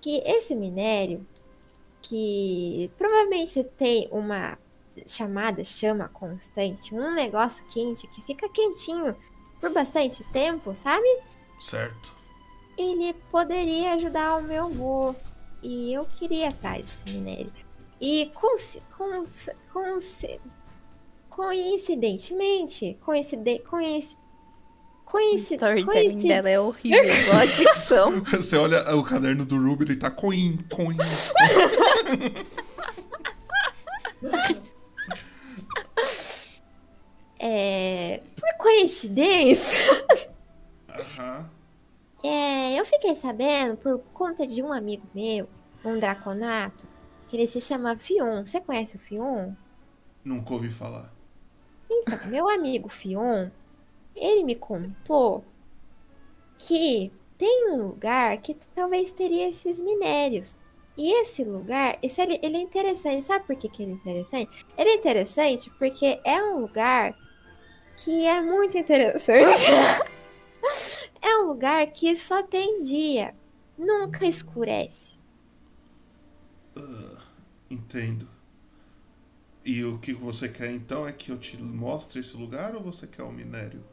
Que 0.00 0.18
esse 0.24 0.54
minério, 0.54 1.26
que 2.02 2.90
provavelmente 2.96 3.62
tem 3.62 4.08
uma 4.10 4.58
chamada 5.06 5.62
chama 5.62 6.08
constante, 6.08 6.92
um 6.94 7.14
negócio 7.14 7.64
quente 7.66 8.06
que 8.08 8.20
fica 8.22 8.48
quentinho 8.48 9.14
por 9.60 9.70
bastante 9.70 10.24
tempo, 10.32 10.74
sabe? 10.74 11.06
Certo. 11.60 12.12
Ele 12.76 13.12
poderia 13.30 13.92
ajudar 13.94 14.36
o 14.38 14.42
meu 14.42 14.66
avô. 14.66 15.14
E 15.62 15.92
eu 15.92 16.04
queria 16.04 16.50
atrás 16.50 17.02
desse 17.04 17.16
minério. 17.18 17.52
E 18.00 18.30
consi- 18.34 18.80
cons- 18.96 19.50
consi- 19.72 20.40
coincidentemente, 21.38 22.98
coincide, 23.00 23.60
coinc, 23.60 24.18
O 25.06 25.10
coinci, 25.10 25.54
storytelling 25.54 26.26
dela 26.26 26.50
é 26.50 26.58
horrível, 26.58 27.04
igual 27.04 27.36
a 27.36 27.46
dicção. 27.46 28.24
Você 28.34 28.56
olha 28.56 28.82
o 28.96 29.04
caderno 29.04 29.46
do 29.46 29.56
Ruby, 29.56 29.84
ele 29.84 29.96
tá 29.96 30.10
coin, 30.10 30.58
coin. 30.68 30.96
É, 37.40 38.20
por 38.34 38.56
coincidência, 38.58 39.78
Aham. 40.88 41.48
é, 42.24 42.80
eu 42.80 42.84
fiquei 42.84 43.14
sabendo 43.14 43.76
por 43.76 44.00
conta 44.12 44.44
de 44.44 44.60
um 44.60 44.72
amigo 44.72 45.06
meu, 45.14 45.48
um 45.84 46.00
draconato, 46.00 46.84
que 47.28 47.36
ele 47.36 47.46
se 47.46 47.60
chama 47.60 47.96
Fion. 47.96 48.44
Você 48.44 48.60
conhece 48.60 48.96
o 48.96 48.98
Fion? 48.98 49.52
Nunca 50.24 50.52
ouvi 50.52 50.68
falar. 50.68 51.16
Então, 51.90 52.26
meu 52.26 52.48
amigo 52.48 52.88
Fion, 52.88 53.48
ele 54.14 54.44
me 54.44 54.54
contou 54.54 55.44
que 56.58 57.12
tem 57.36 57.70
um 57.70 57.86
lugar 57.86 58.36
que 58.38 58.54
talvez 58.74 59.12
teria 59.12 59.48
esses 59.48 59.80
minérios. 59.80 60.58
E 60.96 61.12
esse 61.22 61.44
lugar, 61.44 61.96
esse, 62.02 62.20
ele, 62.20 62.40
ele 62.42 62.56
é 62.56 62.60
interessante. 62.60 63.24
Sabe 63.24 63.46
por 63.46 63.54
que, 63.54 63.68
que 63.68 63.84
ele 63.84 63.92
é 63.92 63.94
interessante? 63.94 64.66
Ele 64.76 64.90
é 64.90 64.94
interessante 64.94 65.70
porque 65.78 66.20
é 66.24 66.42
um 66.42 66.58
lugar 66.58 67.16
que 67.96 68.26
é 68.26 68.40
muito 68.40 68.76
interessante. 68.76 69.62
é 71.22 71.36
um 71.38 71.46
lugar 71.46 71.86
que 71.92 72.16
só 72.16 72.42
tem 72.42 72.80
dia, 72.80 73.32
nunca 73.78 74.26
escurece. 74.26 75.18
Ah, 76.76 77.22
entendo. 77.70 78.28
E 79.68 79.84
o 79.84 79.98
que 79.98 80.14
você 80.14 80.48
quer 80.48 80.70
então 80.70 81.06
é 81.06 81.12
que 81.12 81.30
eu 81.30 81.38
te 81.38 81.62
mostre 81.62 82.20
esse 82.20 82.34
lugar 82.34 82.74
ou 82.74 82.82
você 82.82 83.06
quer 83.06 83.22
o 83.22 83.30
minério? 83.30 83.84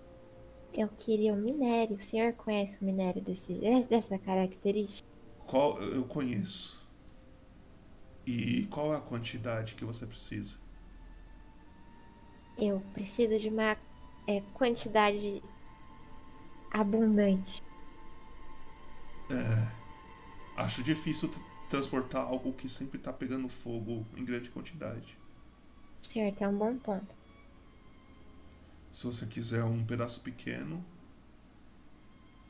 Eu 0.73 0.87
queria 0.87 1.33
o 1.33 1.35
minério. 1.35 1.97
O 1.97 2.01
senhor 2.01 2.31
conhece 2.31 2.81
o 2.81 2.85
minério 2.85 3.21
desse, 3.21 3.59
dessa 3.89 4.17
característica? 4.17 5.05
Qual 5.45 5.77
eu 5.83 6.05
conheço. 6.05 6.81
E 8.25 8.67
qual 8.67 8.93
é 8.93 8.95
a 8.95 9.01
quantidade 9.01 9.75
que 9.75 9.83
você 9.83 10.05
precisa? 10.05 10.55
Eu 12.57 12.81
preciso 12.93 13.37
de 13.37 13.49
uma 13.49 13.75
é, 14.29 14.41
quantidade 14.53 15.43
abundante. 16.71 17.61
É, 19.29 19.67
acho 20.55 20.81
difícil 20.81 21.29
transportar 21.69 22.25
algo 22.25 22.53
que 22.53 22.69
sempre 22.69 22.97
tá 22.97 23.11
pegando 23.11 23.49
fogo 23.49 24.05
em 24.15 24.23
grande 24.23 24.49
quantidade. 24.49 25.24
O 26.05 26.07
senhor 26.07 26.31
tem 26.33 26.47
um 26.47 26.55
bom 26.55 26.77
ponto. 26.77 27.15
Se 28.93 29.03
você 29.05 29.25
quiser 29.25 29.63
um 29.63 29.83
pedaço 29.83 30.21
pequeno, 30.21 30.85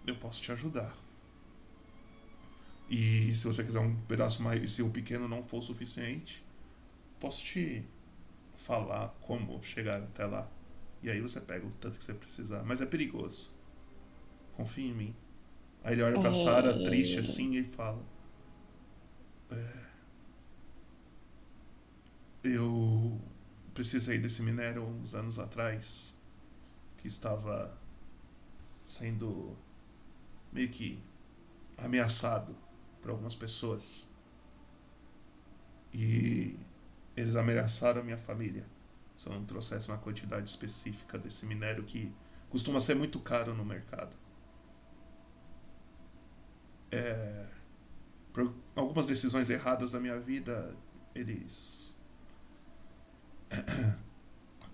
eu 0.05 0.13
posso 0.17 0.41
te 0.41 0.51
ajudar. 0.51 0.93
E 2.89 3.33
se 3.33 3.45
você 3.45 3.63
quiser 3.63 3.79
um 3.79 3.95
pedaço 4.07 4.43
mais, 4.43 4.73
se 4.73 4.81
o 4.81 4.89
pequeno 4.89 5.25
não 5.29 5.41
for 5.41 5.61
suficiente, 5.63 6.45
posso 7.17 7.45
te 7.45 7.85
falar 8.57 9.15
como 9.21 9.63
chegar 9.63 10.03
até 10.03 10.25
lá. 10.25 10.51
E 11.01 11.09
aí 11.09 11.21
você 11.21 11.39
pega 11.39 11.65
o 11.65 11.71
tanto 11.79 11.97
que 11.97 12.03
você 12.03 12.13
precisar. 12.13 12.61
Mas 12.63 12.81
é 12.81 12.85
perigoso. 12.85 13.49
Confia 14.57 14.89
em 14.89 14.93
mim. 14.93 15.15
Aí 15.81 15.93
ele 15.93 16.03
olha 16.03 16.19
pra 16.19 16.33
Sarah, 16.33 16.73
triste 16.73 17.19
assim, 17.19 17.55
e 17.55 17.63
fala: 17.63 18.03
"É, 19.49 19.85
Eu 22.43 23.19
precisei 23.75 24.17
desse 24.17 24.41
minério 24.41 24.83
uns 24.83 25.13
anos 25.13 25.37
atrás, 25.37 26.17
que 26.97 27.07
estava 27.07 27.77
sendo 28.85 29.55
meio 30.51 30.69
que 30.69 31.03
ameaçado 31.77 32.55
por 33.01 33.11
algumas 33.11 33.35
pessoas. 33.35 34.09
E 35.93 36.57
eles 37.15 37.35
ameaçaram 37.35 38.01
a 38.01 38.03
minha 38.03 38.17
família 38.17 38.65
se 39.17 39.27
eu 39.27 39.33
não 39.33 39.45
trouxesse 39.45 39.87
uma 39.89 39.97
quantidade 39.97 40.49
específica 40.49 41.17
desse 41.17 41.45
minério 41.45 41.83
que 41.83 42.13
costuma 42.49 42.79
ser 42.81 42.95
muito 42.95 43.19
caro 43.19 43.53
no 43.53 43.65
mercado. 43.65 44.15
É, 46.91 47.45
por 48.31 48.53
algumas 48.75 49.07
decisões 49.07 49.49
erradas 49.49 49.91
da 49.91 49.99
minha 49.99 50.19
vida, 50.19 50.75
eles 51.13 51.94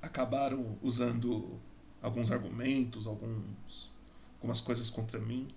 acabaram 0.01 0.77
usando 0.81 1.59
alguns 2.01 2.31
argumentos, 2.31 3.05
alguns, 3.05 3.91
algumas 4.35 4.59
coisas 4.59 4.89
contra 4.89 5.19
mim. 5.19 5.47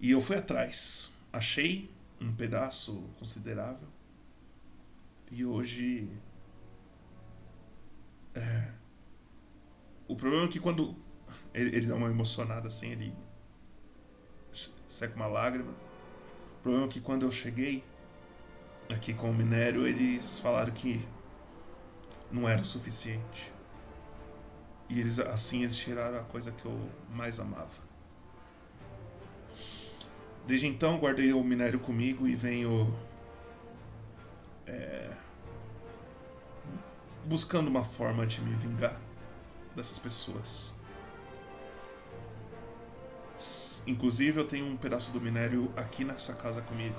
E 0.00 0.10
eu 0.10 0.20
fui 0.20 0.36
atrás. 0.36 1.14
Achei 1.32 1.90
um 2.20 2.34
pedaço 2.34 3.02
considerável. 3.18 3.88
E 5.30 5.44
hoje. 5.44 6.08
É, 8.34 8.72
o 10.08 10.16
problema 10.16 10.46
é 10.46 10.48
que 10.48 10.58
quando 10.58 10.96
ele, 11.54 11.76
ele 11.76 11.86
dá 11.86 11.94
uma 11.94 12.08
emocionada 12.08 12.66
assim, 12.66 12.90
ele 12.90 13.14
seca 14.88 15.14
uma 15.14 15.26
lágrima. 15.26 15.72
O 16.58 16.62
problema 16.62 16.86
é 16.86 16.88
que 16.88 17.00
quando 17.00 17.24
eu 17.24 17.32
cheguei 17.32 17.84
aqui 18.90 19.14
com 19.14 19.30
o 19.30 19.34
minério, 19.34 19.86
eles 19.86 20.38
falaram 20.38 20.72
que 20.72 21.04
não 22.32 22.48
era 22.48 22.62
o 22.62 22.64
suficiente. 22.64 23.52
E 24.88 24.98
eles 24.98 25.18
assim 25.18 25.62
eles 25.62 25.76
tiraram 25.76 26.18
a 26.18 26.24
coisa 26.24 26.50
que 26.50 26.64
eu 26.64 26.90
mais 27.10 27.38
amava. 27.38 27.92
Desde 30.46 30.66
então 30.66 30.98
guardei 30.98 31.32
o 31.32 31.44
minério 31.44 31.78
comigo 31.78 32.26
e 32.26 32.34
venho 32.34 32.92
é, 34.66 35.10
buscando 37.24 37.68
uma 37.68 37.84
forma 37.84 38.26
de 38.26 38.40
me 38.40 38.54
vingar 38.56 39.00
dessas 39.76 39.98
pessoas. 39.98 40.74
Inclusive 43.86 44.40
eu 44.40 44.46
tenho 44.46 44.66
um 44.66 44.76
pedaço 44.76 45.10
do 45.10 45.20
minério 45.20 45.72
aqui 45.76 46.04
nessa 46.04 46.34
casa 46.34 46.60
comigo. 46.62 46.96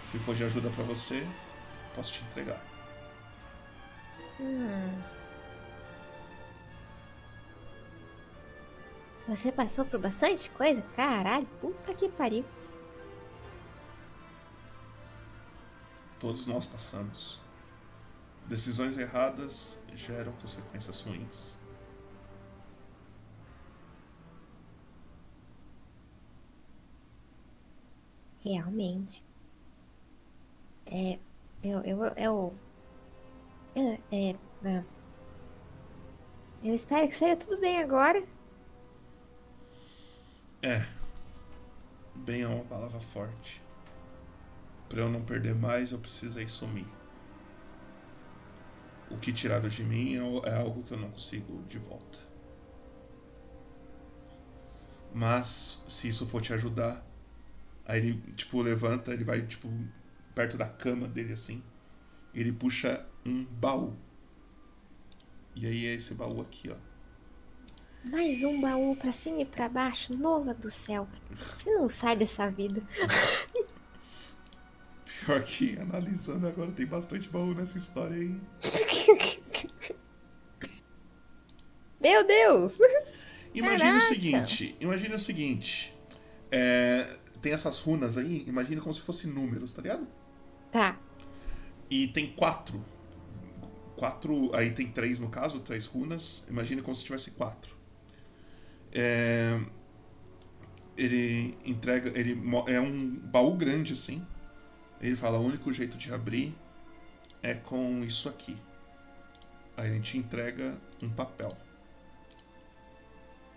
Se 0.00 0.18
for 0.20 0.34
de 0.34 0.44
ajuda 0.44 0.70
pra 0.70 0.84
você, 0.84 1.26
posso 1.94 2.12
te 2.12 2.24
entregar. 2.24 2.75
Hum. 4.40 5.02
Você 9.28 9.50
passou 9.50 9.84
por 9.84 9.98
bastante 9.98 10.48
coisa? 10.50 10.82
Caralho, 10.94 11.46
puta 11.60 11.92
que 11.94 12.08
pariu. 12.08 12.44
Todos 16.20 16.46
nós 16.46 16.66
passamos. 16.66 17.40
Decisões 18.46 18.96
erradas 18.96 19.80
geram 19.94 20.32
consequências 20.34 21.00
ruins. 21.00 21.56
Realmente. 28.44 29.24
É. 30.86 31.18
Eu. 31.64 31.80
Eu. 31.80 32.04
Eu. 32.16 32.54
Eu- 33.76 33.98
é. 34.12 34.30
é. 34.64 34.84
Eu 36.62 36.74
espero 36.74 37.08
que 37.08 37.14
seja 37.16 37.36
tudo 37.36 37.58
bem 37.60 37.78
agora. 37.78 38.22
É. 40.62 40.84
Bem 42.14 42.42
é 42.42 42.48
uma 42.48 42.64
palavra 42.64 43.00
forte. 43.00 43.62
Pra 44.88 45.00
eu 45.00 45.10
não 45.10 45.24
perder 45.24 45.54
mais, 45.54 45.92
eu 45.92 45.98
precisei 45.98 46.48
sumir. 46.48 46.86
O 49.10 49.18
que 49.18 49.32
tiraram 49.32 49.68
de 49.68 49.84
mim 49.84 50.16
é 50.16 50.50
é 50.50 50.56
algo 50.56 50.82
que 50.84 50.92
eu 50.92 50.98
não 50.98 51.10
consigo 51.10 51.62
de 51.68 51.78
volta. 51.78 52.18
Mas, 55.14 55.84
se 55.88 56.08
isso 56.08 56.26
for 56.26 56.42
te 56.42 56.52
ajudar, 56.52 57.04
aí 57.86 58.00
ele, 58.00 58.32
tipo, 58.34 58.62
levanta, 58.62 59.12
ele 59.12 59.24
vai, 59.24 59.42
tipo, 59.46 59.68
perto 60.34 60.56
da 60.58 60.68
cama 60.68 61.08
dele 61.08 61.32
assim. 61.34 61.62
Ele 62.36 62.52
puxa 62.52 63.04
um 63.24 63.44
baú. 63.44 63.92
E 65.54 65.66
aí 65.66 65.86
é 65.86 65.94
esse 65.94 66.14
baú 66.14 66.40
aqui, 66.40 66.70
ó. 66.70 66.76
Mais 68.04 68.44
um 68.44 68.60
baú 68.60 68.94
pra 68.94 69.10
cima 69.12 69.40
e 69.40 69.44
pra 69.44 69.68
baixo. 69.68 70.14
Nola 70.16 70.54
do 70.54 70.70
céu. 70.70 71.08
Você 71.56 71.74
não 71.74 71.88
sai 71.88 72.14
dessa 72.14 72.48
vida. 72.50 72.82
Pior 75.24 75.42
que 75.42 75.76
analisando 75.80 76.46
agora 76.46 76.70
tem 76.72 76.86
bastante 76.86 77.28
baú 77.28 77.54
nessa 77.54 77.78
história 77.78 78.16
aí. 78.16 78.38
Meu 82.00 82.24
Deus! 82.26 82.78
Imagina 83.54 83.96
o 83.98 84.02
seguinte, 84.02 84.76
imagina 84.78 85.16
o 85.16 85.18
seguinte. 85.18 85.92
é, 86.52 87.16
tem 87.40 87.52
essas 87.52 87.78
runas 87.78 88.18
aí, 88.18 88.44
imagina 88.46 88.80
como 88.80 88.94
se 88.94 89.00
fossem 89.00 89.30
números, 89.30 89.72
tá 89.72 89.82
ligado? 89.82 90.06
Tá. 90.70 90.98
E 91.90 92.08
tem 92.08 92.32
quatro. 92.32 92.84
Quatro. 93.96 94.54
Aí 94.54 94.70
tem 94.72 94.88
três 94.88 95.20
no 95.20 95.28
caso, 95.28 95.60
três 95.60 95.86
runas. 95.86 96.44
Imagina 96.48 96.82
como 96.82 96.94
se 96.94 97.04
tivesse 97.04 97.30
quatro. 97.32 97.74
É, 98.92 99.60
ele 100.96 101.56
entrega. 101.64 102.18
Ele 102.18 102.40
é 102.68 102.80
um 102.80 103.16
baú 103.16 103.56
grande 103.56 103.92
assim. 103.92 104.26
Ele 105.00 105.16
fala: 105.16 105.38
o 105.38 105.44
único 105.44 105.72
jeito 105.72 105.96
de 105.96 106.12
abrir 106.12 106.56
é 107.42 107.54
com 107.54 108.02
isso 108.04 108.28
aqui. 108.28 108.56
Aí 109.76 109.90
ele 109.90 110.00
te 110.00 110.16
entrega 110.16 110.78
um 111.02 111.10
papel. 111.10 111.56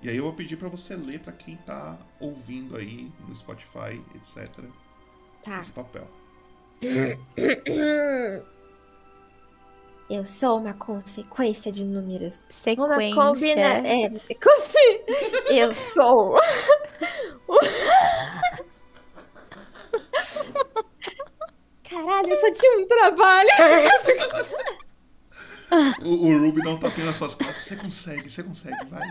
E 0.01 0.10
aí 0.10 0.15
eu 0.15 0.23
vou 0.23 0.34
pedir 0.34 0.57
pra 0.57 0.69
você 0.69 0.95
ler 0.95 1.19
pra 1.19 1.34
quem 1.34 1.57
tá 1.57 1.97
ouvindo 2.19 2.76
aí 2.77 3.11
no 3.27 3.35
Spotify, 3.35 4.01
etc. 4.15 4.64
Tá. 5.41 5.60
Esse 5.60 5.72
papel. 5.72 6.10
Eu 10.10 10.26
sou 10.26 10.57
uma 10.57 10.73
consequência 10.73 11.72
de 11.72 11.85
números. 11.85 12.43
Uma 12.77 12.95
Sequência. 12.95 13.15
combina... 13.15 13.88
É, 13.88 14.10
consi- 14.10 15.06
eu 15.53 15.76
sou. 15.76 16.39
Caralho, 21.84 22.30
eu 22.30 22.39
só 22.39 22.51
tinha 22.51 22.80
um 22.80 22.88
trabalho. 22.88 23.49
O, 26.03 26.10
o 26.27 26.39
Ruby 26.39 26.64
não 26.64 26.80
tá 26.80 26.89
nas 26.89 27.15
suas 27.15 27.35
costas. 27.35 27.57
Você 27.57 27.76
consegue, 27.76 28.30
você 28.30 28.43
consegue, 28.43 28.85
vai. 28.85 29.07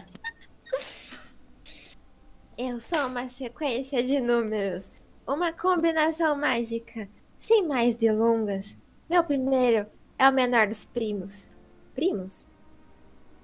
Eu 2.57 2.81
sou 2.81 3.07
uma 3.07 3.29
sequência 3.29 4.03
de 4.03 4.21
números. 4.21 4.91
Uma 5.27 5.53
combinação 5.53 6.37
mágica. 6.37 7.09
Sem 7.39 7.67
mais 7.67 7.97
delongas. 7.97 8.77
Meu 9.09 9.23
primeiro 9.25 9.87
é 10.19 10.29
o 10.29 10.33
menor 10.33 10.67
dos 10.67 10.85
primos. 10.85 11.49
Primos? 11.95 12.45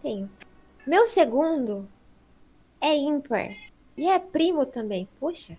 Tenho. 0.03 0.31
Meu 0.87 1.07
segundo 1.07 1.89
é 2.81 2.95
ímpar. 2.95 3.55
E 3.97 4.09
é 4.09 4.19
primo 4.19 4.66
também. 4.66 5.09
Poxa. 5.19 5.57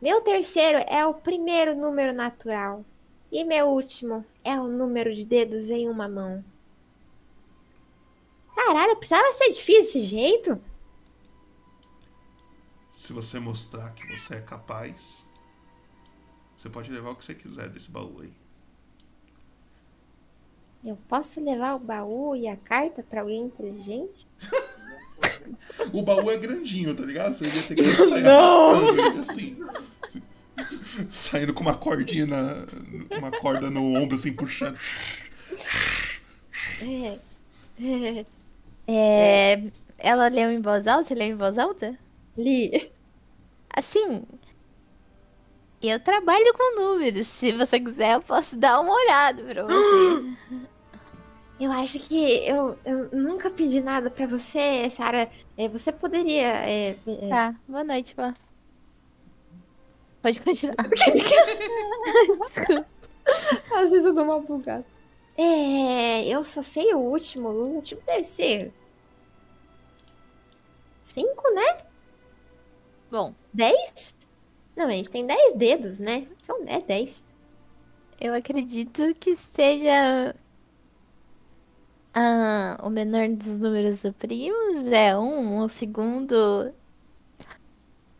Meu 0.00 0.20
terceiro 0.20 0.78
é 0.88 1.04
o 1.06 1.14
primeiro 1.14 1.74
número 1.74 2.12
natural. 2.12 2.84
E 3.32 3.42
meu 3.44 3.68
último 3.68 4.24
é 4.44 4.58
o 4.58 4.68
número 4.68 5.14
de 5.14 5.24
dedos 5.24 5.70
em 5.70 5.88
uma 5.88 6.06
mão. 6.06 6.44
Caralho, 8.54 8.96
precisava 8.96 9.32
ser 9.32 9.50
difícil 9.50 9.84
desse 9.84 10.00
jeito? 10.00 10.60
Se 12.92 13.12
você 13.12 13.38
mostrar 13.38 13.92
que 13.94 14.06
você 14.06 14.36
é 14.36 14.40
capaz, 14.40 15.25
você 16.66 16.70
pode 16.70 16.90
levar 16.90 17.10
o 17.10 17.14
que 17.14 17.24
você 17.24 17.34
quiser 17.34 17.68
desse 17.68 17.90
baú 17.90 18.20
aí. 18.20 18.30
Eu 20.84 20.98
posso 21.08 21.40
levar 21.40 21.74
o 21.74 21.78
baú 21.78 22.34
e 22.34 22.48
a 22.48 22.56
carta 22.56 23.02
pra 23.02 23.20
alguém 23.20 23.42
inteligente? 23.42 24.26
O 25.92 26.02
baú 26.02 26.28
é 26.28 26.36
grandinho, 26.36 26.94
tá 26.94 27.04
ligado? 27.04 27.34
Você 27.34 27.44
ia 27.44 27.68
ter 27.68 27.74
que 27.76 27.84
sair 27.94 28.26
arrastando 28.26 29.00
ele 29.00 29.20
assim. 29.20 29.56
Saindo 31.08 31.54
com 31.54 31.62
uma 31.62 31.76
cordinha 31.76 32.26
na, 32.26 32.66
uma 33.16 33.30
corda 33.30 33.70
no 33.70 33.94
ombro, 33.94 34.16
assim, 34.16 34.32
puxando. 34.32 34.76
É. 36.82 37.18
É, 38.88 39.62
ela 39.98 40.28
leu 40.28 40.50
em 40.50 40.60
voz 40.60 40.86
alta? 40.86 41.04
Você 41.04 41.14
leu 41.14 41.28
em 41.28 41.36
voz 41.36 41.56
alta? 41.56 41.96
Li. 42.36 42.90
Assim, 43.70 44.24
eu 45.82 46.00
trabalho 46.00 46.52
com 46.54 46.80
números. 46.80 47.26
Se 47.28 47.52
você 47.52 47.78
quiser, 47.80 48.14
eu 48.14 48.22
posso 48.22 48.56
dar 48.56 48.80
uma 48.80 48.92
olhada 48.94 49.42
pra 49.42 49.64
você. 49.64 50.66
Eu 51.58 51.72
acho 51.72 51.98
que 52.00 52.46
eu, 52.46 52.78
eu 52.84 53.08
nunca 53.12 53.48
pedi 53.48 53.80
nada 53.80 54.10
pra 54.10 54.26
você, 54.26 54.90
Sara. 54.90 55.30
É, 55.56 55.66
você 55.66 55.90
poderia. 55.90 56.48
É, 56.48 56.90
é, 57.06 57.28
Tá, 57.30 57.54
boa 57.66 57.82
noite, 57.82 58.14
pô. 58.14 58.30
Pode 60.20 60.38
continuar. 60.38 60.76
Desculpa. 62.44 62.86
Às 63.74 63.90
vezes 63.90 64.04
eu 64.04 64.12
dou 64.12 64.24
uma 64.24 64.38
bugada. 64.38 64.84
É, 65.34 66.26
eu 66.28 66.44
só 66.44 66.60
sei 66.62 66.92
o 66.92 66.98
último. 66.98 67.48
O 67.48 67.74
último 67.76 68.02
deve 68.04 68.24
ser. 68.24 68.70
Cinco, 71.02 71.54
né? 71.54 71.84
Bom, 73.10 73.34
Dez? 73.50 74.14
Não, 74.76 74.86
a 74.88 74.92
gente 74.92 75.10
tem 75.10 75.26
dez 75.26 75.54
dedos, 75.54 75.98
né? 76.00 76.26
São 76.42 76.62
é 76.66 76.80
dez. 76.80 77.24
eu 78.20 78.34
acredito 78.34 79.14
que 79.18 79.34
seja 79.36 80.34
ah, 82.14 82.78
o 82.82 82.90
menor 82.90 83.28
dos 83.28 83.58
números 83.60 84.02
do 84.02 84.12
primos 84.12 84.86
é 84.88 85.16
um, 85.18 85.60
o 85.60 85.68
segundo 85.68 86.72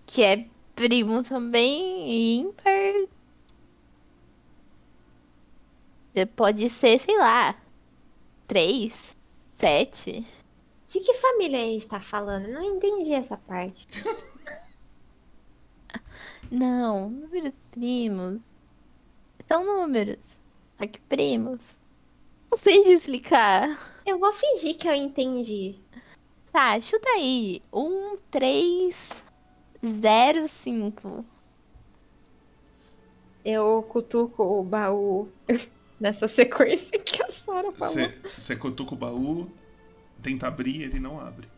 que 0.06 0.22
é 0.22 0.46
primo 0.74 1.22
também 1.22 2.06
e 2.06 2.36
ímpar 2.40 3.08
É, 6.14 6.24
pode 6.24 6.68
ser, 6.70 6.98
sei 6.98 7.16
lá, 7.18 7.54
três, 8.46 9.16
sete. 9.54 10.26
De 10.88 11.00
que 11.00 11.14
família 11.14 11.58
a 11.58 11.62
gente 11.62 11.86
tá 11.86 12.00
falando? 12.00 12.46
Eu 12.46 12.54
não 12.54 12.76
entendi 12.76 13.12
essa 13.12 13.36
parte. 13.36 13.86
Não, 16.50 17.10
números 17.10 17.52
primos. 17.70 18.40
São 19.48 19.64
números. 19.64 20.42
Só 20.78 20.86
que 20.86 21.00
primos. 21.00 21.76
Não 22.50 22.58
sei 22.58 22.84
te 22.84 22.92
explicar. 22.92 24.00
Eu 24.04 24.18
vou 24.18 24.32
fingir 24.32 24.76
que 24.76 24.88
eu 24.88 24.94
entendi. 24.94 25.76
Tá, 26.52 26.80
chuta 26.80 27.08
aí. 27.10 27.62
Um, 27.72 28.16
três, 28.30 29.10
zero, 30.00 30.46
cinco. 30.48 31.24
Eu 33.44 33.82
cutuco 33.88 34.42
o 34.42 34.62
baú 34.62 35.28
nessa 36.00 36.26
sequência 36.28 36.98
que 36.98 37.22
a 37.22 37.30
Sara 37.30 37.72
falou. 37.72 37.94
Você, 37.94 38.18
você 38.24 38.56
cutuca 38.56 38.94
o 38.94 38.96
baú, 38.96 39.50
tenta 40.22 40.48
abrir, 40.48 40.82
ele 40.82 40.98
não 40.98 41.20
abre. 41.20 41.48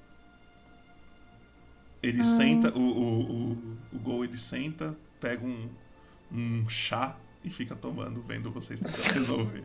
Ele 2.02 2.22
senta, 2.22 2.70
o, 2.76 2.80
o, 2.80 3.20
o, 3.20 3.58
o 3.92 3.98
Gol 3.98 4.24
ele 4.24 4.38
senta, 4.38 4.96
pega 5.20 5.44
um, 5.44 5.68
um 6.32 6.68
chá 6.68 7.16
e 7.42 7.50
fica 7.50 7.74
tomando, 7.74 8.22
vendo 8.22 8.50
vocês 8.50 8.80
tentando 8.80 9.12
resolver. 9.12 9.64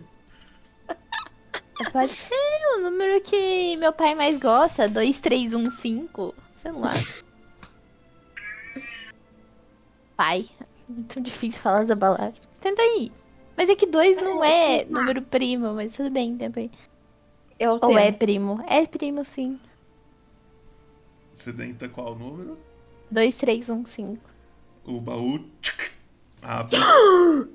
Pode 1.91 2.09
ser 2.09 2.35
o 2.75 2.81
número 2.81 3.21
que 3.21 3.75
meu 3.77 3.91
pai 3.91 4.15
mais 4.15 4.37
gosta. 4.37 4.87
Dois, 4.87 5.19
três, 5.19 5.53
um, 5.53 5.69
cinco. 5.69 6.33
Sei 6.57 6.71
lá. 6.71 6.93
Pai. 10.15 10.45
Muito 10.87 11.21
difícil 11.21 11.61
falar 11.61 11.81
essa 11.81 11.95
palavra. 11.95 12.33
Tenta 12.61 12.81
aí. 12.81 13.11
Mas 13.55 13.69
é 13.69 13.75
que 13.75 13.85
dois 13.85 14.21
não 14.21 14.43
é 14.43 14.85
número 14.85 15.21
primo, 15.21 15.73
mas 15.73 15.95
tudo 15.95 16.09
bem, 16.09 16.35
tenta 16.37 16.59
aí. 16.59 16.71
Eu 17.59 17.79
Ou 17.81 17.97
é 17.97 18.11
primo? 18.11 18.63
É 18.67 18.85
primo, 18.85 19.23
sim. 19.23 19.59
Você 21.33 21.51
tenta 21.51 21.89
qual 21.89 22.15
número? 22.15 22.57
Dois, 23.09 23.35
três, 23.35 23.69
um, 23.69 23.85
cinco. 23.85 24.29
O 24.85 24.99
baú 24.99 25.39
tchic, 25.61 25.91
abre. 26.41 26.77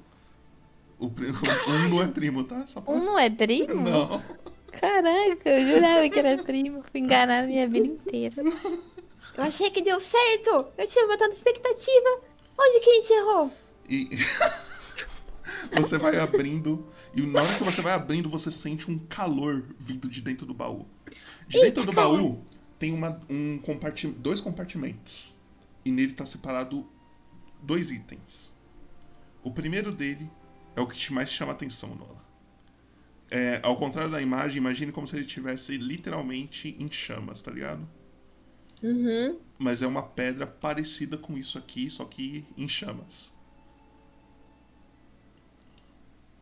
O, 1.00 1.08
pri- 1.08 1.28
um 1.28 1.88
não 1.90 2.02
é 2.02 2.08
primo, 2.08 2.42
tá? 2.42 2.66
Só 2.66 2.80
pra... 2.80 2.92
Um 2.92 2.98
não 3.04 3.16
é 3.16 3.30
primo? 3.30 3.72
Não. 3.72 4.20
Caraca, 4.72 5.48
eu 5.48 5.74
jurava 5.74 6.08
que 6.08 6.18
era 6.18 6.42
primo. 6.42 6.82
Fui 6.90 7.00
enganar 7.00 7.44
a 7.44 7.46
minha 7.46 7.68
vida 7.68 7.86
inteira. 7.86 8.42
Eu 8.42 9.44
achei 9.44 9.70
que 9.70 9.80
deu 9.80 10.00
certo. 10.00 10.66
Eu 10.76 10.88
tinha 10.88 11.06
tanta 11.16 11.36
expectativa. 11.36 12.20
Onde 12.60 12.80
que 12.80 12.90
a 12.90 12.94
gente 12.94 13.12
errou? 13.12 13.52
E 13.88 14.08
você 15.80 15.98
vai 15.98 16.18
abrindo, 16.18 16.84
e 17.14 17.22
na 17.22 17.40
hora 17.40 17.54
que 17.58 17.62
você 17.64 17.80
vai 17.80 17.92
abrindo, 17.92 18.28
você 18.28 18.50
sente 18.50 18.90
um 18.90 18.98
calor 18.98 19.64
vindo 19.78 20.08
de 20.08 20.20
dentro 20.20 20.44
do 20.44 20.52
baú. 20.52 20.84
De 21.46 21.60
dentro 21.60 21.86
do 21.86 21.92
baú 21.92 22.44
tem 22.78 22.92
uma, 22.92 23.20
um 23.28 23.58
comparti 23.58 24.06
dois 24.06 24.40
compartimentos. 24.40 25.34
E 25.84 25.90
nele 25.90 26.12
tá 26.12 26.24
separado 26.24 26.86
dois 27.62 27.90
itens. 27.90 28.56
O 29.42 29.50
primeiro 29.50 29.92
dele 29.92 30.30
é 30.76 30.80
o 30.80 30.86
que 30.86 30.96
te 30.96 31.12
mais 31.12 31.30
chama 31.30 31.52
atenção, 31.52 31.94
Nola. 31.94 32.24
É, 33.30 33.60
ao 33.62 33.76
contrário 33.76 34.10
da 34.10 34.22
imagem, 34.22 34.58
imagine 34.58 34.92
como 34.92 35.06
se 35.06 35.16
ele 35.16 35.26
estivesse 35.26 35.76
literalmente 35.76 36.74
em 36.78 36.90
chamas, 36.90 37.42
tá 37.42 37.50
ligado? 37.50 37.86
Uhum. 38.82 39.38
Mas 39.58 39.82
é 39.82 39.86
uma 39.86 40.02
pedra 40.02 40.46
parecida 40.46 41.18
com 41.18 41.36
isso 41.36 41.58
aqui, 41.58 41.90
só 41.90 42.04
que 42.04 42.44
em 42.56 42.68
chamas. 42.68 43.36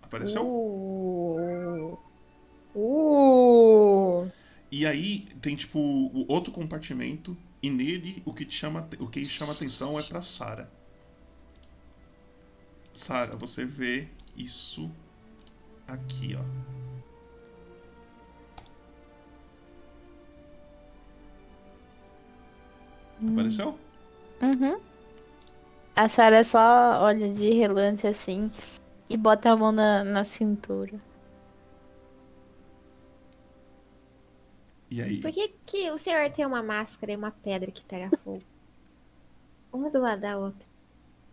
Apareceu? 0.03 0.47
Uh. 0.47 1.99
Uh. 2.75 4.31
E 4.71 4.85
aí 4.85 5.21
tem 5.41 5.55
tipo 5.55 5.79
o 5.79 6.25
outro 6.29 6.53
compartimento 6.53 7.37
e 7.63 7.71
nele 7.71 8.23
o 8.25 8.33
que 8.33 8.45
te 8.45 8.55
chama 8.55 8.89
o 8.99 9.07
que 9.07 9.25
chama 9.25 9.53
atenção 9.53 9.99
é 9.99 10.03
pra 10.03 10.23
Sara. 10.23 10.71
Sara, 12.93 13.37
você 13.37 13.65
vê 13.65 14.09
isso 14.37 14.91
aqui, 15.87 16.37
ó. 16.37 16.77
Apareceu? 23.33 23.79
Uhum. 24.43 24.81
A 25.95 26.09
Sarah 26.09 26.45
só 26.45 27.03
olha 27.03 27.33
de 27.33 27.51
relance 27.51 28.07
assim 28.07 28.51
e 29.09 29.17
bota 29.17 29.51
a 29.51 29.57
mão 29.57 29.73
na, 29.73 30.05
na 30.05 30.25
cintura. 30.25 31.01
E 34.91 35.03
aí? 35.03 35.21
Por 35.21 35.33
que, 35.33 35.49
que 35.67 35.91
o 35.91 35.99
senhor 35.99 36.31
tem 36.31 36.47
uma 36.47 36.63
máscara 36.63 37.13
e 37.13 37.17
uma 37.17 37.31
pedra 37.31 37.71
que 37.71 37.83
pega 37.85 38.17
fogo? 38.19 38.41
Uma 39.73 39.91
do 39.91 40.01
lado 40.01 40.23
da 40.23 40.39
outra. 40.39 40.67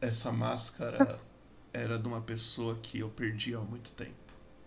Essa 0.01 0.29
máscara 0.29 1.17
era 1.71 1.97
de 1.97 2.05
uma 2.05 2.19
pessoa 2.19 2.77
que 2.81 2.99
eu 2.99 3.09
perdi 3.09 3.55
há 3.55 3.59
muito 3.59 3.93
tempo. 3.93 4.11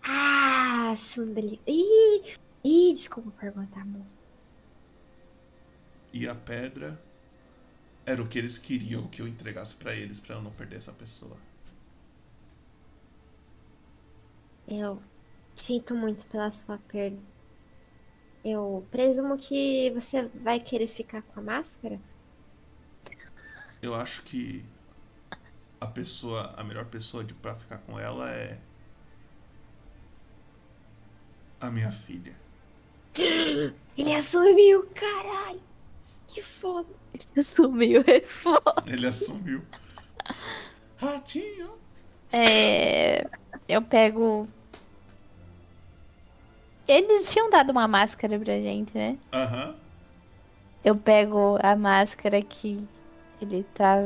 Ah, 0.01 0.95
Sundali. 0.97 1.61
Ih, 1.67 2.37
ih, 2.63 2.93
desculpa 2.93 3.29
perguntar, 3.39 3.85
moço. 3.85 4.17
E 6.11 6.27
a 6.27 6.33
pedra 6.33 6.99
era 8.03 8.21
o 8.21 8.27
que 8.27 8.39
eles 8.39 8.57
queriam 8.57 9.07
que 9.09 9.21
eu 9.21 9.27
entregasse 9.27 9.75
pra 9.75 9.93
eles 9.93 10.19
pra 10.19 10.35
eu 10.35 10.41
não 10.41 10.51
perder 10.51 10.77
essa 10.77 10.93
pessoa. 10.93 11.37
Eu. 14.67 15.01
Sinto 15.55 15.93
muito 15.93 16.25
pela 16.27 16.51
sua 16.51 16.77
perda. 16.77 17.19
Eu 18.43 18.85
presumo 18.91 19.37
que 19.37 19.91
você 19.91 20.29
vai 20.35 20.59
querer 20.59 20.87
ficar 20.87 21.21
com 21.21 21.39
a 21.39 21.43
máscara? 21.43 21.99
Eu 23.81 23.93
acho 23.93 24.23
que 24.23 24.63
a 25.79 25.87
pessoa, 25.87 26.53
a 26.57 26.63
melhor 26.63 26.85
pessoa 26.85 27.23
de 27.23 27.33
pra 27.33 27.55
ficar 27.55 27.77
com 27.79 27.99
ela 27.99 28.31
é 28.31 28.57
a 31.59 31.69
minha 31.69 31.91
filha. 31.91 32.35
Ele 33.97 34.15
assumiu, 34.15 34.87
caralho! 34.93 35.61
Que 36.27 36.41
foda! 36.41 36.89
Ele 37.13 37.43
sumiu, 37.43 38.03
é 38.05 38.21
foda. 38.21 38.83
Ele 38.85 39.07
assumiu. 39.07 39.63
Ratinho. 40.97 41.77
É, 42.31 43.27
eu 43.67 43.81
pego. 43.81 44.47
Eles 46.87 47.29
tinham 47.29 47.49
dado 47.49 47.71
uma 47.71 47.87
máscara 47.87 48.39
pra 48.39 48.61
gente, 48.61 48.95
né? 48.95 49.17
Aham. 49.33 49.75
Eu 50.83 50.95
pego 50.95 51.59
a 51.61 51.75
máscara 51.75 52.41
que 52.41 52.87
ele 53.41 53.63
tá. 53.73 53.97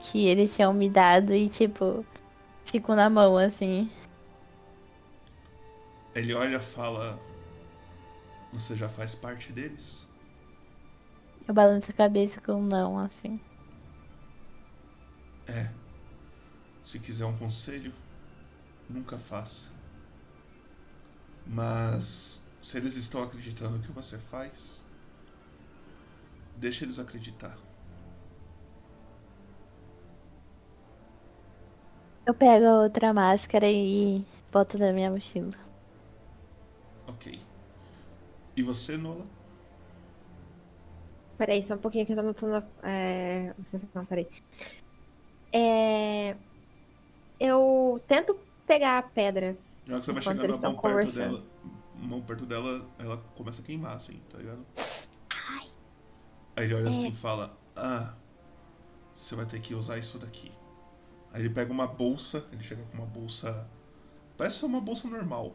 que 0.00 0.26
eles 0.26 0.54
tinham 0.54 0.74
me 0.74 0.90
dado 0.90 1.32
e, 1.32 1.48
tipo, 1.48 2.04
fico 2.66 2.94
na 2.94 3.08
mão 3.08 3.38
assim. 3.38 3.90
Ele 6.14 6.34
olha 6.34 6.56
e 6.56 6.60
fala: 6.60 7.18
Você 8.52 8.76
já 8.76 8.88
faz 8.88 9.14
parte 9.14 9.50
deles? 9.52 10.08
Eu 11.48 11.54
balanço 11.54 11.90
a 11.90 11.94
cabeça 11.94 12.40
com 12.40 12.54
um 12.54 12.66
não, 12.66 12.98
assim. 12.98 13.40
É. 15.46 15.70
Se 16.82 16.98
quiser 16.98 17.24
um 17.24 17.36
conselho, 17.36 17.92
nunca 18.90 19.18
faça. 19.18 19.75
Mas 21.46 22.44
se 22.60 22.76
eles 22.76 22.96
estão 22.96 23.22
acreditando 23.22 23.78
no 23.78 23.82
que 23.82 23.92
você 23.92 24.18
faz, 24.18 24.84
deixa 26.56 26.84
eles 26.84 26.98
acreditar. 26.98 27.56
Eu 32.26 32.34
pego 32.34 32.66
a 32.66 32.82
outra 32.82 33.14
máscara 33.14 33.70
e 33.70 34.24
boto 34.50 34.76
na 34.78 34.92
minha 34.92 35.10
mochila. 35.10 35.54
Ok. 37.06 37.40
E 38.56 38.62
você, 38.62 38.96
Nola? 38.96 39.24
Peraí, 41.38 41.62
só 41.62 41.74
um 41.74 41.78
pouquinho 41.78 42.04
que 42.04 42.12
eu 42.12 42.16
tô 42.16 42.22
anotando. 42.22 42.66
É... 42.82 43.54
Não, 43.94 44.04
peraí. 44.04 44.28
É... 45.52 46.36
Eu 47.38 48.02
tento 48.08 48.36
pegar 48.66 48.98
a 48.98 49.02
pedra. 49.02 49.56
Na 49.86 49.94
hora 49.94 50.00
que 50.00 50.06
você 50.06 50.12
vai 50.12 50.22
chegando 50.22 50.54
a 50.54 50.70
mão 50.70 50.76
perto 50.76 51.14
dela, 51.14 51.44
mão 51.94 52.22
perto 52.22 52.46
dela, 52.46 52.90
ela 52.98 53.16
começa 53.36 53.62
a 53.62 53.64
queimar, 53.64 53.96
assim, 53.96 54.20
tá 54.30 54.38
ligado? 54.38 54.66
Aí 56.56 56.64
ele 56.64 56.74
olha 56.74 56.90
assim 56.90 57.08
e 57.08 57.14
fala: 57.14 57.56
Ah, 57.76 58.14
você 59.14 59.34
vai 59.36 59.46
ter 59.46 59.60
que 59.60 59.74
usar 59.74 59.98
isso 59.98 60.18
daqui. 60.18 60.50
Aí 61.32 61.42
ele 61.42 61.50
pega 61.50 61.72
uma 61.72 61.86
bolsa, 61.86 62.44
ele 62.52 62.62
chega 62.62 62.82
com 62.84 62.98
uma 62.98 63.06
bolsa. 63.06 63.68
Parece 64.36 64.58
ser 64.58 64.66
uma 64.66 64.80
bolsa 64.80 65.08
normal. 65.08 65.54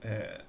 É, 0.00 0.44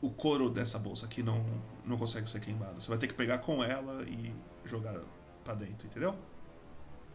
o 0.00 0.10
couro 0.10 0.50
dessa 0.50 0.78
bolsa 0.78 1.06
aqui 1.06 1.22
não, 1.22 1.44
não 1.84 1.96
consegue 1.96 2.28
ser 2.28 2.40
queimado. 2.40 2.80
Você 2.80 2.88
vai 2.88 2.98
ter 2.98 3.06
que 3.06 3.14
pegar 3.14 3.38
com 3.38 3.62
ela 3.64 4.02
e 4.02 4.34
jogar 4.64 5.00
pra 5.44 5.54
dentro, 5.54 5.86
entendeu? 5.86 6.14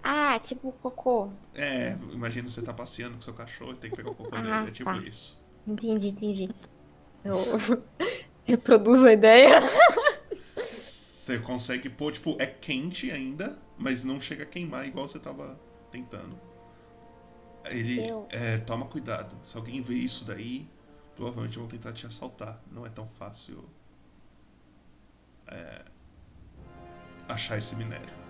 Ah, 0.04 0.38
tipo 0.40 0.72
cocô. 0.74 1.30
É, 1.54 1.94
imagina 2.12 2.50
você 2.50 2.62
tá 2.62 2.74
passeando 2.74 3.16
com 3.16 3.22
seu 3.22 3.34
cachorro 3.34 3.72
e 3.74 3.76
tem 3.76 3.90
que 3.90 3.96
pegar 3.98 4.12
o 4.12 4.16
cocô 4.16 4.36
Ah, 4.36 4.42
dele. 4.42 4.70
É 4.70 4.72
tipo 4.72 4.90
tá. 4.90 4.98
isso. 4.98 5.42
Entendi, 5.66 6.10
entendi. 6.10 6.50
Eu 7.24 7.38
reproduzo 8.44 9.06
a 9.08 9.14
ideia. 9.14 9.62
Você 10.56 11.40
consegue 11.40 11.90
pôr, 11.90 12.12
tipo, 12.12 12.36
é 12.40 12.46
quente 12.46 13.10
ainda, 13.10 13.58
mas 13.78 14.04
não 14.04 14.20
chega 14.20 14.44
a 14.44 14.46
queimar 14.46 14.86
igual 14.86 15.08
você 15.08 15.20
tava 15.20 15.58
tentando. 15.92 16.38
Ele 17.66 18.06
Eu- 18.10 18.28
é, 18.30 18.58
toma 18.58 18.86
cuidado. 18.88 19.36
Se 19.44 19.56
alguém 19.58 19.82
vê 19.82 19.96
isso 19.96 20.26
daí, 20.26 20.68
provavelmente 21.16 21.58
vão 21.58 21.68
tentar 21.68 21.94
te 21.94 22.06
assaltar. 22.06 22.62
Não 22.72 22.86
é 22.86 22.90
tão 22.90 23.08
fácil 23.08 23.64
é, 25.48 25.82
achar 27.28 27.58
esse 27.58 27.76
minério. 27.76 28.23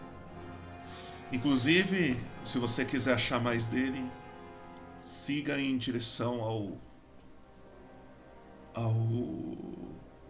Inclusive, 1.33 2.15
se 2.45 2.59
você 2.59 2.85
quiser 2.85 3.15
achar 3.15 3.41
mais 3.41 3.67
dele, 3.67 4.07
siga 4.99 5.59
em 5.59 5.79
direção 5.79 6.41
ao 6.41 6.77
ao 8.75 8.93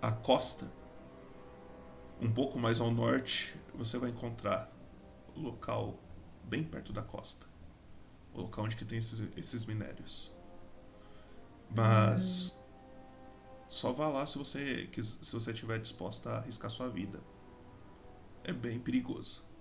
a 0.02 0.12
costa 0.14 0.72
um 2.22 2.32
pouco 2.32 2.58
mais 2.58 2.80
ao 2.80 2.90
norte, 2.90 3.54
você 3.76 3.98
vai 3.98 4.12
encontrar 4.12 4.72
o 5.36 5.42
local 5.42 6.00
bem 6.46 6.64
perto 6.64 6.94
da 6.94 7.02
costa. 7.02 7.48
O 8.34 8.40
local 8.40 8.64
onde 8.64 8.78
que 8.78 8.86
tem 8.86 8.98
esses, 8.98 9.22
esses 9.36 9.66
minérios. 9.66 10.34
Mas 11.70 12.58
só 13.68 13.92
vá 13.92 14.08
lá 14.08 14.26
se 14.26 14.38
você 14.38 14.90
se 15.02 15.34
você 15.34 15.52
estiver 15.52 15.80
disposta 15.80 16.30
a 16.30 16.38
arriscar 16.38 16.72
sua 16.72 16.88
vida. 16.88 17.20
É 18.46 18.54
bem 18.54 18.80
perigoso. 18.80 19.53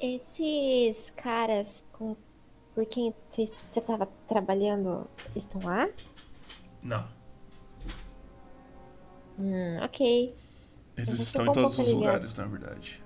Esses 0.00 1.10
caras 1.10 1.84
com... 1.92 2.16
por 2.74 2.84
quem 2.86 3.14
você 3.30 3.46
você 3.46 3.80
tava 3.80 4.06
trabalhando 4.28 5.08
estão 5.34 5.60
lá? 5.62 5.88
Não. 6.82 7.08
Hum, 9.38 9.78
ok. 9.82 10.34
Eles 10.96 11.08
estão 11.08 11.46
em 11.46 11.52
todos 11.52 11.78
os 11.78 11.92
lugares, 11.92 12.34
na 12.36 12.46
verdade. 12.46 13.02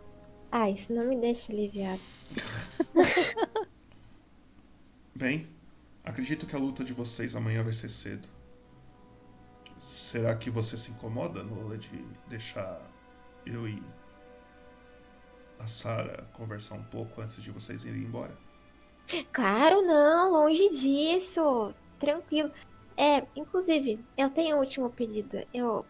Ah, 0.50 0.68
isso 0.68 0.92
não 0.92 1.06
me 1.06 1.16
deixa 1.16 1.52
aliviado. 1.52 2.00
Bem, 5.14 5.48
acredito 6.04 6.46
que 6.46 6.54
a 6.54 6.58
luta 6.58 6.84
de 6.84 6.92
vocês 6.92 7.34
amanhã 7.34 7.62
vai 7.62 7.72
ser 7.72 7.88
cedo. 7.88 8.28
Será 9.76 10.34
que 10.34 10.50
você 10.50 10.76
se 10.76 10.90
incomoda, 10.90 11.42
Nola, 11.42 11.78
de 11.78 12.04
deixar 12.28 12.80
eu 13.46 13.68
e 13.68 13.82
a 15.58 15.66
Sarah 15.66 16.24
conversar 16.32 16.74
um 16.74 16.84
pouco 16.84 17.20
antes 17.20 17.42
de 17.42 17.50
vocês 17.50 17.84
irem 17.84 18.02
embora? 18.02 18.36
Claro, 19.32 19.82
não, 19.82 20.32
longe 20.32 20.68
disso. 20.68 21.74
Tranquilo. 21.98 22.50
É, 22.96 23.26
inclusive, 23.34 23.98
eu 24.16 24.28
tenho 24.30 24.56
um 24.56 24.60
último 24.60 24.90
pedido. 24.90 25.38
Eu. 25.52 25.84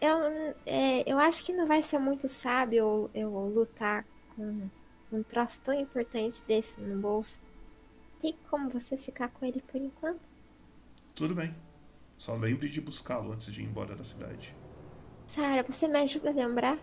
Eu, 0.00 0.54
é, 0.64 1.10
eu 1.10 1.18
acho 1.18 1.44
que 1.44 1.52
não 1.52 1.66
vai 1.66 1.82
ser 1.82 1.98
muito 1.98 2.28
sábio 2.28 2.78
eu, 2.78 3.10
eu 3.12 3.30
lutar 3.48 4.06
com 4.36 4.68
um 5.10 5.22
troço 5.24 5.60
tão 5.62 5.74
importante 5.74 6.40
desse 6.46 6.80
no 6.80 7.00
bolso. 7.00 7.40
Tem 8.20 8.36
como 8.48 8.70
você 8.70 8.96
ficar 8.96 9.28
com 9.28 9.44
ele 9.44 9.60
por 9.60 9.80
enquanto? 9.80 10.30
Tudo 11.16 11.34
bem. 11.34 11.52
Só 12.16 12.34
lembre 12.34 12.68
de 12.68 12.80
buscá-lo 12.80 13.32
antes 13.32 13.52
de 13.52 13.62
ir 13.62 13.64
embora 13.64 13.96
da 13.96 14.04
cidade. 14.04 14.54
Sara, 15.26 15.62
você 15.62 15.88
me 15.88 15.98
ajuda 15.98 16.30
a 16.30 16.32
lembrar? 16.32 16.78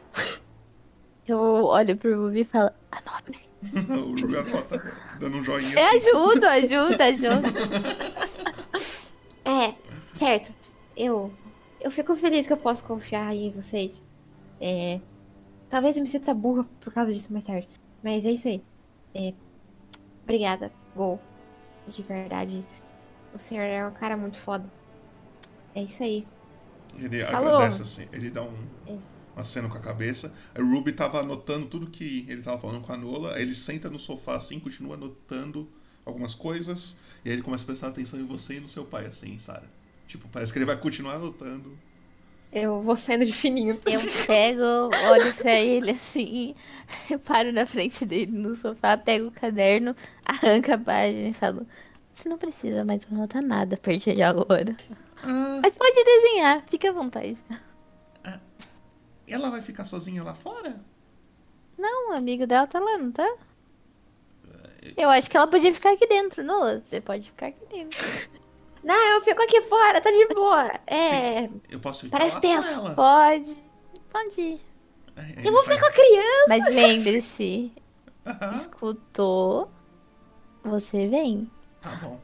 Eu 1.27 1.39
olho 1.39 1.97
pro 1.97 2.23
Ruby 2.23 2.41
e 2.41 2.45
falo, 2.45 2.69
anote. 2.91 3.49
o 3.89 4.09
Ruby 4.21 4.37
anota, 4.37 4.93
dando 5.19 5.37
um 5.37 5.43
joinha 5.43 5.67
Eu 5.73 5.85
assim. 5.97 6.09
ajudo, 6.09 6.45
ajuda, 6.45 7.05
ajuda. 7.05 7.41
É, 9.47 9.75
certo. 10.11 10.51
Eu. 10.97 11.31
Eu 11.79 11.91
fico 11.91 12.15
feliz 12.15 12.47
que 12.47 12.53
eu 12.53 12.57
posso 12.57 12.83
confiar 12.83 13.31
em 13.35 13.51
vocês. 13.51 14.03
É. 14.59 14.99
Talvez 15.69 15.95
eu 15.95 16.01
me 16.01 16.07
sinta 16.07 16.33
burra 16.33 16.65
por 16.81 16.91
causa 16.91 17.13
disso 17.13 17.31
mais 17.31 17.45
tarde. 17.45 17.69
Mas 18.03 18.25
é 18.25 18.31
isso 18.31 18.47
aí. 18.47 18.63
É. 19.13 19.33
Obrigada, 20.23 20.71
Gol. 20.95 21.19
De 21.87 22.01
verdade. 22.01 22.65
O 23.35 23.37
senhor 23.37 23.61
é 23.63 23.85
um 23.87 23.91
cara 23.91 24.17
muito 24.17 24.39
foda. 24.39 24.65
É 25.75 25.83
isso 25.83 26.01
aí. 26.01 26.25
Ele 26.97 27.23
Falou. 27.25 27.55
agradece 27.57 27.81
assim, 27.83 28.07
ele 28.11 28.31
dá 28.31 28.41
um, 28.41 28.53
É. 28.87 28.97
aceno 29.39 29.69
com 29.69 29.77
a 29.77 29.81
cabeça. 29.81 30.33
Aí 30.53 30.61
o 30.61 30.69
Ruby 30.69 30.91
tava 30.93 31.19
anotando 31.19 31.67
tudo 31.67 31.87
que 31.87 32.25
ele 32.27 32.41
tava 32.41 32.59
falando 32.59 32.81
com 32.81 32.93
a 32.93 32.97
Nola. 32.97 33.35
Aí 33.35 33.41
ele 33.41 33.55
senta 33.55 33.89
no 33.89 33.99
sofá 33.99 34.35
assim, 34.35 34.59
continua 34.59 34.95
anotando 34.95 35.67
algumas 36.05 36.33
coisas. 36.33 36.97
E 37.23 37.29
aí 37.29 37.35
ele 37.35 37.41
começa 37.41 37.63
a 37.63 37.67
prestar 37.67 37.87
atenção 37.87 38.19
em 38.19 38.25
você 38.25 38.57
e 38.57 38.59
no 38.59 38.69
seu 38.69 38.85
pai, 38.85 39.05
assim, 39.05 39.37
Sarah. 39.39 39.67
Tipo, 40.07 40.27
parece 40.29 40.53
que 40.53 40.59
ele 40.59 40.65
vai 40.65 40.77
continuar 40.77 41.15
anotando. 41.15 41.77
Eu 42.51 42.81
vou 42.81 42.95
saindo 42.95 43.25
de 43.25 43.33
fininho. 43.33 43.79
Eu 43.85 44.01
pego, 44.25 44.63
olho 45.11 45.33
pra 45.35 45.59
ele 45.59 45.91
assim, 45.91 46.55
eu 47.09 47.19
paro 47.19 47.51
na 47.51 47.65
frente 47.65 48.05
dele 48.05 48.31
no 48.31 48.55
sofá, 48.55 48.95
pego 48.97 49.27
o 49.27 49.31
caderno, 49.31 49.95
arranco 50.23 50.71
a 50.71 50.77
página 50.77 51.29
e 51.29 51.33
falo: 51.33 51.67
Você 52.13 52.29
não 52.29 52.37
precisa 52.37 52.85
mais 52.85 53.01
anotar 53.11 53.43
nada 53.43 53.75
a 53.75 53.77
partir 53.77 54.15
de 54.15 54.21
agora. 54.21 54.73
Ah, 55.23 55.59
Mas 55.61 55.73
pode 55.73 56.03
desenhar, 56.03 56.63
fica 56.69 56.89
à 56.89 56.93
vontade. 56.93 57.37
Ela 59.27 59.49
vai 59.49 59.61
ficar 59.61 59.85
sozinha 59.85 60.23
lá 60.23 60.33
fora? 60.33 60.79
Não, 61.77 62.11
o 62.11 62.13
amigo 62.13 62.45
dela 62.47 62.67
tá 62.67 62.79
lá, 62.79 62.97
não 62.97 63.11
tá? 63.11 63.35
Eu 64.95 65.09
acho 65.09 65.29
que 65.29 65.35
ela 65.35 65.47
podia 65.47 65.73
ficar 65.73 65.93
aqui 65.93 66.07
dentro, 66.07 66.43
não? 66.43 66.79
Você 66.81 67.01
pode 67.01 67.25
ficar 67.25 67.47
aqui 67.47 67.65
dentro. 67.69 67.99
Não, 68.83 69.15
eu 69.15 69.21
fico 69.21 69.41
aqui 69.41 69.61
fora, 69.63 69.99
tá 69.99 70.11
de 70.11 70.27
boa. 70.27 70.67
É. 70.85 71.49
Eu 71.71 71.79
posso 71.79 72.05
ir 72.05 72.09
Parece 72.09 72.39
tenso. 72.39 72.79
ela. 72.79 72.93
Pode. 72.93 73.57
Pode 74.11 74.39
ir. 74.39 74.61
Aí 75.15 75.43
Eu 75.43 75.51
vou 75.51 75.63
ficar 75.63 75.79
com 75.79 75.85
a 75.87 75.91
criança. 75.91 76.45
Mas 76.49 76.67
lembre-se, 76.75 77.71
Aham, 78.25 78.55
escutou, 78.57 79.71
você 80.63 81.07
vem. 81.07 81.49
Tá 81.81 81.89
bom. 81.95 82.19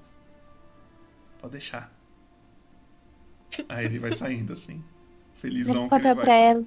Pode 1.40 1.53
deixar. 1.53 1.91
Aí 3.68 3.86
ele 3.86 3.98
vai 3.99 4.11
saindo 4.14 4.53
assim. 4.53 4.84
Felizão 5.36 5.88
o 5.88 5.90
que 5.90 5.95
ele 5.95 6.03
papel 6.03 6.15
vai. 6.15 6.26
pra 6.26 6.36
ela. 6.36 6.64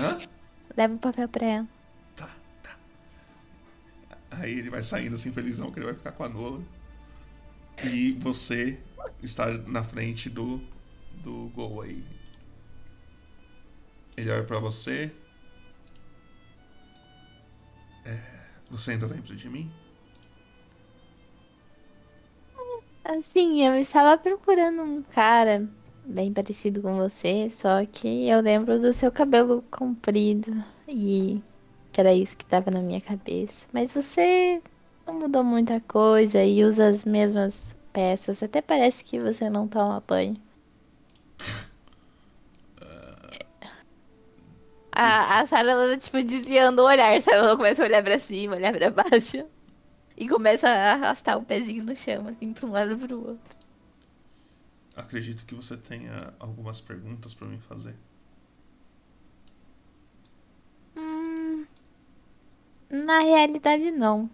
Hã? 0.00 0.18
Leva 0.76 0.94
o 0.94 0.98
papel 0.98 1.28
pra 1.28 1.46
ela. 1.46 1.68
Tá, 2.16 2.34
tá. 2.62 2.76
Aí 4.30 4.58
ele 4.58 4.70
vai 4.70 4.82
saindo 4.82 5.14
assim, 5.14 5.32
felizão, 5.32 5.70
que 5.70 5.78
ele 5.78 5.86
vai 5.86 5.94
ficar 5.94 6.12
com 6.12 6.24
a 6.24 6.28
Nola. 6.28 6.62
E 7.84 8.12
você 8.12 8.78
está 9.22 9.46
na 9.50 9.82
frente 9.84 10.28
do, 10.28 10.60
do 11.22 11.50
gol 11.54 11.82
aí. 11.82 12.04
Ele 14.16 14.30
olha 14.30 14.44
pra 14.44 14.58
você. 14.58 15.12
É, 18.04 18.18
você 18.70 18.92
ainda 18.92 19.08
tá 19.08 19.14
dentro 19.14 19.36
de 19.36 19.48
mim? 19.48 19.70
Assim, 23.04 23.64
eu 23.64 23.74
estava 23.76 24.20
procurando 24.20 24.82
um 24.82 25.02
cara 25.02 25.68
bem 26.08 26.32
parecido 26.32 26.80
com 26.80 26.96
você, 26.96 27.48
só 27.50 27.84
que 27.84 28.28
eu 28.28 28.40
lembro 28.40 28.80
do 28.80 28.92
seu 28.92 29.12
cabelo 29.12 29.62
comprido 29.70 30.64
e 30.88 31.42
que 31.92 32.00
era 32.00 32.14
isso 32.14 32.36
que 32.36 32.46
tava 32.46 32.70
na 32.70 32.80
minha 32.80 33.00
cabeça. 33.00 33.66
Mas 33.72 33.92
você 33.92 34.62
não 35.06 35.14
mudou 35.14 35.44
muita 35.44 35.80
coisa 35.80 36.42
e 36.44 36.64
usa 36.64 36.88
as 36.88 37.04
mesmas 37.04 37.76
peças. 37.92 38.42
Até 38.42 38.62
parece 38.62 39.04
que 39.04 39.20
você 39.20 39.50
não 39.50 39.68
toma 39.68 40.02
banho. 40.06 40.36
A, 44.92 45.40
a 45.40 45.46
Sarah, 45.46 45.72
ela, 45.72 45.96
tipo, 45.96 46.22
desviando 46.22 46.82
o 46.82 46.86
olhar, 46.86 47.20
sabe? 47.22 47.36
Ela 47.36 47.56
começa 47.56 47.82
a 47.82 47.86
olhar 47.86 48.02
pra 48.02 48.18
cima, 48.18 48.56
olhar 48.56 48.72
pra 48.72 48.90
baixo. 48.90 49.44
E 50.16 50.28
começa 50.28 50.68
a 50.68 50.92
arrastar 50.92 51.38
o 51.38 51.44
pezinho 51.44 51.84
no 51.84 51.94
chão, 51.94 52.26
assim, 52.26 52.52
pra 52.52 52.66
um 52.66 52.72
lado 52.72 52.98
pro 52.98 53.18
outro. 53.18 53.57
Acredito 54.98 55.46
que 55.46 55.54
você 55.54 55.76
tenha 55.76 56.34
algumas 56.38 56.80
perguntas 56.80 57.32
pra 57.32 57.46
me 57.46 57.58
fazer. 57.58 57.94
Hum, 60.96 61.66
na 62.90 63.20
realidade, 63.20 63.90
não. 63.90 64.28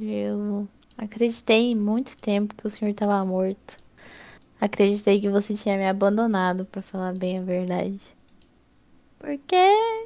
Eu 0.00 0.68
acreditei 0.96 1.74
muito 1.74 2.16
tempo 2.18 2.54
que 2.54 2.66
o 2.66 2.70
senhor 2.70 2.90
estava 2.90 3.24
morto. 3.24 3.78
Acreditei 4.60 5.20
que 5.20 5.28
você 5.28 5.54
tinha 5.54 5.76
me 5.76 5.86
abandonado, 5.88 6.64
pra 6.66 6.82
falar 6.82 7.14
bem 7.14 7.38
a 7.38 7.42
verdade. 7.42 8.00
Porque 9.18 9.56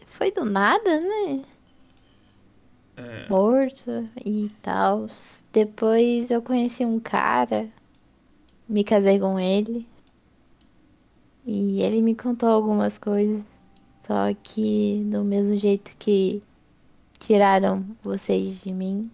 foi 0.07 0.31
do 0.31 0.45
nada, 0.45 1.01
né? 1.01 1.43
É, 2.97 3.27
Morto 3.29 4.09
e 4.25 4.51
tal. 4.63 5.09
Depois 5.53 6.31
eu 6.31 6.43
conheci 6.43 6.85
um 6.85 6.99
cara, 7.01 7.69
me 8.69 8.85
casei 8.85 9.19
com 9.19 9.39
ele. 9.39 9.87
E 11.45 11.81
ele 11.83 12.03
me 12.03 12.15
contou 12.15 12.49
algumas 12.49 12.99
coisas. 12.99 13.43
Só 14.07 14.33
que 14.43 15.03
do 15.07 15.25
mesmo 15.25 15.57
jeito 15.57 15.93
que 15.99 16.43
tiraram 17.19 17.85
vocês 18.03 18.61
de 18.61 18.73
mim, 18.73 19.11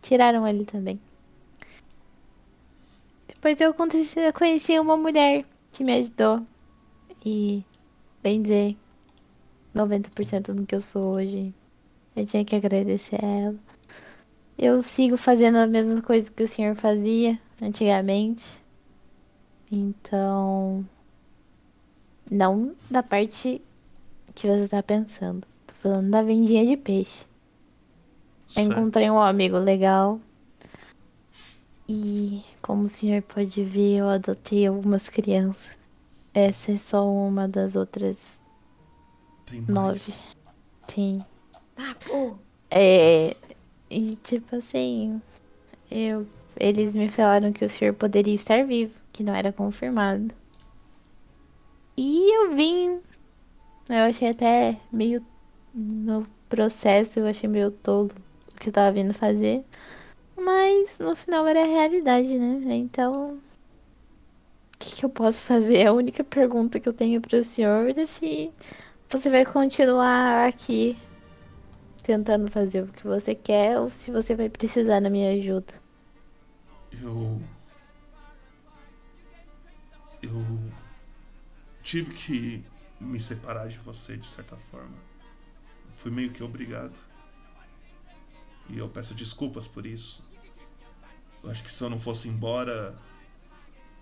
tiraram 0.00 0.46
ele 0.46 0.64
também. 0.64 1.00
Depois 3.28 3.60
eu 3.60 3.74
conheci, 4.32 4.78
uma 4.78 4.96
mulher 4.96 5.44
que 5.72 5.84
me 5.84 5.94
ajudou. 5.94 6.46
E, 7.24 7.62
bem 8.22 8.40
dizer, 8.40 8.76
90% 9.74 10.54
do 10.54 10.64
que 10.66 10.74
eu 10.74 10.80
sou 10.80 11.14
hoje, 11.14 11.54
eu 12.16 12.24
tinha 12.24 12.44
que 12.44 12.56
agradecer 12.56 13.22
a 13.22 13.26
ela. 13.26 13.56
Eu 14.56 14.82
sigo 14.82 15.16
fazendo 15.16 15.56
a 15.56 15.66
mesma 15.66 16.00
coisa 16.00 16.30
que 16.30 16.42
o 16.42 16.48
senhor 16.48 16.74
fazia 16.76 17.38
antigamente. 17.60 18.44
Então, 19.70 20.84
não 22.30 22.74
da 22.90 23.02
parte 23.02 23.60
que 24.34 24.46
você 24.46 24.68
tá 24.68 24.82
pensando. 24.82 25.46
Tô 25.66 25.74
falando 25.74 26.10
da 26.10 26.22
vendinha 26.22 26.66
de 26.66 26.76
peixe. 26.76 27.26
Certo. 28.46 28.72
encontrei 28.72 29.10
um 29.10 29.20
amigo 29.20 29.56
legal. 29.58 30.20
E 31.88 32.42
como 32.62 32.84
o 32.84 32.88
senhor 32.88 33.22
pode 33.22 33.62
ver, 33.62 33.98
eu 33.98 34.08
adotei 34.08 34.66
algumas 34.66 35.08
crianças. 35.08 35.70
Essa 36.32 36.72
é 36.72 36.76
só 36.76 37.06
uma 37.08 37.46
das 37.46 37.76
outras 37.76 38.42
Tem 39.46 39.60
nove. 39.68 40.12
Sim. 40.88 41.24
Tá, 41.74 41.94
pô. 42.06 42.36
É. 42.70 43.36
E 43.90 44.16
tipo 44.16 44.56
assim, 44.56 45.20
eu. 45.90 46.26
Eles 46.58 46.96
me 46.96 47.08
falaram 47.08 47.52
que 47.52 47.64
o 47.64 47.70
senhor 47.70 47.94
poderia 47.94 48.34
estar 48.34 48.64
vivo, 48.64 48.94
que 49.14 49.22
não 49.22 49.34
era 49.34 49.52
confirmado. 49.52 50.34
E 51.96 52.36
eu 52.36 52.52
vim. 52.54 53.00
Eu 53.88 54.02
achei 54.08 54.28
até 54.30 54.78
meio. 54.92 55.24
No 55.72 56.26
processo, 56.48 57.20
eu 57.20 57.26
achei 57.26 57.48
meio 57.48 57.70
tolo 57.70 58.10
o 58.52 58.60
que 58.60 58.68
eu 58.68 58.72
tava 58.72 58.92
vindo 58.92 59.14
fazer. 59.14 59.64
Mas 60.36 60.98
no 60.98 61.16
final 61.16 61.46
era 61.46 61.62
a 61.62 61.66
realidade, 61.66 62.38
né? 62.38 62.74
Então. 62.74 63.38
O 64.74 64.78
que, 64.78 64.96
que 64.96 65.04
eu 65.04 65.08
posso 65.08 65.46
fazer? 65.46 65.86
A 65.86 65.92
única 65.92 66.24
pergunta 66.24 66.80
que 66.80 66.88
eu 66.88 66.92
tenho 66.92 67.20
pro 67.20 67.42
senhor 67.44 67.88
é 67.96 68.06
se 68.06 68.52
você 69.08 69.30
vai 69.30 69.46
continuar 69.46 70.48
aqui 70.48 70.96
tentando 72.02 72.50
fazer 72.50 72.82
o 72.82 72.88
que 72.88 73.06
você 73.06 73.34
quer 73.34 73.78
ou 73.78 73.88
se 73.88 74.10
você 74.10 74.34
vai 74.34 74.48
precisar 74.48 75.00
da 75.00 75.08
minha 75.08 75.32
ajuda. 75.32 75.72
Eu. 77.02 77.40
Eu. 80.24 80.72
Tive 81.82 82.14
que 82.14 82.64
me 82.98 83.20
separar 83.20 83.68
de 83.68 83.78
você 83.78 84.16
de 84.16 84.26
certa 84.26 84.56
forma. 84.70 84.96
Fui 85.96 86.10
meio 86.10 86.32
que 86.32 86.42
obrigado. 86.42 86.94
E 88.68 88.78
eu 88.78 88.88
peço 88.88 89.14
desculpas 89.14 89.68
por 89.68 89.84
isso. 89.84 90.24
Eu 91.42 91.50
acho 91.50 91.62
que 91.62 91.70
se 91.70 91.82
eu 91.82 91.90
não 91.90 91.98
fosse 91.98 92.28
embora, 92.28 92.96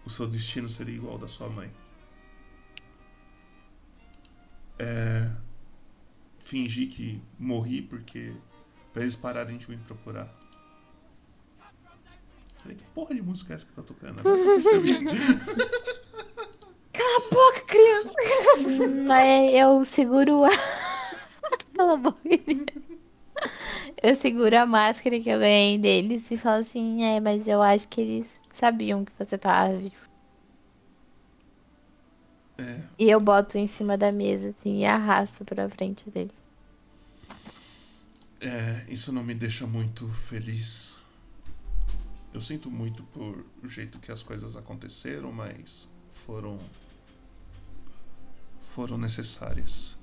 o 0.04 0.10
seu 0.10 0.28
destino 0.28 0.68
seria 0.68 0.94
igual 0.94 1.14
ao 1.14 1.18
da 1.18 1.26
sua 1.26 1.48
mãe. 1.48 1.72
É. 4.78 5.30
Fingi 6.38 6.86
que 6.86 7.20
morri 7.38 7.82
porque. 7.82 8.32
pra 8.92 9.02
eles 9.02 9.16
pararem 9.16 9.58
de 9.58 9.68
me 9.68 9.76
procurar. 9.78 10.32
Falei, 12.58 12.76
que 12.76 12.84
porra 12.94 13.12
de 13.12 13.22
música 13.22 13.54
é 13.54 13.56
essa 13.56 13.66
que 13.66 13.72
tá 13.72 13.82
tocando? 13.82 14.20
Agora 14.20 14.38
eu. 14.38 14.62
Cala 17.12 17.26
a 17.26 17.30
boca, 17.30 17.60
criança. 17.66 18.14
Mas 19.06 19.54
eu 19.54 19.84
seguro 19.84 20.44
a. 20.44 20.50
Cala 21.76 21.94
a 21.94 21.96
boca. 21.96 22.18
Eu 24.02 24.14
seguro 24.16 24.54
a 24.58 24.66
máscara 24.66 25.18
que 25.20 25.28
eu 25.30 25.38
ganhei 25.38 25.78
deles 25.78 26.30
e 26.30 26.36
falo 26.36 26.60
assim: 26.60 27.02
é, 27.04 27.20
mas 27.20 27.46
eu 27.48 27.62
acho 27.62 27.88
que 27.88 28.00
eles 28.00 28.38
sabiam 28.52 29.04
que 29.04 29.12
você 29.18 29.38
tava 29.38 29.74
vivo. 29.74 29.96
É, 32.58 32.80
E 32.98 33.10
eu 33.10 33.20
boto 33.20 33.58
em 33.58 33.66
cima 33.66 33.98
da 33.98 34.10
mesa 34.10 34.48
assim, 34.50 34.78
e 34.78 34.84
arrasto 34.86 35.44
pra 35.44 35.68
frente 35.68 36.08
dele. 36.10 36.32
é, 38.40 38.84
isso 38.88 39.12
não 39.12 39.22
me 39.24 39.34
deixa 39.34 39.66
muito 39.66 40.08
feliz. 40.08 40.98
Eu 42.32 42.40
sinto 42.40 42.70
muito 42.70 43.04
por 43.04 43.46
o 43.62 43.68
jeito 43.68 44.00
que 44.00 44.10
as 44.10 44.22
coisas 44.22 44.56
aconteceram, 44.56 45.32
mas 45.32 45.90
foram. 46.10 46.70
Foram 48.74 48.96
necessárias. 48.96 49.98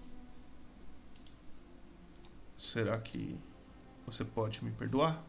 Será 2.56 3.00
que 3.00 3.36
você 4.06 4.24
pode 4.24 4.64
me 4.64 4.72
perdoar? 4.72 5.24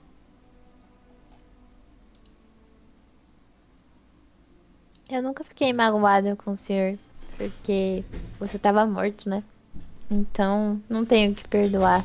Eu 5.08 5.22
nunca 5.22 5.42
fiquei 5.42 5.72
magoada 5.72 6.36
com 6.36 6.52
o 6.52 6.56
senhor, 6.56 6.98
porque 7.38 8.04
você 8.38 8.58
tava 8.58 8.84
morto, 8.84 9.28
né? 9.28 9.42
Então, 10.10 10.80
não 10.88 11.04
tenho 11.04 11.34
que 11.34 11.48
perdoar. 11.48 12.04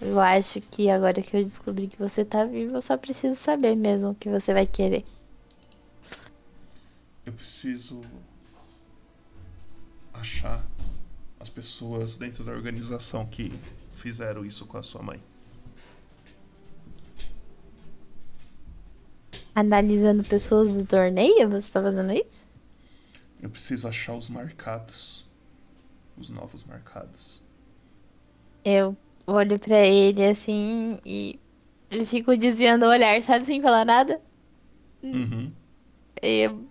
Eu 0.00 0.18
acho 0.18 0.60
que 0.62 0.88
agora 0.88 1.20
que 1.20 1.36
eu 1.36 1.44
descobri 1.44 1.86
que 1.86 1.98
você 1.98 2.24
tá 2.24 2.44
vivo, 2.46 2.76
eu 2.76 2.82
só 2.82 2.96
preciso 2.96 3.36
saber 3.36 3.76
mesmo 3.76 4.10
o 4.10 4.14
que 4.14 4.30
você 4.30 4.54
vai 4.54 4.66
querer. 4.66 5.04
Eu 7.26 7.34
preciso 7.34 8.02
achar 10.20 10.64
as 11.38 11.48
pessoas 11.48 12.16
dentro 12.16 12.44
da 12.44 12.52
organização 12.52 13.26
que 13.26 13.52
fizeram 13.90 14.44
isso 14.44 14.66
com 14.66 14.76
a 14.76 14.82
sua 14.82 15.02
mãe. 15.02 15.20
Analisando 19.54 20.22
pessoas 20.22 20.74
do 20.74 20.84
torneio? 20.84 21.48
Você 21.50 21.72
tá 21.72 21.82
fazendo 21.82 22.12
isso? 22.12 22.46
Eu 23.42 23.50
preciso 23.50 23.88
achar 23.88 24.14
os 24.14 24.28
marcados. 24.28 25.26
Os 26.16 26.28
novos 26.28 26.64
marcados. 26.64 27.42
Eu 28.64 28.96
olho 29.26 29.58
pra 29.58 29.78
ele 29.78 30.24
assim 30.24 30.98
e 31.04 31.40
eu 31.90 32.04
fico 32.06 32.36
desviando 32.36 32.84
o 32.84 32.88
olhar, 32.88 33.20
sabe, 33.22 33.46
sem 33.46 33.60
falar 33.60 33.84
nada. 33.84 34.20
Uhum. 35.02 35.50
Eu. 36.22 36.69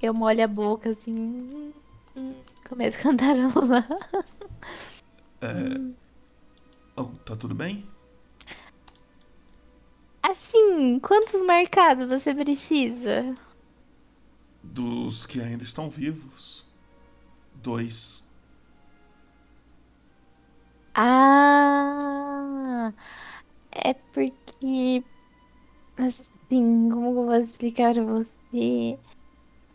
Eu 0.00 0.14
molho 0.14 0.44
a 0.44 0.48
boca 0.48 0.90
assim. 0.90 1.72
hum, 2.16 2.34
Começo 2.68 2.98
a 2.98 3.02
cantarolar. 3.02 3.86
É... 5.40 5.80
Oh, 6.96 7.06
tá 7.24 7.36
tudo 7.36 7.54
bem? 7.54 7.86
Assim, 10.22 10.98
quantos 11.00 11.40
marcados 11.46 12.06
você 12.08 12.34
precisa? 12.34 13.34
Dos 14.62 15.24
que 15.24 15.40
ainda 15.40 15.64
estão 15.64 15.88
vivos. 15.88 16.66
Dois. 17.54 18.22
Ah, 20.94 22.92
é 23.72 23.94
porque. 23.94 25.04
Assim, 25.98 26.90
como 26.90 27.12
que 27.14 27.18
eu 27.20 27.26
vou 27.26 27.34
explicar 27.36 27.94
pra 27.94 28.04
você? 28.04 28.98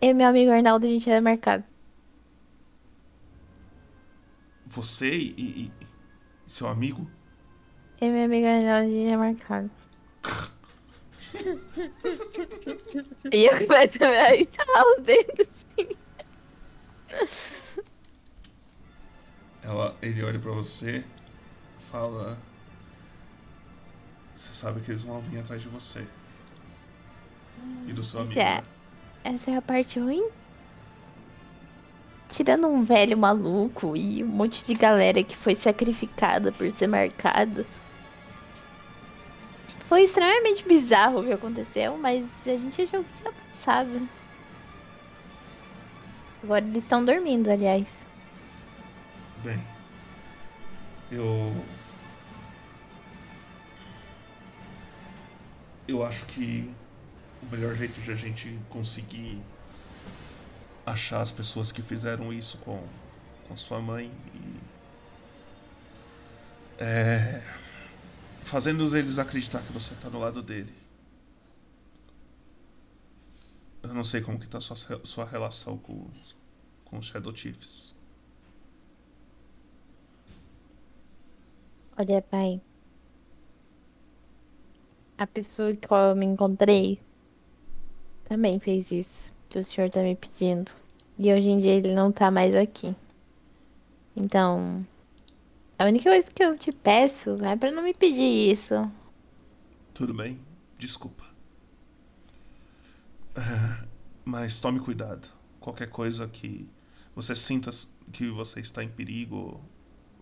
Eu 0.01 0.09
e 0.09 0.13
meu 0.13 0.27
amigo 0.27 0.51
Arnaldo, 0.51 0.85
a 0.85 0.89
gente 0.89 1.09
é 1.09 1.21
marcado. 1.21 1.63
Você 4.65 5.09
e, 5.11 5.33
e- 5.37 5.71
e 6.45 6.47
seu 6.47 6.67
amigo? 6.67 7.09
E 8.01 8.09
meu 8.09 8.25
amigo 8.25 8.47
Arnaldo, 8.47 8.87
a 8.87 8.89
gente 8.89 9.11
é 9.11 9.17
marcado. 9.17 9.71
e 13.31 13.45
eu 13.45 13.67
começo 13.67 14.03
a 14.03 14.35
estalar 14.35 14.83
os 14.97 15.03
dedos 15.03 15.47
assim. 15.49 15.89
Ela, 19.63 19.95
ele 20.01 20.23
olha 20.23 20.39
pra 20.39 20.51
você, 20.51 21.03
fala. 21.91 22.37
Você 24.35 24.51
sabe 24.53 24.81
que 24.81 24.89
eles 24.91 25.03
vão 25.03 25.21
vir 25.21 25.39
atrás 25.39 25.61
de 25.61 25.67
você. 25.67 26.05
E 27.87 27.93
do 27.93 28.03
seu 28.03 28.21
amigo. 28.21 28.39
é- 28.39 28.61
né? 28.61 28.63
Essa 29.23 29.51
é 29.51 29.57
a 29.57 29.61
parte 29.61 29.99
ruim? 29.99 30.27
Tirando 32.29 32.67
um 32.67 32.83
velho 32.83 33.17
maluco 33.17 33.95
e 33.95 34.23
um 34.23 34.27
monte 34.27 34.65
de 34.65 34.73
galera 34.73 35.23
que 35.23 35.35
foi 35.35 35.53
sacrificada 35.53 36.51
por 36.51 36.71
ser 36.71 36.87
marcado. 36.87 37.65
Foi 39.85 40.03
extremamente 40.03 40.65
bizarro 40.65 41.19
o 41.19 41.23
que 41.25 41.33
aconteceu, 41.33 41.97
mas 41.97 42.25
a 42.47 42.55
gente 42.55 42.81
achou 42.81 43.03
que 43.03 43.13
tinha 43.13 43.31
passado. 43.31 44.07
Agora 46.41 46.65
eles 46.65 46.83
estão 46.83 47.03
dormindo, 47.03 47.51
aliás. 47.51 48.07
Bem, 49.43 49.61
eu. 51.11 51.53
Eu 55.87 56.03
acho 56.03 56.25
que 56.27 56.73
o 57.41 57.45
melhor 57.47 57.75
jeito 57.75 57.99
de 58.01 58.11
a 58.11 58.15
gente 58.15 58.59
conseguir 58.69 59.41
achar 60.85 61.21
as 61.21 61.31
pessoas 61.31 61.71
que 61.71 61.81
fizeram 61.81 62.31
isso 62.31 62.57
com, 62.59 62.83
com 63.47 63.57
sua 63.57 63.81
mãe 63.81 64.11
e. 64.33 64.59
É. 66.83 67.41
Fazendo 68.41 68.85
eles 68.97 69.19
acreditar 69.19 69.61
que 69.61 69.71
você 69.71 69.93
tá 69.95 70.09
do 70.09 70.17
lado 70.17 70.41
dele. 70.41 70.73
Eu 73.83 73.93
não 73.93 74.03
sei 74.03 74.21
como 74.21 74.39
que 74.39 74.47
tá 74.47 74.59
sua, 74.59 74.75
sua 75.03 75.25
relação 75.25 75.77
com, 75.77 76.07
com 76.85 76.97
os 76.97 77.05
Shadow 77.05 77.35
Chiefs. 77.35 77.93
Olha, 81.97 82.21
pai. 82.21 82.59
A 85.17 85.27
pessoa 85.27 85.75
que 85.75 85.87
eu 85.91 86.15
me 86.15 86.25
encontrei 86.25 86.99
também 88.31 88.61
fez 88.61 88.93
isso 88.93 89.33
que 89.49 89.59
o 89.59 89.63
senhor 89.63 89.89
tá 89.89 90.01
me 90.01 90.15
pedindo. 90.15 90.71
E 91.19 91.33
hoje 91.33 91.49
em 91.49 91.57
dia 91.57 91.73
ele 91.73 91.93
não 91.93 92.13
tá 92.13 92.31
mais 92.31 92.55
aqui. 92.55 92.95
Então, 94.15 94.87
a 95.77 95.83
única 95.83 96.09
coisa 96.09 96.31
que 96.31 96.41
eu 96.41 96.57
te 96.57 96.71
peço 96.71 97.31
é 97.43 97.57
pra 97.57 97.73
não 97.73 97.83
me 97.83 97.93
pedir 97.93 98.53
isso. 98.53 98.89
Tudo 99.93 100.13
bem? 100.13 100.39
Desculpa. 100.77 101.25
É, 103.35 103.85
Mas 104.23 104.61
tome 104.61 104.79
cuidado. 104.79 105.27
Qualquer 105.59 105.89
coisa 105.89 106.25
que 106.25 106.65
você 107.13 107.35
sinta 107.35 107.69
que 108.13 108.29
você 108.29 108.61
está 108.61 108.81
em 108.81 108.87
perigo, 108.87 109.59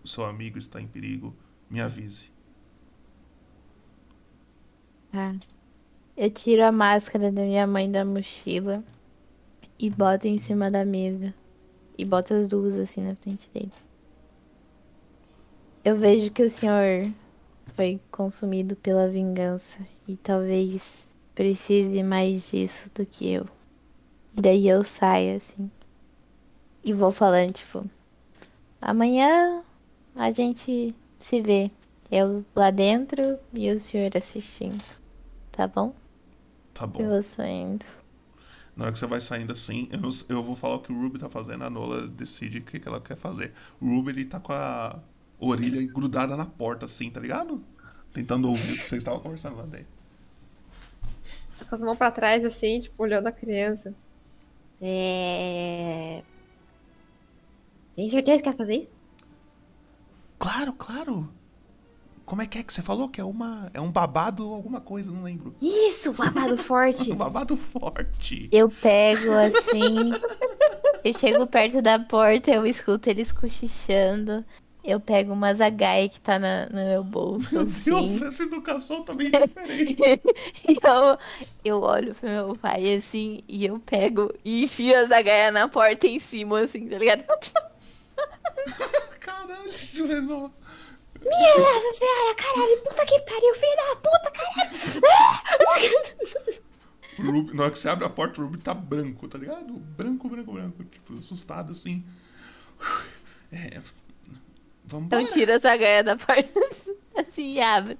o 0.02 0.08
seu 0.08 0.24
amigo 0.24 0.58
está 0.58 0.80
em 0.80 0.88
perigo, 0.88 1.32
me 1.70 1.80
avise. 1.80 2.32
Tá. 5.12 5.32
Eu 6.22 6.28
tiro 6.30 6.62
a 6.62 6.70
máscara 6.70 7.32
da 7.32 7.40
minha 7.40 7.66
mãe 7.66 7.90
da 7.90 8.04
mochila 8.04 8.84
e 9.78 9.88
boto 9.88 10.28
em 10.28 10.38
cima 10.38 10.70
da 10.70 10.84
mesa. 10.84 11.32
E 11.96 12.04
boto 12.04 12.34
as 12.34 12.46
duas 12.46 12.76
assim 12.76 13.00
na 13.00 13.16
frente 13.16 13.48
dele. 13.54 13.72
Eu 15.82 15.96
vejo 15.96 16.30
que 16.30 16.42
o 16.42 16.50
senhor 16.50 17.10
foi 17.74 17.98
consumido 18.10 18.76
pela 18.76 19.08
vingança 19.08 19.78
e 20.06 20.14
talvez 20.14 21.08
precise 21.34 22.02
mais 22.02 22.50
disso 22.50 22.90
do 22.94 23.06
que 23.06 23.26
eu. 23.26 23.46
E 24.36 24.42
daí 24.42 24.68
eu 24.68 24.84
saio 24.84 25.38
assim. 25.38 25.70
E 26.84 26.92
vou 26.92 27.12
falando, 27.12 27.54
tipo, 27.54 27.82
amanhã 28.78 29.62
a 30.14 30.30
gente 30.30 30.94
se 31.18 31.40
vê. 31.40 31.70
Eu 32.12 32.44
lá 32.54 32.70
dentro 32.70 33.38
e 33.54 33.70
o 33.70 33.80
senhor 33.80 34.10
assistindo. 34.14 34.84
Tá 35.50 35.66
bom? 35.66 35.94
Tá 36.74 36.86
bom. 36.86 37.00
Eu 37.02 37.08
vou 37.08 37.22
saindo. 37.22 37.84
Na 38.76 38.84
hora 38.84 38.92
que 38.92 38.98
você 38.98 39.06
vai 39.06 39.20
saindo 39.20 39.52
assim, 39.52 39.88
eu, 39.90 39.98
não- 40.00 40.10
eu 40.28 40.42
vou 40.42 40.56
falar 40.56 40.76
o 40.76 40.80
que 40.80 40.92
o 40.92 40.96
Ruby 41.00 41.18
tá 41.18 41.28
fazendo, 41.28 41.64
a 41.64 41.70
Nola 41.70 42.06
decide 42.08 42.58
o 42.58 42.62
que, 42.62 42.78
que 42.80 42.88
ela 42.88 43.00
quer 43.00 43.16
fazer. 43.16 43.52
O 43.80 43.86
Ruby, 43.86 44.10
ele 44.12 44.24
tá 44.24 44.40
com 44.40 44.52
a 44.52 44.98
orelha 45.38 45.84
grudada 45.92 46.36
na 46.36 46.46
porta, 46.46 46.86
assim, 46.86 47.10
tá 47.10 47.20
ligado? 47.20 47.62
Tentando 48.12 48.48
ouvir 48.48 48.72
o 48.72 48.78
que 48.78 48.86
vocês 48.86 49.00
estavam 49.02 49.20
conversando 49.20 49.56
lá 49.56 49.64
dentro. 49.66 49.88
Tá 51.58 51.64
com 51.66 51.74
as 51.74 51.82
mãos 51.82 51.98
pra 51.98 52.10
trás, 52.10 52.44
assim, 52.44 52.80
tipo, 52.80 53.02
olhando 53.02 53.26
a 53.26 53.32
criança. 53.32 53.94
É. 54.80 56.24
Tem 57.94 58.10
certeza 58.10 58.38
que 58.42 58.50
quer 58.50 58.56
fazer 58.56 58.76
isso? 58.82 58.92
Claro, 60.38 60.72
claro! 60.74 61.16
Como 62.30 62.42
é 62.42 62.46
que 62.46 62.58
é 62.58 62.62
que 62.62 62.72
você 62.72 62.80
falou? 62.80 63.08
Que 63.08 63.20
é 63.20 63.24
uma. 63.24 63.68
É 63.74 63.80
um 63.80 63.90
babado 63.90 64.44
alguma 64.54 64.80
coisa, 64.80 65.10
não 65.10 65.24
lembro. 65.24 65.52
Isso, 65.60 66.12
babado 66.12 66.56
forte! 66.62 67.10
Um 67.10 67.16
babado 67.16 67.56
forte. 67.56 68.48
Eu 68.52 68.70
pego 68.70 69.32
assim. 69.32 70.12
eu 71.04 71.12
chego 71.12 71.44
perto 71.48 71.82
da 71.82 71.98
porta, 71.98 72.52
eu 72.52 72.64
escuto 72.64 73.10
eles 73.10 73.32
cochichando. 73.32 74.44
Eu 74.84 75.00
pego 75.00 75.32
uma 75.32 75.52
zagaia 75.54 76.08
que 76.08 76.20
tá 76.20 76.38
na- 76.38 76.66
no 76.66 76.76
meu 76.84 77.02
bolso, 77.02 77.52
Meu 77.52 77.64
Deus, 77.64 78.14
assim. 78.14 78.28
essa 78.28 78.42
educação 78.44 79.02
tá 79.02 79.12
bem 79.12 79.28
diferente. 79.34 79.98
Eu, 80.68 81.18
eu 81.64 81.80
olho 81.82 82.14
pro 82.14 82.30
meu 82.30 82.54
pai 82.56 82.94
assim 82.94 83.40
e 83.48 83.66
eu 83.66 83.80
pego 83.80 84.32
e 84.44 84.62
enfio 84.62 84.96
a 84.96 85.04
zagaia 85.04 85.50
na 85.50 85.66
porta 85.66 86.06
em 86.06 86.20
cima, 86.20 86.60
assim, 86.60 86.86
tá 86.88 86.96
ligado? 86.96 87.24
Caralho, 89.18 89.70
Juvenal. 89.76 90.50
Minha 91.22 91.58
Nossa 91.58 91.98
Senhora, 91.98 92.34
caralho, 92.34 92.82
puta 92.82 93.06
que 93.06 93.20
pariu, 93.20 93.54
filho 93.54 93.76
da 93.76 93.96
puta, 93.96 94.30
caralho! 94.30 94.70
O 97.18 97.30
Ruby, 97.30 97.54
na 97.54 97.64
hora 97.64 97.72
que 97.72 97.78
você 97.78 97.88
abre 97.88 98.06
a 98.06 98.08
porta, 98.08 98.40
o 98.40 98.44
Ruby 98.44 98.58
tá 98.60 98.72
branco, 98.72 99.28
tá 99.28 99.36
ligado? 99.36 99.74
Branco, 99.74 100.26
branco, 100.28 100.52
branco. 100.52 100.84
Tipo, 100.84 101.18
assustado 101.18 101.72
assim. 101.72 102.02
É. 103.52 103.80
Vambora. 104.84 105.22
Eu 105.22 105.28
tiro 105.28 105.52
a 105.52 105.58
zagaia 105.58 106.02
da 106.02 106.16
porta 106.16 106.50
assim 107.14 107.54
e 107.54 107.60
abro. 107.60 107.98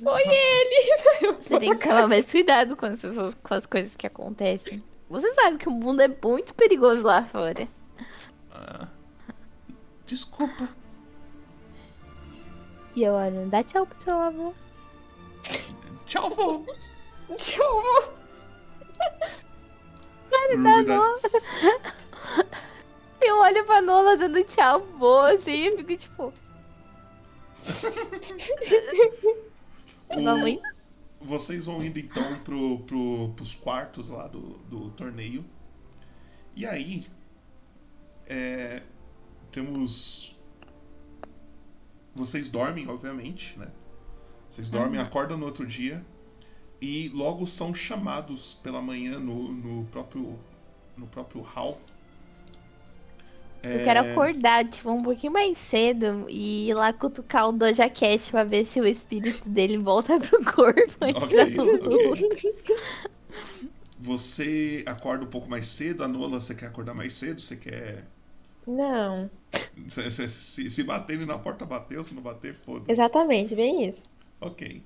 Foi 0.00 0.22
ele! 0.22 1.36
Você 1.40 1.58
tem 1.58 1.76
que 1.76 1.88
tomar 1.88 2.08
mais 2.08 2.30
cuidado 2.30 2.76
com, 2.76 2.86
essas, 2.86 3.34
com 3.34 3.54
as 3.54 3.66
coisas 3.66 3.96
que 3.96 4.06
acontecem. 4.06 4.82
Você 5.08 5.32
sabe 5.34 5.58
que 5.58 5.68
o 5.68 5.72
mundo 5.72 6.00
é 6.00 6.08
muito 6.08 6.54
perigoso 6.54 7.02
lá 7.02 7.24
fora. 7.24 7.68
Ah, 8.52 8.86
desculpa. 10.06 10.68
E 12.94 13.02
eu 13.02 13.14
olho, 13.14 13.46
dá 13.48 13.62
tchau 13.62 13.86
pro 13.86 13.98
seu 13.98 14.18
avô. 14.18 14.52
Tchau, 16.06 16.30
vô. 16.30 16.64
Tchau! 17.36 17.82
Ruby 20.50 20.84
dá- 20.84 21.18
Eu 23.20 23.36
olho 23.38 23.64
pra 23.64 23.80
Nola 23.82 24.16
dando 24.16 24.42
tchau, 24.44 24.80
boa, 24.98 25.32
assim, 25.34 25.52
e 25.68 25.76
fico 25.76 25.96
tipo. 25.96 26.32
o- 30.08 30.20
Mamãe. 30.22 30.60
vocês 31.20 31.66
vão 31.66 31.84
indo 31.84 31.98
então 32.00 32.40
pro, 32.40 32.80
pro, 32.80 33.28
pros 33.36 33.54
quartos 33.54 34.08
lá 34.10 34.26
do, 34.26 34.58
do 34.68 34.90
torneio. 34.90 35.44
E 36.56 36.66
aí. 36.66 37.06
é, 38.26 38.82
temos. 39.52 40.36
Vocês 42.20 42.48
dormem, 42.48 42.88
obviamente, 42.88 43.58
né? 43.58 43.68
Vocês 44.50 44.70
dormem, 44.70 45.00
acordam 45.00 45.38
no 45.38 45.46
outro 45.46 45.66
dia. 45.66 46.04
E 46.80 47.08
logo 47.10 47.46
são 47.46 47.74
chamados 47.74 48.54
pela 48.62 48.82
manhã 48.82 49.18
no, 49.18 49.52
no 49.52 49.84
próprio. 49.86 50.38
No 50.96 51.06
próprio 51.08 51.42
hall. 51.42 51.80
Eu 53.72 53.80
quero 53.80 54.00
É, 54.00 54.00
acordar, 54.00 54.68
tipo, 54.68 54.90
um 54.90 55.00
pouquinho 55.02 55.32
mais 55.32 55.56
cedo 55.56 56.26
e 56.28 56.68
ir 56.68 56.74
lá 56.74 56.92
cutucar 56.92 57.48
o 57.48 57.52
Doja 57.52 57.88
Cat 57.88 58.28
pra 58.30 58.42
ver 58.42 58.64
se 58.64 58.80
o 58.80 58.86
espírito 58.86 59.48
dele 59.48 59.78
volta 59.78 60.18
pro 60.18 60.44
corpo 60.44 60.96
antes 61.00 61.22
Ok, 61.22 61.32
da 61.32 61.44
ok. 61.82 61.96
luta. 61.96 62.36
Você 63.98 64.82
acorda 64.86 65.24
um 65.24 65.28
pouco 65.30 65.48
mais 65.48 65.66
cedo, 65.68 66.02
a 66.02 66.08
Nola, 66.08 66.40
você 66.40 66.54
quer 66.54 66.66
acordar 66.66 66.94
mais 66.94 67.12
cedo? 67.12 67.40
Você 67.40 67.56
quer. 67.56 68.04
Não. 68.66 69.30
Se, 69.88 70.10
se, 70.10 70.28
se, 70.28 70.70
se 70.70 70.82
bater 70.82 71.14
ele 71.14 71.26
na 71.26 71.38
porta, 71.38 71.64
bateu, 71.64 72.04
se 72.04 72.14
não 72.14 72.22
bater, 72.22 72.54
foda-se. 72.54 72.92
Exatamente, 72.92 73.54
bem 73.54 73.84
isso. 73.84 74.02
Ok. 74.40 74.82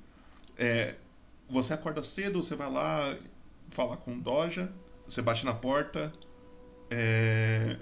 É, 0.57 0.95
você 1.49 1.75
acorda 1.75 2.03
cedo, 2.03 2.43
você 2.43 2.55
vai 2.55 2.71
lá 2.71 3.17
falar 3.71 3.97
com 3.99 4.15
o 4.15 4.21
Doja, 4.21 4.73
você 5.07 5.21
bate 5.21 5.45
na 5.45 5.53
porta, 5.53 6.13
é, 6.91 7.79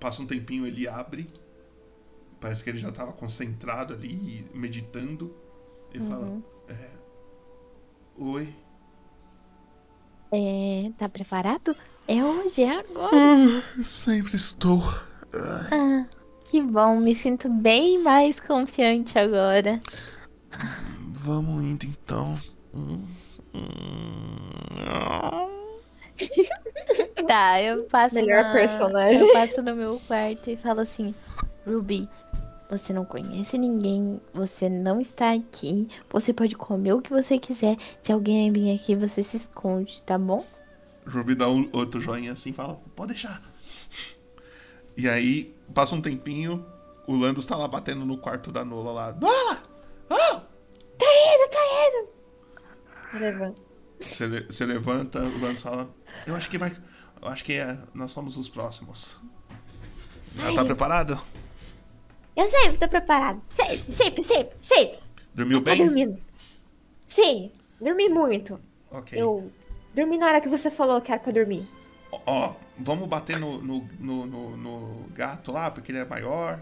passa 0.00 0.22
um 0.22 0.26
tempinho, 0.26 0.66
ele 0.66 0.88
abre. 0.88 1.26
Parece 2.40 2.62
que 2.62 2.70
ele 2.70 2.78
já 2.78 2.90
estava 2.90 3.12
concentrado 3.12 3.94
ali, 3.94 4.46
meditando. 4.52 5.34
Ele 5.92 6.06
fala: 6.06 6.42
é, 6.68 6.90
Oi. 8.18 8.54
É, 10.32 10.90
tá 10.98 11.08
preparado? 11.08 11.76
É 12.06 12.22
hoje, 12.22 12.62
é 12.62 12.78
agora. 12.78 13.62
Sempre 13.82 14.36
estou. 14.36 14.82
Ah, 15.72 16.06
que 16.44 16.60
bom, 16.62 16.96
me 17.00 17.14
sinto 17.14 17.48
bem 17.48 17.98
mais 18.02 18.38
confiante 18.40 19.18
agora. 19.18 19.80
Vamos 21.24 21.64
indo 21.64 21.84
então. 21.86 22.36
Tá, 27.26 27.60
eu 27.62 27.84
passo 27.84 28.14
Melhor 28.14 28.42
na- 28.44 28.52
personagem. 28.52 29.18
Eu 29.26 29.32
passo 29.32 29.62
no 29.62 29.74
meu 29.74 30.00
quarto 30.06 30.50
e 30.50 30.56
falo 30.56 30.80
assim, 30.80 31.14
Ruby, 31.66 32.08
você 32.70 32.92
não 32.92 33.04
conhece 33.04 33.56
ninguém, 33.58 34.20
você 34.32 34.68
não 34.68 35.00
está 35.00 35.32
aqui, 35.32 35.88
você 36.10 36.32
pode 36.32 36.54
comer 36.56 36.92
o 36.92 37.00
que 37.00 37.10
você 37.10 37.38
quiser. 37.38 37.76
Se 38.02 38.12
alguém 38.12 38.52
vir 38.52 38.74
aqui, 38.74 38.94
você 38.94 39.22
se 39.22 39.36
esconde, 39.36 40.02
tá 40.02 40.18
bom? 40.18 40.44
Ruby 41.06 41.34
dá 41.34 41.48
um 41.48 41.68
outro 41.72 42.00
joinha 42.00 42.32
assim 42.32 42.50
e 42.50 42.54
fala: 42.54 42.78
Pode 42.96 43.12
deixar. 43.12 43.42
E 44.96 45.08
aí, 45.08 45.56
passa 45.74 45.94
um 45.94 46.00
tempinho, 46.00 46.64
o 47.06 47.14
Landos 47.14 47.44
tá 47.46 47.56
lá 47.56 47.66
batendo 47.68 48.04
no 48.04 48.16
quarto 48.18 48.50
da 48.52 48.64
Nola 48.64 48.92
lá. 48.92 49.12
Nola! 49.12 49.62
Oh! 50.10 50.54
Levanta. 53.18 53.60
Você, 54.00 54.26
le- 54.26 54.46
você 54.46 54.66
levanta, 54.66 55.20
o 55.20 55.40
Landos 55.40 55.62
fala: 55.62 55.88
Eu 56.26 56.34
acho 56.34 56.50
que 56.50 56.58
vai. 56.58 56.72
Eu 57.22 57.28
acho 57.28 57.44
que 57.44 57.52
é, 57.54 57.78
nós 57.94 58.10
somos 58.10 58.36
os 58.36 58.48
próximos. 58.48 59.16
Já 60.36 60.52
tá 60.54 60.64
preparado? 60.64 61.18
Eu 62.36 62.50
sempre 62.50 62.78
tô 62.78 62.88
preparado. 62.88 63.40
Sempre, 63.52 63.92
sempre, 63.92 64.22
sempre, 64.24 64.56
sempre. 64.60 64.98
Dormiu 65.32 65.62
Tá 65.62 65.70
bem? 65.70 65.86
dormindo. 65.86 66.18
Sim, 67.06 67.52
dormi 67.80 68.08
muito. 68.08 68.58
Ok. 68.90 69.20
Eu 69.20 69.50
dormi 69.94 70.18
na 70.18 70.26
hora 70.26 70.40
que 70.40 70.48
você 70.48 70.70
falou 70.70 71.00
que 71.00 71.12
era 71.12 71.20
pra 71.20 71.32
dormir. 71.32 71.66
Ó, 72.26 72.54
vamos 72.78 73.06
bater 73.08 73.38
no, 73.38 73.60
no, 73.62 73.88
no, 73.98 74.26
no- 74.56 75.06
gato 75.14 75.52
lá, 75.52 75.70
porque 75.70 75.92
ele 75.92 75.98
é 75.98 76.04
maior 76.04 76.60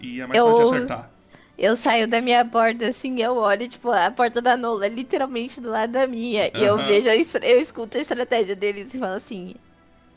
e 0.00 0.20
é 0.20 0.26
mais 0.26 0.38
Eu- 0.38 0.46
fácil 0.50 0.70
de 0.70 0.76
acertar. 0.76 1.10
Eu 1.58 1.74
saio 1.74 2.06
da 2.06 2.20
minha 2.20 2.44
porta 2.44 2.86
assim, 2.86 3.18
eu 3.22 3.34
olho, 3.36 3.66
tipo, 3.66 3.90
a 3.90 4.10
porta 4.10 4.42
da 4.42 4.58
Nola 4.58 4.84
é 4.84 4.88
literalmente 4.90 5.58
do 5.58 5.70
lado 5.70 5.90
da 5.92 6.06
minha. 6.06 6.48
E 6.54 6.62
eu 6.62 6.76
vejo, 6.76 7.08
eu 7.08 7.58
escuto 7.60 7.96
a 7.96 8.00
estratégia 8.02 8.54
deles 8.54 8.92
e 8.92 8.98
falo 8.98 9.14
assim, 9.14 9.54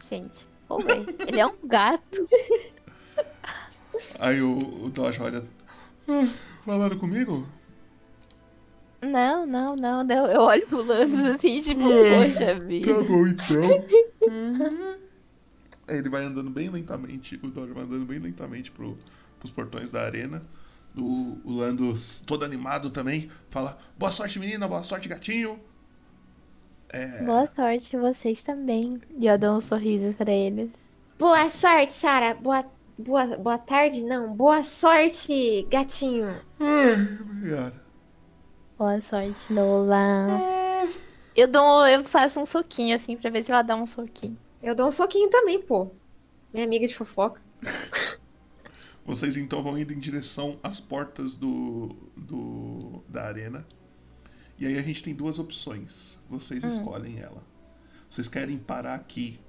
gente, 0.10 0.45
velho, 0.85 1.06
ele 1.26 1.39
é 1.39 1.45
um 1.47 1.56
gato. 1.64 2.27
Aí 4.19 4.41
o, 4.41 4.57
o 4.84 4.89
Dodge 4.89 5.22
olha. 5.22 5.43
"Ah, 6.07 6.27
falando 6.65 6.97
comigo? 6.97 7.47
Não, 9.02 9.46
não, 9.46 9.76
não, 9.76 10.04
não. 10.04 10.26
Eu 10.28 10.42
olho 10.42 10.68
pro 10.68 10.84
Landos 10.84 11.20
assim, 11.22 11.62
tipo, 11.62 11.82
Ah, 11.82 12.26
poxa 12.28 12.60
vida. 12.60 12.94
Tá 12.94 13.02
bom 13.02 13.28
então. 13.28 13.88
Uhum. 14.28 14.96
Aí 15.88 15.98
ele 15.98 16.10
vai 16.10 16.24
andando 16.24 16.50
bem 16.50 16.70
lentamente, 16.70 17.40
o 17.42 17.50
Dodge 17.50 17.74
vai 17.74 17.84
andando 17.84 18.06
bem 18.06 18.20
lentamente 18.20 18.72
pro, 18.72 18.98
pros 19.40 19.52
portões 19.52 19.90
da 19.92 20.02
arena. 20.02 20.44
O, 20.98 21.38
o 21.46 21.52
Landos, 21.52 22.22
todo 22.26 22.44
animado 22.44 22.90
também, 22.90 23.30
fala: 23.50 23.78
Boa 23.98 24.12
sorte, 24.12 24.38
menina, 24.40 24.68
boa 24.68 24.84
sorte, 24.84 25.08
gatinho. 25.08 25.60
É, 26.92 27.24
Boa 27.24 27.48
sorte, 27.56 27.96
vocês 27.98 28.42
também. 28.44 29.00
E 29.18 29.28
eu 29.28 29.38
dou 29.38 29.58
um 29.58 29.62
sorriso 29.62 30.14
pra 30.16 30.32
eles. 30.32 30.70
Boa 31.18 31.50
sorte, 31.50 31.94
Sara. 31.94 32.34
Boa, 32.34 32.66
boa, 32.98 33.38
boa 33.38 33.58
tarde, 33.60 34.02
não. 34.02 34.34
Boa 34.34 34.64
sorte, 34.64 35.68
gatinho. 35.70 36.28
ai, 36.60 37.18
obrigado. 37.22 37.80
Boa 38.80 39.01
sorte, 39.01 39.51
Nola. 39.51 40.39
Eu 41.35 41.49
dou, 41.49 41.85
eu 41.85 42.01
faço 42.06 42.39
um 42.39 42.45
soquinho 42.45 42.95
assim 42.95 43.18
pra 43.18 43.30
ver 43.30 43.43
se 43.43 43.51
ela 43.51 43.61
dá 43.61 43.76
um 43.76 43.85
soquinho. 43.85 44.38
Eu 44.64 44.73
dou 44.73 44.88
um 44.88 44.91
soquinho 44.91 45.30
também, 45.30 45.61
pô. 45.61 45.91
Minha 46.53 46.65
amiga 46.65 46.88
de 46.88 46.95
fofoca. 46.95 47.41
Vocês 49.06 49.35
então 49.35 49.61
vão 49.61 49.77
indo 49.77 49.91
em 49.91 49.99
direção 49.99 50.57
às 50.64 50.80
portas 50.80 51.35
do, 51.35 51.89
do 52.15 53.03
da 53.10 53.26
arena. 53.26 53.68
E 54.57 54.65
aí 54.65 54.80
a 54.80 54.81
gente 54.81 55.03
tem 55.03 55.14
duas 55.14 55.39
opções. 55.39 56.18
Vocês 56.30 56.64
escolhem 56.64 57.19
ela. 57.19 57.43
Vocês 58.10 58.30
querem 58.30 58.57
parar 58.57 58.95
aqui 58.95 59.41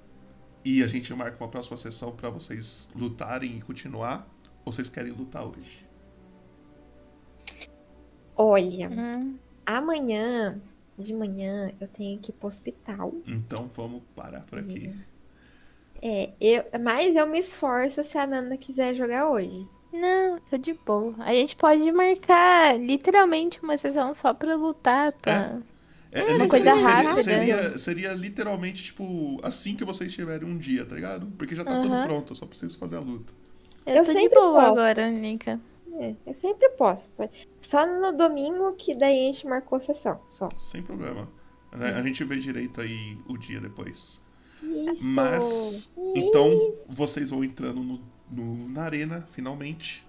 e 0.65 0.83
a 0.83 0.87
gente 0.87 1.13
marca 1.13 1.41
uma 1.41 1.49
próxima 1.49 1.77
sessão 1.77 2.11
pra 2.11 2.29
vocês 2.29 2.89
lutarem 2.93 3.59
e 3.59 3.61
continuar? 3.61 4.27
Ou 4.65 4.73
vocês 4.73 4.89
querem 4.89 5.13
lutar 5.13 5.45
hoje? 5.45 5.89
Olha, 8.35 8.89
Hum, 8.89 9.39
amanhã, 9.65 10.61
de 10.97 11.13
manhã, 11.13 11.71
eu 11.81 11.87
tenho 11.87 12.19
que 12.21 12.31
ir 12.31 12.35
pro 12.35 12.47
hospital. 12.49 13.13
Então 13.25 13.67
vamos 13.67 14.03
parar 14.15 14.41
por 14.45 14.59
aqui. 14.59 14.93
É, 16.01 16.33
eu, 16.39 16.63
mas 16.81 17.15
eu 17.15 17.27
me 17.27 17.39
esforço 17.39 18.03
se 18.03 18.17
a 18.17 18.25
Nanda 18.27 18.57
quiser 18.57 18.95
jogar 18.95 19.29
hoje. 19.29 19.67
Não, 19.91 20.39
tô 20.49 20.57
de 20.57 20.73
boa. 20.73 21.15
A 21.19 21.33
gente 21.33 21.55
pode 21.55 21.91
marcar 21.91 22.79
literalmente 22.79 23.59
uma 23.61 23.77
sessão 23.77 24.13
só 24.13 24.33
pra 24.33 24.55
lutar, 24.55 25.11
pra... 25.13 25.61
É, 26.11 26.33
uma 26.33 26.47
li- 26.47 26.49
coisa 26.49 26.73
seria, 26.73 26.75
rápida. 26.75 27.15
Seria, 27.15 27.77
seria 27.77 28.13
literalmente, 28.13 28.83
tipo, 28.83 29.39
assim 29.43 29.75
que 29.75 29.85
vocês 29.85 30.11
tiverem 30.13 30.47
um 30.47 30.57
dia, 30.57 30.85
tá 30.85 30.95
ligado? 30.95 31.27
Porque 31.37 31.55
já 31.55 31.63
tá 31.63 31.77
tudo 31.77 31.95
Aham. 31.95 31.97
pronto, 31.97 32.31
eu 32.31 32.35
só 32.35 32.45
preciso 32.45 32.77
fazer 32.77 32.97
a 32.97 32.99
luta. 32.99 33.33
Eu, 33.85 33.99
Eu 33.99 34.03
tô 34.03 34.13
de 34.15 34.27
sempre 34.27 34.29
boa 34.29 34.63
agora, 34.65 35.07
Nika. 35.11 35.59
É, 36.01 36.15
eu 36.25 36.33
sempre 36.33 36.67
posso. 36.71 37.09
Só 37.61 37.85
no 37.85 38.11
domingo 38.11 38.73
que 38.73 38.95
daí 38.95 39.29
a 39.29 39.33
gente 39.33 39.45
marcou 39.45 39.79
sessão. 39.79 40.19
Só. 40.29 40.49
Sem 40.57 40.81
problema. 40.81 41.29
né? 41.71 41.93
A 41.93 42.01
gente 42.01 42.23
vê 42.23 42.37
direito 42.37 42.81
aí 42.81 43.17
o 43.29 43.37
dia 43.37 43.59
depois. 43.61 44.21
Isso. 44.63 45.03
Mas, 45.05 45.93
então, 46.15 46.75
vocês 46.89 47.29
vão 47.29 47.43
entrando 47.43 47.81
no, 47.83 48.01
no- 48.31 48.67
na 48.69 48.83
arena, 48.83 49.25
finalmente. 49.29 50.03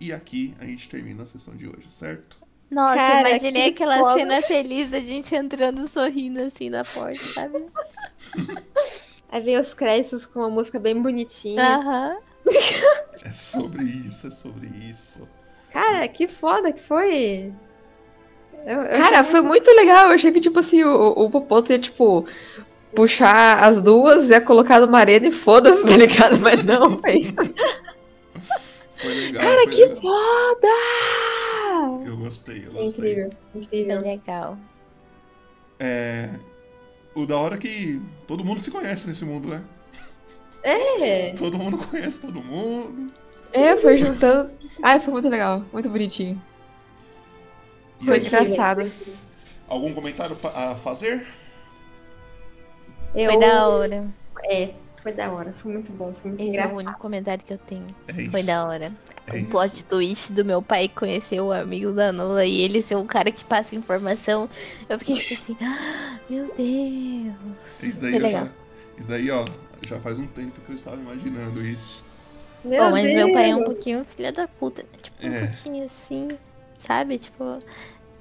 E 0.00 0.12
aqui 0.12 0.54
a 0.60 0.64
gente 0.64 0.88
termina 0.88 1.22
a 1.22 1.26
sessão 1.26 1.56
de 1.56 1.66
hoje, 1.66 1.90
certo? 1.90 2.36
Nossa, 2.70 2.96
Cara, 2.96 3.30
imaginei 3.30 3.72
que 3.72 3.82
aquela 3.82 3.98
foda. 3.98 4.18
cena 4.18 4.42
feliz 4.42 4.90
da 4.90 5.00
gente 5.00 5.34
entrando 5.34 5.88
sorrindo 5.88 6.40
assim 6.42 6.68
na 6.68 6.84
porta, 6.84 7.24
sabe? 7.32 7.64
Aí 9.30 9.40
vem 9.42 9.58
os 9.58 9.74
créditos 9.74 10.24
com 10.26 10.40
uma 10.40 10.50
música 10.50 10.78
bem 10.78 11.00
bonitinha. 11.00 11.62
Aham. 11.76 12.18
É 13.24 13.32
sobre 13.32 13.84
isso, 13.84 14.26
é 14.28 14.30
sobre 14.30 14.68
isso. 14.68 15.28
Cara, 15.72 16.08
que 16.08 16.26
foda 16.28 16.72
que 16.72 16.80
foi. 16.80 17.52
Eu- 18.66 18.82
eu 18.82 18.98
Cara, 18.98 19.24
foi 19.24 19.40
muito 19.40 19.70
legal. 19.70 20.06
Eu 20.08 20.12
achei 20.14 20.32
que, 20.32 20.40
tipo 20.40 20.58
assim, 20.58 20.82
o, 20.84 21.10
o 21.12 21.30
Popoto 21.30 21.72
ia, 21.72 21.78
tipo, 21.78 22.26
puxar 22.94 23.62
as 23.64 23.80
duas, 23.80 24.28
ia 24.30 24.40
colocar 24.40 24.80
numa 24.80 24.98
arena 24.98 25.28
e 25.28 25.32
foda-se, 25.32 25.82
tá 25.86 25.96
ligado? 25.96 26.38
Mas 26.40 26.64
não, 26.64 26.96
velho. 26.98 27.34
Foi 28.96 29.14
legal. 29.14 29.42
Cara, 29.42 29.62
foi 29.62 29.72
que 29.72 29.84
legal. 29.84 30.00
foda! 30.00 30.68
Eu 32.06 32.16
gostei, 32.16 32.58
eu 32.58 32.60
É 32.62 32.64
gostei. 32.64 32.86
incrível, 32.86 33.30
Foi 33.52 33.60
incrível. 33.62 34.00
legal. 34.00 34.58
É. 35.78 36.30
O 37.14 37.26
da 37.26 37.36
hora 37.36 37.54
é 37.56 37.58
que 37.58 38.00
todo 38.26 38.44
mundo 38.44 38.60
se 38.60 38.70
conhece 38.70 39.06
nesse 39.08 39.24
mundo, 39.24 39.48
né? 39.48 39.62
É, 40.62 41.32
Todo 41.34 41.56
mundo 41.58 41.78
conhece 41.78 42.20
todo 42.20 42.40
mundo. 42.42 43.12
É, 43.52 43.76
foi 43.78 43.98
juntando. 43.98 44.50
Ai, 44.82 45.00
foi 45.00 45.12
muito 45.12 45.28
legal. 45.28 45.64
Muito 45.72 45.88
bonitinho. 45.88 46.40
E 48.00 48.04
Foi 48.04 48.14
aí, 48.18 48.26
engraçado. 48.26 48.92
Algum 49.68 49.92
comentário 49.92 50.36
a 50.54 50.74
fazer? 50.76 51.26
Eu... 53.14 53.30
Foi 53.32 53.40
da 53.40 53.68
hora. 53.68 54.06
É, 54.44 54.70
foi 55.02 55.12
da 55.12 55.30
hora. 55.32 55.52
Foi 55.52 55.72
muito 55.72 55.90
bom. 55.92 56.14
Foi 56.22 56.30
muito 56.30 56.40
Esse 56.42 56.50
é 56.50 56.50
o 56.50 56.52
engraçado. 56.54 56.76
único 56.76 56.98
comentário 57.00 57.44
que 57.44 57.52
eu 57.52 57.58
tenho. 57.58 57.86
É 58.06 58.22
isso. 58.22 58.30
Foi 58.30 58.42
da 58.44 58.66
hora. 58.66 58.92
É 59.26 59.32
o 59.32 59.36
isso. 59.38 59.48
plot 59.48 59.84
twist 59.86 60.32
do 60.32 60.44
meu 60.44 60.62
pai 60.62 60.88
conhecer 60.88 61.40
o 61.40 61.50
amigo 61.52 61.92
da 61.92 62.12
Nola 62.12 62.44
e 62.44 62.60
ele 62.62 62.80
ser 62.82 62.94
o 62.96 63.04
cara 63.04 63.30
que 63.32 63.44
passa 63.44 63.74
informação. 63.74 64.48
Eu 64.88 64.98
fiquei 64.98 65.16
tipo 65.16 65.34
assim, 65.34 65.56
"Ah, 65.64 66.18
meu 66.30 66.44
Deus. 66.56 67.34
Isso 67.82 68.00
daí, 68.00 68.10
Foi 68.12 68.20
eu 68.20 68.26
legal. 68.26 68.44
já, 68.44 68.50
isso 68.98 69.08
daí, 69.08 69.30
ó, 69.30 69.44
já 69.88 69.98
faz 70.00 70.18
um 70.18 70.26
tempo 70.28 70.60
que 70.60 70.70
eu 70.70 70.76
estava 70.76 70.96
imaginando 70.96 71.64
isso. 71.64 72.04
Meu 72.64 72.84
Bom, 72.84 72.90
mas 72.90 73.12
meu 73.14 73.32
pai 73.32 73.50
é 73.50 73.54
um 73.54 73.58
Deus. 73.58 73.68
pouquinho 73.68 74.04
filha 74.04 74.32
da 74.32 74.48
puta. 74.48 74.82
né? 74.82 74.88
Tipo, 75.00 75.26
um 75.26 75.32
É. 75.34 75.46
pouquinho 75.46 75.84
assim, 75.84 76.28
sabe? 76.86 77.18
Tipo, 77.18 77.58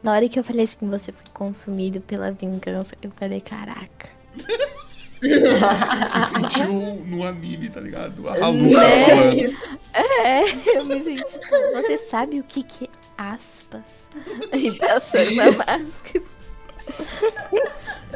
na 0.04 0.12
hora 0.14 0.30
que 0.30 0.38
eu 0.40 0.44
falei 0.44 0.64
assim, 0.66 0.88
você 0.90 1.12
foi 1.12 1.26
consumido 1.34 2.00
pela 2.02 2.32
vingança, 2.32 2.96
eu 3.02 3.12
falei, 3.16 3.42
caraca. 3.42 4.10
Se 5.20 6.22
sentiu 6.30 6.72
no 7.08 7.26
anime, 7.26 7.70
tá 7.70 7.82
ligado? 7.82 8.30
A 8.30 8.34
Halu 8.34 8.54
Né? 8.58 8.74
falando. 8.74 9.58
É, 10.24 10.78
eu 10.78 10.86
me 10.86 11.04
senti. 11.04 11.40
Você 11.74 11.98
sabe 11.98 12.40
o 12.40 12.44
que 12.44 12.62
que 12.62 12.86
é 12.86 12.90
aspas? 13.18 14.08
E 14.54 14.72
passando 14.74 15.42
a 15.42 15.52
máscara. 15.54 16.24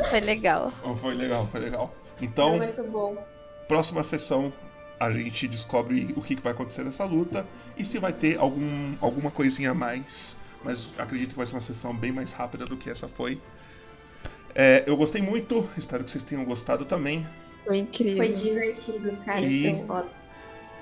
Foi 0.09 0.19
legal. 0.21 0.71
Foi 1.01 1.15
legal, 1.15 1.47
foi 1.51 1.59
legal. 1.61 1.95
Foi 2.17 2.27
Então, 2.27 2.57
muito 2.57 2.83
bom. 2.83 3.17
próxima 3.67 4.03
sessão 4.03 4.53
a 5.01 5.11
gente 5.11 5.47
descobre 5.47 6.13
o 6.15 6.21
que 6.21 6.35
vai 6.35 6.53
acontecer 6.53 6.83
nessa 6.83 7.03
luta 7.05 7.47
e 7.75 7.83
se 7.83 7.97
vai 7.97 8.13
ter 8.13 8.37
algum, 8.37 8.93
alguma 9.01 9.31
coisinha 9.31 9.71
a 9.71 9.73
mais. 9.73 10.37
Mas 10.63 10.93
acredito 10.95 11.29
que 11.31 11.37
vai 11.37 11.45
ser 11.47 11.55
uma 11.55 11.61
sessão 11.61 11.95
bem 11.95 12.11
mais 12.11 12.33
rápida 12.33 12.65
do 12.67 12.77
que 12.77 12.87
essa 12.87 13.07
foi. 13.07 13.41
É, 14.53 14.83
eu 14.85 14.95
gostei 14.95 15.19
muito, 15.19 15.67
espero 15.75 16.03
que 16.03 16.11
vocês 16.11 16.23
tenham 16.23 16.45
gostado 16.45 16.85
também. 16.85 17.25
Foi 17.65 17.77
incrível. 17.77 18.17
Foi 18.17 18.27
divertido, 18.31 19.17
cara. 19.25 19.41
E- 19.41 19.75
Foi 19.75 19.85
foda. 19.87 20.09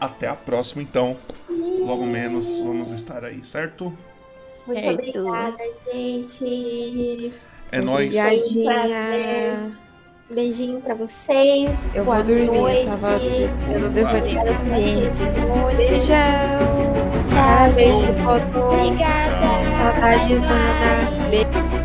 Até 0.02 0.28
a 0.28 0.36
próxima, 0.36 0.82
então. 0.82 1.18
Logo 1.50 2.06
menos 2.06 2.60
vamos 2.60 2.92
estar 2.92 3.24
aí, 3.24 3.42
certo? 3.44 3.98
Muito 4.68 4.80
É, 4.82 4.92
obrigada, 4.92 5.64
gente. 5.94 7.34
É 7.72 7.82
nóis. 7.82 8.16
Obrigadinha. 8.16 9.78
Beijinho 10.32 10.80
pra 10.82 10.94
vocês. 10.94 11.72
Eu 11.94 12.06
Boa 12.06 12.18
vou 12.18 12.26
dormir, 12.26 12.46
noite. 12.46 12.82
eu 12.82 12.88
tava 12.88 13.20
tendo 13.20 13.90
devaneio. 13.90 14.42
Beijão. 15.76 16.16
Tchau. 17.30 17.74
Beijo, 17.74 18.14
Fotô. 18.24 18.74
Obrigada. 18.76 19.48
Saudades. 19.78 20.40
Nana. 20.40 21.30
Beijo. 21.30 21.79